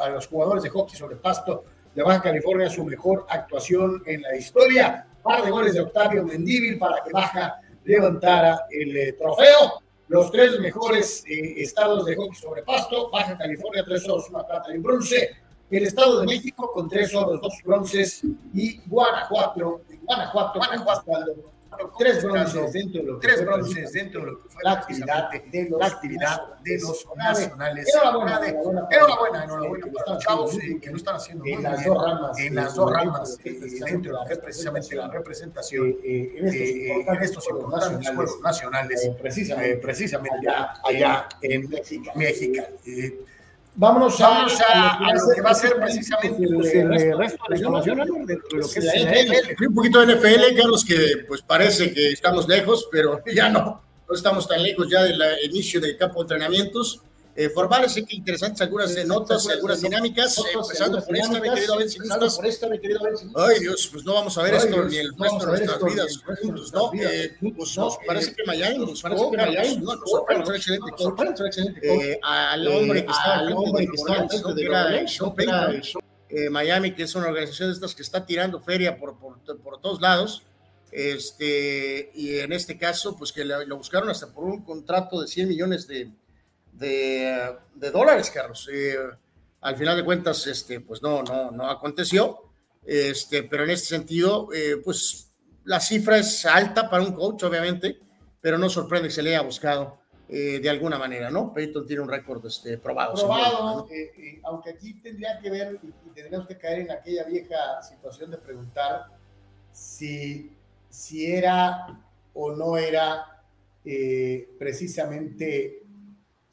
a 0.00 0.08
los 0.08 0.26
jugadores 0.26 0.62
de 0.62 0.70
hockey 0.70 0.96
sobre 0.96 1.16
pasto 1.16 1.64
de 1.94 2.02
Baja 2.02 2.22
California 2.22 2.70
su 2.70 2.84
mejor 2.84 3.26
actuación 3.28 4.02
en 4.06 4.22
la 4.22 4.36
historia. 4.36 5.06
Par 5.22 5.44
de 5.44 5.50
goles 5.50 5.74
de 5.74 5.80
Octavio 5.80 6.24
Mendívil 6.24 6.78
para 6.78 7.02
que 7.04 7.12
Baja 7.12 7.60
levantara 7.84 8.66
el 8.70 8.96
eh, 8.96 9.12
trofeo. 9.14 9.82
Los 10.08 10.30
tres 10.30 10.58
mejores 10.60 11.24
eh, 11.26 11.54
estados 11.62 12.04
de 12.04 12.16
hockey 12.16 12.34
sobre 12.34 12.62
pasto, 12.62 13.10
Baja 13.10 13.36
California, 13.36 13.84
tres 13.84 14.06
oros, 14.08 14.28
una 14.30 14.46
plata 14.46 14.72
y 14.72 14.76
un 14.76 14.82
bronce. 14.82 15.30
El 15.70 15.84
Estado 15.84 16.20
de 16.20 16.26
México 16.26 16.70
con 16.74 16.86
tres 16.88 17.14
oros, 17.14 17.40
dos 17.40 17.54
bronces 17.64 18.22
y 18.52 18.78
Guanajuato, 18.86 19.80
Guanajuato, 20.02 20.58
Guanajuato, 20.58 21.34
tres 21.98 22.22
bronces 22.22 22.72
dentro 22.72 23.00
de 23.02 23.06
lo 23.08 23.18
que 23.18 23.26
Tres 23.26 23.36
fue 23.36 23.46
bronces 23.46 23.92
dentro 23.92 24.20
de 24.20 24.26
lo 24.32 24.42
que 24.42 24.48
fue 24.48 24.62
la 24.64 24.72
actividad 24.72 25.30
de 25.30 25.68
los, 25.68 25.80
la 25.80 25.86
actividad 25.86 26.58
de 26.62 26.78
los 26.78 27.06
nacionales. 27.16 27.94
Enhorabuena, 27.94 28.40
enhorabuena, 28.90 29.44
Enhorabuena, 29.44 29.86
para 29.92 30.14
los 30.14 30.24
chavos 30.24 30.58
eh, 30.58 30.78
que 30.80 30.90
lo 30.90 30.96
están 30.96 31.16
haciendo 31.16 31.44
en 31.46 31.62
las 31.62 31.80
bien 31.80 31.94
dos 31.94 32.04
ramas, 32.04 32.38
en 32.38 32.52
eh, 32.52 32.56
las 32.56 32.74
dos 32.74 32.92
ramas 32.92 33.38
eh, 33.44 33.60
dentro 33.84 34.12
de 34.12 34.18
lo 34.18 34.26
que 34.26 34.32
es 34.32 34.38
precisamente 34.38 34.94
la 34.96 35.08
representación 35.08 35.88
eh, 35.88 35.96
eh, 36.04 36.32
en 37.06 37.22
estos 37.22 37.46
eh, 37.46 37.50
importantes 37.52 38.08
juegos 38.10 38.40
nacionales, 38.42 39.04
eh, 39.04 39.16
precisamente, 39.80 40.46
eh, 40.46 40.66
allá, 40.84 41.28
en 41.40 41.68
México. 41.68 42.62
Eh, 43.72 43.74
Vámonos 43.76 44.20
a, 44.20 44.28
Vámonos 44.28 44.60
a- 44.60 44.90
a 44.98 45.14
lo 45.14 45.34
que 45.34 45.40
va 45.40 45.50
a 45.50 45.54
ser 45.54 45.76
precisamente 45.76 46.44
el, 46.44 46.54
pues, 46.54 46.72
resto 46.72 47.42
de 47.48 47.48
la 47.48 47.56
información, 47.56 48.00
un 48.00 49.74
poquito 49.74 50.00
de 50.04 50.14
NFL, 50.14 50.54
Carlos, 50.56 50.84
que 50.84 51.24
pues 51.26 51.42
parece 51.42 51.92
que 51.92 52.10
estamos 52.12 52.46
lejos, 52.48 52.88
pero 52.90 53.22
ya 53.34 53.48
no, 53.48 53.82
no 54.08 54.14
estamos 54.14 54.46
tan 54.46 54.62
lejos 54.62 54.88
ya 54.90 55.02
del 55.04 55.20
eh, 55.20 55.36
inicio 55.44 55.80
del 55.80 55.96
campo 55.96 56.20
de 56.22 56.34
entrenamientos. 56.34 57.00
Eh, 57.34 57.48
formales, 57.48 57.92
sí 57.92 58.04
que 58.04 58.14
interesantes 58.14 58.60
algunas 58.60 58.94
eh, 58.94 59.06
notas, 59.06 59.48
algunas 59.48 59.80
dinámicas, 59.80 60.36
eh, 60.36 60.42
empezando 60.52 61.02
por 61.02 61.16
esta, 61.16 61.40
mi 61.40 61.48
querido 61.48 61.78
Ben, 61.78 61.88
si 61.88 61.98
gustas. 61.98 62.36
por 62.36 62.46
esta, 62.46 62.68
mi 62.68 62.78
querido 62.78 63.00
Ben, 63.02 63.16
si. 63.16 63.26
Ay, 63.34 63.60
Dios, 63.60 63.88
pues 63.90 64.04
no 64.04 64.12
vamos 64.12 64.36
a 64.36 64.42
ver 64.42 64.52
Ay, 64.52 64.58
esto 64.60 64.74
Dios, 64.74 64.90
ni 64.90 64.96
el 64.98 65.08
no 65.16 65.24
resto 65.24 65.38
de 65.38 65.46
nuestras 65.46 65.72
esto 65.72 65.86
vidas 65.86 66.16
juntos, 66.18 66.50
nuestras 66.50 66.82
¿no? 66.82 66.90
vidas 66.90 67.12
Eh, 67.12 67.36
pues 67.56 67.76
¿no? 67.78 67.84
nos 67.84 67.98
parece 68.06 68.30
Eh, 68.30 68.34
que 68.36 68.44
Miami, 68.44 68.78
nos 68.84 69.00
parece 69.00 69.30
que 69.30 69.36
Miami, 69.38 69.76
nos 69.78 70.10
sorprende, 70.10 70.50
un 70.50 70.56
excelente 70.56 70.90
nos 70.90 71.00
coach. 71.00 71.38
coach. 71.38 71.58
Eh, 71.82 72.20
al 72.22 72.68
hombre 72.68 73.04
que 73.06 73.10
estaba 73.10 73.34
al 73.38 73.46
al 73.46 73.52
hombre 73.54 73.86
que 73.86 73.94
estaba 73.94 74.18
al 74.18 74.28
frente 74.28 74.54
de 74.54 74.62
era 74.66 75.08
Sean 75.08 75.34
Payton, 75.34 76.02
eh, 76.28 76.50
Miami, 76.50 76.92
que 76.94 77.04
es 77.04 77.14
una 77.14 77.28
organización 77.28 77.70
de 77.70 77.74
estas 77.74 77.94
que 77.94 78.02
está 78.02 78.26
tirando 78.26 78.60
feria 78.60 78.98
por, 78.98 79.18
por, 79.18 79.38
por 79.62 79.80
todos 79.80 80.02
lados. 80.02 80.42
Este, 80.90 82.10
y 82.14 82.40
en 82.40 82.52
este 82.52 82.76
caso, 82.76 83.16
pues 83.16 83.32
que 83.32 83.46
lo 83.46 83.76
buscaron 83.78 84.10
hasta 84.10 84.26
por 84.30 84.44
un 84.44 84.62
contrato 84.62 85.22
de 85.22 85.28
100 85.28 85.48
millones 85.48 85.86
de, 85.86 86.10
de, 86.72 87.56
de 87.74 87.90
dólares, 87.90 88.30
Carlos. 88.30 88.68
Eh, 88.72 88.96
al 89.60 89.76
final 89.76 89.96
de 89.96 90.04
cuentas, 90.04 90.46
este, 90.46 90.80
pues 90.80 91.02
no, 91.02 91.22
no, 91.22 91.50
no 91.50 91.70
aconteció. 91.70 92.50
Este, 92.84 93.44
pero 93.44 93.64
en 93.64 93.70
este 93.70 93.88
sentido, 93.88 94.48
eh, 94.52 94.76
pues 94.82 95.30
la 95.64 95.78
cifra 95.78 96.18
es 96.18 96.44
alta 96.44 96.90
para 96.90 97.04
un 97.04 97.12
coach, 97.12 97.44
obviamente, 97.44 98.00
pero 98.40 98.58
no 98.58 98.68
sorprende 98.68 99.08
que 99.08 99.14
se 99.14 99.22
le 99.22 99.30
haya 99.30 99.42
buscado 99.42 100.00
eh, 100.28 100.58
de 100.60 100.70
alguna 100.70 100.98
manera, 100.98 101.30
¿no? 101.30 101.52
Peyton 101.52 101.86
tiene 101.86 102.02
un 102.02 102.08
récord 102.08 102.44
este, 102.46 102.78
probado. 102.78 103.14
probado, 103.14 103.76
¿no? 103.76 103.88
eh, 103.90 104.40
aunque 104.44 104.70
aquí 104.70 104.94
tendría 104.94 105.38
que 105.38 105.50
ver 105.50 105.78
y, 105.82 105.88
y 105.88 106.10
tendríamos 106.14 106.48
que 106.48 106.56
caer 106.56 106.80
en 106.80 106.90
aquella 106.90 107.24
vieja 107.24 107.82
situación 107.82 108.30
de 108.30 108.38
preguntar 108.38 109.06
si, 109.72 110.50
si 110.88 111.26
era 111.26 112.00
o 112.34 112.52
no 112.52 112.76
era 112.76 113.44
eh, 113.84 114.48
precisamente 114.58 115.81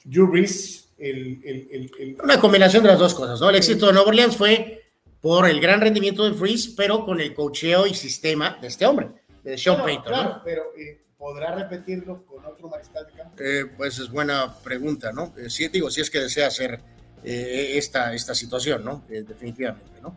Drew 0.03 0.27
Brees 0.27 0.87
el, 0.97 1.41
el, 1.43 1.67
el, 1.71 1.91
el- 1.99 2.17
Una 2.23 2.39
combinación 2.39 2.83
de 2.83 2.89
las 2.89 2.99
dos 2.99 3.13
cosas, 3.13 3.39
¿no? 3.39 3.49
El 3.49 3.55
éxito 3.55 3.87
de 3.87 3.93
Nueva 3.93 4.07
Orleans 4.09 4.35
fue 4.35 4.83
por 5.21 5.47
el 5.49 5.59
gran 5.59 5.81
rendimiento 5.81 6.23
de 6.29 6.33
Freeze, 6.35 6.71
pero 6.75 7.03
con 7.05 7.19
el 7.19 7.33
cocheo 7.33 7.85
y 7.87 7.93
sistema 7.93 8.57
de 8.61 8.67
este 8.67 8.85
hombre, 8.85 9.09
de 9.43 9.57
Sean 9.57 9.75
Claro, 9.75 9.85
Payton, 9.85 10.03
claro, 10.13 10.29
¿no? 10.29 10.41
pero 10.43 10.63
eh, 10.77 11.01
podrá 11.17 11.53
repetirlo 11.55 12.25
con 12.25 12.45
otro 12.45 12.69
mariscal 12.69 13.05
de 13.07 13.11
campo. 13.13 13.35
Eh, 13.39 13.65
pues 13.77 13.99
es 13.99 14.09
buena 14.09 14.55
pregunta, 14.63 15.11
¿no? 15.11 15.33
Eh, 15.37 15.49
sí, 15.49 15.67
digo, 15.67 15.89
si 15.91 16.01
es 16.01 16.09
que 16.09 16.19
desea 16.19 16.47
hacer 16.47 16.79
eh, 17.23 17.71
esta, 17.75 18.13
esta 18.13 18.33
situación, 18.33 18.83
¿no? 18.85 19.03
Eh, 19.09 19.23
definitivamente, 19.27 19.99
¿no? 20.01 20.15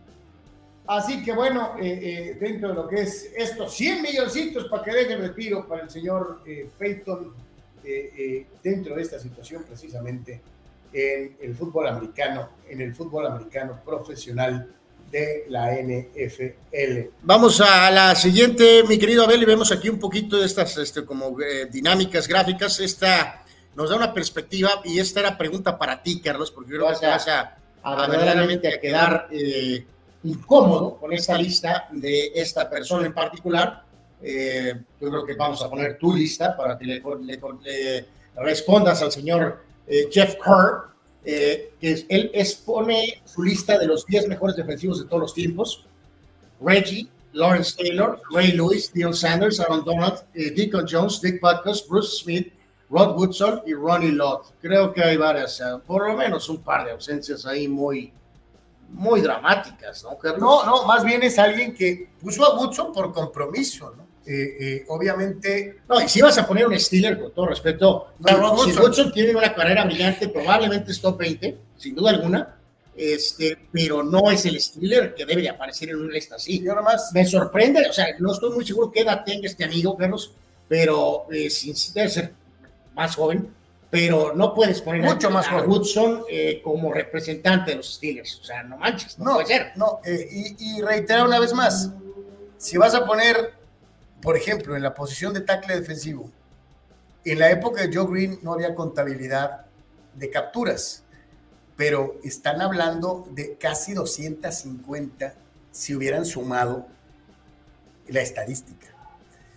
Así 0.86 1.22
que 1.24 1.32
bueno, 1.32 1.74
eh, 1.80 2.00
eh, 2.02 2.36
dentro 2.40 2.68
de 2.70 2.74
lo 2.74 2.88
que 2.88 3.02
es 3.02 3.30
estos 3.36 3.72
100 3.74 4.02
milloncitos 4.02 4.68
para 4.68 4.82
que 4.84 4.92
deje 4.92 5.12
el 5.14 5.20
retiro 5.20 5.66
para 5.66 5.82
el 5.84 5.90
señor 5.90 6.42
eh, 6.46 6.68
Peyton, 6.78 7.32
eh, 7.84 8.46
dentro 8.62 8.94
de 8.94 9.02
esta 9.02 9.18
situación 9.18 9.64
precisamente 9.64 10.40
en 10.92 11.36
el 11.40 11.54
fútbol 11.56 11.88
americano, 11.88 12.50
en 12.68 12.80
el 12.82 12.94
fútbol 12.94 13.26
americano 13.26 13.80
profesional 13.84 14.68
de 15.10 15.44
la 15.48 15.72
NFL. 15.72 17.08
Vamos 17.22 17.60
a 17.60 17.90
la 17.90 18.14
siguiente, 18.14 18.82
mi 18.88 18.98
querido 18.98 19.24
Abel, 19.24 19.42
y 19.42 19.46
vemos 19.46 19.72
aquí 19.72 19.88
un 19.88 19.98
poquito 19.98 20.36
de 20.38 20.46
estas 20.46 20.76
este, 20.78 21.04
como 21.04 21.38
eh, 21.40 21.66
dinámicas 21.70 22.28
gráficas. 22.28 22.78
Esta 22.80 23.42
nos 23.74 23.90
da 23.90 23.96
una 23.96 24.12
perspectiva 24.12 24.80
y 24.84 24.98
esta 24.98 25.20
era 25.20 25.38
pregunta 25.38 25.78
para 25.78 26.02
ti, 26.02 26.20
Carlos, 26.20 26.50
porque 26.50 26.70
creo 26.74 26.88
que 26.88 26.96
te 27.00 27.06
a- 27.06 27.10
vas 27.10 27.28
a, 27.28 27.40
a 27.82 28.04
a 28.04 28.06
verdaderamente 28.08 28.68
a 28.68 28.80
quedar 28.80 29.28
eh, 29.30 29.84
incómodo 30.24 30.98
con 30.98 31.12
esta 31.12 31.36
lista 31.36 31.88
de 31.90 32.32
esta 32.34 32.68
persona 32.70 33.06
en 33.06 33.14
particular. 33.14 33.82
Eh, 34.22 34.74
yo 35.00 35.10
creo 35.10 35.24
que 35.26 35.34
vamos 35.34 35.62
a 35.62 35.68
poner 35.68 35.98
tu 35.98 36.14
lista 36.14 36.56
para 36.56 36.78
que 36.78 36.84
le, 36.86 37.02
le- 37.22 37.40
le 37.64 38.06
respondas 38.36 39.02
al 39.02 39.10
señor 39.10 39.64
eh, 39.86 40.08
Jeff 40.12 40.36
Kerr, 40.36 40.92
eh, 41.24 41.72
que 41.80 41.92
es- 41.92 42.06
él 42.08 42.30
expone 42.32 43.20
su 43.24 43.42
lista 43.42 43.78
de 43.78 43.86
los 43.86 44.06
10 44.06 44.28
mejores 44.28 44.54
defensivos 44.56 45.00
de 45.00 45.06
todos 45.06 45.20
los 45.22 45.34
tiempos. 45.34 45.86
Reggie, 46.60 47.08
Lawrence 47.32 47.74
Taylor, 47.76 48.20
Ray 48.30 48.52
Lewis, 48.52 48.92
Dion 48.92 49.14
Sanders, 49.14 49.58
Aaron 49.58 49.84
Donald, 49.84 50.20
eh, 50.34 50.50
Deacon 50.52 50.86
Jones, 50.88 51.20
Dick 51.20 51.40
Butkus, 51.40 51.86
Bruce 51.88 52.22
Smith, 52.22 52.52
Rod 52.90 53.16
Woodson 53.16 53.62
y 53.66 53.72
Ronnie 53.74 54.12
Lott. 54.12 54.52
Creo 54.60 54.92
que 54.92 55.02
hay 55.02 55.16
varias, 55.16 55.60
eh, 55.60 55.64
por 55.86 56.06
lo 56.06 56.16
menos 56.16 56.48
un 56.48 56.58
par 56.62 56.84
de 56.84 56.92
ausencias 56.92 57.44
ahí 57.46 57.66
muy, 57.66 58.12
muy 58.90 59.20
dramáticas, 59.22 60.04
¿no, 60.04 60.16
Carlos? 60.18 60.40
No, 60.40 60.64
no, 60.66 60.84
más 60.86 61.02
bien 61.02 61.22
es 61.22 61.38
alguien 61.38 61.74
que 61.74 62.10
puso 62.20 62.44
a 62.44 62.58
Woodson 62.58 62.92
por 62.92 63.12
compromiso, 63.12 63.92
¿no? 63.96 64.02
Eh, 64.24 64.56
eh, 64.60 64.84
obviamente 64.88 65.78
No, 65.88 66.00
y 66.00 66.08
si 66.08 66.20
vas 66.20 66.38
a 66.38 66.46
poner 66.46 66.66
un 66.66 66.78
Steeler, 66.78 67.18
con 67.18 67.32
todo 67.32 67.46
respeto, 67.46 68.14
No, 68.20 68.28
si 68.28 68.70
Woodson. 68.70 68.82
Woodson 68.84 69.12
tiene 69.12 69.34
una 69.34 69.52
carrera 69.52 69.84
brillante, 69.84 70.28
probablemente 70.28 70.92
es 70.92 71.00
top 71.00 71.18
20, 71.18 71.58
sin 71.76 71.94
duda 71.96 72.10
alguna, 72.10 72.56
este, 72.96 73.58
pero 73.72 74.02
no 74.04 74.30
es 74.30 74.44
el 74.46 74.60
Steeler 74.60 75.14
que 75.14 75.26
debe 75.26 75.42
de 75.42 75.48
aparecer 75.48 75.88
en 75.90 75.96
una 75.96 76.12
lista 76.12 76.36
así. 76.36 76.62
yo 76.62 76.74
nomás 76.74 77.10
Me 77.12 77.24
sorprende, 77.24 77.84
o 77.88 77.92
sea, 77.92 78.06
no 78.20 78.32
estoy 78.32 78.52
muy 78.52 78.64
seguro 78.64 78.92
qué 78.92 79.00
edad 79.00 79.24
tenga 79.24 79.48
este 79.48 79.64
amigo, 79.64 79.96
Carlos, 79.96 80.32
pero 80.68 81.26
eh, 81.32 81.50
sin, 81.50 81.74
debe 81.92 82.08
ser 82.08 82.32
más 82.94 83.16
joven, 83.16 83.48
pero 83.90 84.34
no 84.34 84.54
puedes 84.54 84.80
poner 84.82 85.02
Mucho 85.02 85.28
a, 85.28 85.30
más 85.30 85.48
a. 85.48 85.62
Woodson 85.62 86.22
eh, 86.30 86.60
como 86.62 86.92
representante 86.92 87.72
de 87.72 87.78
los 87.78 87.94
Steelers, 87.94 88.38
o 88.40 88.44
sea, 88.44 88.62
no 88.62 88.76
manches, 88.76 89.18
no, 89.18 89.24
No, 89.24 89.32
puede 89.34 89.46
ser. 89.48 89.72
no, 89.74 90.00
eh, 90.04 90.28
y, 90.30 90.76
y 90.76 90.80
reiterar 90.80 91.26
una 91.26 91.40
vez 91.40 91.52
más, 91.54 91.90
si 92.56 92.76
vas 92.78 92.94
a 92.94 93.04
poner, 93.04 93.54
por 94.22 94.36
ejemplo, 94.36 94.76
en 94.76 94.82
la 94.82 94.94
posición 94.94 95.34
de 95.34 95.40
tackle 95.40 95.76
defensivo, 95.76 96.30
en 97.24 97.38
la 97.38 97.50
época 97.50 97.86
de 97.86 97.94
Joe 97.94 98.10
Green 98.10 98.38
no 98.42 98.52
había 98.52 98.74
contabilidad 98.74 99.66
de 100.14 100.30
capturas, 100.30 101.02
pero 101.76 102.16
están 102.24 102.60
hablando 102.60 103.26
de 103.32 103.56
casi 103.56 103.94
250 103.94 105.34
si 105.70 105.94
hubieran 105.94 106.24
sumado 106.24 106.86
la 108.08 108.20
estadística. 108.20 108.88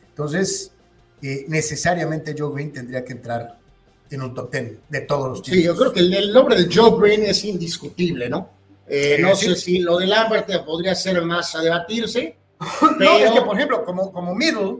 Entonces, 0.09 0.71
eh, 1.21 1.45
necesariamente 1.47 2.35
Joe 2.37 2.53
Green 2.53 2.71
tendría 2.71 3.03
que 3.03 3.13
entrar 3.13 3.57
en 4.09 4.21
un 4.21 4.33
top 4.33 4.51
10 4.51 4.77
de 4.89 5.01
todos 5.01 5.29
los 5.29 5.45
Sí, 5.45 5.63
yo 5.63 5.75
creo 5.75 5.91
que 5.91 5.99
el, 5.99 6.13
el 6.13 6.33
nombre 6.33 6.55
de 6.55 6.73
Joe 6.73 6.99
Green 6.99 7.23
es 7.23 7.43
indiscutible, 7.43 8.29
¿no? 8.29 8.49
Eh, 8.87 9.17
no 9.19 9.35
sé 9.35 9.55
si 9.55 9.79
lo 9.79 9.97
de 9.97 10.05
Lambert 10.05 10.47
podría 10.63 10.93
ser 10.93 11.21
más 11.23 11.55
a 11.55 11.61
debatirse, 11.61 12.35
No, 12.59 12.97
pero 12.97 13.11
es 13.17 13.31
que, 13.31 13.41
por 13.41 13.55
ejemplo, 13.55 13.83
como, 13.83 14.11
como 14.11 14.33
middle, 14.35 14.77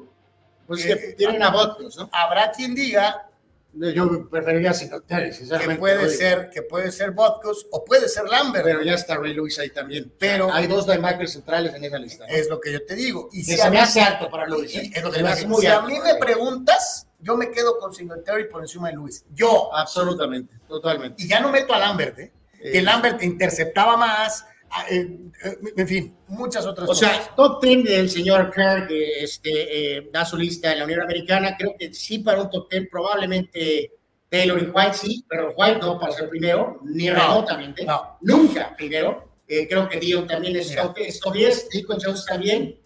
pues 0.68 0.86
eh, 0.86 0.88
que 0.98 1.14
tienen 1.14 1.44
a 1.44 1.50
Butkus, 1.52 1.98
¿no? 1.98 2.10
habrá 2.12 2.52
quien 2.52 2.74
diga 2.74 3.30
Yo 3.74 4.30
preferiría 4.30 4.72
que 4.72 5.32
sinceramente. 5.34 5.80
puede 5.80 5.96
lo 6.04 6.08
digo. 6.08 6.14
ser 6.18 6.50
que 6.50 6.62
puede 6.62 6.92
ser 6.92 7.12
Butkus 7.12 7.68
o 7.72 7.84
puede 7.84 8.08
ser 8.08 8.24
Lambert, 8.26 8.64
Pero 8.66 8.82
ya 8.82 8.94
está 8.94 9.18
Ray 9.18 9.34
Lewis 9.34 9.60
ahí 9.60 9.70
también. 9.70 10.12
Pero- 10.18 10.52
hay 10.52 10.66
dos 10.68 10.88
linebackers 10.88 11.34
centrales 11.34 11.74
en 11.76 11.84
esa 11.84 12.00
lista. 12.00 12.26
¿no? 12.26 12.34
es 12.34 12.50
lo 12.50 12.60
que 12.62 12.72
yo 12.72 12.86
te 12.86 12.96
digo. 12.96 13.30
Y 13.34 13.40
Que 13.46 13.52
si 13.52 13.58
se 13.58 13.64
a 13.64 13.70
mí, 13.70 13.76
me 13.76 13.82
hace 13.84 14.00
alto 14.02 14.30
para 14.30 14.48
Lewis. 14.48 14.74
¿eh? 14.76 14.92
es 14.96 15.04
lo 15.04 15.12
que 15.12 15.18
Se 15.18 15.24
me 15.24 15.30
a 15.30 15.34
hace 15.34 15.48
muy 15.48 15.62
si 15.62 15.68
a 15.68 15.76
alto 15.78 15.88
mí 15.90 16.00
para 16.00 16.14
me 16.14 16.20
preguntas, 16.20 17.08
yo 17.20 17.36
me 17.36 17.52
quedo 17.52 17.78
con 17.78 17.94
Singletary 17.94 18.50
por 18.50 18.62
encima 18.62 18.88
de 18.90 18.96
Luis. 18.96 19.26
Yo. 19.34 19.70
Absolutamente, 19.76 20.56
totalmente. 20.70 21.22
Y 21.22 21.28
ya 21.28 21.42
no 21.42 21.50
meto 21.52 21.74
a 21.74 21.80
Lambert, 21.80 22.18
¿eh? 22.20 22.32
que 22.60 22.80
Eh, 22.80 22.82
Lambert 22.82 23.22
interceptaba 23.22 23.98
más, 23.98 24.46
eh, 24.90 25.20
eh, 25.44 25.58
en 25.78 25.88
fin, 25.88 26.18
muchas 26.28 26.66
otras 26.66 26.86
O 26.90 26.92
cosas. 26.92 27.10
sea, 27.12 27.36
top 27.36 27.62
10 27.64 27.84
del 27.84 28.10
señor 28.10 28.52
Kerr, 28.52 28.88
que 28.88 29.24
este, 29.24 29.98
eh, 29.98 30.10
da 30.12 30.26
su 30.26 30.38
lista 30.38 30.72
en 30.72 30.80
la 30.80 30.86
Unión 30.86 31.02
Americana, 31.02 31.56
creo 31.58 31.76
que 31.78 31.94
sí 31.94 32.20
para 32.20 32.42
un 32.42 32.50
top 32.50 32.70
10 32.70 32.88
probablemente 32.90 33.92
Taylor 34.30 34.62
y 34.62 34.66
White 34.66 34.94
sí, 34.96 35.26
pero 35.30 35.54
White 35.56 35.80
no 35.80 36.00
para 36.00 36.12
ser 36.14 36.30
primero, 36.30 36.80
ni 36.84 37.08
No, 37.08 37.14
remotamente, 37.16 37.86
no. 37.86 38.18
nunca 38.22 38.74
primero. 38.76 39.30
Eh, 39.48 39.68
creo 39.68 39.88
que 39.88 40.00
Dion 40.00 40.26
también 40.28 40.56
es 40.56 40.70
Mira. 40.72 40.84
top, 40.84 40.98
es 40.98 41.20
top 41.20 41.34
10, 41.34 41.70
Deacon 41.70 41.98
Jones 42.04 42.26
también, 42.26 42.80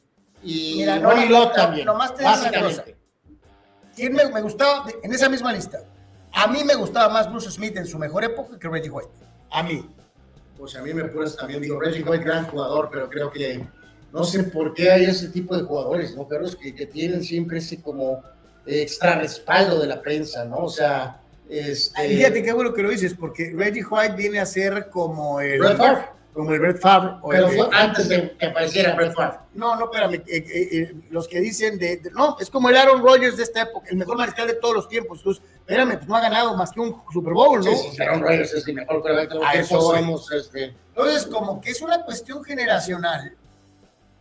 y 0.44 0.76
Mira, 0.78 1.00
no, 1.00 1.12
Ronnie 1.12 1.30
Lott 1.30 1.50
no, 1.50 1.56
también, 1.56 1.86
nomás 1.86 2.14
te 2.16 2.24
básicamente. 2.24 2.96
¿Quién 3.96 4.14
me, 4.14 4.26
me 4.30 4.42
gustaba 4.42 4.86
en 5.02 5.14
esa 5.14 5.30
misma 5.30 5.54
lista? 5.54 5.84
A 6.34 6.48
mí 6.48 6.64
me 6.64 6.76
gustaba 6.76 7.12
más 7.12 7.30
Bruce 7.30 7.50
Smith 7.52 7.76
en 7.78 7.86
su 7.88 7.98
mejor 7.98 8.24
época 8.24 8.60
que 8.60 8.68
Reggie 8.68 8.90
White. 8.90 9.10
A 9.52 9.64
mí. 9.64 9.84
Pues 10.60 10.76
a 10.76 10.82
mí 10.82 10.94
me 10.94 11.06
pones 11.06 11.38
también, 11.38 11.62
digo, 11.62 11.80
Reggie 11.80 12.04
White, 12.04 12.26
gran 12.26 12.46
jugador, 12.46 12.90
pero 12.92 13.10
creo 13.10 13.32
que 13.32 13.66
no 14.12 14.26
sé 14.26 14.44
por 14.44 14.74
qué 14.74 14.92
hay 14.92 15.06
ese 15.06 15.30
tipo 15.30 15.56
de 15.56 15.64
jugadores, 15.64 16.14
¿no, 16.18 16.28
Carlos? 16.28 16.58
Que, 16.58 16.76
que 16.76 16.86
tienen 16.86 17.24
siempre 17.24 17.60
ese 17.60 17.82
como 17.82 18.22
extra 18.66 19.18
respaldo 19.18 19.80
de 19.80 19.88
la 19.88 20.02
prensa, 20.02 20.44
¿no? 20.44 20.58
O 20.66 20.70
sea, 20.70 21.22
este... 21.48 22.10
Fíjate 22.10 22.44
qué 22.44 22.52
bueno 22.52 22.74
que 22.74 22.84
lo 22.84 22.90
dices, 22.90 23.14
porque 23.14 23.54
Reggie 23.56 23.86
White 23.86 24.16
viene 24.18 24.40
a 24.40 24.46
ser 24.46 24.90
como 24.90 25.40
el. 25.40 25.60
Brett 25.60 25.78
Favre. 25.78 26.19
Como 26.34 26.52
el 26.54 26.60
Brett 26.60 26.80
Favre. 26.80 27.16
o 27.22 27.30
Pero 27.30 27.48
el- 27.48 27.56
fue 27.58 27.70
antes 27.74 28.08
de 28.08 28.36
que 28.38 28.46
apareciera 28.46 28.96
Brett 28.96 29.14
Favre. 29.14 29.40
No, 29.54 29.76
no, 29.76 29.86
espérame. 29.86 30.14
eh, 30.16 30.24
eh, 30.28 30.70
eh, 30.72 30.94
los 31.10 31.28
que 31.28 31.40
dicen 31.40 31.78
de, 31.78 31.98
de- 31.98 32.12
No, 32.12 32.38
es 32.40 32.50
como 32.50 32.70
el 32.70 32.78
Aaron 32.78 33.02
Rodgers 33.02 33.38
de 33.38 33.44
esta 33.44 33.62
época, 33.64 33.88
el 33.90 33.98
mejor 33.98 34.18
mariscal 34.18 34.48
de 34.48 34.54
todos 34.54 34.74
los 34.76 34.88
tiempos. 34.88 35.20
Entonces, 35.20 35.44
espérame, 35.60 35.98
pues 35.98 36.08
no 36.08 36.16
ha 36.16 36.22
ganado 36.22 36.56
más 36.56 36.72
que 36.72 36.80
un 36.80 37.02
Super 37.12 37.34
Bowl, 37.34 37.60
¿no? 37.64 37.76
Sí, 37.76 37.90
sí, 37.96 38.02
Aaron 38.02 38.22
Rodgers 38.22 38.54
es 38.54 38.68
el 38.68 38.76
mejor 38.76 39.02
quarterback 39.02 39.30
de 39.30 39.36
los 39.36 39.54
eso 39.56 39.78
voy. 39.80 39.98
somos, 40.00 40.32
este, 40.32 40.76
Entonces, 40.96 41.26
como 41.28 41.60
que 41.62 41.72
es 41.72 41.82
una 41.82 42.04
cuestión 42.04 42.44
generacional. 42.44 43.36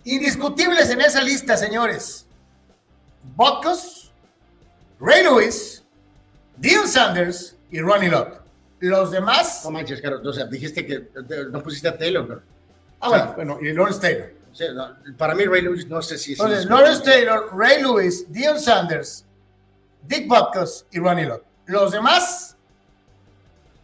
Indiscutibles 0.04 0.88
en 0.90 1.00
esa 1.02 1.20
lista, 1.22 1.56
señores. 1.56 2.26
Buckles, 3.36 4.10
Ray 5.00 5.22
Lewis, 5.24 5.84
Dion 6.56 6.88
Sanders 6.88 7.56
y 7.70 7.80
Ronnie 7.80 8.08
Lott. 8.08 8.37
Los 8.80 9.10
demás. 9.10 9.62
No 9.64 9.70
manches, 9.72 10.00
Carlos. 10.00 10.24
O 10.26 10.32
sea, 10.32 10.46
dijiste 10.46 10.86
que 10.86 11.08
no 11.50 11.62
pusiste 11.62 11.88
a 11.88 11.96
Taylor. 11.98 12.26
pero- 12.26 12.42
Ah, 13.00 13.08
bueno, 13.08 13.32
bueno, 13.34 13.58
y 13.62 13.72
Lawrence 13.72 14.00
Taylor. 14.00 14.30
o 14.50 14.54
sea, 14.54 14.72
no, 14.72 14.96
para 15.16 15.34
mí, 15.34 15.44
Ray 15.44 15.62
Lewis, 15.62 15.86
no 15.86 16.02
sé 16.02 16.18
si 16.18 16.32
es. 16.32 16.40
Entonces, 16.40 16.64
Lawrence 16.66 17.02
Taylor, 17.04 17.48
Ray 17.56 17.82
Lewis, 17.82 18.30
Dion 18.32 18.58
Sanders, 18.58 19.24
Dick 20.06 20.26
Buckles 20.26 20.86
y 20.90 20.98
Ronnie 20.98 21.26
Lott. 21.26 21.44
Los 21.66 21.92
demás 21.92 22.56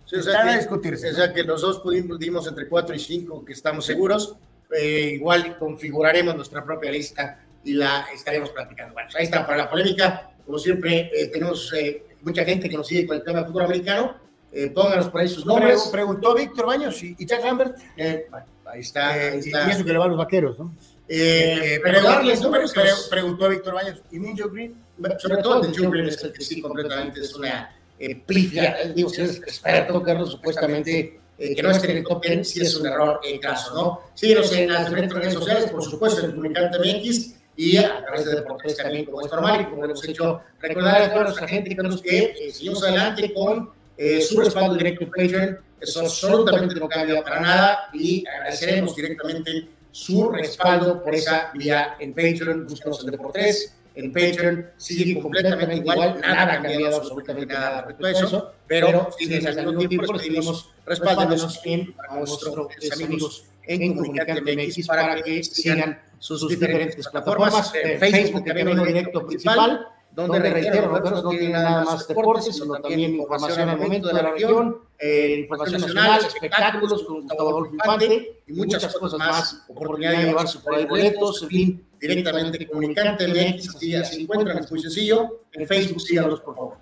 Sí, 0.07 0.17
o 0.17 0.23
sea 0.23 0.33
están 0.33 0.49
a 0.49 0.53
que- 0.53 0.59
discutirse. 0.59 1.11
O 1.11 1.15
sea 1.15 1.33
que 1.33 1.43
los 1.45 1.61
dos 1.63 1.81
pudimos, 1.81 2.19
dimos 2.19 2.47
entre 2.47 2.69
4 2.69 2.95
y 2.95 2.99
5, 2.99 3.45
que 3.45 3.53
estamos 3.53 3.87
seguros. 3.87 4.37
Eh, 4.77 5.13
igual 5.15 5.57
configuraremos 5.59 6.35
nuestra 6.37 6.65
propia 6.65 6.91
lista 6.91 7.41
y 7.63 7.75
la 7.75 8.07
estaremos 8.15 8.51
platicando. 8.51 8.93
Bueno, 8.95 9.09
pues 9.09 9.17
ahí 9.17 9.25
está 9.25 9.47
para 9.47 9.59
la 9.59 9.71
polémica. 9.71 10.31
Como 10.45 10.59
siempre, 10.59 11.11
eh, 11.15 11.29
tenemos 11.29 11.73
eh, 11.75 12.05
mucha 12.23 12.45
gente 12.45 12.69
que 12.69 12.77
nos 12.77 12.87
sigue 12.87 13.07
con 13.07 13.17
el 13.17 13.23
tema 13.25 13.39
del 13.39 13.47
fútbol 13.49 13.65
americano. 13.65 14.17
Eh, 14.55 14.71
pónganos 14.71 15.09
por 15.09 15.21
ahí 15.21 15.29
sus 15.29 15.45
nombres. 15.45 15.89
preguntó 15.91 16.35
Víctor 16.35 16.67
Baños 16.67 17.03
y, 17.03 17.17
y 17.19 17.27
Jack 17.27 17.45
Lambert. 17.45 17.77
Eh, 17.97 18.27
ahí 18.67 18.81
está. 18.81 19.17
Eh, 19.19 19.31
ahí 19.31 19.37
y, 19.37 19.49
está. 19.49 19.69
y 19.69 19.71
eso 19.73 19.85
que 19.85 19.93
le 19.93 19.99
va 19.99 20.05
a 20.05 20.09
los 20.09 20.17
vaqueros, 20.19 20.59
¿no? 20.59 20.73
Eh, 21.09 21.75
Eh, 21.77 21.81
pero 21.83 21.99
preguntó- 21.99 22.09
darles 22.11 22.41
números, 22.41 22.73
pre- 22.73 22.91
preguntó 23.11 23.49
Víctor 23.49 23.75
Baños. 23.75 24.01
¿Y 24.11 24.19
Minjo 24.19 24.49
Green? 24.49 24.75
sobre 25.19 25.43
todo 25.43 25.61
de 25.61 25.77
Joe 25.77 25.89
Green 25.89 26.07
es 26.07 26.23
el 26.23 26.33
que 26.33 26.45
sí 26.45 26.61
completamente 26.63 27.21
es 27.21 27.35
una 27.35 27.75
eh, 27.99 28.15
pifia. 28.15 28.81
Eh, 28.83 28.93
Digo, 28.95 29.09
si 29.11 29.23
eres 29.23 29.39
experto, 29.39 30.01
Carlos, 30.03 30.31
supuestamente 30.31 31.19
eh, 31.37 31.55
que 31.57 31.63
no 31.65 31.71
esté 31.73 31.91
en 31.91 31.97
el 31.99 32.05
top 32.05 32.23
10 32.25 32.49
sí 32.49 32.61
es 32.61 32.77
un 32.77 32.87
error 32.87 33.21
en 33.25 33.41
caso, 33.41 33.75
¿no? 33.75 34.01
Síguenos 34.15 34.53
en 34.53 34.73
las 34.73 34.85
diferentes 34.89 35.19
redes 35.19 35.35
sociales, 35.35 35.69
por 35.69 35.83
supuesto, 35.83 36.25
en 36.25 36.31
Comunicante 36.31 36.79
MX 36.79 37.35
y 37.57 37.77
a 37.77 38.05
través 38.05 38.25
de 38.25 38.37
Deportes 38.37 38.77
también, 38.77 39.05
como 39.05 39.21
es 39.27 39.31
normal 39.33 39.63
y 39.63 39.65
como 39.67 39.85
hemos 39.85 40.05
hecho, 40.09 40.41
recordar 40.61 41.03
a 41.03 41.11
toda 41.13 41.25
nuestra 41.25 41.49
gente 41.49 41.75
Carlos, 41.75 42.01
que 42.01 42.19
eh, 42.39 42.53
seguimos 42.53 42.83
adelante 42.85 43.33
con 43.35 43.71
eh, 43.97 44.21
su 44.21 44.41
respaldo 44.41 44.75
directo 44.75 45.05
en 45.05 45.11
Patreon. 45.11 45.59
Eso 45.81 46.01
absolutamente 46.01 46.75
no 46.77 46.89
cambia 46.89 47.23
para 47.23 47.41
nada 47.41 47.91
y 47.93 48.25
agradeceremos 48.27 48.97
directamente 48.97 49.69
su 49.91 50.31
respaldo 50.31 51.03
por 51.03 51.15
esa 51.15 51.51
vía 51.55 51.97
en 52.01 52.15
Patreon. 52.15 52.67
Búscanos 52.67 53.05
en 53.05 53.11
Deportes. 53.11 53.75
En 53.95 54.13
Patreon 54.13 54.71
sigue 54.77 55.21
completamente 55.21 55.77
igual, 55.77 56.21
nada 56.21 56.43
ha 56.55 56.63
cambiado 56.63 56.97
absolutamente 56.97 57.55
nada 57.55 57.83
respecto 57.83 58.07
a 58.07 58.11
eso, 58.11 58.53
pero 58.67 59.09
siguen 59.17 59.47
al 59.47 59.67
mismo 59.67 59.89
tiempo 59.89 60.13
les 60.15 60.23
pedimos 60.23 60.71
respáldenos 60.85 61.61
en 61.65 61.95
a 62.09 62.17
nuestros 62.17 62.69
amigos 62.93 63.45
en 63.67 63.97
Comunicante 63.97 64.41
MX 64.41 64.87
para 64.87 65.23
que 65.23 65.45
sigan 65.45 66.01
sus 66.19 66.49
diferentes 66.49 67.07
plataformas, 67.09 67.73
en 67.75 67.99
Facebook 68.01 68.45
también 68.45 68.69
uno 68.69 68.85
directo 68.85 69.27
principal, 69.27 69.87
donde 70.15 70.39
reitero, 70.39 70.89
nosotros 70.89 71.25
no 71.25 71.31
tiene 71.31 71.49
nada 71.49 71.85
más 71.85 72.07
deportes, 72.07 72.57
sino 72.57 72.75
también 72.77 73.15
información 73.15 73.69
al 73.69 73.79
momento 73.79 74.09
de 74.09 74.15
la 74.15 74.31
región, 74.31 74.79
eh, 74.99 75.39
información 75.41 75.81
nacional, 75.81 76.21
espectáculos 76.25 77.03
con 77.03 77.23
Gustavo 77.23 77.49
Adolfo 77.49 77.75
Infante 77.75 78.43
y 78.47 78.53
muchas 78.53 78.95
cosas 78.97 79.19
más, 79.19 79.65
oportunidad 79.69 80.13
de 80.13 80.25
llevarse 80.25 80.59
por 80.61 80.75
ahí 80.75 80.87
boletos, 80.87 81.43
en 81.43 81.49
fin, 81.49 81.87
directamente 81.99 82.67
comunicante 82.69 83.27
MX, 83.27 83.75
así 83.75 84.05
se 84.05 84.21
encuentran, 84.21 84.59
es 84.59 84.71
muy 84.71 84.81
sencillo, 84.81 85.41
en 85.53 85.67
Facebook 85.67 86.01
síganos 86.01 86.41
por 86.41 86.55
favor. 86.55 86.77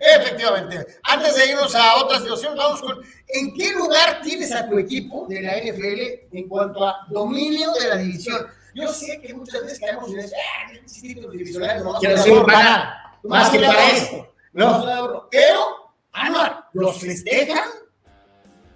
Efectivamente. 0.00 0.86
Antes 1.02 1.36
de 1.36 1.50
irnos 1.50 1.74
a 1.74 1.96
otra 2.02 2.18
situación, 2.20 2.56
vamos 2.56 2.80
con 2.80 3.00
¿en 3.28 3.54
qué 3.54 3.70
lugar 3.72 4.22
tienes 4.22 4.50
a 4.52 4.66
tu 4.68 4.78
equipo 4.78 5.26
de 5.28 5.42
la 5.42 5.58
NFL 5.58 6.36
en 6.36 6.48
cuanto 6.48 6.86
a 6.86 7.06
dominio 7.10 7.70
de 7.72 7.88
la 7.88 7.96
división? 7.98 8.46
Yo 8.74 8.88
sé 8.88 9.20
que 9.20 9.34
muchas 9.34 9.62
veces 9.62 9.80
caemos 9.80 10.10
en 10.12 10.20
eso, 10.20 10.34
ah, 10.36 10.72
títulos 11.00 11.32
divisionales, 11.32 11.82
nomás 11.82 12.00
Quiero 12.00 12.16
decir, 12.16 12.42
para, 12.44 13.18
más 13.24 13.50
que 13.50 13.58
para 13.60 13.90
esto. 13.90 14.34
No, 14.52 14.84
No, 14.84 15.28
pero, 15.30 15.94
Anuar, 16.12 16.64
los 16.72 16.98
festejan 16.98 17.68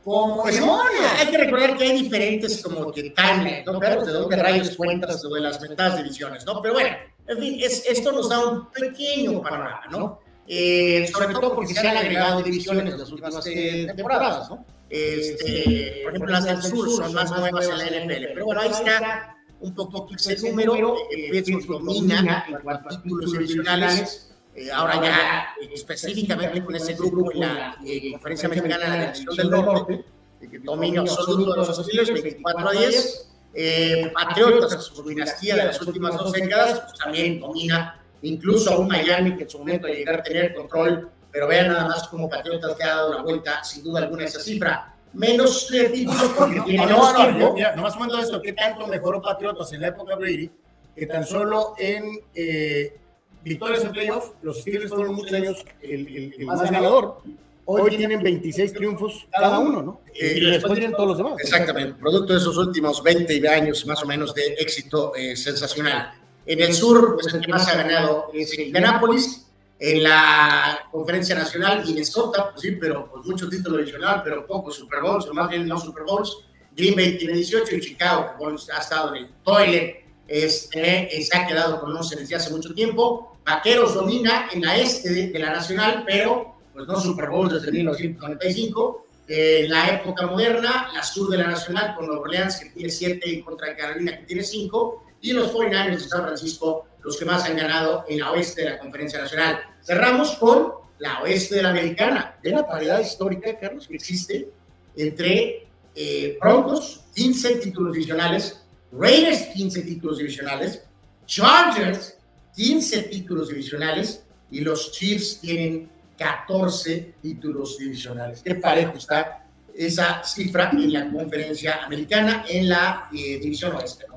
como 0.05 0.43
Pues 0.43 0.57
demonios. 0.57 1.13
hay 1.19 1.27
que 1.29 1.39
recordar 1.39 1.77
que 1.77 1.85
hay 1.85 2.03
diferentes 2.03 2.63
como 2.63 2.93
que 2.93 3.11
timelines, 3.11 3.65
¿no? 3.65 3.81
Claro, 3.81 4.05
de 4.05 4.13
dónde 4.13 4.37
rayos 4.37 4.77
cuentas 4.77 5.23
de 5.23 5.41
las 5.41 5.61
metadas 5.63 5.97
divisiones, 5.97 6.45
¿no? 6.45 6.61
Pero 6.61 6.75
bueno, 6.75 6.95
en 7.27 7.39
fin, 7.39 7.59
es, 7.61 7.87
esto 7.89 8.13
nos 8.13 8.29
da 8.29 8.47
un 8.47 8.71
pequeño 8.71 9.41
panorama, 9.43 9.83
¿no? 9.91 10.21
Eh, 10.47 11.11
sobre 11.11 11.33
todo 11.33 11.55
porque 11.55 11.73
se 11.73 11.89
han 11.89 11.97
agregado 11.97 12.43
divisiones 12.43 12.93
en 12.93 13.01
las 13.01 13.11
últimas 13.11 13.47
eh, 13.47 13.87
temporadas, 13.97 14.51
¿no? 14.51 14.67
Este, 14.91 16.01
por 16.03 16.13
ejemplo, 16.13 16.33
las 16.33 16.45
del 16.45 16.63
sur 16.63 16.91
son 16.91 17.15
más 17.15 17.31
nuevas 17.31 17.67
en 17.67 17.79
la 17.79 17.85
NFL, 17.85 18.25
pero 18.35 18.45
bueno, 18.45 18.61
ahí 18.61 18.69
está 18.69 19.34
un 19.61 19.75
poquito 19.75 20.31
ese 20.31 20.49
número. 20.49 20.97
Eh, 21.11 21.31
Pittsburgh 21.31 21.83
domina 21.83 22.45
en 22.49 22.59
cuanto 22.61 22.89
a 22.89 23.03
títulos 23.03 23.33
divisionales. 23.33 24.31
Eh, 24.55 24.71
ahora 24.71 25.03
ya 25.03 25.47
eh, 25.61 25.71
específicamente 25.75 26.65
con 26.65 26.77
ese 26.77 26.95
grupo 26.95 27.33
en 27.33 27.41
la 27.41 27.77
eh, 27.85 28.13
conferencia 28.13 28.47
americana 28.47 28.85
de 28.85 28.99
la 28.99 29.13
división 29.13 29.37
del 29.37 29.51
norte, 29.51 30.05
eh, 30.41 30.61
dominio 30.63 31.01
absoluto 31.01 31.51
de 31.51 31.57
los 31.57 31.77
Steelers, 31.77 32.13
24 32.13 32.69
a 32.69 32.73
10. 32.73 33.31
Eh, 33.57 34.11
Patriotas, 34.13 34.85
su 34.85 35.03
dinastía 35.09 35.57
de 35.57 35.65
las 35.67 35.81
últimas 35.81 36.17
dos 36.17 36.33
décadas, 36.33 36.81
pues, 36.81 36.95
también 36.99 37.41
domina 37.41 38.01
incluso 38.23 38.73
a 38.73 38.79
un 38.79 38.89
Miami 38.89 39.37
que 39.37 39.45
en 39.45 39.51
su 39.51 39.59
momento 39.59 39.87
de 39.87 39.95
llegar 39.95 40.21
a 40.21 40.23
tener 40.23 40.55
control, 40.55 41.11
pero 41.31 41.47
vean 41.47 41.69
nada 41.69 41.87
más 41.87 42.09
cómo 42.09 42.29
Patriotas 42.29 42.77
le 42.79 42.85
ha 42.85 42.89
dado 42.89 43.15
la 43.15 43.23
vuelta, 43.23 43.63
sin 43.63 43.85
duda 43.85 44.01
alguna, 44.01 44.25
esa 44.25 44.41
cifra. 44.41 44.95
Menos 45.15 45.69
títulos 45.69 46.31
porque 46.37 46.61
tiene 46.63 46.87
No, 46.87 47.13
no, 47.13 47.31
no, 47.33 47.53
mira, 47.55 47.75
nomás 47.77 47.97
cuento 47.97 48.19
esto, 48.19 48.43
¿qué 48.43 48.53
tanto 48.53 48.87
mejoró 48.87 49.23
Patriotas 49.23 49.73
en 49.73 49.81
la 49.83 49.89
época 49.89 50.17
Brady? 50.17 50.51
Que 50.97 51.07
tan 51.07 51.25
solo 51.27 51.75
en 51.79 52.05
eh, 52.35 52.97
victorias 53.43 53.85
en 53.85 53.93
playoff, 53.93 54.31
los 54.43 54.61
Steelers 54.61 54.91
fueron 54.91 55.15
muchos 55.15 55.33
años 55.33 55.65
el, 55.83 56.07
el- 56.07 56.35
el 56.39 56.47
más 56.47 56.63
ganador. 56.63 57.19
Hoy 57.67 57.97
tienen 57.97 58.23
26 58.23 58.75
triunfos 58.75 59.27
cada 59.33 59.59
uno, 59.59 59.83
¿no? 59.83 60.01
Eh, 60.15 60.35
y 60.37 60.51
después 60.51 60.75
tienen 60.75 60.93
todos 60.93 61.09
los 61.09 61.17
demás. 61.19 61.35
Exactamente, 61.41 61.95
producto 61.99 62.35
de 62.35 62.39
esos 62.39 62.57
últimos 62.59 63.03
20 63.03 63.49
años 63.49 63.87
más 63.87 64.03
o 64.03 64.07
menos 64.07 64.35
de 64.35 64.49
éxito 64.59 65.15
eh, 65.17 65.35
sensacional. 65.35 66.13
En 66.47 66.61
el 66.61 66.75
sur, 66.75 67.17
pues 67.21 67.33
el 67.33 67.41
que 67.41 67.51
más 67.51 67.67
ha 67.69 67.77
ganado 67.77 68.31
es 68.35 68.59
Indianapolis, 68.59 69.47
en 69.87 70.03
la 70.03 70.89
conferencia 70.91 71.35
nacional 71.35 71.85
Minnesota, 71.85 72.51
pues 72.51 72.63
sí, 72.63 72.73
pero 72.73 73.11
pues 73.11 73.27
mucho 73.27 73.51
título 73.51 73.77
adicional, 73.77 74.23
pero 74.25 74.47
pocos 74.47 74.77
Super 74.77 75.03
Bowls, 75.03 75.27
o 75.27 75.35
más 75.35 75.51
bien 75.51 75.67
no 75.67 75.79
Super 75.79 76.05
Bowls. 76.05 76.39
Green 76.75 76.97
Bay 76.97 77.19
tiene 77.19 77.35
18 77.35 77.77
y 77.77 77.81
Chicago, 77.81 78.31
que 78.31 78.43
bueno, 78.43 78.59
ha 78.75 78.81
estado 78.81 79.15
en 79.15 79.25
el 79.25 79.31
toilet, 79.45 80.07
este, 80.27 81.15
eh, 81.15 81.23
se 81.23 81.37
ha 81.37 81.47
quedado 81.47 81.81
con 81.81 81.95
11 81.95 82.17
desde 82.17 82.35
hace 82.35 82.51
mucho 82.51 82.73
tiempo. 82.73 83.37
Vaqueros 83.45 83.95
domina 83.95 84.49
en 84.51 84.63
la 84.63 84.75
este 84.79 85.11
de, 85.11 85.29
de 85.29 85.39
la 85.39 85.53
nacional, 85.53 86.03
pero 86.07 86.57
pues 86.73 86.87
no 86.89 86.99
Super 86.99 87.29
Bowls 87.29 87.53
desde 87.53 87.71
1995. 87.71 89.07
Eh, 89.29 89.67
la 89.69 89.89
época 89.89 90.27
moderna, 90.27 90.89
la 90.95 91.03
sur 91.03 91.29
de 91.29 91.37
la 91.37 91.49
nacional 91.49 91.95
con 91.95 92.07
Nueva 92.07 92.23
Orleans, 92.23 92.57
que 92.57 92.71
tiene 92.71 92.89
7, 92.89 93.29
y 93.29 93.43
contra 93.43 93.77
Carolina, 93.77 94.19
que 94.19 94.25
tiene 94.25 94.43
5, 94.43 95.05
y 95.21 95.33
los 95.33 95.53
49ers 95.53 95.91
de 95.91 96.01
San 96.01 96.23
Francisco, 96.23 96.87
los 97.03 97.19
que 97.19 97.27
más 97.27 97.45
han 97.45 97.57
ganado 97.57 98.07
en 98.09 98.21
la 98.21 98.33
oeste 98.33 98.63
de 98.63 98.71
la 98.71 98.79
conferencia 98.79 99.21
nacional. 99.21 99.74
Cerramos 99.85 100.33
con 100.37 100.73
la 100.99 101.23
oeste 101.23 101.57
de 101.57 101.63
la 101.63 101.71
americana, 101.71 102.37
de 102.43 102.51
la 102.51 102.67
paridad 102.67 103.01
histórica, 103.01 103.59
Carlos, 103.59 103.87
que 103.87 103.97
existe 103.97 104.49
entre 104.97 105.69
eh, 105.95 106.39
Broncos, 106.41 107.05
15 107.15 107.57
títulos 107.57 107.93
divisionales, 107.93 108.65
Raiders, 108.93 109.47
15 109.55 109.83
títulos 109.83 110.19
divisionales, 110.19 110.83
Chargers, 111.27 112.17
15 112.57 113.03
títulos 113.03 113.49
divisionales, 113.49 114.25
y 114.51 114.61
los 114.61 114.93
Chiefs 114.93 115.41
tienen 115.41 115.91
14 116.17 117.15
títulos 117.21 117.79
divisionales. 117.79 118.41
Qué 118.43 118.55
parejo 118.55 118.97
está 118.97 119.47
esa 119.75 120.23
cifra 120.23 120.71
en 120.73 120.93
la 120.93 121.11
conferencia 121.11 121.85
americana 121.85 122.45
en 122.49 122.69
la 122.69 123.09
eh, 123.13 123.39
división 123.41 123.75
oeste. 123.75 124.07
¿no? 124.09 124.15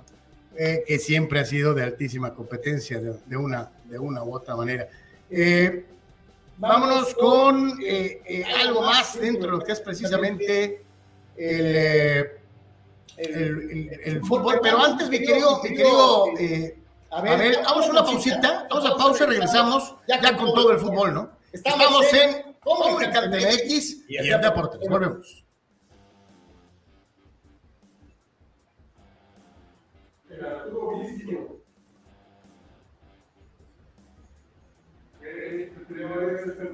eh, 0.58 0.84
que 0.88 0.98
siempre 1.00 1.40
ha 1.40 1.46
sido 1.46 1.74
de 1.74 1.84
altísima 1.84 2.34
competencia 2.34 3.00
de, 3.00 3.38
una, 3.38 3.70
de 3.86 4.00
una 4.00 4.24
u 4.24 4.34
otra 4.34 4.56
manera. 4.56 4.90
Eh, 5.30 5.86
vámonos 6.58 7.14
con 7.16 7.80
eh, 7.84 8.22
eh, 8.26 8.46
algo 8.62 8.82
más 8.82 9.20
dentro 9.20 9.52
de 9.52 9.58
lo 9.58 9.64
que 9.64 9.74
es 9.74 9.82
precisamente 9.82 10.84
el, 11.36 12.30
el, 13.18 14.22
fútbol. 14.24 14.60
Pero 14.62 14.84
antes, 14.84 15.10
mi 15.10 15.20
querido, 15.20 15.62
mi 15.64 15.70
querido 15.70 16.26
a 17.10 17.22
ver, 17.22 17.58
a 17.60 17.62
vamos 17.64 17.88
a 17.88 17.92
una 17.92 18.04
pausita, 18.04 18.68
vamos 18.70 18.86
a 18.86 18.98
pausa 18.98 19.24
y 19.24 19.28
regresamos 19.28 19.96
ya 20.08 20.20
con 20.36 20.54
todo 20.54 20.72
el 20.72 20.80
fútbol, 20.80 21.14
¿no? 21.14 21.32
Estamos 21.52 22.14
en 22.14 22.56
Comunicante 22.60 23.38
X 23.66 24.06
y 24.10 24.18
el 24.18 24.42
Deportes. 24.42 24.80
Volvemos. 24.90 25.44
Buenísimo. 35.50 35.82
Eh, 35.82 35.86
primero 35.88 36.38
es 36.38 36.48
este 36.48 36.66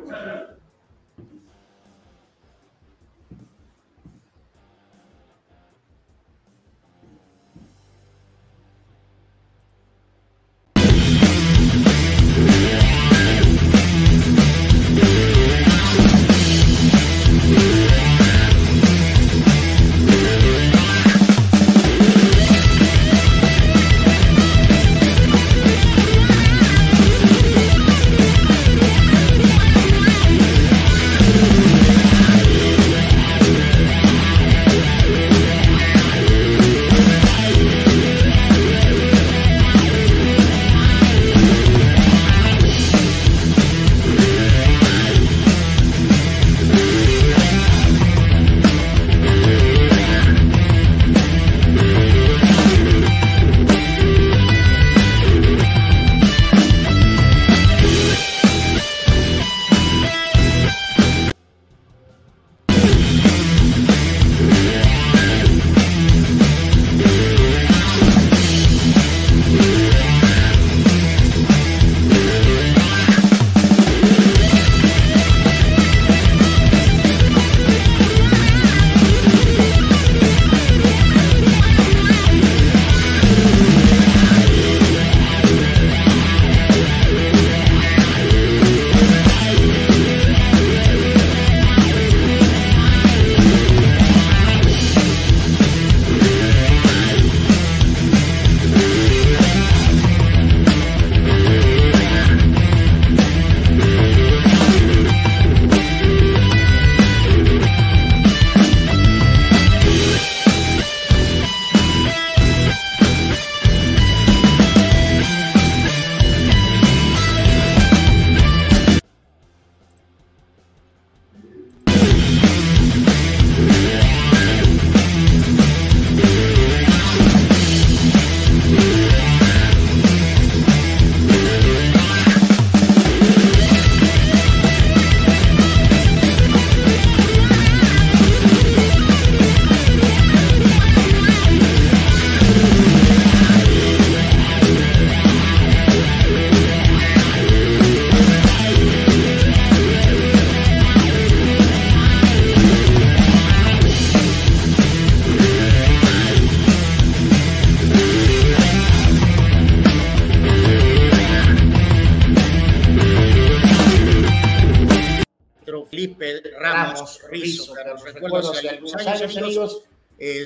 Recuerdo 168.24 168.52
hace 168.52 168.70
algunos 168.70 168.96
años, 168.96 169.38
amigos, 169.38 169.83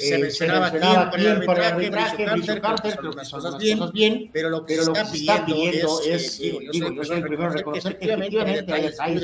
eh, 0.07 0.11
se 0.11 0.17
mencionaba 0.17 0.71
quién 0.71 1.45
para 1.45 1.67
el 1.67 1.73
arbitraje, 1.73 2.25
Rizzo 2.29 2.61
Carter, 2.61 2.95
creo 2.97 3.11
que 3.11 3.17
las 3.17 3.29
cosas 3.29 3.57
bien, 3.57 3.79
bien, 3.93 4.29
pero 4.31 4.49
lo 4.49 4.65
que 4.65 4.75
se 4.75 4.91
está 5.17 5.45
pidiendo 5.45 6.01
es, 6.01 6.39
digo, 6.39 6.91
yo 6.91 7.03
soy 7.03 7.17
el 7.17 7.23
primero 7.23 7.49
a 7.49 7.53
reconocer 7.53 7.97
que 7.97 8.11
efectivamente 8.11 8.73
hay 8.99 9.15
muy 9.17 9.23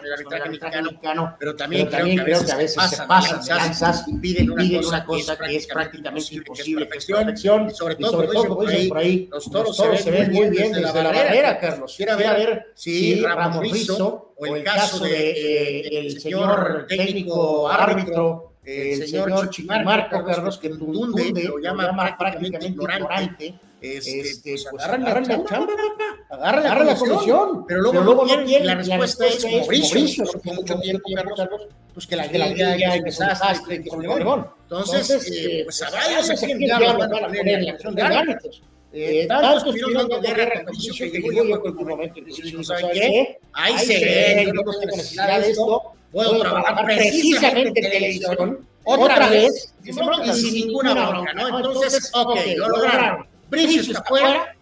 en 0.00 0.06
el 0.06 0.12
arbitraje 0.12 0.82
mexicano, 0.82 1.36
pero 1.38 1.56
también 1.56 1.86
creo 1.86 2.44
que 2.44 2.52
a 2.52 2.56
veces 2.56 2.90
se 2.90 3.06
pasan 3.06 3.40
de 3.44 3.54
lanzas 3.54 4.04
y 4.06 4.16
piden 4.18 4.50
una 4.50 5.04
cosa 5.04 5.36
que 5.36 5.56
es 5.56 5.66
prácticamente 5.66 6.34
imposible, 6.34 6.88
que 6.88 6.98
es 6.98 7.06
perfección, 7.06 7.68
y 7.68 7.74
sobre 7.74 7.96
todo, 7.96 8.46
como 8.46 8.64
dicen 8.64 8.88
por 8.88 8.98
ahí, 8.98 9.28
los 9.30 9.50
toros 9.50 9.76
se 9.76 10.10
ven 10.10 10.32
muy 10.32 10.50
bien 10.50 10.72
desde 10.72 11.02
la 11.02 11.12
barrera, 11.12 11.58
Carlos. 11.58 11.94
Quiero 11.96 12.16
ver 12.16 12.72
si 12.74 13.20
Ramos 13.20 13.62
Rizzo 13.62 14.34
o 14.36 14.56
el 14.56 14.62
caso 14.62 15.04
de 15.04 15.80
el 15.88 16.20
señor 16.20 16.86
técnico 16.88 17.68
árbitro 17.68 18.47
el, 18.68 19.02
el 19.02 19.08
señor 19.08 19.50
Chimarco 19.50 20.24
Carlos, 20.24 20.58
que 20.58 20.68
tunde, 20.70 21.44
lo 21.44 21.58
llama, 21.58 21.86
llama 21.86 22.16
prácticamente 22.18 22.66
ignorante, 22.66 23.54
este, 23.80 24.20
este, 24.20 24.50
pues, 24.50 24.66
pues 24.70 24.84
agarra, 24.84 25.04
agarra 25.04 25.20
la 25.20 25.44
chamba, 25.44 26.84
la 26.84 26.96
comisión, 26.96 27.64
pero 27.66 27.80
luego, 27.80 27.92
pero 27.92 28.04
luego 28.04 28.26
no 28.26 28.44
tiene, 28.44 28.64
la 28.64 28.74
respuesta 28.74 29.26
es 29.26 29.44
Mauricio, 29.44 30.24
porque 30.32 30.52
mucho 30.52 30.80
tiempo, 30.80 31.08
Carlos, 31.14 31.68
pues 31.94 32.06
que 32.06 32.16
la 32.16 32.26
ya 32.26 32.94
es 32.96 33.04
desastre, 33.04 33.82
que 33.82 33.90
Obregón. 33.90 34.48
Entonces, 34.62 35.30
eh, 35.32 35.62
pues 35.64 35.82
a 35.82 35.90
varios 35.90 36.30
aquí 36.30 36.52
en 36.52 36.58
Diablo 36.58 36.98
van 36.98 37.14
a 37.14 37.26
poner 37.26 37.48
en 37.48 37.64
la 37.66 37.72
acción 37.72 37.94
de 37.94 38.02
árbitros. 38.02 38.62
Eh, 38.90 39.26
tantos 39.28 39.74
dando 39.94 40.20
guerra 40.20 40.64
que 40.64 41.10
llegó 41.10 41.30
yo 41.30 41.60
con 41.60 41.86
momento 41.86 42.20
y 42.20 42.64
¿saben 42.64 42.88
qué? 42.92 43.38
Ahí 43.52 43.78
se 43.78 44.04
ve, 44.04 44.44
yo 44.46 44.52
no 44.54 44.62
tengo 44.62 44.96
necesidad 44.96 45.40
de 45.40 45.50
esto, 45.50 45.92
puedo 46.12 46.40
trabajar 46.40 46.84
precisamente 46.84 47.80
en 47.80 47.90
televisión 47.90 48.68
otra 48.84 49.28
vez 49.28 49.74
y 49.84 49.92
sin 50.32 50.54
ninguna 50.54 50.94
bronca, 50.94 51.32
¿no? 51.34 51.58
Entonces, 51.58 52.10
ok, 52.14 52.36
lo 52.56 52.68
lograron. 52.68 53.26
Bricio 53.50 53.82
está 53.82 54.02
fuera, 54.04 54.54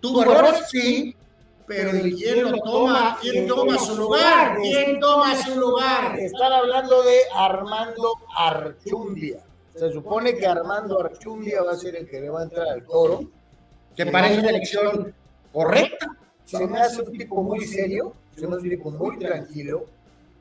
tuvo 0.00 0.22
errores, 0.22 0.64
sí, 0.68 1.14
pero 1.66 1.90
¿quién 1.90 2.50
lo 2.50 2.58
toma? 2.60 3.18
¿Quién 3.20 3.46
toma 3.46 3.78
su 3.78 3.96
lugar? 3.96 4.56
¿Quién 4.62 4.98
toma 5.00 5.36
su 5.42 5.58
lugar? 5.58 6.18
Están 6.18 6.52
hablando 6.52 7.02
de 7.02 7.18
Armando 7.34 8.14
Archundia. 8.36 9.40
Se 9.74 9.92
supone 9.92 10.34
que 10.34 10.46
Armando 10.46 11.00
Archundia 11.00 11.62
va 11.62 11.72
a 11.72 11.76
ser 11.76 11.94
el 11.94 12.08
que 12.08 12.20
le 12.20 12.30
va 12.30 12.40
a 12.40 12.44
entrar 12.44 12.68
al 12.68 12.84
toro. 12.84 13.24
¿Te 13.94 14.06
parece 14.06 14.40
una 14.40 14.50
elección 14.50 15.14
correcta? 15.52 16.06
Se 16.44 16.66
me 16.66 16.80
hace 16.80 17.02
un 17.02 17.12
tipo 17.12 17.42
muy 17.42 17.64
serio, 17.64 18.14
se 18.34 18.46
me 18.46 18.56
hace 18.56 18.64
un 18.64 18.70
tipo 18.70 18.90
muy 18.90 19.18
tranquilo, 19.18 19.84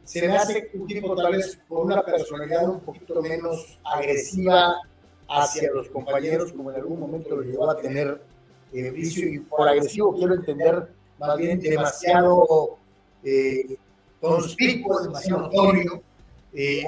se 0.08 0.26
me 0.26 0.38
hace 0.38 0.72
un 0.74 0.88
tipo 0.88 1.14
tal 1.16 1.34
vez 1.34 1.60
con 1.68 1.88
una 1.88 2.02
personalidad 2.02 2.70
un 2.70 2.80
poquito 2.80 3.22
menos 3.22 3.78
agresiva 3.84 4.74
hacia 5.28 5.70
los 5.74 5.90
compañeros, 5.90 6.54
como 6.54 6.72
en 6.72 6.78
algún 6.78 7.02
momento 7.02 7.36
lo 7.36 7.42
llegó 7.42 7.70
a 7.70 7.78
tener 7.78 8.22
eh, 8.72 8.94
y 8.96 9.40
por 9.40 9.68
agresivo 9.68 10.16
quiero 10.16 10.36
entender 10.36 10.88
más 11.20 11.38
bien 11.38 11.60
demasiado 11.60 12.78
eh, 13.22 13.76
conspicuo, 14.22 15.02
demasiado 15.02 15.42
notorio. 15.42 16.02
Eh, 16.54 16.86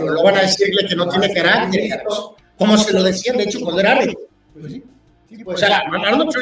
lo 0.00 0.22
van 0.22 0.36
a 0.36 0.42
decirle 0.42 0.86
que 0.88 0.94
no 0.94 1.08
tiene 1.08 1.34
carácter, 1.34 2.04
como 2.56 2.78
se 2.78 2.92
lo 2.92 3.02
decían 3.02 3.36
de 3.36 3.42
hecho 3.42 3.58
cuando 3.62 3.80
era 3.80 3.92
árbitro. 3.96 4.20
Pues 4.54 4.72
sí, 4.72 4.84
pues, 5.42 5.56
o 5.56 5.58
sea, 5.58 5.78
Arnold 5.78 6.32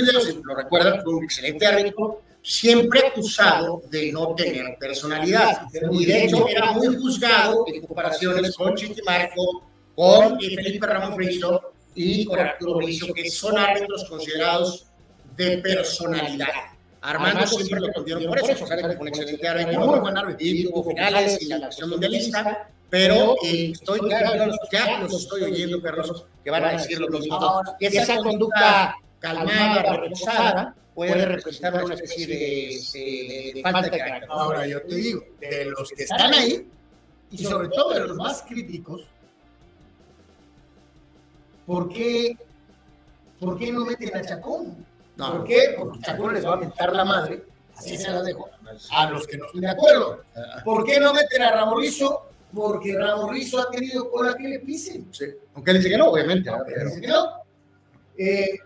lo 0.44 0.55
recuerda, 0.55 1.01
fue 1.02 1.15
un 1.15 1.24
excelente 1.24 1.66
árbitro, 1.66 2.20
siempre 2.42 3.00
acusado 3.06 3.82
de 3.90 4.12
no 4.12 4.34
tener 4.34 4.76
personalidad. 4.78 5.62
Y 5.92 6.04
de 6.06 6.24
hecho 6.24 6.48
era 6.48 6.72
muy 6.72 6.96
juzgado 6.96 7.64
en 7.66 7.86
comparaciones 7.86 8.56
con 8.56 8.74
Chiquimarco, 8.74 9.64
con 9.94 10.38
Felipe 10.40 10.86
Ramón 10.86 11.14
Friso, 11.14 11.72
y 11.94 12.24
con 12.24 12.38
Arturo 12.38 12.72
Mauricio, 12.72 13.12
que 13.12 13.30
son 13.30 13.58
árbitros 13.58 14.04
considerados 14.08 14.86
de 15.36 15.58
personalidad. 15.58 16.48
Armando 17.02 17.46
siempre 17.46 17.80
lo 17.80 17.92
considero 17.92 18.28
por 18.28 18.38
eso, 18.38 18.66
sale 18.66 18.82
como 18.82 19.00
un 19.00 19.08
excelente 19.08 19.48
árbitro, 19.48 19.86
muy 19.86 19.98
buen 20.00 20.16
árbitro, 20.16 20.46
y 20.46 20.64
tuvo 20.64 20.84
finales 20.84 21.40
y 21.40 21.46
la 21.46 21.66
acción 21.66 21.90
mundialista, 21.90 22.68
pero 22.90 23.36
eh, 23.44 23.70
estoy 23.72 24.00
claro, 24.00 24.52
ya 24.70 24.98
los 25.00 25.14
estoy 25.14 25.42
oyendo, 25.44 25.80
que 26.44 26.50
van 26.50 26.64
a 26.64 26.72
decir 26.72 27.00
lo 27.00 27.08
mismo, 27.08 27.62
que 27.78 27.86
esa 27.86 28.16
conducta 28.18 28.94
calmada, 29.20 29.82
reposada, 29.94 30.74
puede 30.94 31.24
representar 31.24 31.84
una 31.84 31.94
especie 31.94 32.26
de, 32.26 32.80
de- 32.92 33.52
de 33.55 33.62
falta 33.62 33.82
de 33.82 33.90
carácter. 33.98 34.28
Ahora 34.30 34.66
yo 34.66 34.82
te 34.82 34.94
digo, 34.97 35.22
de 35.40 35.64
los 35.66 35.90
que 35.90 36.02
están 36.02 36.34
ahí, 36.34 36.68
y 37.30 37.38
sobre 37.44 37.68
todo 37.68 37.94
de 37.94 38.01
los 38.01 38.16
más 38.16 38.42
críticos, 38.42 39.06
¿por 41.66 41.88
qué, 41.88 42.36
por 43.38 43.59
qué 43.59 43.72
no 43.72 43.84
meten 43.84 44.16
a 44.16 44.22
Chacón? 44.22 44.84
No. 45.16 45.32
¿Por 45.32 45.44
qué? 45.44 45.74
Porque 45.78 46.01
Chacón 46.01 46.34
les 46.34 46.44
va 46.47 46.55
a 46.55 46.56
mentar 46.56 46.92
la 46.94 47.05
madre, 47.05 47.44
así 47.76 47.97
se 47.97 48.10
la 48.10 48.22
dejo, 48.22 48.48
a 48.92 49.10
los 49.10 49.26
que 49.26 49.36
no 49.36 49.47
estén 49.47 49.60
de 49.62 49.70
acuerdo. 49.70 50.24
¿Por 50.64 50.84
qué 50.84 50.98
no 50.98 51.12
meten 51.14 51.42
a 51.42 51.52
Ramorrizo? 51.52 52.26
Porque 52.55 52.97
Ramorrizo 52.98 53.60
ha 53.60 53.70
tenido 53.70 54.10
cola 54.10 54.34
que 54.36 54.48
le 54.48 54.59
pisen. 54.60 55.09
Sí. 55.12 55.26
Aunque 55.55 55.70
él 55.70 55.76
dice 55.78 55.90
que 55.90 55.98
no, 55.98 56.06
obviamente. 56.10 56.51
Aunque 56.51 56.72
Pero- 56.74 56.88
dice 56.88 57.01
que 57.01 57.06
no. 57.06 57.28
Eh, 58.18 58.59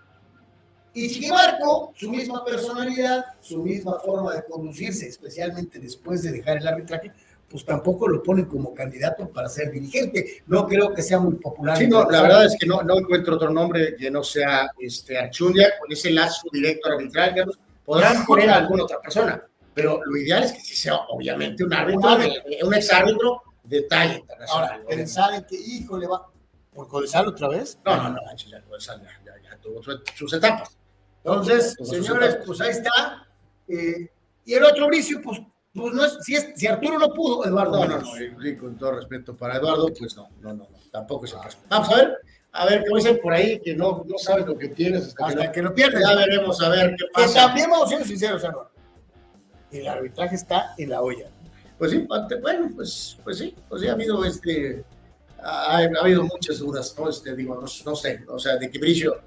y 0.95 1.09
Chiquimarco, 1.11 1.93
su 1.97 2.11
misma 2.11 2.45
personalidad, 2.45 3.25
su 3.41 3.63
misma 3.63 3.99
forma 3.99 4.35
de 4.35 4.45
conducirse, 4.45 5.09
especialmente 5.09 5.79
después 5.81 6.23
de 6.23 6.33
dejar 6.33 6.59
el 6.59 6.67
arbitraje, 6.69 7.13
pues 7.49 7.65
tampoco 7.65 8.09
lo 8.09 8.23
ponen 8.23 8.47
como 8.47 8.75
candidato 8.75 9.29
para 9.29 9.49
ser 9.49 9.71
dirigente. 9.71 10.43
No 10.47 10.67
creo 10.67 10.93
que 10.95 11.03
sea 11.03 11.19
muy 11.19 11.35
popular. 11.35 11.77
Sí, 11.77 11.87
no, 11.87 12.09
la 12.11 12.23
verdad 12.23 12.47
es 12.47 12.57
que 12.59 12.67
no, 12.67 12.83
no 12.83 12.99
encuentro 12.99 13.35
otro 13.37 13.51
nombre 13.51 13.95
que 13.97 14.11
no 14.11 14.23
sea 14.25 14.71
este, 14.79 15.19
Archundia 15.19 15.75
con 15.79 15.91
ese 15.93 16.11
lazo 16.11 16.49
directo 16.53 16.89
arbitral. 16.91 17.35
digamos. 17.35 17.59
Podrán 17.85 18.25
poner 18.25 18.51
a 18.51 18.57
alguna 18.57 18.85
otra 18.85 19.01
persona, 19.01 19.45
pero 19.75 20.01
lo 20.05 20.17
ideal 20.17 20.43
es 20.45 20.53
que 20.53 20.61
sí 20.61 20.75
sea, 20.75 20.97
obviamente, 21.11 21.63
un 21.65 21.73
árbitro, 21.75 22.17
de- 22.17 22.43
un 22.65 22.75
exárbitro 22.75 23.43
de 23.63 23.83
talla 23.83 24.15
internacional. 24.15 24.71
Ahora, 24.73 24.87
pensar 24.89 25.35
en 25.35 25.45
que, 25.45 25.57
hijo, 25.57 25.99
le 25.99 26.07
va 26.07 26.27
por 26.73 26.89
Codesal 26.89 27.29
otra 27.29 27.49
vez. 27.49 27.79
No, 27.85 27.97
no, 27.97 28.09
no, 28.11 28.21
ya, 28.37 28.63
pues, 28.69 28.87
ya, 28.87 28.97
ya, 29.25 29.33
ya 29.51 29.57
tuvo 29.59 29.83
su- 29.83 30.01
sus 30.17 30.33
etapas. 30.33 30.77
Entonces, 31.25 31.75
Pues, 31.79 31.91
señores, 31.91 32.39
pues 32.47 32.61
ahí 32.61 32.71
está. 32.71 33.27
Eh, 33.69 34.11
y 34.45 34.55
el 34.55 34.63
otro 34.65 34.87
Bricio, 34.89 35.21
pues, 35.23 35.41
pues 35.73 35.95
no 35.95 36.05
es, 36.05 36.19
si, 36.23 36.35
es, 36.37 36.51
si 36.55 36.67
Arturo 36.67 36.99
no 36.99 37.09
pudo, 37.15 37.45
Eduardo. 37.47 37.85
No, 37.87 37.99
no, 37.99 38.01
no, 38.01 38.47
y 38.47 38.57
con 38.57 38.77
todo 38.77 38.93
respeto 38.93 39.35
para 39.37 39.57
Eduardo, 39.57 39.89
pues 39.99 40.15
no, 40.17 40.29
no, 40.41 40.53
no, 40.53 40.65
no, 40.71 40.79
tampoco 40.93 41.25
es 41.25 41.33
el 41.33 41.41
caso. 41.41 41.59
Vamos 41.69 41.89
a 41.91 41.97
ver, 41.97 42.19
a 42.53 42.67
ver, 42.67 42.85
¿qué 42.85 42.95
dicen 42.95 43.19
por 43.23 43.33
ahí? 43.33 43.59
Que 43.61 43.75
no, 43.75 44.05
no 44.07 44.19
sabes 44.19 44.47
lo 44.47 44.57
que 44.59 44.69
tienes 44.69 45.07
hasta, 45.07 45.27
Hasta 45.27 45.47
que, 45.47 45.53
que 45.53 45.63
lo 45.63 45.71
no- 45.71 45.75
pierdes. 45.75 46.01
Ya 46.07 46.15
veremos 46.15 46.63
a 46.63 46.69
ver 46.69 46.91
qué 46.91 46.97
Que 47.07 47.11
pasa. 47.15 47.47
también 47.47 47.71
vamos 47.71 47.93
a 47.93 47.97
ser 47.97 48.07
sinceros, 48.07 48.45
Álvaro. 48.45 48.71
El 49.73 49.89
arbitraje 49.89 50.37
está 50.37 50.75
en 50.79 50.91
la 50.91 51.01
olla. 51.01 51.29
Pues 51.79 51.91
sí, 51.91 52.07
bueno, 52.41 52.71
pues, 52.77 53.19
pues 53.25 53.39
sí, 53.39 53.55
pues 53.69 53.81
sí, 53.83 53.89
ha 53.89 53.93
habido 53.93 54.25
este, 54.25 54.85
ha, 55.43 55.79
ha 55.79 56.01
habido 56.01 56.23
muchas 56.23 56.59
dudas, 56.61 56.95
¿no? 56.97 57.09
Este, 57.09 57.35
digo, 57.35 57.55
no, 57.57 57.63
no 57.63 57.97
sé, 57.97 58.25
o 58.29 58.39
sea, 58.39 58.57
de 58.57 58.71
que 58.71 58.79
Bricio 58.79 59.21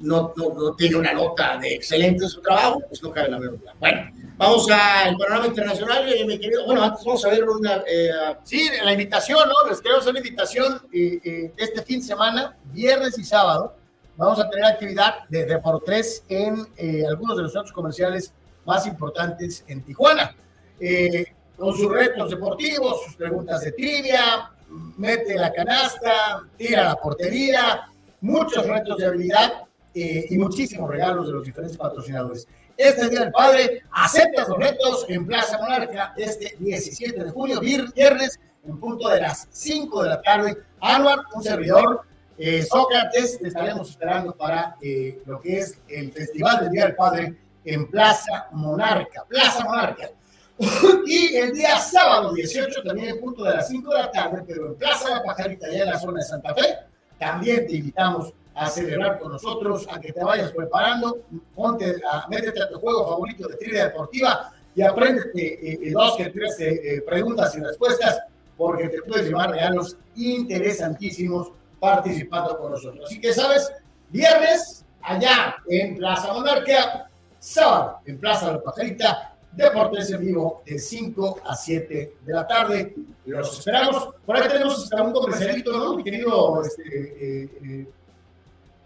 no, 0.00 0.32
no, 0.36 0.74
tiene 0.74 0.96
una 0.96 1.12
nota 1.12 1.58
de 1.58 1.74
excelente 1.74 2.24
en 2.24 2.30
su 2.30 2.40
trabajo, 2.40 2.82
pues 2.88 3.02
no 3.02 3.10
cabe 3.10 3.28
la 3.28 3.38
menor 3.38 3.58
duda. 3.58 3.74
Bueno, 3.78 4.10
vamos 4.36 4.70
al 4.70 5.16
panorama 5.16 5.46
internacional, 5.46 6.12
eh, 6.12 6.24
mi 6.24 6.38
querido, 6.38 6.64
bueno, 6.66 6.82
antes 6.82 7.04
vamos 7.04 7.24
a 7.24 7.28
ver 7.28 7.48
una, 7.48 7.82
eh, 7.86 8.10
Sí, 8.44 8.68
la 8.82 8.92
invitación, 8.92 9.48
¿no? 9.48 9.68
Les 9.68 9.80
queremos 9.80 10.02
hacer 10.02 10.10
una 10.10 10.20
invitación 10.20 10.80
eh, 10.92 11.20
eh, 11.24 11.52
este 11.56 11.82
fin 11.82 12.00
de 12.00 12.06
semana, 12.06 12.56
viernes 12.72 13.18
y 13.18 13.24
sábado. 13.24 13.74
Vamos 14.16 14.38
a 14.38 14.48
tener 14.48 14.66
actividad 14.66 15.14
desde 15.28 15.58
por 15.58 15.82
tres 15.84 16.24
en 16.28 16.66
eh, 16.76 17.04
algunos 17.08 17.36
de 17.36 17.44
los 17.44 17.52
centros 17.52 17.72
comerciales 17.72 18.32
más 18.64 18.86
importantes 18.86 19.64
en 19.66 19.82
Tijuana. 19.82 20.34
Eh, 20.78 21.24
con 21.56 21.74
sus 21.76 21.90
retos 21.90 22.30
deportivos, 22.30 23.04
sus 23.04 23.14
preguntas 23.16 23.60
de 23.62 23.72
trivia, 23.72 24.50
mete 24.96 25.36
la 25.36 25.52
canasta, 25.52 26.42
tira 26.56 26.84
la 26.84 26.96
portería, 26.96 27.88
muchos 28.20 28.66
retos 28.66 28.96
de 28.98 29.06
habilidad 29.06 29.64
eh, 29.94 30.26
y 30.30 30.38
muchísimos 30.38 30.90
regalos 30.90 31.26
de 31.26 31.32
los 31.34 31.44
diferentes 31.44 31.76
patrocinadores. 31.76 32.46
Este 32.76 33.08
Día 33.10 33.20
del 33.20 33.32
Padre, 33.32 33.82
acepta 33.90 34.48
los 34.48 34.58
retos 34.58 35.04
en 35.08 35.26
Plaza 35.26 35.58
Monarca 35.58 36.14
este 36.16 36.56
17 36.58 37.22
de 37.24 37.30
julio, 37.30 37.60
vier- 37.60 37.92
viernes, 37.92 38.40
en 38.64 38.78
punto 38.78 39.08
de 39.08 39.20
las 39.20 39.46
5 39.50 40.02
de 40.02 40.08
la 40.08 40.22
tarde. 40.22 40.56
Anuar, 40.80 41.20
un 41.34 41.42
servidor, 41.42 42.02
eh, 42.38 42.62
Sócrates, 42.62 43.38
te 43.38 43.48
estaremos 43.48 43.90
esperando 43.90 44.34
para 44.34 44.76
eh, 44.80 45.20
lo 45.26 45.38
que 45.38 45.58
es 45.58 45.78
el 45.88 46.12
Festival 46.12 46.60
del 46.60 46.70
Día 46.70 46.84
del 46.86 46.96
Padre 46.96 47.36
en 47.64 47.88
Plaza 47.90 48.48
Monarca. 48.52 49.24
Plaza 49.28 49.64
Monarca. 49.64 50.10
y 51.06 51.36
el 51.36 51.52
día 51.52 51.78
sábado 51.78 52.32
18, 52.32 52.82
también 52.82 53.08
en 53.10 53.20
punto 53.20 53.44
de 53.44 53.54
las 53.54 53.68
5 53.68 53.92
de 53.92 53.98
la 53.98 54.10
tarde, 54.10 54.42
pero 54.46 54.66
en 54.68 54.74
Plaza 54.76 55.10
La 55.10 55.22
Pajarita, 55.22 55.66
allá 55.66 55.82
en 55.84 55.90
la 55.90 55.98
zona 55.98 56.18
de 56.20 56.24
Santa 56.24 56.54
Fe, 56.54 56.78
también 57.18 57.66
te 57.66 57.76
invitamos 57.76 58.32
a 58.54 58.68
celebrar 58.68 59.18
con 59.18 59.32
nosotros, 59.32 59.86
a 59.90 60.00
que 60.00 60.12
te 60.12 60.22
vayas 60.22 60.52
preparando, 60.52 61.22
ponte, 61.54 61.96
a, 62.10 62.26
métete 62.28 62.62
a 62.62 62.68
tu 62.68 62.78
juego 62.78 63.06
favorito 63.08 63.48
de 63.48 63.56
trivia 63.56 63.84
deportiva 63.84 64.52
y 64.74 64.82
eh, 64.82 65.90
dos 65.92 66.16
que 66.16 66.30
tres 66.30 66.56
eh, 66.60 67.02
preguntas 67.06 67.54
y 67.56 67.60
respuestas, 67.60 68.20
porque 68.56 68.88
te 68.88 69.02
puedes 69.02 69.26
llevar 69.26 69.50
regalos 69.50 69.96
interesantísimos 70.16 71.52
participando 71.78 72.58
con 72.58 72.72
nosotros. 72.72 73.04
Así 73.06 73.20
que, 73.20 73.32
¿sabes? 73.32 73.72
Viernes, 74.10 74.84
allá 75.02 75.56
en 75.68 75.96
Plaza 75.96 76.32
Monarquía, 76.32 77.08
sábado 77.38 77.98
en 78.06 78.18
Plaza 78.18 78.52
La 78.52 78.62
Pajarita, 78.62 79.32
Deportes 79.52 80.10
en 80.10 80.20
vivo 80.20 80.62
de 80.64 80.78
5 80.78 81.40
a 81.44 81.54
7 81.54 82.14
de 82.24 82.32
la 82.32 82.46
tarde. 82.46 82.94
Los 83.26 83.58
esperamos. 83.58 84.08
Por 84.24 84.36
ahí 84.36 84.48
tenemos 84.48 84.84
hasta 84.84 85.02
un 85.02 85.12
comercialito, 85.12 85.76
¿no? 85.76 85.94
Mi 85.94 86.02
querido 86.02 86.62
este, 86.64 86.82
eh, 86.82 87.50
eh, 87.62 87.88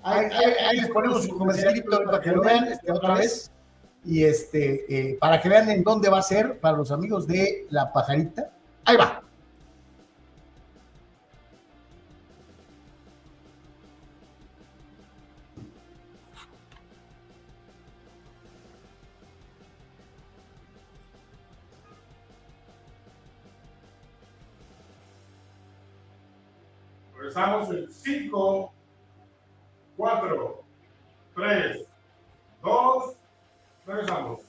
Ahí, 0.09 0.27
ahí- 0.27 0.55
ahí 0.69 0.77
les 0.83 0.91
ponemos 0.91 1.24
su 1.24 1.37
comercialito 1.37 2.05
para 2.05 2.20
que 2.20 2.31
lo 2.31 2.41
vean 2.43 2.69
este, 2.69 2.93
otra 2.93 3.15
vez. 3.15 3.51
Y 4.05 4.23
este, 4.23 4.85
eh, 4.89 5.19
para 5.19 5.41
que 5.41 5.49
vean 5.49 5.69
en 5.69 5.83
dónde 5.83 6.09
va 6.09 6.19
a 6.20 6.23
ser 6.23 6.61
para 6.61 6.77
los 6.77 6.93
amigos 6.93 7.27
de 7.27 7.66
La 7.70 7.93
Pajarita. 7.93 8.51
Ahí 8.85 8.97
va. 8.97 9.20
Regresamos 27.16 27.70
en 27.70 27.91
5, 27.91 28.73
4, 29.97 30.64
3, 31.35 31.86
2, 32.62 33.14
regresamos. 33.86 34.40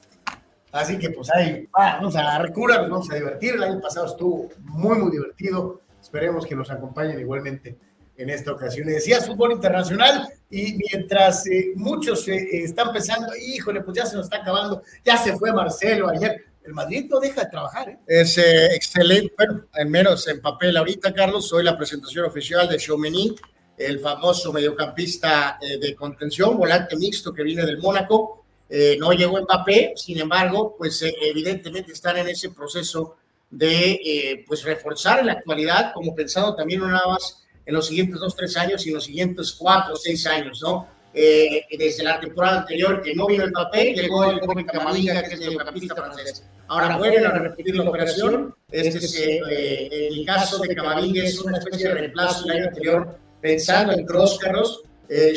Así 0.72 1.00
que 1.00 1.10
pues 1.10 1.30
ahí 1.32 1.68
vamos 1.72 2.16
a 2.16 2.20
agarrar 2.20 2.54
cura, 2.54 2.78
nos 2.82 2.90
vamos 2.90 3.12
a 3.12 3.16
divertir. 3.16 3.56
El 3.56 3.64
año 3.64 3.82
pasado 3.82 4.08
estuvo 4.08 4.50
muy, 4.60 4.98
muy 4.98 5.12
divertido. 5.12 5.82
Esperemos 6.02 6.46
que 6.46 6.56
nos 6.56 6.70
acompañen 6.70 7.20
igualmente 7.20 7.78
en 8.18 8.30
esta 8.30 8.52
ocasión. 8.52 8.90
Y 8.90 8.94
decías 8.94 9.28
fútbol 9.28 9.54
internacional 9.54 10.28
y 10.50 10.74
mientras 10.74 11.48
eh, 11.48 11.72
muchos 11.76 12.28
eh, 12.28 12.64
están 12.64 12.92
pensando, 12.92 13.36
híjole, 13.36 13.82
pues 13.82 13.98
ya 13.98 14.06
se 14.06 14.16
nos 14.16 14.26
está 14.26 14.38
acabando, 14.38 14.84
ya 15.06 15.18
se 15.18 15.36
fue 15.38 15.54
Marcelo 15.54 16.10
ayer. 16.10 16.46
El 16.64 16.74
Madrid 16.74 17.08
no 17.10 17.20
deja 17.22 17.46
de 17.46 17.50
trabajar, 17.50 17.90
¿eh? 17.90 17.98
Es 18.08 18.38
eh, 18.38 18.76
excelente, 18.76 19.34
bueno, 19.38 19.64
al 19.72 19.88
menos 19.88 20.28
en 20.28 20.42
papel 20.42 20.76
ahorita, 20.76 21.14
Carlos, 21.14 21.48
soy 21.48 21.64
la 21.64 21.78
presentación 21.78 22.26
oficial 22.26 22.68
de 22.68 22.78
Chaumeny, 22.78 23.36
el 23.78 24.00
famoso 24.00 24.52
mediocampista 24.52 25.60
eh, 25.62 25.78
de 25.78 25.96
contención, 25.96 26.58
volante 26.58 26.96
mixto 26.96 27.34
que 27.34 27.44
viene 27.44 27.66
del 27.66 27.78
Mónaco. 27.78 28.44
Eh, 28.70 28.98
no 29.00 29.14
llegó 29.14 29.42
Mbappé, 29.42 29.94
sin 29.96 30.20
embargo, 30.20 30.76
pues 30.78 31.02
eh, 31.04 31.16
evidentemente 31.22 31.94
están 31.94 32.18
en 32.18 32.28
ese 32.28 32.50
proceso 32.50 33.16
de 33.50 33.92
eh, 33.92 34.44
pues 34.46 34.64
reforzar 34.64 35.20
en 35.20 35.28
la 35.28 35.34
actualidad, 35.34 35.94
como 35.94 36.14
pensado 36.14 36.56
también 36.56 36.82
nada 36.82 37.08
más 37.08 37.46
en 37.66 37.74
los 37.74 37.88
siguientes 37.88 38.20
dos, 38.20 38.36
tres 38.36 38.58
años, 38.58 38.82
sino 38.82 38.94
en 38.94 38.96
los 38.96 39.06
siguientes 39.06 39.54
cuatro 39.54 39.96
seis 39.96 40.26
años, 40.26 40.62
¿no? 40.62 40.88
Eh, 41.14 41.66
desde 41.78 42.04
la 42.04 42.20
temporada 42.20 42.60
anterior 42.60 43.02
que 43.02 43.16
no 43.16 43.26
vino 43.26 43.46
papel, 43.52 43.96
llegó 43.96 44.26
el 44.26 44.40
joven 44.40 44.66
Camavinga, 44.66 45.24
que 45.24 45.34
es 45.34 45.40
mediocampista 45.40 45.96
francés. 45.96 46.44
Ahora 46.68 46.98
vuelven 46.98 47.26
a 47.26 47.32
repetir 47.32 47.76
la 47.76 47.90
operación. 47.90 48.54
Este 48.70 48.98
es, 48.98 49.16
eh, 49.20 50.08
el 50.10 50.26
caso 50.26 50.60
de 50.60 50.76
Camavinga 50.76 51.24
es 51.24 51.40
una 51.40 51.58
especie 51.58 51.88
de 51.88 51.94
reemplazo 51.96 52.46
del 52.46 52.58
año 52.58 52.68
anterior, 52.68 53.20
pensando 53.42 53.94
en 53.94 54.06
Kroos, 54.06 54.38
Carlos. 54.40 54.82
Eh, 55.10 55.34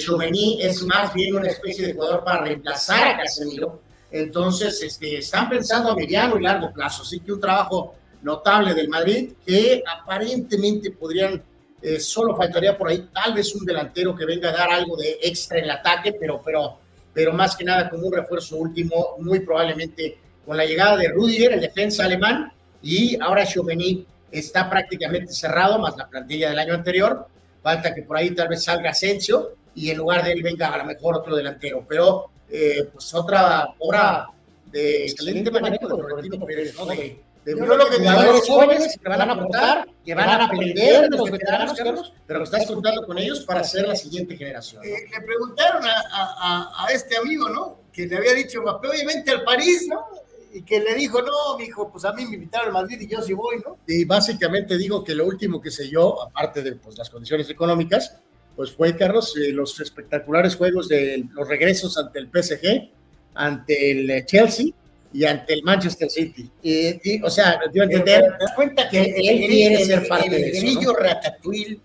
es 0.60 0.82
más 0.82 1.14
bien 1.14 1.36
una 1.36 1.48
especie 1.48 1.86
de 1.86 1.94
jugador 1.94 2.24
para 2.24 2.42
reemplazar 2.44 3.08
a 3.08 3.16
Casemiro. 3.18 3.80
Entonces, 4.10 4.82
este, 4.82 5.18
están 5.18 5.48
pensando 5.48 5.90
a 5.90 5.94
mediano 5.94 6.38
y 6.38 6.42
largo 6.42 6.72
plazo. 6.72 7.02
Así 7.02 7.20
que 7.20 7.32
un 7.32 7.40
trabajo 7.40 7.94
notable 8.22 8.74
del 8.74 8.88
Madrid 8.88 9.32
que 9.46 9.82
aparentemente 9.86 10.90
podrían 10.90 11.42
Eh, 11.82 11.98
solo 11.98 12.36
faltaría 12.36 12.76
por 12.76 12.88
ahí 12.90 13.08
tal 13.10 13.32
vez 13.32 13.54
un 13.54 13.64
delantero 13.64 14.14
que 14.14 14.26
venga 14.26 14.50
a 14.50 14.52
dar 14.52 14.70
algo 14.70 14.98
de 14.98 15.18
extra 15.22 15.56
en 15.56 15.64
el 15.64 15.70
ataque, 15.70 16.12
pero, 16.12 16.42
pero, 16.44 16.78
pero 17.14 17.32
más 17.32 17.56
que 17.56 17.64
nada 17.64 17.88
como 17.88 18.06
un 18.06 18.12
refuerzo 18.12 18.58
último, 18.58 19.16
muy 19.20 19.40
probablemente 19.40 20.18
con 20.44 20.58
la 20.58 20.66
llegada 20.66 20.98
de 20.98 21.08
Rudiger, 21.08 21.52
el 21.52 21.60
defensa 21.62 22.04
alemán, 22.04 22.52
y 22.82 23.18
ahora 23.18 23.46
Chauveny 23.46 24.04
está 24.30 24.68
prácticamente 24.68 25.32
cerrado, 25.32 25.78
más 25.78 25.96
la 25.96 26.06
plantilla 26.06 26.50
del 26.50 26.58
año 26.58 26.74
anterior. 26.74 27.26
Falta 27.62 27.94
que 27.94 28.02
por 28.02 28.16
ahí 28.16 28.30
tal 28.34 28.48
vez 28.48 28.64
salga 28.64 28.90
Asensio 28.90 29.56
y 29.74 29.90
en 29.90 29.98
lugar 29.98 30.24
de 30.24 30.32
él 30.32 30.42
venga 30.42 30.68
a 30.68 30.78
lo 30.78 30.84
mejor 30.84 31.16
otro 31.16 31.36
delantero, 31.36 31.84
pero 31.88 32.30
eh, 32.50 32.88
pues 32.92 33.12
otra 33.14 33.68
obra 33.78 34.28
de 34.72 35.04
excelente 35.04 35.50
manejo 35.50 35.88
de 35.88 36.02
Florentino 36.02 36.44
Pérez, 36.46 36.74
¿no? 36.76 36.86
De, 36.86 37.20
de 37.44 37.56
Yo 37.56 37.64
lo 37.64 37.88
que 37.88 37.96
jugadores 37.96 38.48
jóvenes 38.48 38.98
que 39.02 39.08
van 39.08 39.20
a 39.30 39.32
aportar, 39.32 39.88
que 40.04 40.14
van 40.14 40.28
a 40.28 40.44
aprender 40.44 41.08
de 41.08 41.16
los 41.16 41.30
veteranos, 41.30 41.72
Carlos, 41.76 42.12
pero 42.26 42.40
que 42.40 42.44
estás 42.44 42.66
contando 42.66 43.06
con 43.06 43.18
ellos 43.18 43.40
para 43.40 43.64
ser 43.64 43.88
la 43.88 43.96
siguiente 43.96 44.36
generación. 44.36 44.82
¿no? 44.82 44.88
Eh, 44.88 45.06
le 45.10 45.20
preguntaron 45.24 45.84
a, 45.86 45.90
a- 46.12 46.84
a- 46.86 46.92
este 46.92 47.16
amigo, 47.16 47.48
¿no? 47.48 47.78
Que 47.92 48.06
le 48.06 48.16
había 48.16 48.34
dicho 48.34 48.60
vente 49.06 49.30
al 49.32 49.42
París, 49.42 49.86
¿no? 49.88 50.06
Y 50.52 50.62
que 50.62 50.80
le 50.80 50.94
dijo, 50.94 51.22
no, 51.22 51.56
mijo, 51.58 51.90
pues 51.90 52.04
a 52.04 52.12
mí 52.12 52.26
me 52.26 52.34
invitaron 52.34 52.68
al 52.68 52.72
Madrid 52.72 53.00
y 53.00 53.06
yo 53.06 53.22
sí 53.22 53.32
voy, 53.32 53.56
¿no? 53.64 53.78
Y 53.86 54.04
básicamente 54.04 54.76
digo 54.76 55.04
que 55.04 55.14
lo 55.14 55.26
último 55.26 55.60
que 55.60 55.70
selló, 55.70 56.22
aparte 56.22 56.62
de 56.62 56.72
pues, 56.72 56.98
las 56.98 57.08
condiciones 57.08 57.48
económicas, 57.50 58.16
pues 58.56 58.72
fue, 58.72 58.96
Carlos, 58.96 59.34
eh, 59.36 59.52
los 59.52 59.78
espectaculares 59.80 60.56
juegos 60.56 60.88
de 60.88 61.24
los 61.32 61.46
regresos 61.46 61.96
ante 61.96 62.18
el 62.18 62.28
PSG, 62.28 62.90
ante 63.34 63.90
el 63.92 64.10
eh, 64.10 64.24
Chelsea 64.26 64.66
y 65.12 65.24
ante 65.24 65.54
el 65.54 65.62
Manchester 65.62 66.10
City. 66.10 66.50
Y, 66.62 67.00
y, 67.10 67.22
o 67.22 67.30
sea, 67.30 67.60
dio 67.72 67.82
a 67.82 67.84
entender 67.86 68.22
¿Te 68.22 68.44
das 68.44 68.52
cuenta 68.56 68.88
que 68.88 69.02
él 69.02 69.46
quiere 69.46 69.84
ser 69.84 70.08
parte 70.08 70.26
el, 70.26 70.32
de 70.32 70.50
eso, 70.50 70.80
¿no? 70.82 70.92
Ratatouille 70.94 71.80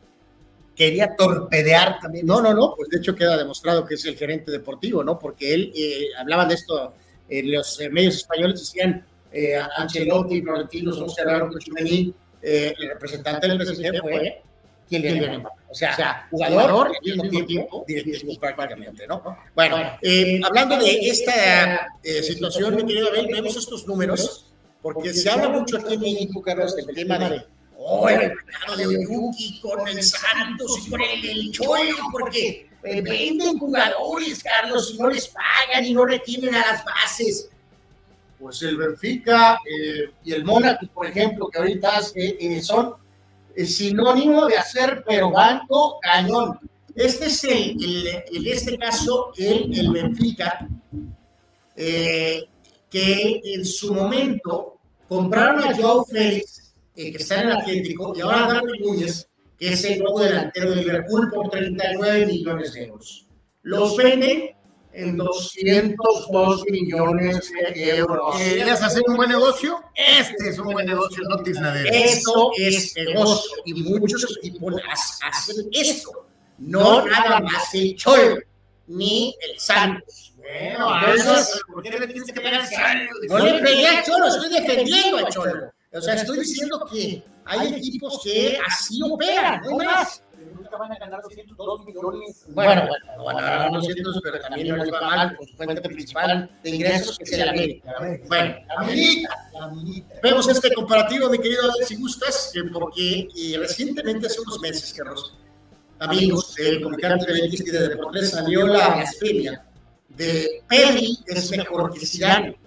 quería 0.76 1.16
torpedear 1.16 2.00
también? 2.00 2.26
No, 2.26 2.42
no, 2.42 2.54
no, 2.54 2.74
pues 2.76 2.90
de 2.90 2.98
hecho 2.98 3.16
queda 3.16 3.38
demostrado 3.38 3.86
que 3.86 3.96
es 3.96 4.06
el 4.06 4.18
gerente 4.18 4.52
deportivo, 4.52 5.04
¿no? 5.04 5.18
Porque 5.18 5.54
él, 5.54 5.72
eh, 5.76 6.08
hablaban 6.20 6.50
de 6.50 6.56
esto, 6.56 6.94
en 7.30 7.52
los 7.52 7.80
eh, 7.80 7.90
medios 7.90 8.16
españoles 8.16 8.60
decían, 8.60 9.06
eh, 9.32 9.60
Ancelotti, 9.78 10.42
Florentino, 10.42 10.94
somos 10.94 11.18
hablaron 11.20 11.50
con 11.50 11.60
Chumení, 11.60 12.14
eh, 12.42 12.74
el 12.78 12.90
representante 12.90 13.48
del 13.48 13.66
PSG 13.66 14.02
fue 14.02 14.42
Kylian 14.88 15.40
Mbappé. 15.40 15.56
O 15.76 15.78
sea, 15.78 16.28
jugador 16.32 16.88
al 16.88 16.94
mismo 17.04 17.46
tiempo 17.46 17.84
directivo 17.86 18.40
prácticamente, 18.40 19.06
¿no? 19.08 19.22
Bueno, 19.54 19.78
eh, 20.02 20.40
hablando 20.42 20.78
de 20.78 21.10
esta 21.10 21.88
eh, 22.02 22.24
situación, 22.24 22.76
mi 22.76 22.86
querido 22.86 23.10
Abel, 23.10 23.28
vemos 23.30 23.58
estos 23.58 23.86
números, 23.86 24.54
porque 24.82 25.14
se 25.14 25.30
habla 25.30 25.50
mucho 25.50 25.78
aquí 25.78 25.96
en 25.96 26.00
México, 26.00 26.42
Carlos, 26.42 26.76
del 26.78 26.86
tema 26.96 27.18
de 27.18 27.46
oh, 27.78 28.08
el 28.08 28.20
mercado 28.20 28.78
de 28.78 28.88
Oyuki 28.88 29.60
con 29.60 29.86
el 29.86 30.02
Santos 30.02 30.86
y 30.86 30.90
con 30.90 31.02
el, 31.02 31.52
Cholo, 31.52 31.96
porque 32.12 32.65
eh, 32.86 33.02
venden 33.02 33.58
jugadores, 33.60 34.44
Carlos, 34.44 34.94
y 34.94 34.98
no 35.02 35.10
les 35.10 35.28
pagan 35.28 35.86
y 35.86 35.94
no 35.94 36.06
retienen 36.06 36.54
a 36.56 36.60
las 36.72 36.86
bases. 36.86 37.50
Pues 38.40 38.62
el 38.64 38.78
Benfica 38.78 39.60
eh, 39.66 40.12
y 40.24 40.34
el 40.34 40.44
Mónaco, 40.46 40.86
por 40.94 41.08
ejemplo, 41.08 41.48
que 41.48 41.58
ahorita 41.60 42.00
eh, 42.16 42.38
eh, 42.40 42.62
son 42.62 42.94
sinónimo 43.66 44.46
de 44.46 44.58
hacer, 44.58 45.04
pero 45.08 45.32
banco 45.32 46.00
cañón. 46.02 46.60
Este 46.94 47.26
es 47.26 47.44
el, 47.46 47.78
el- 48.32 48.48
este 48.48 48.78
caso, 48.78 49.32
el, 49.38 49.78
el 49.78 49.92
Benfica, 49.92 50.68
que 51.76 53.42
en 53.44 53.66
su 53.66 53.94
momento 53.94 54.78
compraron 55.08 55.64
a 55.64 55.76
Joe 55.76 56.04
Félix, 56.10 56.74
que 56.96 57.10
está 57.10 57.42
en 57.42 57.48
el 57.50 57.58
Atlético, 57.58 58.14
y 58.16 58.22
ahora 58.22 58.46
a 58.46 58.54
Darwin 58.54 58.82
Núñez, 58.82 59.28
que 59.58 59.74
es 59.74 59.84
el 59.86 60.00
nuevo 60.00 60.20
delantero 60.20 60.70
de 60.72 60.78
Liverpool, 60.78 61.32
por 61.34 61.50
39 61.50 62.26
millones 62.26 62.74
de 62.74 62.86
euros. 62.86 63.28
Los 63.64 63.96
venden 63.98 64.52
en 64.94 65.18
202 65.18 66.64
millones 66.70 67.52
de 67.74 67.98
euros. 67.98 68.38
¿Querías 68.38 68.82
hacer 68.84 69.02
un 69.08 69.16
buen 69.18 69.30
negocio? 69.30 69.80
Este 69.96 70.50
es 70.50 70.60
un 70.60 70.72
buen 70.72 70.86
negocio, 70.86 71.24
no 71.30 71.38
Tisnadero. 71.44 71.90
Eso 71.94 72.52
es 72.58 72.94
negocio 72.96 73.52
y 73.66 73.74
muchos 73.84 74.38
equipos 74.38 74.76
ha- 74.88 75.28
hacen 75.30 75.68
esto. 75.72 76.12
No 76.58 77.06
nada 77.06 77.40
más 77.42 77.74
el 77.74 77.96
Cholo 77.96 78.38
ni 78.88 79.36
el 79.42 79.60
Santos. 79.60 80.34
Bueno, 80.38 80.92
Entonces, 81.08 81.60
¿por 81.74 81.82
qué 81.82 81.90
le 81.90 82.06
tienes 82.08 82.26
que 82.32 82.34
pegar 82.34 82.54
al 82.54 82.68
salario? 82.68 83.10
no 83.28 83.40
le 83.40 83.54
pegué 83.64 83.88
al 83.88 84.04
Cholo, 84.04 84.28
estoy 84.28 84.50
defendiendo 84.62 85.18
al 85.18 85.28
Cholo. 85.28 85.72
O 85.92 86.02
sea, 86.02 86.14
estoy 86.14 86.40
diciendo 86.40 86.86
que 86.92 87.24
hay 87.46 87.74
equipos 87.74 88.22
que 88.24 88.58
así 88.66 89.00
operan, 89.04 89.62
no 89.64 89.80
hay 89.80 89.88
más. 89.88 90.22
Nunca 90.54 90.78
van 90.78 90.92
a 90.92 90.98
ganar 90.98 91.22
202 91.22 91.86
millones. 91.86 92.46
Bueno, 92.50 92.88
bueno, 92.88 93.24
van 93.24 93.38
a 93.38 93.42
ganar 93.42 93.72
200, 93.72 94.22
pero 94.24 94.40
también 94.40 94.68
no 94.70 94.78
les 94.78 94.94
va 94.94 95.02
mal 95.02 95.36
con 95.36 95.48
su 95.48 95.56
fuente 95.56 95.82
principal 95.82 96.50
de 96.64 96.70
ingresos, 96.70 97.18
que 97.18 97.24
es 97.24 97.34
el 97.34 97.50
América. 97.50 97.96
Bueno, 98.28 98.56
amiguita. 98.78 99.30
Vemos 100.22 100.48
este 100.48 100.74
comparativo, 100.74 101.30
mi 101.30 101.40
querido 101.40 101.64
Alex, 101.64 101.88
si 101.88 101.96
gustas, 101.96 102.52
eh, 102.56 102.64
porque 102.72 103.28
eh, 103.36 103.58
recientemente, 103.58 104.28
hace 104.28 104.42
unos 104.42 104.60
meses, 104.60 104.94
Carlos, 104.94 105.36
amigos, 106.00 106.58
el 106.60 106.82
comunicante 106.82 107.26
y 107.32 107.72
de 107.72 107.90
Deportes 107.90 108.32
salió 108.32 108.68
la 108.68 108.96
blasfemia 108.96 109.66
de 110.18 110.64
Pedri 110.68 111.18
es 111.28 111.52
mejor 111.52 111.94
que 111.94 112.06
Zidane. 112.06 112.58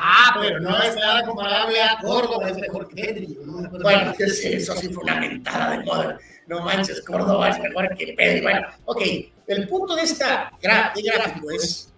Ah, 0.00 0.36
pero 0.40 0.60
no 0.60 0.80
es 0.80 0.94
nada 0.94 1.24
comparable 1.24 1.82
a 1.82 1.98
Córdoba, 2.00 2.48
es 2.50 2.56
mejor 2.58 2.86
que 2.88 3.02
Pedri. 3.02 3.36
Bueno, 3.82 4.14
es- 4.18 4.44
eso 4.44 4.76
sí 4.76 4.88
fue 4.90 5.02
una 5.02 5.16
mentada 5.16 5.72
de 5.76 5.84
moda. 5.84 6.18
No 6.46 6.60
manches, 6.62 7.00
Córdoba 7.02 7.48
es 7.50 7.58
mejor 7.58 7.88
que 7.96 8.14
Pedri. 8.16 8.40
Bueno, 8.42 8.68
ok, 8.84 9.02
el 9.48 9.68
punto 9.68 9.96
de 9.96 10.02
esta 10.02 10.52
gráfico 10.62 11.50
es 11.50 11.92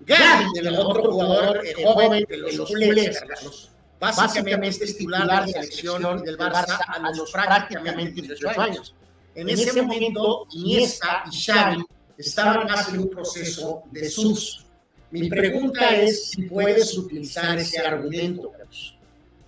Gaby, 0.00 0.58
el 0.58 0.74
otro 0.78 1.10
jugador 1.10 1.64
eh, 1.64 1.74
joven 1.84 2.24
de 2.28 2.36
los 2.36 2.68
culés, 2.68 3.20
Carlos, 3.20 3.70
básicamente 4.00 4.84
es 4.84 4.96
titular 4.98 5.20
de 5.22 5.26
la 5.26 5.46
selección 5.46 6.22
del 6.24 6.36
Barça 6.36 6.78
a 6.86 6.98
los 7.12 7.30
prácticamente 7.30 8.20
18 8.20 8.60
años. 8.60 8.94
En 9.34 9.48
ese 9.48 9.80
momento, 9.80 10.46
Iniesta 10.52 11.24
y 11.32 11.40
Xavi 11.44 11.82
estaban 12.18 12.66
más 12.66 12.88
en 12.90 12.98
un 12.98 13.08
proceso 13.10 13.84
de 13.90 14.10
sus. 14.10 14.66
Mi 15.12 15.28
pregunta 15.28 15.94
es 15.94 16.30
si 16.30 16.42
puedes 16.44 16.96
utilizar 16.96 17.58
ese 17.58 17.78
argumento. 17.78 18.50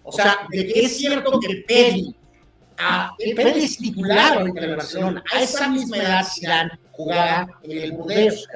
O 0.03 0.12
sea, 0.12 0.47
de 0.51 0.66
que 0.66 0.81
es 0.81 0.99
cierto 0.99 1.41
que 1.41 1.65
Pedri, 1.66 2.15
a, 2.77 3.15
Pedri 3.16 3.65
es 3.65 3.78
titular 3.78 4.36
ahorita 4.36 4.61
en 4.61 4.70
el 4.70 4.77
Barcelona, 4.77 5.24
a 5.32 5.41
esa 5.41 5.66
misma 5.70 5.97
edad 5.97 6.27
Zidane 6.31 6.78
jugaba 6.93 7.49
en 7.62 7.78
el 7.78 7.93
Burdeos. 7.93 8.47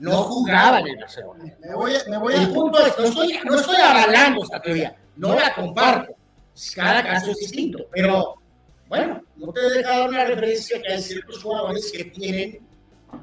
No 0.00 0.24
jugaba 0.24 0.80
en 0.80 0.88
el 0.88 0.96
Barcelona. 0.96 1.54
Me 1.60 1.74
voy 1.76 1.94
a, 1.94 2.10
me 2.10 2.18
voy 2.18 2.34
El 2.34 2.42
a 2.42 2.52
punto 2.52 2.84
es, 2.84 2.98
no 2.98 3.04
estoy, 3.04 3.38
no 3.44 3.54
estoy 3.54 3.76
avalando 3.76 4.42
esta 4.42 4.60
teoría, 4.60 4.96
no 5.14 5.36
la 5.36 5.54
comparto. 5.54 6.16
Cada 6.74 7.04
caso 7.04 7.30
es 7.30 7.36
distinto, 7.38 7.86
pero 7.92 8.34
bueno, 8.88 9.22
no 9.36 9.52
te 9.52 9.60
deja 9.60 9.98
dar 9.98 10.08
una 10.08 10.24
referencia 10.24 10.82
que 10.82 10.92
hay 10.92 11.00
ciertos 11.00 11.40
jugadores 11.40 11.92
que 11.92 12.04
tienen 12.06 12.73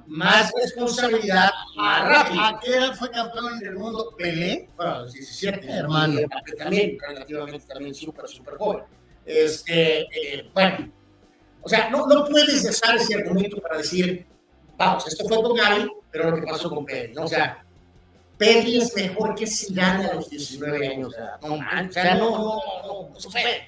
más 0.07 0.51
responsabilidad, 0.53 1.49
más 1.75 2.07
rápido. 2.07 2.41
¿A 2.41 2.59
qué 2.59 2.75
edad 2.75 2.93
fue 2.95 3.09
campeón 3.09 3.59
del 3.59 3.75
mundo? 3.75 4.13
Pelé, 4.17 4.69
bueno, 4.75 4.91
a 4.91 5.01
los 5.01 5.13
17, 5.13 5.69
hermano, 5.69 6.19
que 6.45 6.53
también 6.53 6.97
relativamente 6.99 7.67
también 7.67 7.93
súper, 7.95 8.27
súper 8.27 8.55
joven. 8.57 8.83
Este, 9.25 10.01
eh, 10.01 10.49
bueno, 10.53 10.91
o 11.61 11.69
sea, 11.69 11.89
no, 11.89 12.07
no 12.07 12.25
puedes 12.25 12.65
usar 12.67 12.95
ese 12.95 13.15
argumento 13.15 13.57
para 13.61 13.77
decir, 13.77 14.25
vamos, 14.77 15.07
esto 15.07 15.27
fue 15.27 15.41
con 15.41 15.55
Gaby, 15.55 15.91
pero 16.11 16.31
lo 16.31 16.35
que 16.35 16.43
pasó 16.43 16.69
con 16.69 16.85
Pedri, 16.85 17.13
¿no? 17.13 17.23
O 17.23 17.27
sea, 17.27 17.63
Pedri 18.37 18.77
es 18.77 18.95
mejor 18.95 19.35
que 19.35 19.45
Zidane 19.45 20.07
a 20.07 20.15
los 20.15 20.29
19 20.29 20.87
años, 20.87 21.09
o 21.09 21.11
sea, 21.11 21.39
no, 21.43 21.53
o 21.53 21.91
sea, 21.91 22.15
no, 22.15 22.29
no, 22.31 22.61
no, 22.85 23.09
no 23.09 23.19
se 23.19 23.29
puede, 23.29 23.67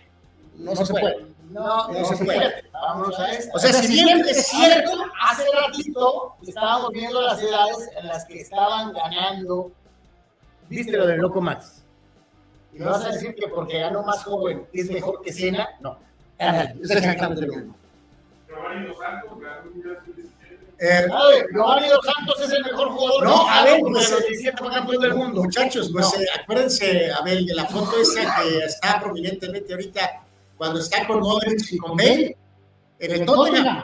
no 0.55 0.75
se 0.75 0.93
puede. 0.93 1.32
No, 1.53 1.87
No 1.87 2.05
se 2.05 2.25
puede. 2.25 2.63
Vámonos 2.71 3.19
a 3.19 3.31
esto. 3.31 3.51
O 3.55 3.59
sea, 3.59 3.71
si 3.73 3.87
bien 3.87 4.19
es 4.27 4.47
cierto, 4.47 4.91
hace 5.21 5.43
ratito 5.65 6.35
estábamos 6.45 6.89
viendo 6.91 7.21
las 7.21 7.41
edades 7.41 7.89
en 7.97 8.07
las 8.07 8.25
que 8.25 8.41
estaban 8.41 8.91
ganando. 8.93 9.71
¿Viste 10.67 10.97
lo 10.97 11.05
del 11.05 11.19
Loco 11.19 11.41
Max? 11.41 11.83
Y 12.73 12.79
me 12.79 12.85
vas 12.85 13.05
a 13.05 13.09
decir 13.09 13.35
que 13.35 13.47
porque 13.47 13.79
ganó 13.79 14.01
más 14.03 14.23
joven 14.23 14.65
es 14.73 14.89
mejor 14.89 15.21
que 15.21 15.31
Cena. 15.31 15.69
No. 15.79 15.97
ándale, 16.39 16.75
es 16.81 16.89
exactamente 16.89 17.45
lo 17.45 17.53
mismo. 17.53 17.75
Giovanni 18.47 18.87
Dos 18.87 18.97
Santos 18.97 19.39
ganó 19.39 19.61
un 19.63 19.73
Mundial 19.73 19.99
Sub-17. 20.05 20.29
Eh, 20.79 21.07
A 21.11 21.27
ver, 21.27 21.47
Giovanni 21.53 21.87
Dos 21.87 22.05
Santos 22.05 22.41
es 22.41 22.51
el 22.51 22.63
mejor 22.63 22.89
jugador. 22.89 23.23
No, 23.25 23.47
a 23.47 23.63
ver, 23.63 23.79
porque 23.79 23.93
pues, 23.93 24.11
los 24.11 24.25
17 24.25 24.57
fue 24.57 24.71
campeón 24.71 25.01
del 25.01 25.13
mundo. 25.15 25.43
Muchachos, 25.43 25.89
pues 25.93 26.13
eh, 26.19 26.25
acuérdense, 26.41 27.11
a 27.11 27.21
ver, 27.21 27.43
de 27.43 27.53
la 27.53 27.65
foto 27.65 27.99
esa 28.01 28.35
que 28.41 28.57
está 28.65 28.99
prominentemente 28.99 29.71
ahorita, 29.73 30.21
cuando 30.57 30.79
está 30.79 31.05
con 31.07 31.19
Modric 31.19 31.71
y 31.71 31.77
con 31.77 31.97
Bale, 31.97 32.37
en 32.99 33.11
el 33.11 33.25
Tottenham. 33.25 33.83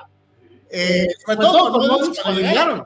Eh, 0.71 1.07
sobre 1.25 1.37
todo 1.37 1.71
con 1.71 1.87
Modric 1.87 2.21
cuando 2.21 2.41
llegaron. 2.41 2.83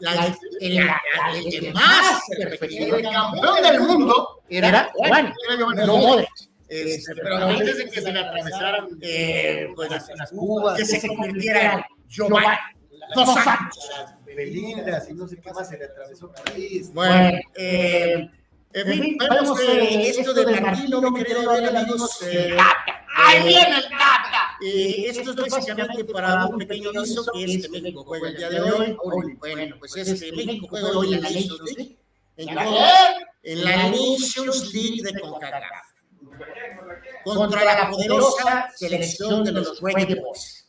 La 0.00 0.26
el, 0.60 0.76
la- 0.76 1.00
el 1.34 1.44
que 1.60 1.72
más 1.72 2.20
se 2.28 2.44
refería 2.48 2.86
El 2.96 3.02
campeón 3.02 3.62
del 3.62 3.80
mundo 3.80 4.42
era 4.48 4.90
Giovanni, 4.94 5.32
no. 5.86 5.96
Modric. 5.96 6.28
Este, 6.68 7.14
pero 7.14 7.36
antes 7.36 7.78
de 7.78 7.90
que 7.90 8.00
se 8.00 8.12
le 8.12 8.18
atravesaran 8.20 8.88
eh, 9.00 9.68
pues, 9.76 9.88
las, 9.90 10.08
las 10.16 10.30
cubas, 10.32 10.76
que 10.76 10.84
se 10.84 11.06
convirtiera 11.08 11.74
en 11.74 11.84
Giovanni 12.08 12.46
Dos 13.14 13.34
Santos. 13.34 13.88
las 13.96 14.24
belindas 14.24 15.08
y 15.08 15.14
no 15.14 15.28
sé 15.28 15.36
qué 15.38 15.52
más 15.52 15.68
se 15.68 15.78
le 15.78 15.84
atravesó 15.84 16.32
por 16.32 16.52
ahí. 16.52 16.82
Bueno, 16.92 17.38
eh, 17.56 18.28
en 18.72 18.86
fin, 18.86 19.18
vemos 19.18 19.58
que 19.58 20.08
esto 20.10 20.34
de 20.34 20.60
Martino, 20.60 21.10
mi 21.10 21.22
querido 21.22 21.50
amigos, 21.50 22.22
eh, 22.22 22.56
¡Ahí 23.16 23.48
viene 23.48 23.78
el 23.78 23.84
Tata! 23.84 24.58
eh, 24.60 25.04
esto 25.08 25.30
es 25.30 25.50
básicamente 25.50 26.04
para 26.04 26.46
un 26.46 26.58
pequeño 26.58 26.90
aviso 26.90 27.24
que 27.32 27.44
este 27.44 27.68
México 27.70 28.04
juega 28.04 28.28
el 28.28 28.36
día 28.36 28.50
de 28.50 28.60
hoy. 28.60 28.96
Bueno, 29.38 29.76
pues 29.78 29.96
este 29.96 30.32
México 30.32 30.66
juega 30.68 30.88
hoy 30.90 31.14
en 31.14 31.22
la 31.22 31.30
Nations 31.30 31.60
League. 31.62 31.98
En, 32.36 32.48
en 33.42 33.64
la 33.64 33.76
Nations 33.88 34.74
League 34.74 35.02
de 35.02 35.20
CONCACAF. 35.20 35.62
Contra 37.24 37.64
la 37.64 37.90
poderosa 37.90 38.68
selección 38.74 39.44
de 39.44 39.52
los 39.52 39.80
Red 39.80 40.20
Bulls. 40.20 40.65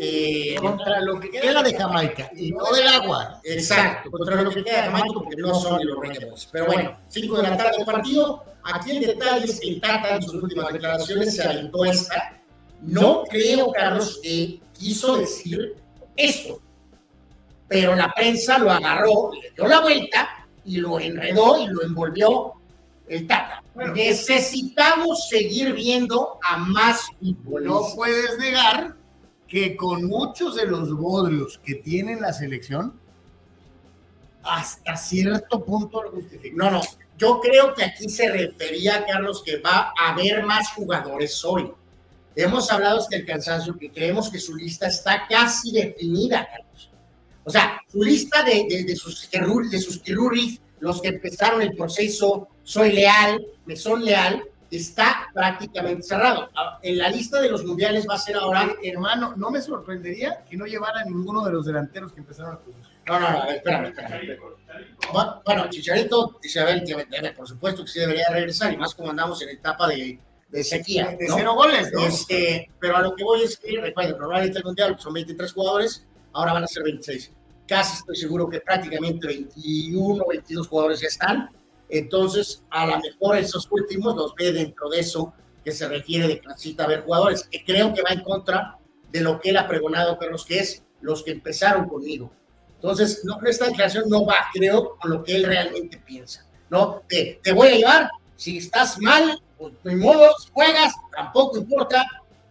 Eh, 0.00 0.56
Contra 0.60 1.00
lo 1.00 1.18
que 1.18 1.30
queda 1.30 1.62
de 1.62 1.74
Jamaica 1.74 2.30
y 2.36 2.52
no 2.52 2.64
del 2.72 2.86
agua. 2.86 3.40
Exacto, 3.42 4.10
contra 4.10 4.40
lo 4.42 4.50
que 4.50 4.62
queda 4.62 4.76
de 4.76 4.82
Jamaica 4.84 5.08
porque 5.14 5.36
no 5.36 5.54
son 5.54 5.84
los 5.86 5.96
Bulls. 5.96 6.48
Pero 6.52 6.66
bueno, 6.66 6.96
5 7.08 7.36
de 7.38 7.42
la 7.42 7.56
tarde 7.56 7.76
el 7.78 7.84
partido. 7.84 8.44
Aquí 8.62 8.92
el 8.92 9.00
detalle 9.00 9.44
es 9.44 9.60
que 9.60 9.68
el 9.68 9.80
Tata 9.80 10.16
en 10.16 10.22
sus 10.22 10.34
últimas 10.42 10.72
declaraciones 10.72 11.34
se 11.34 11.42
aventó 11.42 11.84
esta. 11.84 12.40
No 12.82 13.24
creo, 13.24 13.72
Carlos, 13.72 14.20
que 14.22 14.60
quiso 14.78 15.16
decir 15.16 15.74
esto. 16.16 16.60
Pero 17.68 17.94
la 17.96 18.12
prensa 18.12 18.58
lo 18.58 18.70
agarró, 18.70 19.32
le 19.32 19.50
dio 19.50 19.66
la 19.66 19.80
vuelta 19.80 20.46
y 20.64 20.76
lo 20.76 21.00
enredó 21.00 21.58
y 21.60 21.66
lo 21.66 21.82
envolvió 21.82 22.52
el 23.08 23.26
Tata. 23.26 23.62
Necesitamos 23.94 25.28
seguir 25.28 25.72
viendo 25.74 26.38
a 26.48 26.56
más 26.58 27.08
No 27.20 27.34
futbolistas. 27.34 27.94
puedes 27.96 28.38
negar 28.38 28.94
que 29.46 29.76
con 29.76 30.04
muchos 30.04 30.56
de 30.56 30.66
los 30.66 30.92
bodrios 30.92 31.58
que 31.64 31.76
tiene 31.76 32.16
la 32.20 32.32
selección, 32.32 32.94
hasta 34.42 34.96
cierto 34.96 35.64
punto 35.64 36.02
lo 36.02 36.10
justifica. 36.10 36.56
No, 36.56 36.70
no. 36.70 36.80
Yo 37.16 37.40
creo 37.40 37.74
que 37.74 37.84
aquí 37.84 38.08
se 38.08 38.30
refería, 38.30 39.04
Carlos, 39.06 39.42
que 39.44 39.58
va 39.58 39.92
a 39.98 40.12
haber 40.12 40.44
más 40.44 40.70
jugadores 40.72 41.44
hoy. 41.44 41.70
Hemos 42.34 42.70
hablado 42.70 42.98
hasta 42.98 43.16
el 43.16 43.24
cansancio 43.24 43.78
que 43.78 43.90
creemos 43.90 44.28
que 44.28 44.40
su 44.40 44.56
lista 44.56 44.88
está 44.88 45.26
casi 45.28 45.72
definida, 45.72 46.48
Carlos. 46.50 46.90
O 47.44 47.50
sea, 47.50 47.80
su 47.90 48.02
lista 48.02 48.42
de, 48.42 48.84
de, 48.84 48.96
sus 48.96 49.30
de 49.30 49.78
sus 49.78 50.02
los 50.80 51.00
que 51.00 51.08
empezaron 51.08 51.62
el 51.62 51.76
proceso, 51.76 52.48
soy 52.62 52.92
leal, 52.92 53.46
me 53.66 53.76
son 53.76 54.04
leal, 54.04 54.42
está 54.76 55.28
prácticamente 55.34 56.02
cerrado. 56.02 56.48
En 56.82 56.98
la 56.98 57.08
lista 57.08 57.40
de 57.40 57.50
los 57.50 57.64
mundiales 57.64 58.06
va 58.08 58.14
a 58.14 58.18
ser 58.18 58.36
ahora. 58.36 58.60
Ahora, 58.60 58.74
hermano, 58.82 59.34
no 59.36 59.50
me 59.50 59.60
sorprendería 59.60 60.44
que 60.48 60.56
no 60.56 60.66
llevara 60.66 61.04
ninguno 61.04 61.44
de 61.44 61.52
los 61.52 61.66
delanteros 61.66 62.12
que 62.12 62.20
empezaron 62.20 62.54
a. 62.54 62.60
No, 63.06 63.20
no, 63.20 63.30
no, 63.32 63.42
a 63.42 63.46
ver, 63.46 63.56
espérame, 63.56 63.86
espérame. 63.86 64.38
Bu- 65.12 65.42
Bueno, 65.44 65.68
Chicharito 65.70 66.38
dice 66.42 66.60
a 66.60 66.64
ver 66.64 66.82
por 67.36 67.46
supuesto 67.46 67.84
que 67.84 67.90
sí 67.90 68.00
debería 68.00 68.26
regresar, 68.30 68.72
y 68.72 68.76
más 68.76 68.94
como 68.94 69.10
andamos 69.10 69.40
en 69.42 69.50
etapa 69.50 69.88
de, 69.88 70.18
de 70.48 70.64
sequía. 70.64 71.14
De 71.18 71.28
¿no? 71.28 71.36
cero 71.36 71.54
goles, 71.54 71.92
¿no? 71.92 72.06
Este, 72.06 72.70
pero 72.80 72.96
a 72.96 73.02
lo 73.02 73.14
que 73.14 73.24
voy 73.24 73.42
es 73.42 73.56
que, 73.58 73.80
recuerden, 73.80 74.16
probablemente 74.16 74.58
el 74.58 74.64
mundial 74.64 74.96
son 74.98 75.12
23 75.12 75.52
jugadores, 75.52 76.06
ahora 76.32 76.52
van 76.54 76.64
a 76.64 76.66
ser 76.66 76.82
26. 76.84 77.32
Casi 77.66 77.98
estoy 77.98 78.16
seguro 78.16 78.48
que 78.48 78.60
prácticamente 78.60 79.26
21, 79.26 80.24
22 80.28 80.68
jugadores 80.68 81.00
ya 81.00 81.08
están. 81.08 81.50
Entonces, 81.98 82.62
a 82.70 82.86
lo 82.86 83.00
mejor 83.00 83.36
esos 83.36 83.68
últimos 83.70 84.16
los 84.16 84.34
ve 84.34 84.52
dentro 84.52 84.88
de 84.88 85.00
eso 85.00 85.32
que 85.64 85.72
se 85.72 85.88
refiere 85.88 86.26
de 86.26 86.40
que 86.40 86.48
necesita 86.48 86.86
ver 86.86 87.04
jugadores, 87.04 87.44
que 87.44 87.64
creo 87.64 87.94
que 87.94 88.02
va 88.02 88.10
en 88.10 88.22
contra 88.22 88.78
de 89.10 89.20
lo 89.20 89.40
que 89.40 89.50
él 89.50 89.56
ha 89.56 89.68
pregonado, 89.68 90.18
Carlos, 90.18 90.44
que 90.44 90.58
es 90.58 90.82
los 91.00 91.22
que 91.22 91.30
empezaron 91.30 91.88
conmigo. 91.88 92.32
Entonces, 92.74 93.22
no, 93.24 93.38
esta 93.46 93.66
declaración 93.66 94.08
no 94.08 94.26
va, 94.26 94.46
creo, 94.52 94.96
con 95.00 95.10
lo 95.10 95.22
que 95.22 95.36
él 95.36 95.44
realmente 95.44 95.98
piensa. 95.98 96.46
¿no? 96.68 97.02
Te, 97.08 97.40
te 97.42 97.52
voy 97.52 97.68
a 97.68 97.76
llevar, 97.76 98.10
si 98.36 98.58
estás 98.58 99.00
mal, 99.00 99.40
pues 99.56 99.72
ni 99.84 99.96
modo, 99.96 100.34
juegas, 100.52 100.94
tampoco 101.14 101.58
importa, 101.58 102.04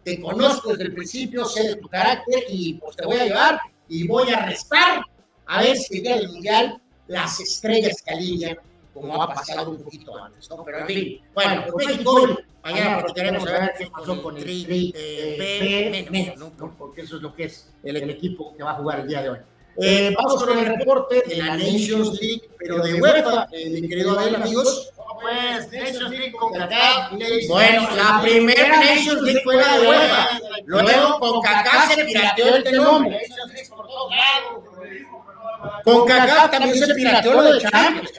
te 0.04 0.20
conozco 0.22 0.72
desde 0.72 0.86
el 0.86 0.94
principio, 0.94 1.46
sé 1.46 1.68
de 1.68 1.76
tu 1.76 1.88
carácter 1.88 2.44
y 2.50 2.76
pues 2.76 2.96
te 2.96 3.06
voy 3.06 3.18
a 3.18 3.26
llevar 3.26 3.60
y 3.88 4.08
voy 4.08 4.32
a 4.32 4.46
restar 4.46 5.04
a 5.46 5.62
ver 5.62 5.78
si 5.78 6.02
llega 6.02 6.16
el 6.16 6.30
mundial 6.30 6.82
las 7.08 7.40
estrellas 7.40 8.02
que 8.02 8.14
alinean, 8.14 8.58
como 8.94 9.22
ha 9.22 9.34
pasado 9.34 9.72
un 9.72 9.84
poquito 9.84 10.18
antes, 10.18 10.50
¿no? 10.50 10.64
Pero 10.64 10.80
en 10.80 10.86
fin, 10.86 11.22
bueno, 11.34 11.64
pues 11.72 11.88
México 11.88 12.12
hoy, 12.12 12.38
mañana 12.64 13.00
platicaremos 13.00 13.48
a 13.48 13.52
ver 13.52 13.74
qué 13.78 13.88
pasó 13.88 14.22
con 14.22 14.38
el 14.38 14.44
Tri, 14.44 14.94
eh, 14.96 16.08
Porque 16.78 17.02
eso 17.02 17.18
es 17.18 17.22
lo 17.22 17.36
que 17.36 17.46
es 17.46 17.74
el, 17.84 17.98
el 17.98 18.10
equipo 18.10 18.56
que 18.56 18.64
va 18.64 18.72
a 18.72 18.76
jugar 18.76 19.00
el 19.02 19.08
día 19.08 19.22
de 19.22 19.30
hoy. 19.30 19.40
Eh, 19.78 20.14
vamos 20.16 20.44
con 20.44 20.58
el 20.58 20.66
reporte 20.66 21.24
de 21.28 21.38
la 21.38 21.58
Nations 21.58 22.20
League, 22.22 22.44
pero 22.60 22.78
de 22.84 23.02
UEFA, 23.02 23.48
eh, 23.52 23.70
mi 23.70 23.88
querido 23.88 24.20
Abel, 24.20 24.36
amigos. 24.36 24.92
Pues, 25.20 25.72
Nations 25.72 26.12
League 26.12 26.32
con 26.34 26.54
Kaká. 26.54 27.10
Bueno, 27.48 27.88
la 27.96 28.22
primera 28.22 28.78
Nations 28.78 29.22
League 29.22 29.42
fue 29.44 29.56
la 29.56 29.78
de 29.78 29.88
UEFA. 29.88 30.40
Luego 30.66 31.20
con 31.20 31.42
Kaká 31.42 31.88
se 31.88 32.06
pirateó 32.06 32.56
el 32.56 32.76
nombre. 32.76 33.20
Con 35.84 36.06
Kaká 36.06 36.52
también 36.52 36.78
se 36.78 36.94
pirateó 36.94 37.34
lo 37.34 37.54
de 37.54 37.62
Champions. 37.62 38.12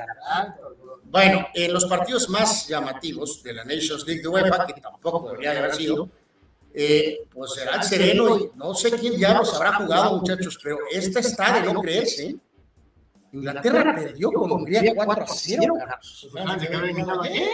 Bueno, 1.15 1.47
en 1.55 1.73
los 1.73 1.85
partidos 1.85 2.28
más 2.28 2.66
llamativos 2.66 3.41
de 3.45 3.53
la 3.53 3.65
Nations 3.65 4.05
League 4.05 4.20
de 4.20 4.27
UEFA, 4.27 4.66
que 4.66 4.81
tampoco 4.81 5.28
debería 5.28 5.53
de 5.53 5.59
haber 5.61 5.74
sido, 5.77 6.09
eh, 6.74 7.20
pues 7.32 7.53
será 7.53 7.77
el 7.77 7.85
sereno 7.85 8.36
y 8.36 8.51
no 8.57 8.74
sé 8.74 8.91
quién 8.99 9.16
diablos 9.16 9.55
habrá 9.55 9.74
jugado, 9.74 10.16
muchachos, 10.19 10.59
pero 10.61 10.77
esta 10.91 11.20
está 11.20 11.61
de 11.61 11.73
no 11.73 11.81
creerse. 11.81 12.31
¿eh? 12.31 12.36
Inglaterra 13.32 13.95
perdió 13.95 14.32
con 14.32 14.51
Hungría 14.51 14.93
4 14.93 15.23
a 15.23 15.27
0. 15.28 15.74
Carlos. 15.78 16.28
Francia 16.32 16.69
que 16.69 16.77
había 16.77 16.93
ganado 16.97 17.23
ayer. 17.23 17.49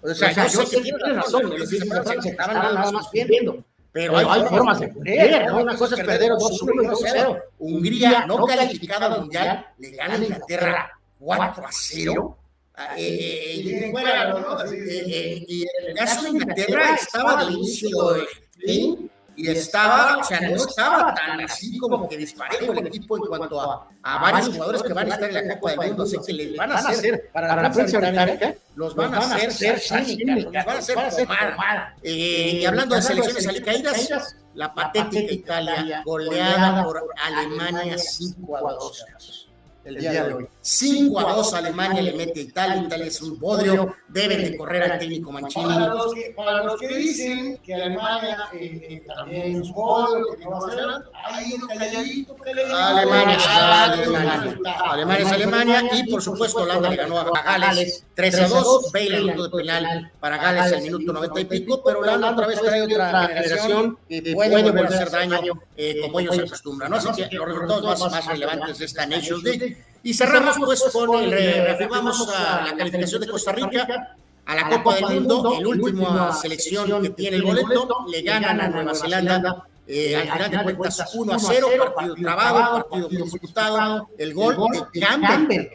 O 0.00 0.14
sea, 0.14 0.46
yo 0.46 0.64
sé 0.64 0.76
que 0.76 0.82
tiene 0.82 1.12
razón, 1.12 1.50
los 1.50 1.68
Francia 1.68 2.30
estaban 2.30 2.54
nada 2.54 2.92
más 2.92 3.10
viendo. 3.12 3.62
Pero 3.92 4.16
hay, 4.16 4.42
formas 4.46 4.80
de 4.80 4.88
perder, 4.88 5.48
¿no? 5.48 5.60
Una 5.60 5.76
cosa 5.76 5.96
es 5.96 6.02
perder 6.02 6.30
2-1 6.30 6.82
y 6.82 6.86
2-0. 6.86 7.42
Hungría, 7.58 8.24
no 8.24 8.46
calificada 8.46 9.12
al 9.12 9.20
mundial, 9.20 9.66
le 9.76 9.90
gana 9.90 10.14
a 10.14 10.16
Inglaterra 10.16 10.98
4 11.18 11.66
a 11.66 11.70
0. 11.70 12.38
Eh, 12.96 13.62
y, 13.64 13.90
bueno, 13.90 14.08
eh, 14.08 15.04
eh, 15.06 15.44
y 15.46 15.62
en 15.62 15.90
el 15.90 15.96
caso 15.96 16.22
de 16.22 16.30
Inglaterra 16.30 16.94
estaba 16.94 17.44
de 17.44 17.52
inicio 17.52 18.16
fin 18.58 19.10
y 19.36 19.48
estaba, 19.48 20.18
o 20.18 20.24
sea, 20.24 20.40
no 20.40 20.56
estaba 20.56 21.14
tan 21.14 21.40
así 21.40 21.78
como 21.78 22.08
que 22.08 22.16
disparejo 22.16 22.72
el 22.72 22.86
equipo 22.86 23.16
en 23.16 23.24
cuanto 23.24 23.60
a, 23.60 23.88
a 24.02 24.18
varios 24.18 24.48
jugadores 24.48 24.82
que 24.82 24.92
van 24.92 25.10
a 25.10 25.14
estar 25.14 25.30
en 25.30 25.48
la 25.48 25.58
Copa 25.58 25.70
del 25.70 25.88
Mundo, 25.88 26.02
así 26.02 26.16
que 26.26 26.32
les 26.32 26.56
van 26.56 26.72
a 26.72 26.76
hacer, 26.76 27.30
para 27.32 27.62
la 27.62 27.72
prensa 27.72 27.98
británica, 27.98 28.54
los 28.74 28.94
van 28.94 29.14
a 29.14 29.18
hacer 29.18 29.52
ser 29.52 29.80
cínicas, 29.80 30.44
los 30.44 30.52
van 30.94 31.04
a 31.04 31.08
hacer 31.08 31.26
tomar. 31.26 31.94
Eh, 32.02 32.58
y 32.60 32.64
hablando 32.64 32.94
de 32.94 33.02
selecciones 33.02 33.46
alicaídas, 33.46 34.36
la 34.54 34.74
patética 34.74 35.32
Italia 35.32 36.02
goleada 36.04 36.84
por 36.84 37.02
Alemania 37.24 37.96
5 37.96 38.56
a 38.56 38.60
2 38.60 39.51
el 39.84 39.96
día 39.96 40.24
de 40.24 40.34
hoy. 40.34 40.48
5 40.60 41.20
a 41.20 41.34
2 41.34 41.54
Alemania 41.54 42.02
le 42.02 42.12
mete 42.12 42.40
a 42.40 42.42
Italia, 42.42 42.76
Italia 42.76 43.06
es 43.06 43.20
un 43.20 43.38
bodrio, 43.38 43.94
deben 44.08 44.42
de 44.42 44.56
correr 44.56 44.82
al 44.84 44.98
técnico 44.98 45.32
Mancini. 45.32 45.64
Para 45.64 45.86
los 45.88 46.14
que, 46.14 46.34
para 46.36 46.64
los 46.64 46.80
que 46.80 46.88
dicen 46.88 47.58
que 47.58 47.74
Alemania 47.74 48.48
eh, 48.52 48.86
eh, 48.88 49.02
también 49.06 49.56
es 49.56 49.68
un 49.68 49.74
podio, 49.74 50.36
que 50.36 50.44
no 50.44 50.50
va 50.50 50.58
a 50.58 50.70
ser, 50.70 50.80
hay 51.24 51.52
un 51.54 51.66
calladito, 51.66 52.36
calladito. 52.36 52.76
Alemania 52.76 53.36
es 53.36 53.42
Ah, 53.46 53.84
Alemania. 53.92 54.58
Alemania 54.84 55.26
es 55.26 55.32
Alemania 55.32 55.82
y 55.92 56.10
por 56.10 56.22
supuesto 56.22 56.60
Holanda 56.62 56.88
le 56.88 56.96
ganó 56.96 57.18
a 57.18 57.58
Gales 57.58 58.04
3 58.14 58.34
a 58.40 58.48
2. 58.48 58.92
Bale 58.92 59.16
anotó 59.16 59.48
de 59.48 59.62
penal 59.62 60.12
para 60.20 60.36
Gales 60.36 60.72
al 60.72 60.82
minuto 60.82 61.12
90 61.12 61.40
y 61.40 61.44
pico, 61.44 61.82
pero 61.84 62.00
Holanda 62.00 62.30
otra 62.30 62.46
vez 62.46 62.60
trae 62.60 62.82
otra 62.82 63.26
generación 63.28 63.98
que 64.08 64.32
puede 64.34 64.62
volver 64.62 64.86
a 64.86 64.88
hacer 64.88 65.10
daño 65.10 65.52
eh, 65.76 66.00
como 66.02 66.20
ellos 66.20 66.36
se 66.36 66.42
acostumbran. 66.42 66.90
¿no? 66.90 66.96
Así 66.96 67.10
que 67.28 67.36
los 67.36 67.46
resultados 67.46 68.00
más, 68.00 68.12
más 68.12 68.26
relevantes 68.26 68.78
de 68.78 68.84
esta 68.84 69.06
Nations 69.06 69.42
League. 69.42 69.81
Y 70.02 70.14
cerramos 70.14 70.56
pues 70.58 70.82
con 70.92 71.14
el, 71.22 71.30
re- 71.30 71.64
reafirmamos 71.64 72.28
a 72.28 72.62
la 72.66 72.76
calificación 72.76 73.20
de 73.20 73.28
Costa 73.28 73.52
Rica 73.52 74.16
a 74.44 74.54
la 74.56 74.68
Copa 74.68 74.96
del 74.96 75.04
Mundo, 75.20 75.56
la 75.60 75.68
última 75.68 76.32
selección 76.32 77.02
que 77.02 77.10
tiene 77.10 77.36
el 77.36 77.42
boleto, 77.44 78.04
le 78.08 78.22
ganan 78.22 78.60
a 78.60 78.68
Nueva 78.68 78.94
Zelanda 78.94 79.64
Eh, 79.84 80.14
al 80.14 80.30
final 80.30 80.66
de 80.66 80.76
cuentas, 80.76 81.14
1 81.14 81.32
a 81.32 81.38
0, 81.38 81.68
partido 81.94 82.14
trabado, 82.14 82.88
partido 82.88 83.10
muy 83.10 83.22
disputado. 83.22 84.08
El 84.16 84.32
gol 84.32 84.56
de 84.92 85.00
Campbell, 85.00 85.68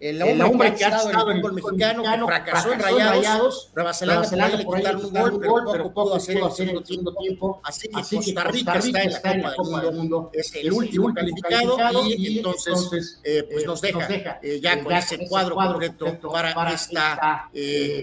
el 0.00 0.42
hombre 0.42 0.74
que 0.74 0.84
ha 0.84 0.88
estado 0.88 1.30
en 1.30 1.36
el 1.36 1.42
fútbol 1.42 1.52
mexicano, 1.54 2.02
que 2.02 2.24
fracasó 2.24 2.72
en 2.72 2.80
Rayados. 2.80 3.70
Nueva 3.74 3.92
Zelanda 3.92 4.56
le 4.56 4.64
quitaron 4.64 5.04
un 5.04 5.12
gol, 5.12 5.40
pero 5.70 5.84
poco 5.84 5.94
pudo 5.94 6.14
hacer 6.14 6.38
en 6.38 6.76
el 6.76 6.86
segundo 6.86 7.14
tiempo. 7.14 7.60
Así 7.62 7.88
que 7.88 8.16
Costa 8.16 8.44
Rica 8.44 8.78
está 9.02 9.32
en 9.32 9.42
la 9.42 9.54
Copa 9.54 9.80
del 9.82 9.94
Mundo, 9.94 10.30
es 10.32 10.54
el 10.54 10.72
último 10.72 11.12
calificado 11.12 12.06
y 12.06 12.38
entonces 12.38 13.20
pues 13.50 13.66
nos 13.66 13.80
deja 13.82 14.40
ya 14.60 14.82
con 14.82 14.92
ese 14.92 15.28
cuadro 15.28 15.54
concreto 15.54 16.18
para 16.32 16.72
esta 16.72 17.50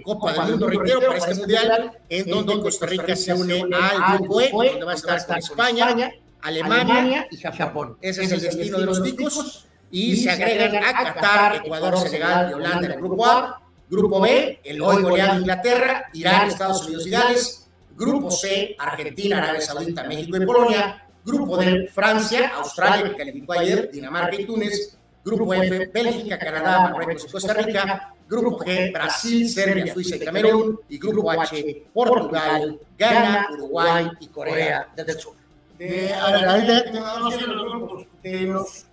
Copa 0.03 0.33
del 0.33 0.51
Mundo, 0.51 0.67
reitero, 0.67 0.99
para 1.01 1.17
este 1.17 1.35
Mundial, 1.35 1.99
en 2.09 2.29
donde 2.29 2.59
Costa 2.61 2.85
Rica 2.85 3.15
se 3.15 3.33
une 3.33 3.63
al 3.73 4.19
grupo 4.19 4.41
E, 4.41 4.51
donde 4.51 4.85
va 4.85 4.91
a 4.91 4.95
estar 4.95 5.25
con 5.49 5.59
España, 5.59 6.11
Alemania, 6.41 7.27
y 7.29 7.37
Japón. 7.37 7.97
Ese 8.01 8.23
es 8.23 8.31
el 8.31 8.41
destino 8.41 8.79
de 8.79 8.85
los 8.85 9.03
ticos. 9.03 9.67
Y 9.89 10.17
se 10.17 10.29
agregan 10.29 10.83
a 10.83 11.13
Qatar, 11.13 11.55
Ecuador, 11.57 11.97
Senegal 11.97 12.49
y 12.51 12.53
Holanda 12.53 12.85
en 12.87 12.91
el 12.93 12.97
grupo 12.97 13.25
A. 13.25 13.61
Grupo 13.89 14.19
B, 14.19 14.59
el 14.63 14.81
hoy 14.81 15.01
goleado 15.01 15.39
Inglaterra, 15.39 16.09
Irán, 16.13 16.49
Estados 16.49 16.85
Unidos 16.85 17.07
y 17.07 17.09
Gales. 17.09 17.67
Grupo 17.95 18.29
C, 18.29 18.75
Argentina, 18.77 19.37
Arabia 19.37 19.61
Saudita, 19.61 20.03
México 20.03 20.37
y 20.37 20.45
Polonia. 20.45 21.07
Grupo 21.23 21.57
D, 21.57 21.87
Francia, 21.87 22.51
Australia, 22.55 23.09
que 23.09 23.15
calificó 23.15 23.53
ayer, 23.53 23.89
Dinamarca 23.91 24.35
y 24.35 24.45
Túnez. 24.45 24.97
Grupo 25.23 25.53
F, 25.53 25.87
Bélgica, 25.87 26.37
Canadá, 26.37 26.81
Marruecos 26.81 27.25
y 27.27 27.31
Costa 27.31 27.53
Rica. 27.53 28.13
Grupo 28.27 28.59
G, 28.59 28.91
Brasil, 28.91 29.49
Serbia, 29.49 29.93
Suiza 29.93 30.17
y 30.17 30.19
Camerún. 30.19 30.81
Y 30.89 30.97
Grupo 30.97 31.31
H, 31.31 31.85
Portugal, 31.93 32.77
Ghana, 32.97 33.47
Uruguay 33.53 34.09
y 34.19 34.27
Corea 34.27 34.89
del 34.95 35.17
Sur 35.17 35.36
de, 35.77 36.13
a 36.13 36.31
ver, 36.31 36.89
los 36.89 37.71
grupos 37.71 38.05
de 38.23 38.41
los 38.41 38.85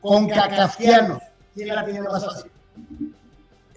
concacafianos. 0.00 1.22
¿Quién 1.54 1.68
la 1.68 1.84
tiene 1.84 2.02
más 2.02 2.24
fácil? 2.24 2.50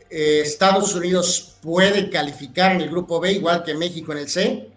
Eh, 0.10 0.41
Estados 0.41 0.94
Unidos 0.94 1.57
puede 1.61 2.10
calificar 2.10 2.73
en 2.73 2.82
el 2.82 2.90
grupo 2.90 3.19
B, 3.19 3.32
igual 3.32 3.64
que 3.64 3.73
México 3.73 4.11
en 4.11 4.18
el 4.18 4.28
C. 4.28 4.72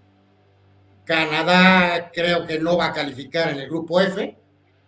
Canadá 1.05 2.11
creo 2.13 2.47
que 2.47 2.59
no 2.59 2.77
va 2.77 2.87
a 2.87 2.93
calificar 2.93 3.51
en 3.51 3.61
el 3.61 3.69
grupo 3.69 4.01
F. 4.01 4.39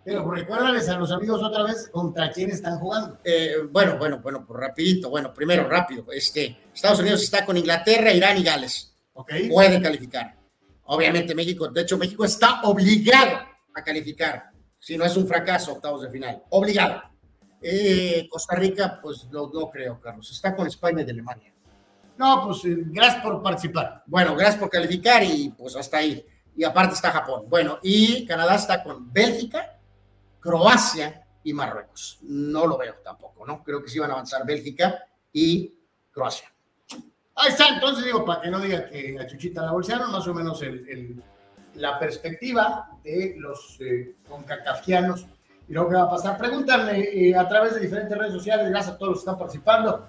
Pero 0.05 0.31
recuérdales 0.31 0.87
a 0.87 0.97
los 0.97 1.11
amigos 1.11 1.43
otra 1.43 1.63
vez 1.63 1.89
contra 1.91 2.31
quién 2.31 2.49
están 2.49 2.79
jugando. 2.79 3.19
Eh, 3.25 3.55
bueno, 3.69 3.97
bueno, 3.97 4.19
bueno, 4.19 4.45
pues 4.47 4.57
rapidito. 4.57 5.09
Bueno, 5.09 5.33
primero, 5.33 5.67
rápido. 5.67 6.05
Este, 6.13 6.57
Estados 6.73 6.99
Unidos 7.01 7.21
está 7.23 7.43
con 7.43 7.57
Inglaterra, 7.57 8.13
Irán 8.13 8.37
y 8.37 8.43
Gales. 8.43 8.95
Okay. 9.13 9.49
Puede 9.49 9.81
calificar. 9.81 10.36
Obviamente 10.87 11.35
México, 11.35 11.67
de 11.67 11.81
hecho 11.81 11.97
México 11.97 12.23
está 12.23 12.61
obligado 12.63 13.39
a 13.75 13.83
calificar, 13.83 14.51
si 14.79 14.97
no 14.97 15.03
es 15.03 15.15
un 15.17 15.27
fracaso 15.27 15.73
octavos 15.73 16.01
de 16.01 16.09
final, 16.09 16.43
obligado. 16.49 17.01
Eh, 17.61 18.27
Costa 18.29 18.55
Rica, 18.55 18.99
pues 19.01 19.27
no, 19.31 19.49
no, 19.53 19.69
creo, 19.69 19.99
Carlos, 19.99 20.31
está 20.31 20.55
con 20.55 20.67
España 20.67 21.03
y 21.05 21.09
Alemania. 21.09 21.53
No, 22.17 22.43
pues 22.45 22.63
eh, 22.65 22.77
gracias 22.87 23.21
por 23.21 23.41
participar. 23.43 24.03
Bueno, 24.05 24.35
gracias 24.35 24.59
por 24.59 24.69
calificar 24.69 25.23
y 25.23 25.49
pues 25.49 25.75
hasta 25.75 25.97
ahí. 25.97 26.25
Y 26.55 26.63
aparte 26.63 26.95
está 26.95 27.11
Japón. 27.11 27.45
Bueno, 27.47 27.79
y 27.83 28.25
Canadá 28.25 28.55
está 28.55 28.81
con 28.81 29.11
Bélgica, 29.11 29.79
Croacia 30.39 31.27
y 31.43 31.53
Marruecos. 31.53 32.19
No 32.23 32.65
lo 32.65 32.77
veo 32.77 32.95
tampoco, 33.03 33.45
¿no? 33.45 33.63
Creo 33.63 33.83
que 33.83 33.89
sí 33.89 33.99
van 33.99 34.11
a 34.11 34.13
avanzar 34.13 34.45
Bélgica 34.45 35.03
y 35.31 35.75
Croacia. 36.11 36.51
Ahí 37.39 37.49
está, 37.49 37.69
entonces 37.69 38.03
digo, 38.03 38.25
para 38.25 38.41
que 38.41 38.49
no 38.49 38.59
diga 38.59 38.85
que 38.85 39.15
a 39.19 39.27
Chuchita 39.27 39.61
la 39.61 39.71
bolsearon, 39.71 40.11
más 40.11 40.27
o 40.27 40.33
menos 40.33 40.59
el, 40.63 40.89
el, 40.89 41.23
la 41.75 41.99
perspectiva 41.99 42.89
de 43.03 43.35
los 43.37 43.77
eh, 43.79 44.15
concacafianos 44.27 45.27
y 45.69 45.73
lo 45.73 45.87
que 45.87 45.95
va 45.95 46.03
a 46.03 46.09
pasar. 46.09 46.35
Pregúntame 46.35 46.99
eh, 46.99 47.35
a 47.35 47.47
través 47.47 47.75
de 47.75 47.81
diferentes 47.81 48.17
redes 48.17 48.33
sociales, 48.33 48.69
gracias 48.71 48.95
a 48.95 48.97
todos 48.97 49.11
los 49.11 49.19
que 49.19 49.21
están 49.21 49.37
participando. 49.37 50.07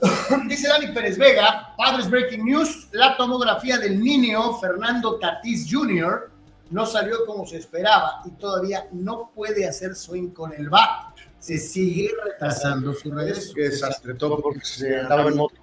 Dice 0.48 0.66
Dani 0.66 0.88
Pérez 0.88 1.16
Vega, 1.16 1.72
Padres 1.76 2.10
Breaking 2.10 2.44
News, 2.44 2.88
la 2.90 3.16
tomografía 3.16 3.78
del 3.78 4.00
niño 4.00 4.58
Fernando 4.58 5.20
Tatís 5.20 5.68
Jr. 5.70 6.32
no 6.70 6.84
salió 6.84 7.24
como 7.26 7.46
se 7.46 7.58
esperaba 7.58 8.22
y 8.24 8.30
todavía 8.32 8.88
no 8.90 9.30
puede 9.32 9.68
hacer 9.68 9.94
swing 9.94 10.30
con 10.30 10.52
el 10.52 10.68
bat. 10.68 11.16
Se 11.38 11.58
sigue 11.58 12.10
retrasando 12.24 12.92
su 12.92 13.12
regreso. 13.12 13.54
Qué 13.54 13.68
desastre, 13.68 14.14
todo 14.14 14.40
porque 14.40 14.64
se 14.64 14.98
andaba 14.98 15.28
en 15.28 15.36
moto 15.36 15.54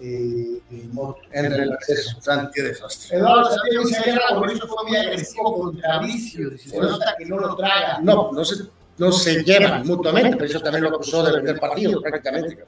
eh, 0.00 0.60
en, 0.70 0.92
en 1.32 1.52
el 1.52 1.72
acceso. 1.72 2.18
Qué 2.54 2.62
desastre. 2.62 3.18
Eduardo 3.18 3.50
Santiago 3.50 3.84
dice 3.84 4.00
ayer 4.00 4.20
Mauricio 4.30 4.66
fue 4.68 4.84
muy 4.88 4.96
agresivo 4.96 5.58
contra 5.58 5.98
Vicio. 6.00 6.58
Se 6.58 6.78
nota 6.78 7.14
que 7.18 7.26
no 7.26 7.38
lo 7.38 7.56
traga. 7.56 7.98
No, 8.02 8.32
no 8.32 8.44
se, 8.44 8.64
no 8.96 9.12
se 9.12 9.42
llevan 9.42 9.86
mutuamente, 9.86 10.36
pero 10.36 10.44
eso 10.44 10.60
también 10.60 10.84
lo 10.84 10.90
acusó 10.90 11.22
de 11.24 11.32
vender 11.32 11.58
partido 11.58 12.00
prácticamente. 12.00 12.64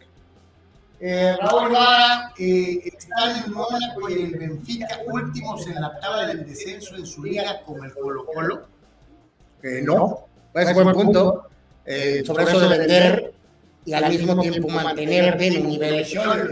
Eh, 1.02 1.34
Raúl 1.40 1.72
Vara 1.72 2.32
eh, 2.38 2.78
está 2.84 3.44
en 3.44 3.52
Mónaco 3.52 4.10
y 4.10 4.22
el 4.22 4.38
Benfica 4.38 5.00
últimos 5.06 5.66
en 5.66 5.80
la 5.80 5.98
tabla 5.98 6.26
del 6.26 6.46
descenso 6.46 6.94
en 6.94 7.06
su 7.06 7.24
liga 7.24 7.62
como 7.64 7.84
el 7.84 7.94
Colo 7.94 8.26
Colo. 8.26 8.66
Eh, 9.62 9.80
no, 9.82 10.26
es 10.54 10.74
buen 10.74 10.92
punto. 10.92 11.46
Eh, 11.86 12.22
sobre 12.24 12.44
eso 12.44 12.60
de 12.60 12.68
vender 12.78 13.32
y 13.84 13.92
al 13.92 14.08
mismo 14.08 14.40
tiempo 14.40 14.68
mantener 14.68 15.40
en 15.40 15.62
un 15.62 15.68
nivel 15.68 16.04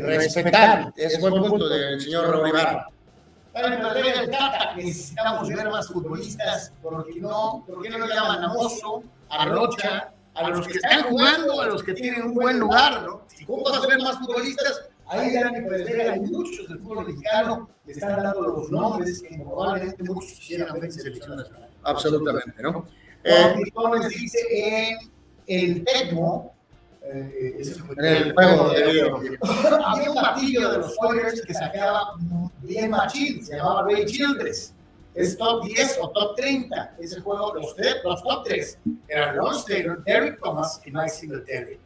respetable. 0.02 0.92
Es 0.96 1.20
buen 1.20 1.34
punto 1.34 1.68
del 1.68 2.00
señor 2.00 2.30
Raúl 2.30 2.48
Ibarra. 2.48 2.88
Necesitamos 4.76 5.48
ver 5.48 5.68
más 5.68 5.88
futbolistas, 5.88 6.72
porque 6.82 7.20
no, 7.20 7.64
¿por 7.66 7.82
qué 7.82 7.90
no 7.90 7.98
lo 7.98 8.06
llaman 8.06 8.44
a 8.44 8.48
Mozo, 8.48 9.02
a 9.30 9.46
Rocha, 9.46 10.12
a 10.34 10.50
los 10.50 10.66
que 10.66 10.74
están 10.74 11.02
jugando, 11.04 11.60
a 11.60 11.66
los 11.66 11.82
que 11.82 11.94
tienen 11.94 12.22
un 12.22 12.34
buen 12.34 12.58
lugar, 12.60 13.02
¿no? 13.02 13.22
Si 13.26 13.44
ocupas 13.44 13.86
ver 13.86 13.98
más 13.98 14.18
futbolistas, 14.18 14.84
ahí 15.06 15.32
ya 15.32 15.50
me 15.50 15.62
puedes 15.62 15.86
ver, 15.86 16.10
hay 16.10 16.20
muchos 16.20 16.68
del 16.68 16.78
fútbol 16.78 17.06
mexicano 17.06 17.68
que 17.84 17.92
están 17.92 18.22
dando 18.22 18.42
los 18.42 18.70
nombres 18.70 19.22
que 19.22 19.36
probablemente 19.38 20.04
muchos 20.04 20.32
quisieran 20.32 20.72
ver 20.74 20.84
en 20.84 20.92
selección 20.92 21.36
nacional. 21.36 21.70
Absolutamente, 21.82 22.62
¿no? 22.62 22.86
Eh, 23.24 23.54
dice 24.08 24.38
en 25.46 25.66
el 25.68 25.84
Tecmo, 25.84 26.54
eh, 27.12 27.56
el 27.58 28.32
juego 28.34 28.70
de 28.70 29.38
Había 29.84 30.10
un 30.10 30.16
partido 30.16 30.72
de 30.72 30.78
los 30.78 30.94
Warriors 30.98 31.40
que 31.42 31.54
sacaba 31.54 32.14
bien 32.62 32.90
machín, 32.90 33.44
se 33.44 33.56
llamaba 33.56 33.84
Ray 33.84 34.04
Childress. 34.06 34.74
Es 35.14 35.36
top 35.36 35.64
10 35.64 35.98
o 36.00 36.10
top 36.10 36.36
30. 36.36 36.96
Ese 37.00 37.20
juego, 37.20 37.54
los, 37.54 37.74
los 38.04 38.22
top 38.22 38.44
3 38.44 38.78
eran 39.08 39.36
Ron 39.36 39.64
Taylor, 39.66 40.04
Derrick 40.04 40.38
Thomas 40.40 40.80
y 40.84 40.90
Mike 40.90 41.08
Singletary. 41.08 41.80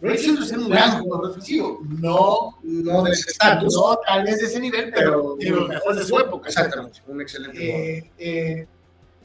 Ray 0.00 0.18
Childress 0.18 0.52
era 0.52 0.60
un 0.60 0.68
gran 0.68 1.02
jugador 1.02 1.28
defensivo. 1.28 1.80
No, 1.82 2.58
no 2.62 3.02
de 3.02 3.12
ese 3.12 3.30
estatus. 3.30 3.74
No, 3.74 3.98
tal 4.06 4.24
vez 4.24 4.38
de 4.38 4.46
ese 4.46 4.60
nivel, 4.60 4.92
pero 4.94 5.36
de 5.36 5.50
los 5.50 5.68
mejores 5.68 5.98
de 5.98 6.04
su 6.04 6.18
época. 6.18 6.48
Exactamente, 6.48 7.00
un 7.06 7.20
excelente 7.20 7.98
eh, 7.98 8.10
eh, 8.18 8.68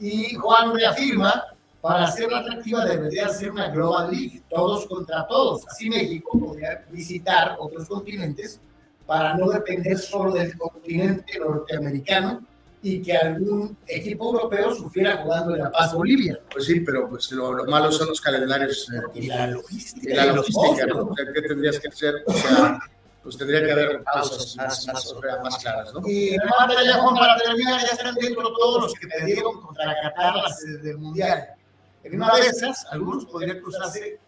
y 0.00 0.34
Juan 0.34 0.74
reafirma 0.74 1.44
para 1.82 2.04
hacerla 2.04 2.38
atractiva 2.38 2.84
debería 2.84 3.28
ser 3.28 3.50
una 3.50 3.68
Global 3.68 4.08
League, 4.12 4.40
todos 4.48 4.86
contra 4.86 5.26
todos. 5.26 5.66
Así 5.66 5.90
México 5.90 6.38
podría 6.38 6.84
visitar 6.90 7.56
otros 7.58 7.88
continentes 7.88 8.60
para 9.04 9.34
no 9.34 9.50
depender 9.50 9.98
solo 9.98 10.32
del 10.32 10.56
continente 10.56 11.40
norteamericano 11.40 12.40
y 12.82 13.02
que 13.02 13.16
algún 13.16 13.76
equipo 13.86 14.26
europeo 14.26 14.74
sufriera 14.74 15.18
jugando 15.18 15.54
en 15.54 15.62
La 15.62 15.72
Paz, 15.72 15.92
Bolivia. 15.92 16.38
Pues 16.52 16.66
sí, 16.66 16.80
pero 16.80 17.08
pues 17.08 17.30
lo, 17.32 17.52
lo 17.52 17.64
malo 17.64 17.90
son 17.90 18.08
los 18.08 18.20
calendarios. 18.20 18.88
Eh, 18.92 19.00
y 19.14 19.26
la 19.26 19.48
logística. 19.48 20.12
Y 20.12 20.14
la 20.14 20.26
logística, 20.26 20.86
¿no? 20.86 21.02
O 21.02 21.16
sea, 21.16 21.26
¿qué 21.34 21.42
tendrías 21.42 21.80
que 21.80 21.88
hacer? 21.88 22.14
O 22.26 22.32
sea, 22.32 22.78
pues 23.24 23.36
tendría 23.36 23.64
que 23.64 23.72
haber 23.72 24.04
pausas 24.04 24.56
más, 24.56 24.86
más, 24.86 25.14
más 25.42 25.58
claras, 25.58 25.92
¿no? 25.94 26.08
Y 26.08 26.36
además, 26.36 26.84
ya, 26.84 26.98
Juan, 26.98 27.14
para 27.16 27.36
terminar, 27.38 27.80
ya 27.80 27.88
están 27.88 28.14
dentro 28.14 28.52
todos 28.52 28.82
los 28.82 28.94
que 28.94 29.08
perdieron 29.08 29.60
contra 29.60 29.96
Qatar 30.00 30.34
sede 30.52 30.78
del 30.78 30.98
Mundial. 30.98 31.56
En 32.04 32.14
una 32.16 32.34
de 32.36 32.46
esas, 32.46 32.86
algunos 32.90 33.26
podrían 33.26 33.60
cruzarse, 33.60 34.18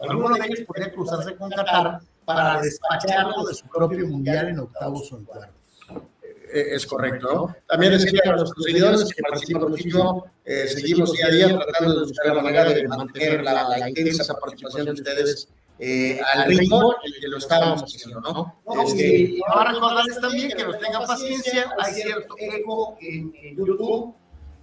algunos 0.00 0.38
de 0.38 0.46
ellos 0.46 0.60
podrían 0.66 0.90
cruzarse 0.90 1.36
con 1.36 1.50
Qatar 1.50 2.00
para 2.24 2.60
despacharlo 2.60 3.44
de 3.44 3.54
su 3.54 3.66
propio 3.66 4.06
mundial 4.06 4.48
en 4.48 4.60
octavos 4.60 5.12
o 5.12 5.16
en 5.16 5.24
cuartos. 5.24 5.54
Es 6.52 6.86
correcto, 6.86 7.34
¿no? 7.34 7.56
También 7.68 7.92
decía 7.92 8.20
a 8.26 8.36
los 8.36 8.52
seguidores 8.64 9.12
que 9.12 9.22
participan 9.22 9.62
conmigo, 9.62 10.26
eh, 10.44 10.68
seguimos 10.68 11.12
día 11.12 11.26
a 11.26 11.30
día 11.30 11.58
tratando 11.58 11.98
de 11.98 12.06
buscar 12.06 12.36
la 12.36 12.42
manera 12.42 12.72
de 12.72 12.86
mantener 12.86 13.42
la, 13.42 13.68
la 13.68 13.88
intensa 13.88 14.34
participación 14.34 14.86
de 14.86 14.92
ustedes 14.92 15.48
eh, 15.80 16.20
al 16.32 16.46
ritmo 16.46 16.94
en 17.02 17.12
el 17.12 17.20
que 17.20 17.28
lo 17.28 17.38
estábamos 17.38 17.82
haciendo, 17.82 18.20
¿no? 18.20 18.54
no 18.64 18.82
este, 18.82 19.16
y 19.16 19.40
ahora 19.48 19.72
recordarles 19.72 20.20
también 20.20 20.48
que 20.50 20.64
nos 20.64 20.78
tengan 20.78 21.04
paciencia, 21.04 21.74
hay 21.76 21.94
cierto 21.94 22.36
eco 22.38 22.96
en, 23.00 23.34
en 23.42 23.56
YouTube, 23.56 24.14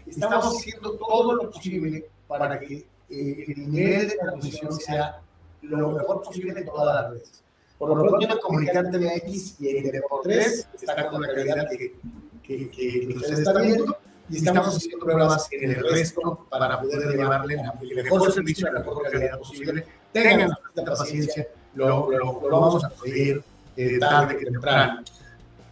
estamos 0.08 0.58
haciendo 0.58 0.94
todo 0.94 1.34
lo 1.34 1.52
posible 1.52 2.10
para 2.38 2.58
que 2.60 2.86
eh, 3.10 3.46
el 3.46 3.72
nivel 3.72 4.08
de 4.08 4.16
transmisión 4.16 4.74
sea 4.80 5.20
lo 5.64 5.92
mejor 5.92 6.24
posible 6.24 6.58
en 6.58 6.66
todas 6.66 6.96
las 6.96 7.12
redes. 7.12 7.44
Por 7.78 7.90
lo 7.90 8.08
pronto, 8.08 8.40
comunicante 8.40 8.98
MX 8.98 9.60
y 9.60 9.78
el 9.78 9.92
Deportes 9.92 10.66
está 10.82 11.10
con 11.10 11.22
la 11.22 11.28
calidad 11.34 11.68
que, 11.70 11.94
que, 12.42 12.70
que 12.70 13.14
ustedes 13.14 13.40
están 13.40 13.62
viendo. 13.62 13.98
y 14.30 14.38
estamos 14.38 14.78
haciendo 14.78 15.06
pruebas 15.06 15.48
en 15.52 15.72
el 15.72 15.90
resto 15.92 16.48
para 16.50 16.80
poder 16.80 17.18
llevarle 17.18 17.56
el 17.82 17.96
mejor 18.04 18.32
servicio 18.32 18.68
y 18.70 18.74
la 18.74 18.80
mejor 18.80 19.12
calidad 19.12 19.38
posible. 19.38 19.86
Tengan 20.14 20.52
tanta 20.74 20.94
paciencia, 20.94 21.48
lo, 21.76 22.10
lo, 22.10 22.50
lo 22.50 22.60
vamos 22.62 22.84
a 22.86 22.90
pedir 22.92 23.44
eh, 23.76 24.00
tarde 24.00 24.38
que 24.38 24.46
temprano. 24.46 25.04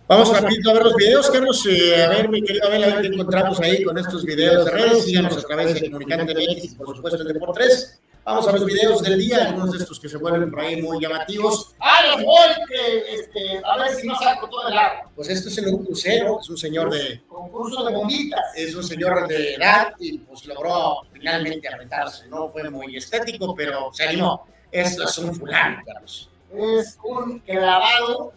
Vamos 0.09 0.33
rapidito 0.33 0.71
a 0.71 0.73
ver 0.73 0.83
los 0.85 0.95
videos, 0.95 1.29
Carlos. 1.29 1.63
Eh, 1.67 2.03
a 2.03 2.09
ver, 2.09 2.29
mi 2.29 2.41
querido 2.41 2.65
Abel, 2.65 2.83
a 2.83 2.87
ver 2.87 3.01
qué 3.01 3.07
encontramos 3.09 3.59
ahí 3.59 3.83
con 3.83 3.95
estos 3.95 4.25
videos 4.25 4.65
de 4.65 4.71
redes. 4.71 5.05
Síganos 5.05 5.37
a 5.37 5.41
través 5.43 5.75
de 5.75 5.81
Comunicante 5.87 6.33
MX, 6.33 6.73
por 6.73 6.95
supuesto, 6.95 7.21
en 7.21 7.27
Deport 7.27 7.53
3. 7.53 8.01
Vamos 8.25 8.47
a 8.47 8.53
los 8.53 8.65
videos 8.65 9.03
del 9.03 9.19
día, 9.19 9.45
algunos 9.45 9.71
de 9.71 9.77
estos 9.77 9.99
que 9.99 10.09
se 10.09 10.17
vuelven 10.17 10.49
por 10.49 10.61
ahí 10.61 10.81
muy 10.81 10.99
llamativos. 10.99 11.75
¡Ah, 11.79 12.01
los 12.07 12.25
voy! 12.25 12.49
Que, 12.67 13.13
este, 13.19 13.61
a 13.63 13.77
ver 13.77 13.91
si 13.91 14.07
no 14.07 14.15
saco 14.15 14.49
todo 14.49 14.67
el 14.69 14.77
agua. 14.79 15.11
Pues 15.15 15.29
esto 15.29 15.49
es 15.49 15.57
el 15.59 15.67
un 15.67 15.85
crucero, 15.85 16.39
es 16.41 16.49
un 16.49 16.57
señor 16.57 16.89
de, 16.89 17.21
Concurso 17.27 17.83
de 17.83 17.93
bombitas. 17.93 18.41
es 18.55 18.73
un 18.73 18.83
señor 18.83 19.27
de 19.27 19.53
edad 19.53 19.93
y 19.99 20.17
pues 20.17 20.43
logró 20.47 21.03
finalmente 21.13 21.67
apretarse. 21.67 22.27
No 22.29 22.49
fue 22.49 22.67
muy 22.71 22.97
estético, 22.97 23.53
pero 23.53 23.91
se 23.93 24.05
animó. 24.05 24.47
Esto 24.71 25.03
es 25.03 25.15
un 25.19 25.35
fulano, 25.35 25.83
Carlos. 25.85 26.31
Es 26.51 26.97
un 27.03 27.37
clavado. 27.41 28.33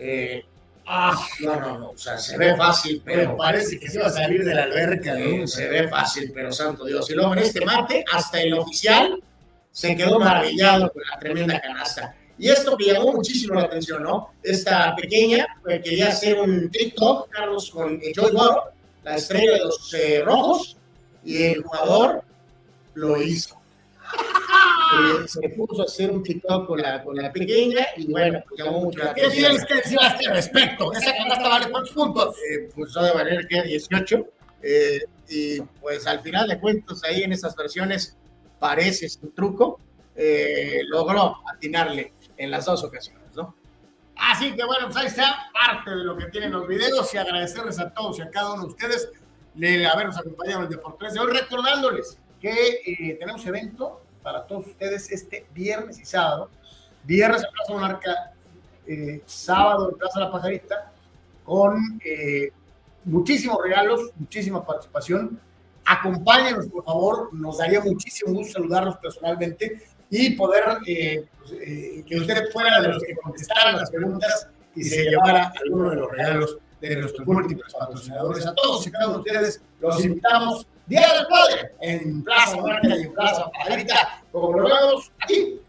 Eh, 0.00 0.44
ah, 0.88 1.26
no, 1.40 1.60
no, 1.60 1.78
no, 1.78 1.90
o 1.90 1.98
sea, 1.98 2.18
se 2.18 2.36
ve 2.38 2.56
fácil, 2.56 3.02
Pero 3.04 3.36
parece 3.36 3.78
que 3.78 3.88
se 3.88 4.00
va 4.00 4.06
a 4.06 4.10
salir 4.10 4.44
de 4.44 4.54
la 4.54 4.64
alberca. 4.64 5.14
¿no? 5.14 5.46
se 5.46 5.68
ve 5.68 5.88
fácil, 5.88 6.32
pero 6.34 6.50
santo 6.50 6.84
Dios. 6.84 7.08
Y 7.10 7.14
luego 7.14 7.34
en 7.34 7.40
este 7.40 7.64
mate, 7.64 8.04
hasta 8.12 8.40
el 8.40 8.54
oficial 8.54 9.22
se 9.70 9.94
quedó 9.94 10.18
maravillado 10.18 10.90
con 10.90 11.02
la 11.08 11.18
tremenda 11.18 11.60
canasta. 11.60 12.14
Y 12.38 12.48
esto 12.48 12.76
que 12.76 12.92
llamó 12.92 13.12
muchísimo 13.12 13.54
la 13.54 13.62
atención, 13.62 14.02
¿no? 14.02 14.32
Esta 14.42 14.94
pequeña 14.96 15.46
eh, 15.68 15.80
quería 15.82 16.08
hacer 16.08 16.38
un 16.38 16.70
TikTok, 16.70 17.28
Carlos, 17.30 17.70
con 17.70 18.00
Joy 18.00 18.32
Boro, 18.32 18.64
la 19.02 19.16
estrella 19.16 19.52
de 19.52 19.58
los 19.58 19.94
eh, 19.94 20.22
rojos, 20.24 20.76
y 21.24 21.42
el 21.42 21.62
jugador 21.62 22.22
lo 22.94 23.20
hizo. 23.20 23.56
Eh, 24.90 25.28
se 25.28 25.48
puso 25.50 25.82
a 25.82 25.84
hacer 25.84 26.10
un 26.10 26.22
TikTok 26.22 26.66
con 26.66 26.80
la, 26.80 27.02
con 27.02 27.16
la 27.16 27.32
pequeña 27.32 27.86
y 27.96 28.10
bueno, 28.10 28.42
pues 28.48 28.62
llamó 28.64 28.80
mucho 28.84 28.98
la 29.00 29.12
¿Qué 29.14 29.22
atención. 29.26 29.50
tienes 29.50 29.66
que 29.66 29.74
decir 29.74 29.98
a 30.00 30.06
este 30.08 30.30
respecto? 30.32 30.92
Esa 30.92 31.12
canasta 31.16 31.48
vale 31.48 31.70
cuántos 31.70 31.92
puntos. 31.92 32.36
Eh, 32.50 32.70
pues 32.74 32.92
de 32.94 33.12
valer 33.12 33.46
que 33.48 33.62
18. 33.62 34.26
eh, 34.62 35.00
y 35.28 35.60
pues 35.60 36.06
al 36.06 36.20
final 36.20 36.48
de 36.48 36.58
cuentas, 36.58 37.02
ahí 37.04 37.22
en 37.22 37.32
esas 37.32 37.54
versiones 37.54 38.16
parece 38.58 39.06
un 39.22 39.34
truco. 39.34 39.78
eh, 40.16 40.80
logró 40.88 41.36
atinarle 41.54 42.12
en 42.36 42.50
las 42.50 42.64
dos 42.64 42.82
ocasiones, 42.82 43.22
¿no? 43.36 43.54
Así 44.16 44.52
que 44.56 44.64
bueno, 44.64 44.86
pues 44.86 44.96
ahí 44.96 45.06
está 45.06 45.50
parte 45.52 45.90
de 45.90 46.02
lo 46.04 46.16
que 46.16 46.26
tienen 46.26 46.50
los 46.50 46.66
videos 46.66 47.12
y 47.14 47.18
agradecerles 47.18 47.78
a 47.78 47.92
todos 47.94 48.18
y 48.18 48.22
a 48.22 48.30
cada 48.30 48.54
uno 48.54 48.62
de 48.62 48.68
ustedes 48.70 49.10
de 49.54 49.86
habernos 49.86 50.16
acompañado 50.18 50.58
en 50.60 50.64
el 50.64 50.70
Deportes 50.70 51.14
de 51.14 51.20
hoy, 51.20 51.32
recordándoles 51.32 52.18
que 52.40 52.50
eh, 52.86 53.16
tenemos 53.20 53.44
evento 53.46 54.00
para 54.22 54.46
todos 54.46 54.66
ustedes 54.66 55.10
este 55.10 55.46
viernes 55.54 55.98
y 55.98 56.04
sábado. 56.04 56.50
Viernes 57.04 57.42
en 57.42 57.50
Plaza 57.52 57.72
Monarca, 57.72 58.32
eh, 58.86 59.22
sábado 59.26 59.90
en 59.90 59.98
Plaza 59.98 60.20
La 60.20 60.30
Pajarita, 60.30 60.92
con 61.44 62.00
eh, 62.04 62.52
muchísimos 63.04 63.58
regalos, 63.62 64.10
muchísima 64.16 64.64
participación. 64.64 65.40
Acompáñenos, 65.84 66.66
por 66.66 66.84
favor, 66.84 67.32
nos 67.32 67.58
daría 67.58 67.80
muchísimo 67.80 68.34
gusto 68.34 68.54
saludarlos 68.54 68.96
personalmente 68.98 69.82
y 70.10 70.30
poder 70.30 70.64
eh, 70.86 71.24
pues, 71.38 71.52
eh, 71.52 72.04
que 72.06 72.16
ustedes 72.18 72.52
fueran 72.52 72.82
de 72.82 72.88
los 72.88 73.02
que 73.02 73.16
contestaran 73.16 73.76
las 73.76 73.90
preguntas 73.90 74.48
y 74.74 74.84
se 74.84 75.04
llevara 75.04 75.52
alguno 75.64 75.90
de 75.90 75.96
los 75.96 76.10
regalos 76.10 76.58
de 76.80 76.96
nuestros 76.96 77.26
múltiples 77.26 77.72
patrocinadores. 77.74 78.46
A 78.46 78.54
todos 78.54 78.86
y 78.86 78.90
cada 78.90 79.06
uno 79.08 79.14
de 79.14 79.20
ustedes 79.20 79.62
los 79.80 80.04
invitamos 80.04 80.66
Día 80.88 81.06
del 81.12 81.26
Padre 81.26 81.72
en 81.82 82.24
Plaza 82.24 82.56
Monarca 82.56 82.96
y 82.96 83.02
en 83.02 83.12
Plaza 83.12 83.50
Pajarita, 83.50 84.22
como 84.32 84.58
lo 84.58 84.64
vemos 84.64 85.12
aquí. 85.20 85.60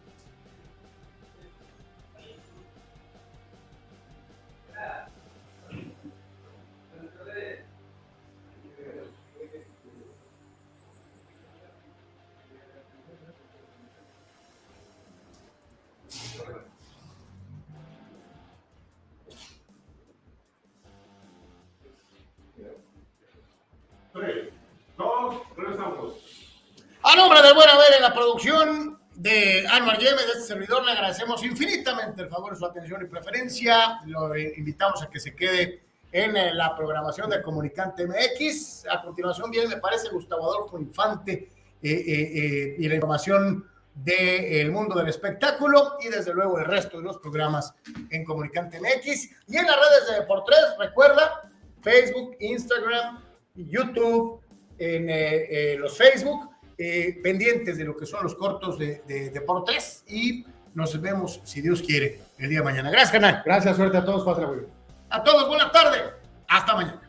A 27.12 27.16
nombre 27.16 27.42
del 27.42 27.56
buen 27.56 27.68
haber 27.68 27.94
en 27.96 28.04
la 28.04 28.14
producción 28.14 29.00
de 29.16 29.66
Anuar 29.68 29.98
Yemes, 29.98 30.28
de 30.28 30.34
este 30.34 30.44
servidor, 30.44 30.86
le 30.86 30.92
agradecemos 30.92 31.44
infinitamente 31.44 32.22
el 32.22 32.30
favor 32.30 32.54
de 32.54 32.60
su 32.60 32.66
atención 32.68 33.02
y 33.02 33.06
preferencia. 33.06 34.00
Lo 34.06 34.38
invitamos 34.38 35.02
a 35.02 35.10
que 35.10 35.20
se 35.20 35.36
quede 35.36 35.82
en 36.12 36.38
eh, 36.38 36.54
la 36.54 36.76
programación 36.76 37.32
de 37.32 37.42
Comunicante 37.42 38.06
MX. 38.06 38.86
A 38.92 39.02
continuación 39.02 39.50
viene, 39.50 39.70
me 39.70 39.78
parece, 39.78 40.10
Gustavo 40.10 40.54
Adolfo 40.54 40.78
Infante 40.78 41.32
eh, 41.32 41.50
eh, 41.82 42.76
y 42.78 42.88
la 42.88 42.94
información 42.94 43.68
del 43.96 44.72
mundo 44.72 44.94
del 44.94 45.08
espectáculo 45.08 45.98
y 46.02 46.10
desde 46.10 46.32
luego 46.32 46.60
el 46.60 46.66
resto 46.66 47.00
de 47.00 47.06
los 47.06 47.18
programas 47.18 47.74
en 48.12 48.24
Comunicante 48.24 48.80
MX 48.80 49.30
y 49.48 49.58
en 49.58 49.66
las 49.66 49.78
redes 49.78 50.10
de 50.12 50.20
Deportes, 50.20 50.60
recuerda, 50.78 51.50
Facebook, 51.82 52.38
Instagram, 52.40 53.24
YouTube, 53.56 54.42
en 54.78 55.82
los 55.82 55.98
Facebook, 55.98 56.50
eh, 56.80 57.20
pendientes 57.22 57.78
de 57.78 57.84
lo 57.84 57.98
que 57.98 58.06
son 58.06 58.24
los 58.24 58.36
cortos 58.36 58.80
de, 58.80 59.04
de 59.06 59.30
Deportes 59.32 60.04
y 60.08 60.46
nos 60.74 61.00
vemos, 61.02 61.42
si 61.44 61.60
Dios 61.60 61.82
quiere, 61.82 62.22
el 62.38 62.50
día 62.50 62.60
de 62.60 62.64
mañana. 62.64 62.90
Gracias, 62.90 63.12
canal. 63.12 63.42
Gracias, 63.46 63.76
suerte 63.76 63.98
a 63.98 64.06
todos, 64.06 64.24
pásala. 64.24 64.62
A 65.10 65.24
todos, 65.24 65.48
buenas 65.50 65.72
tardes. 65.74 66.04
Hasta 66.48 66.76
mañana. 66.76 67.09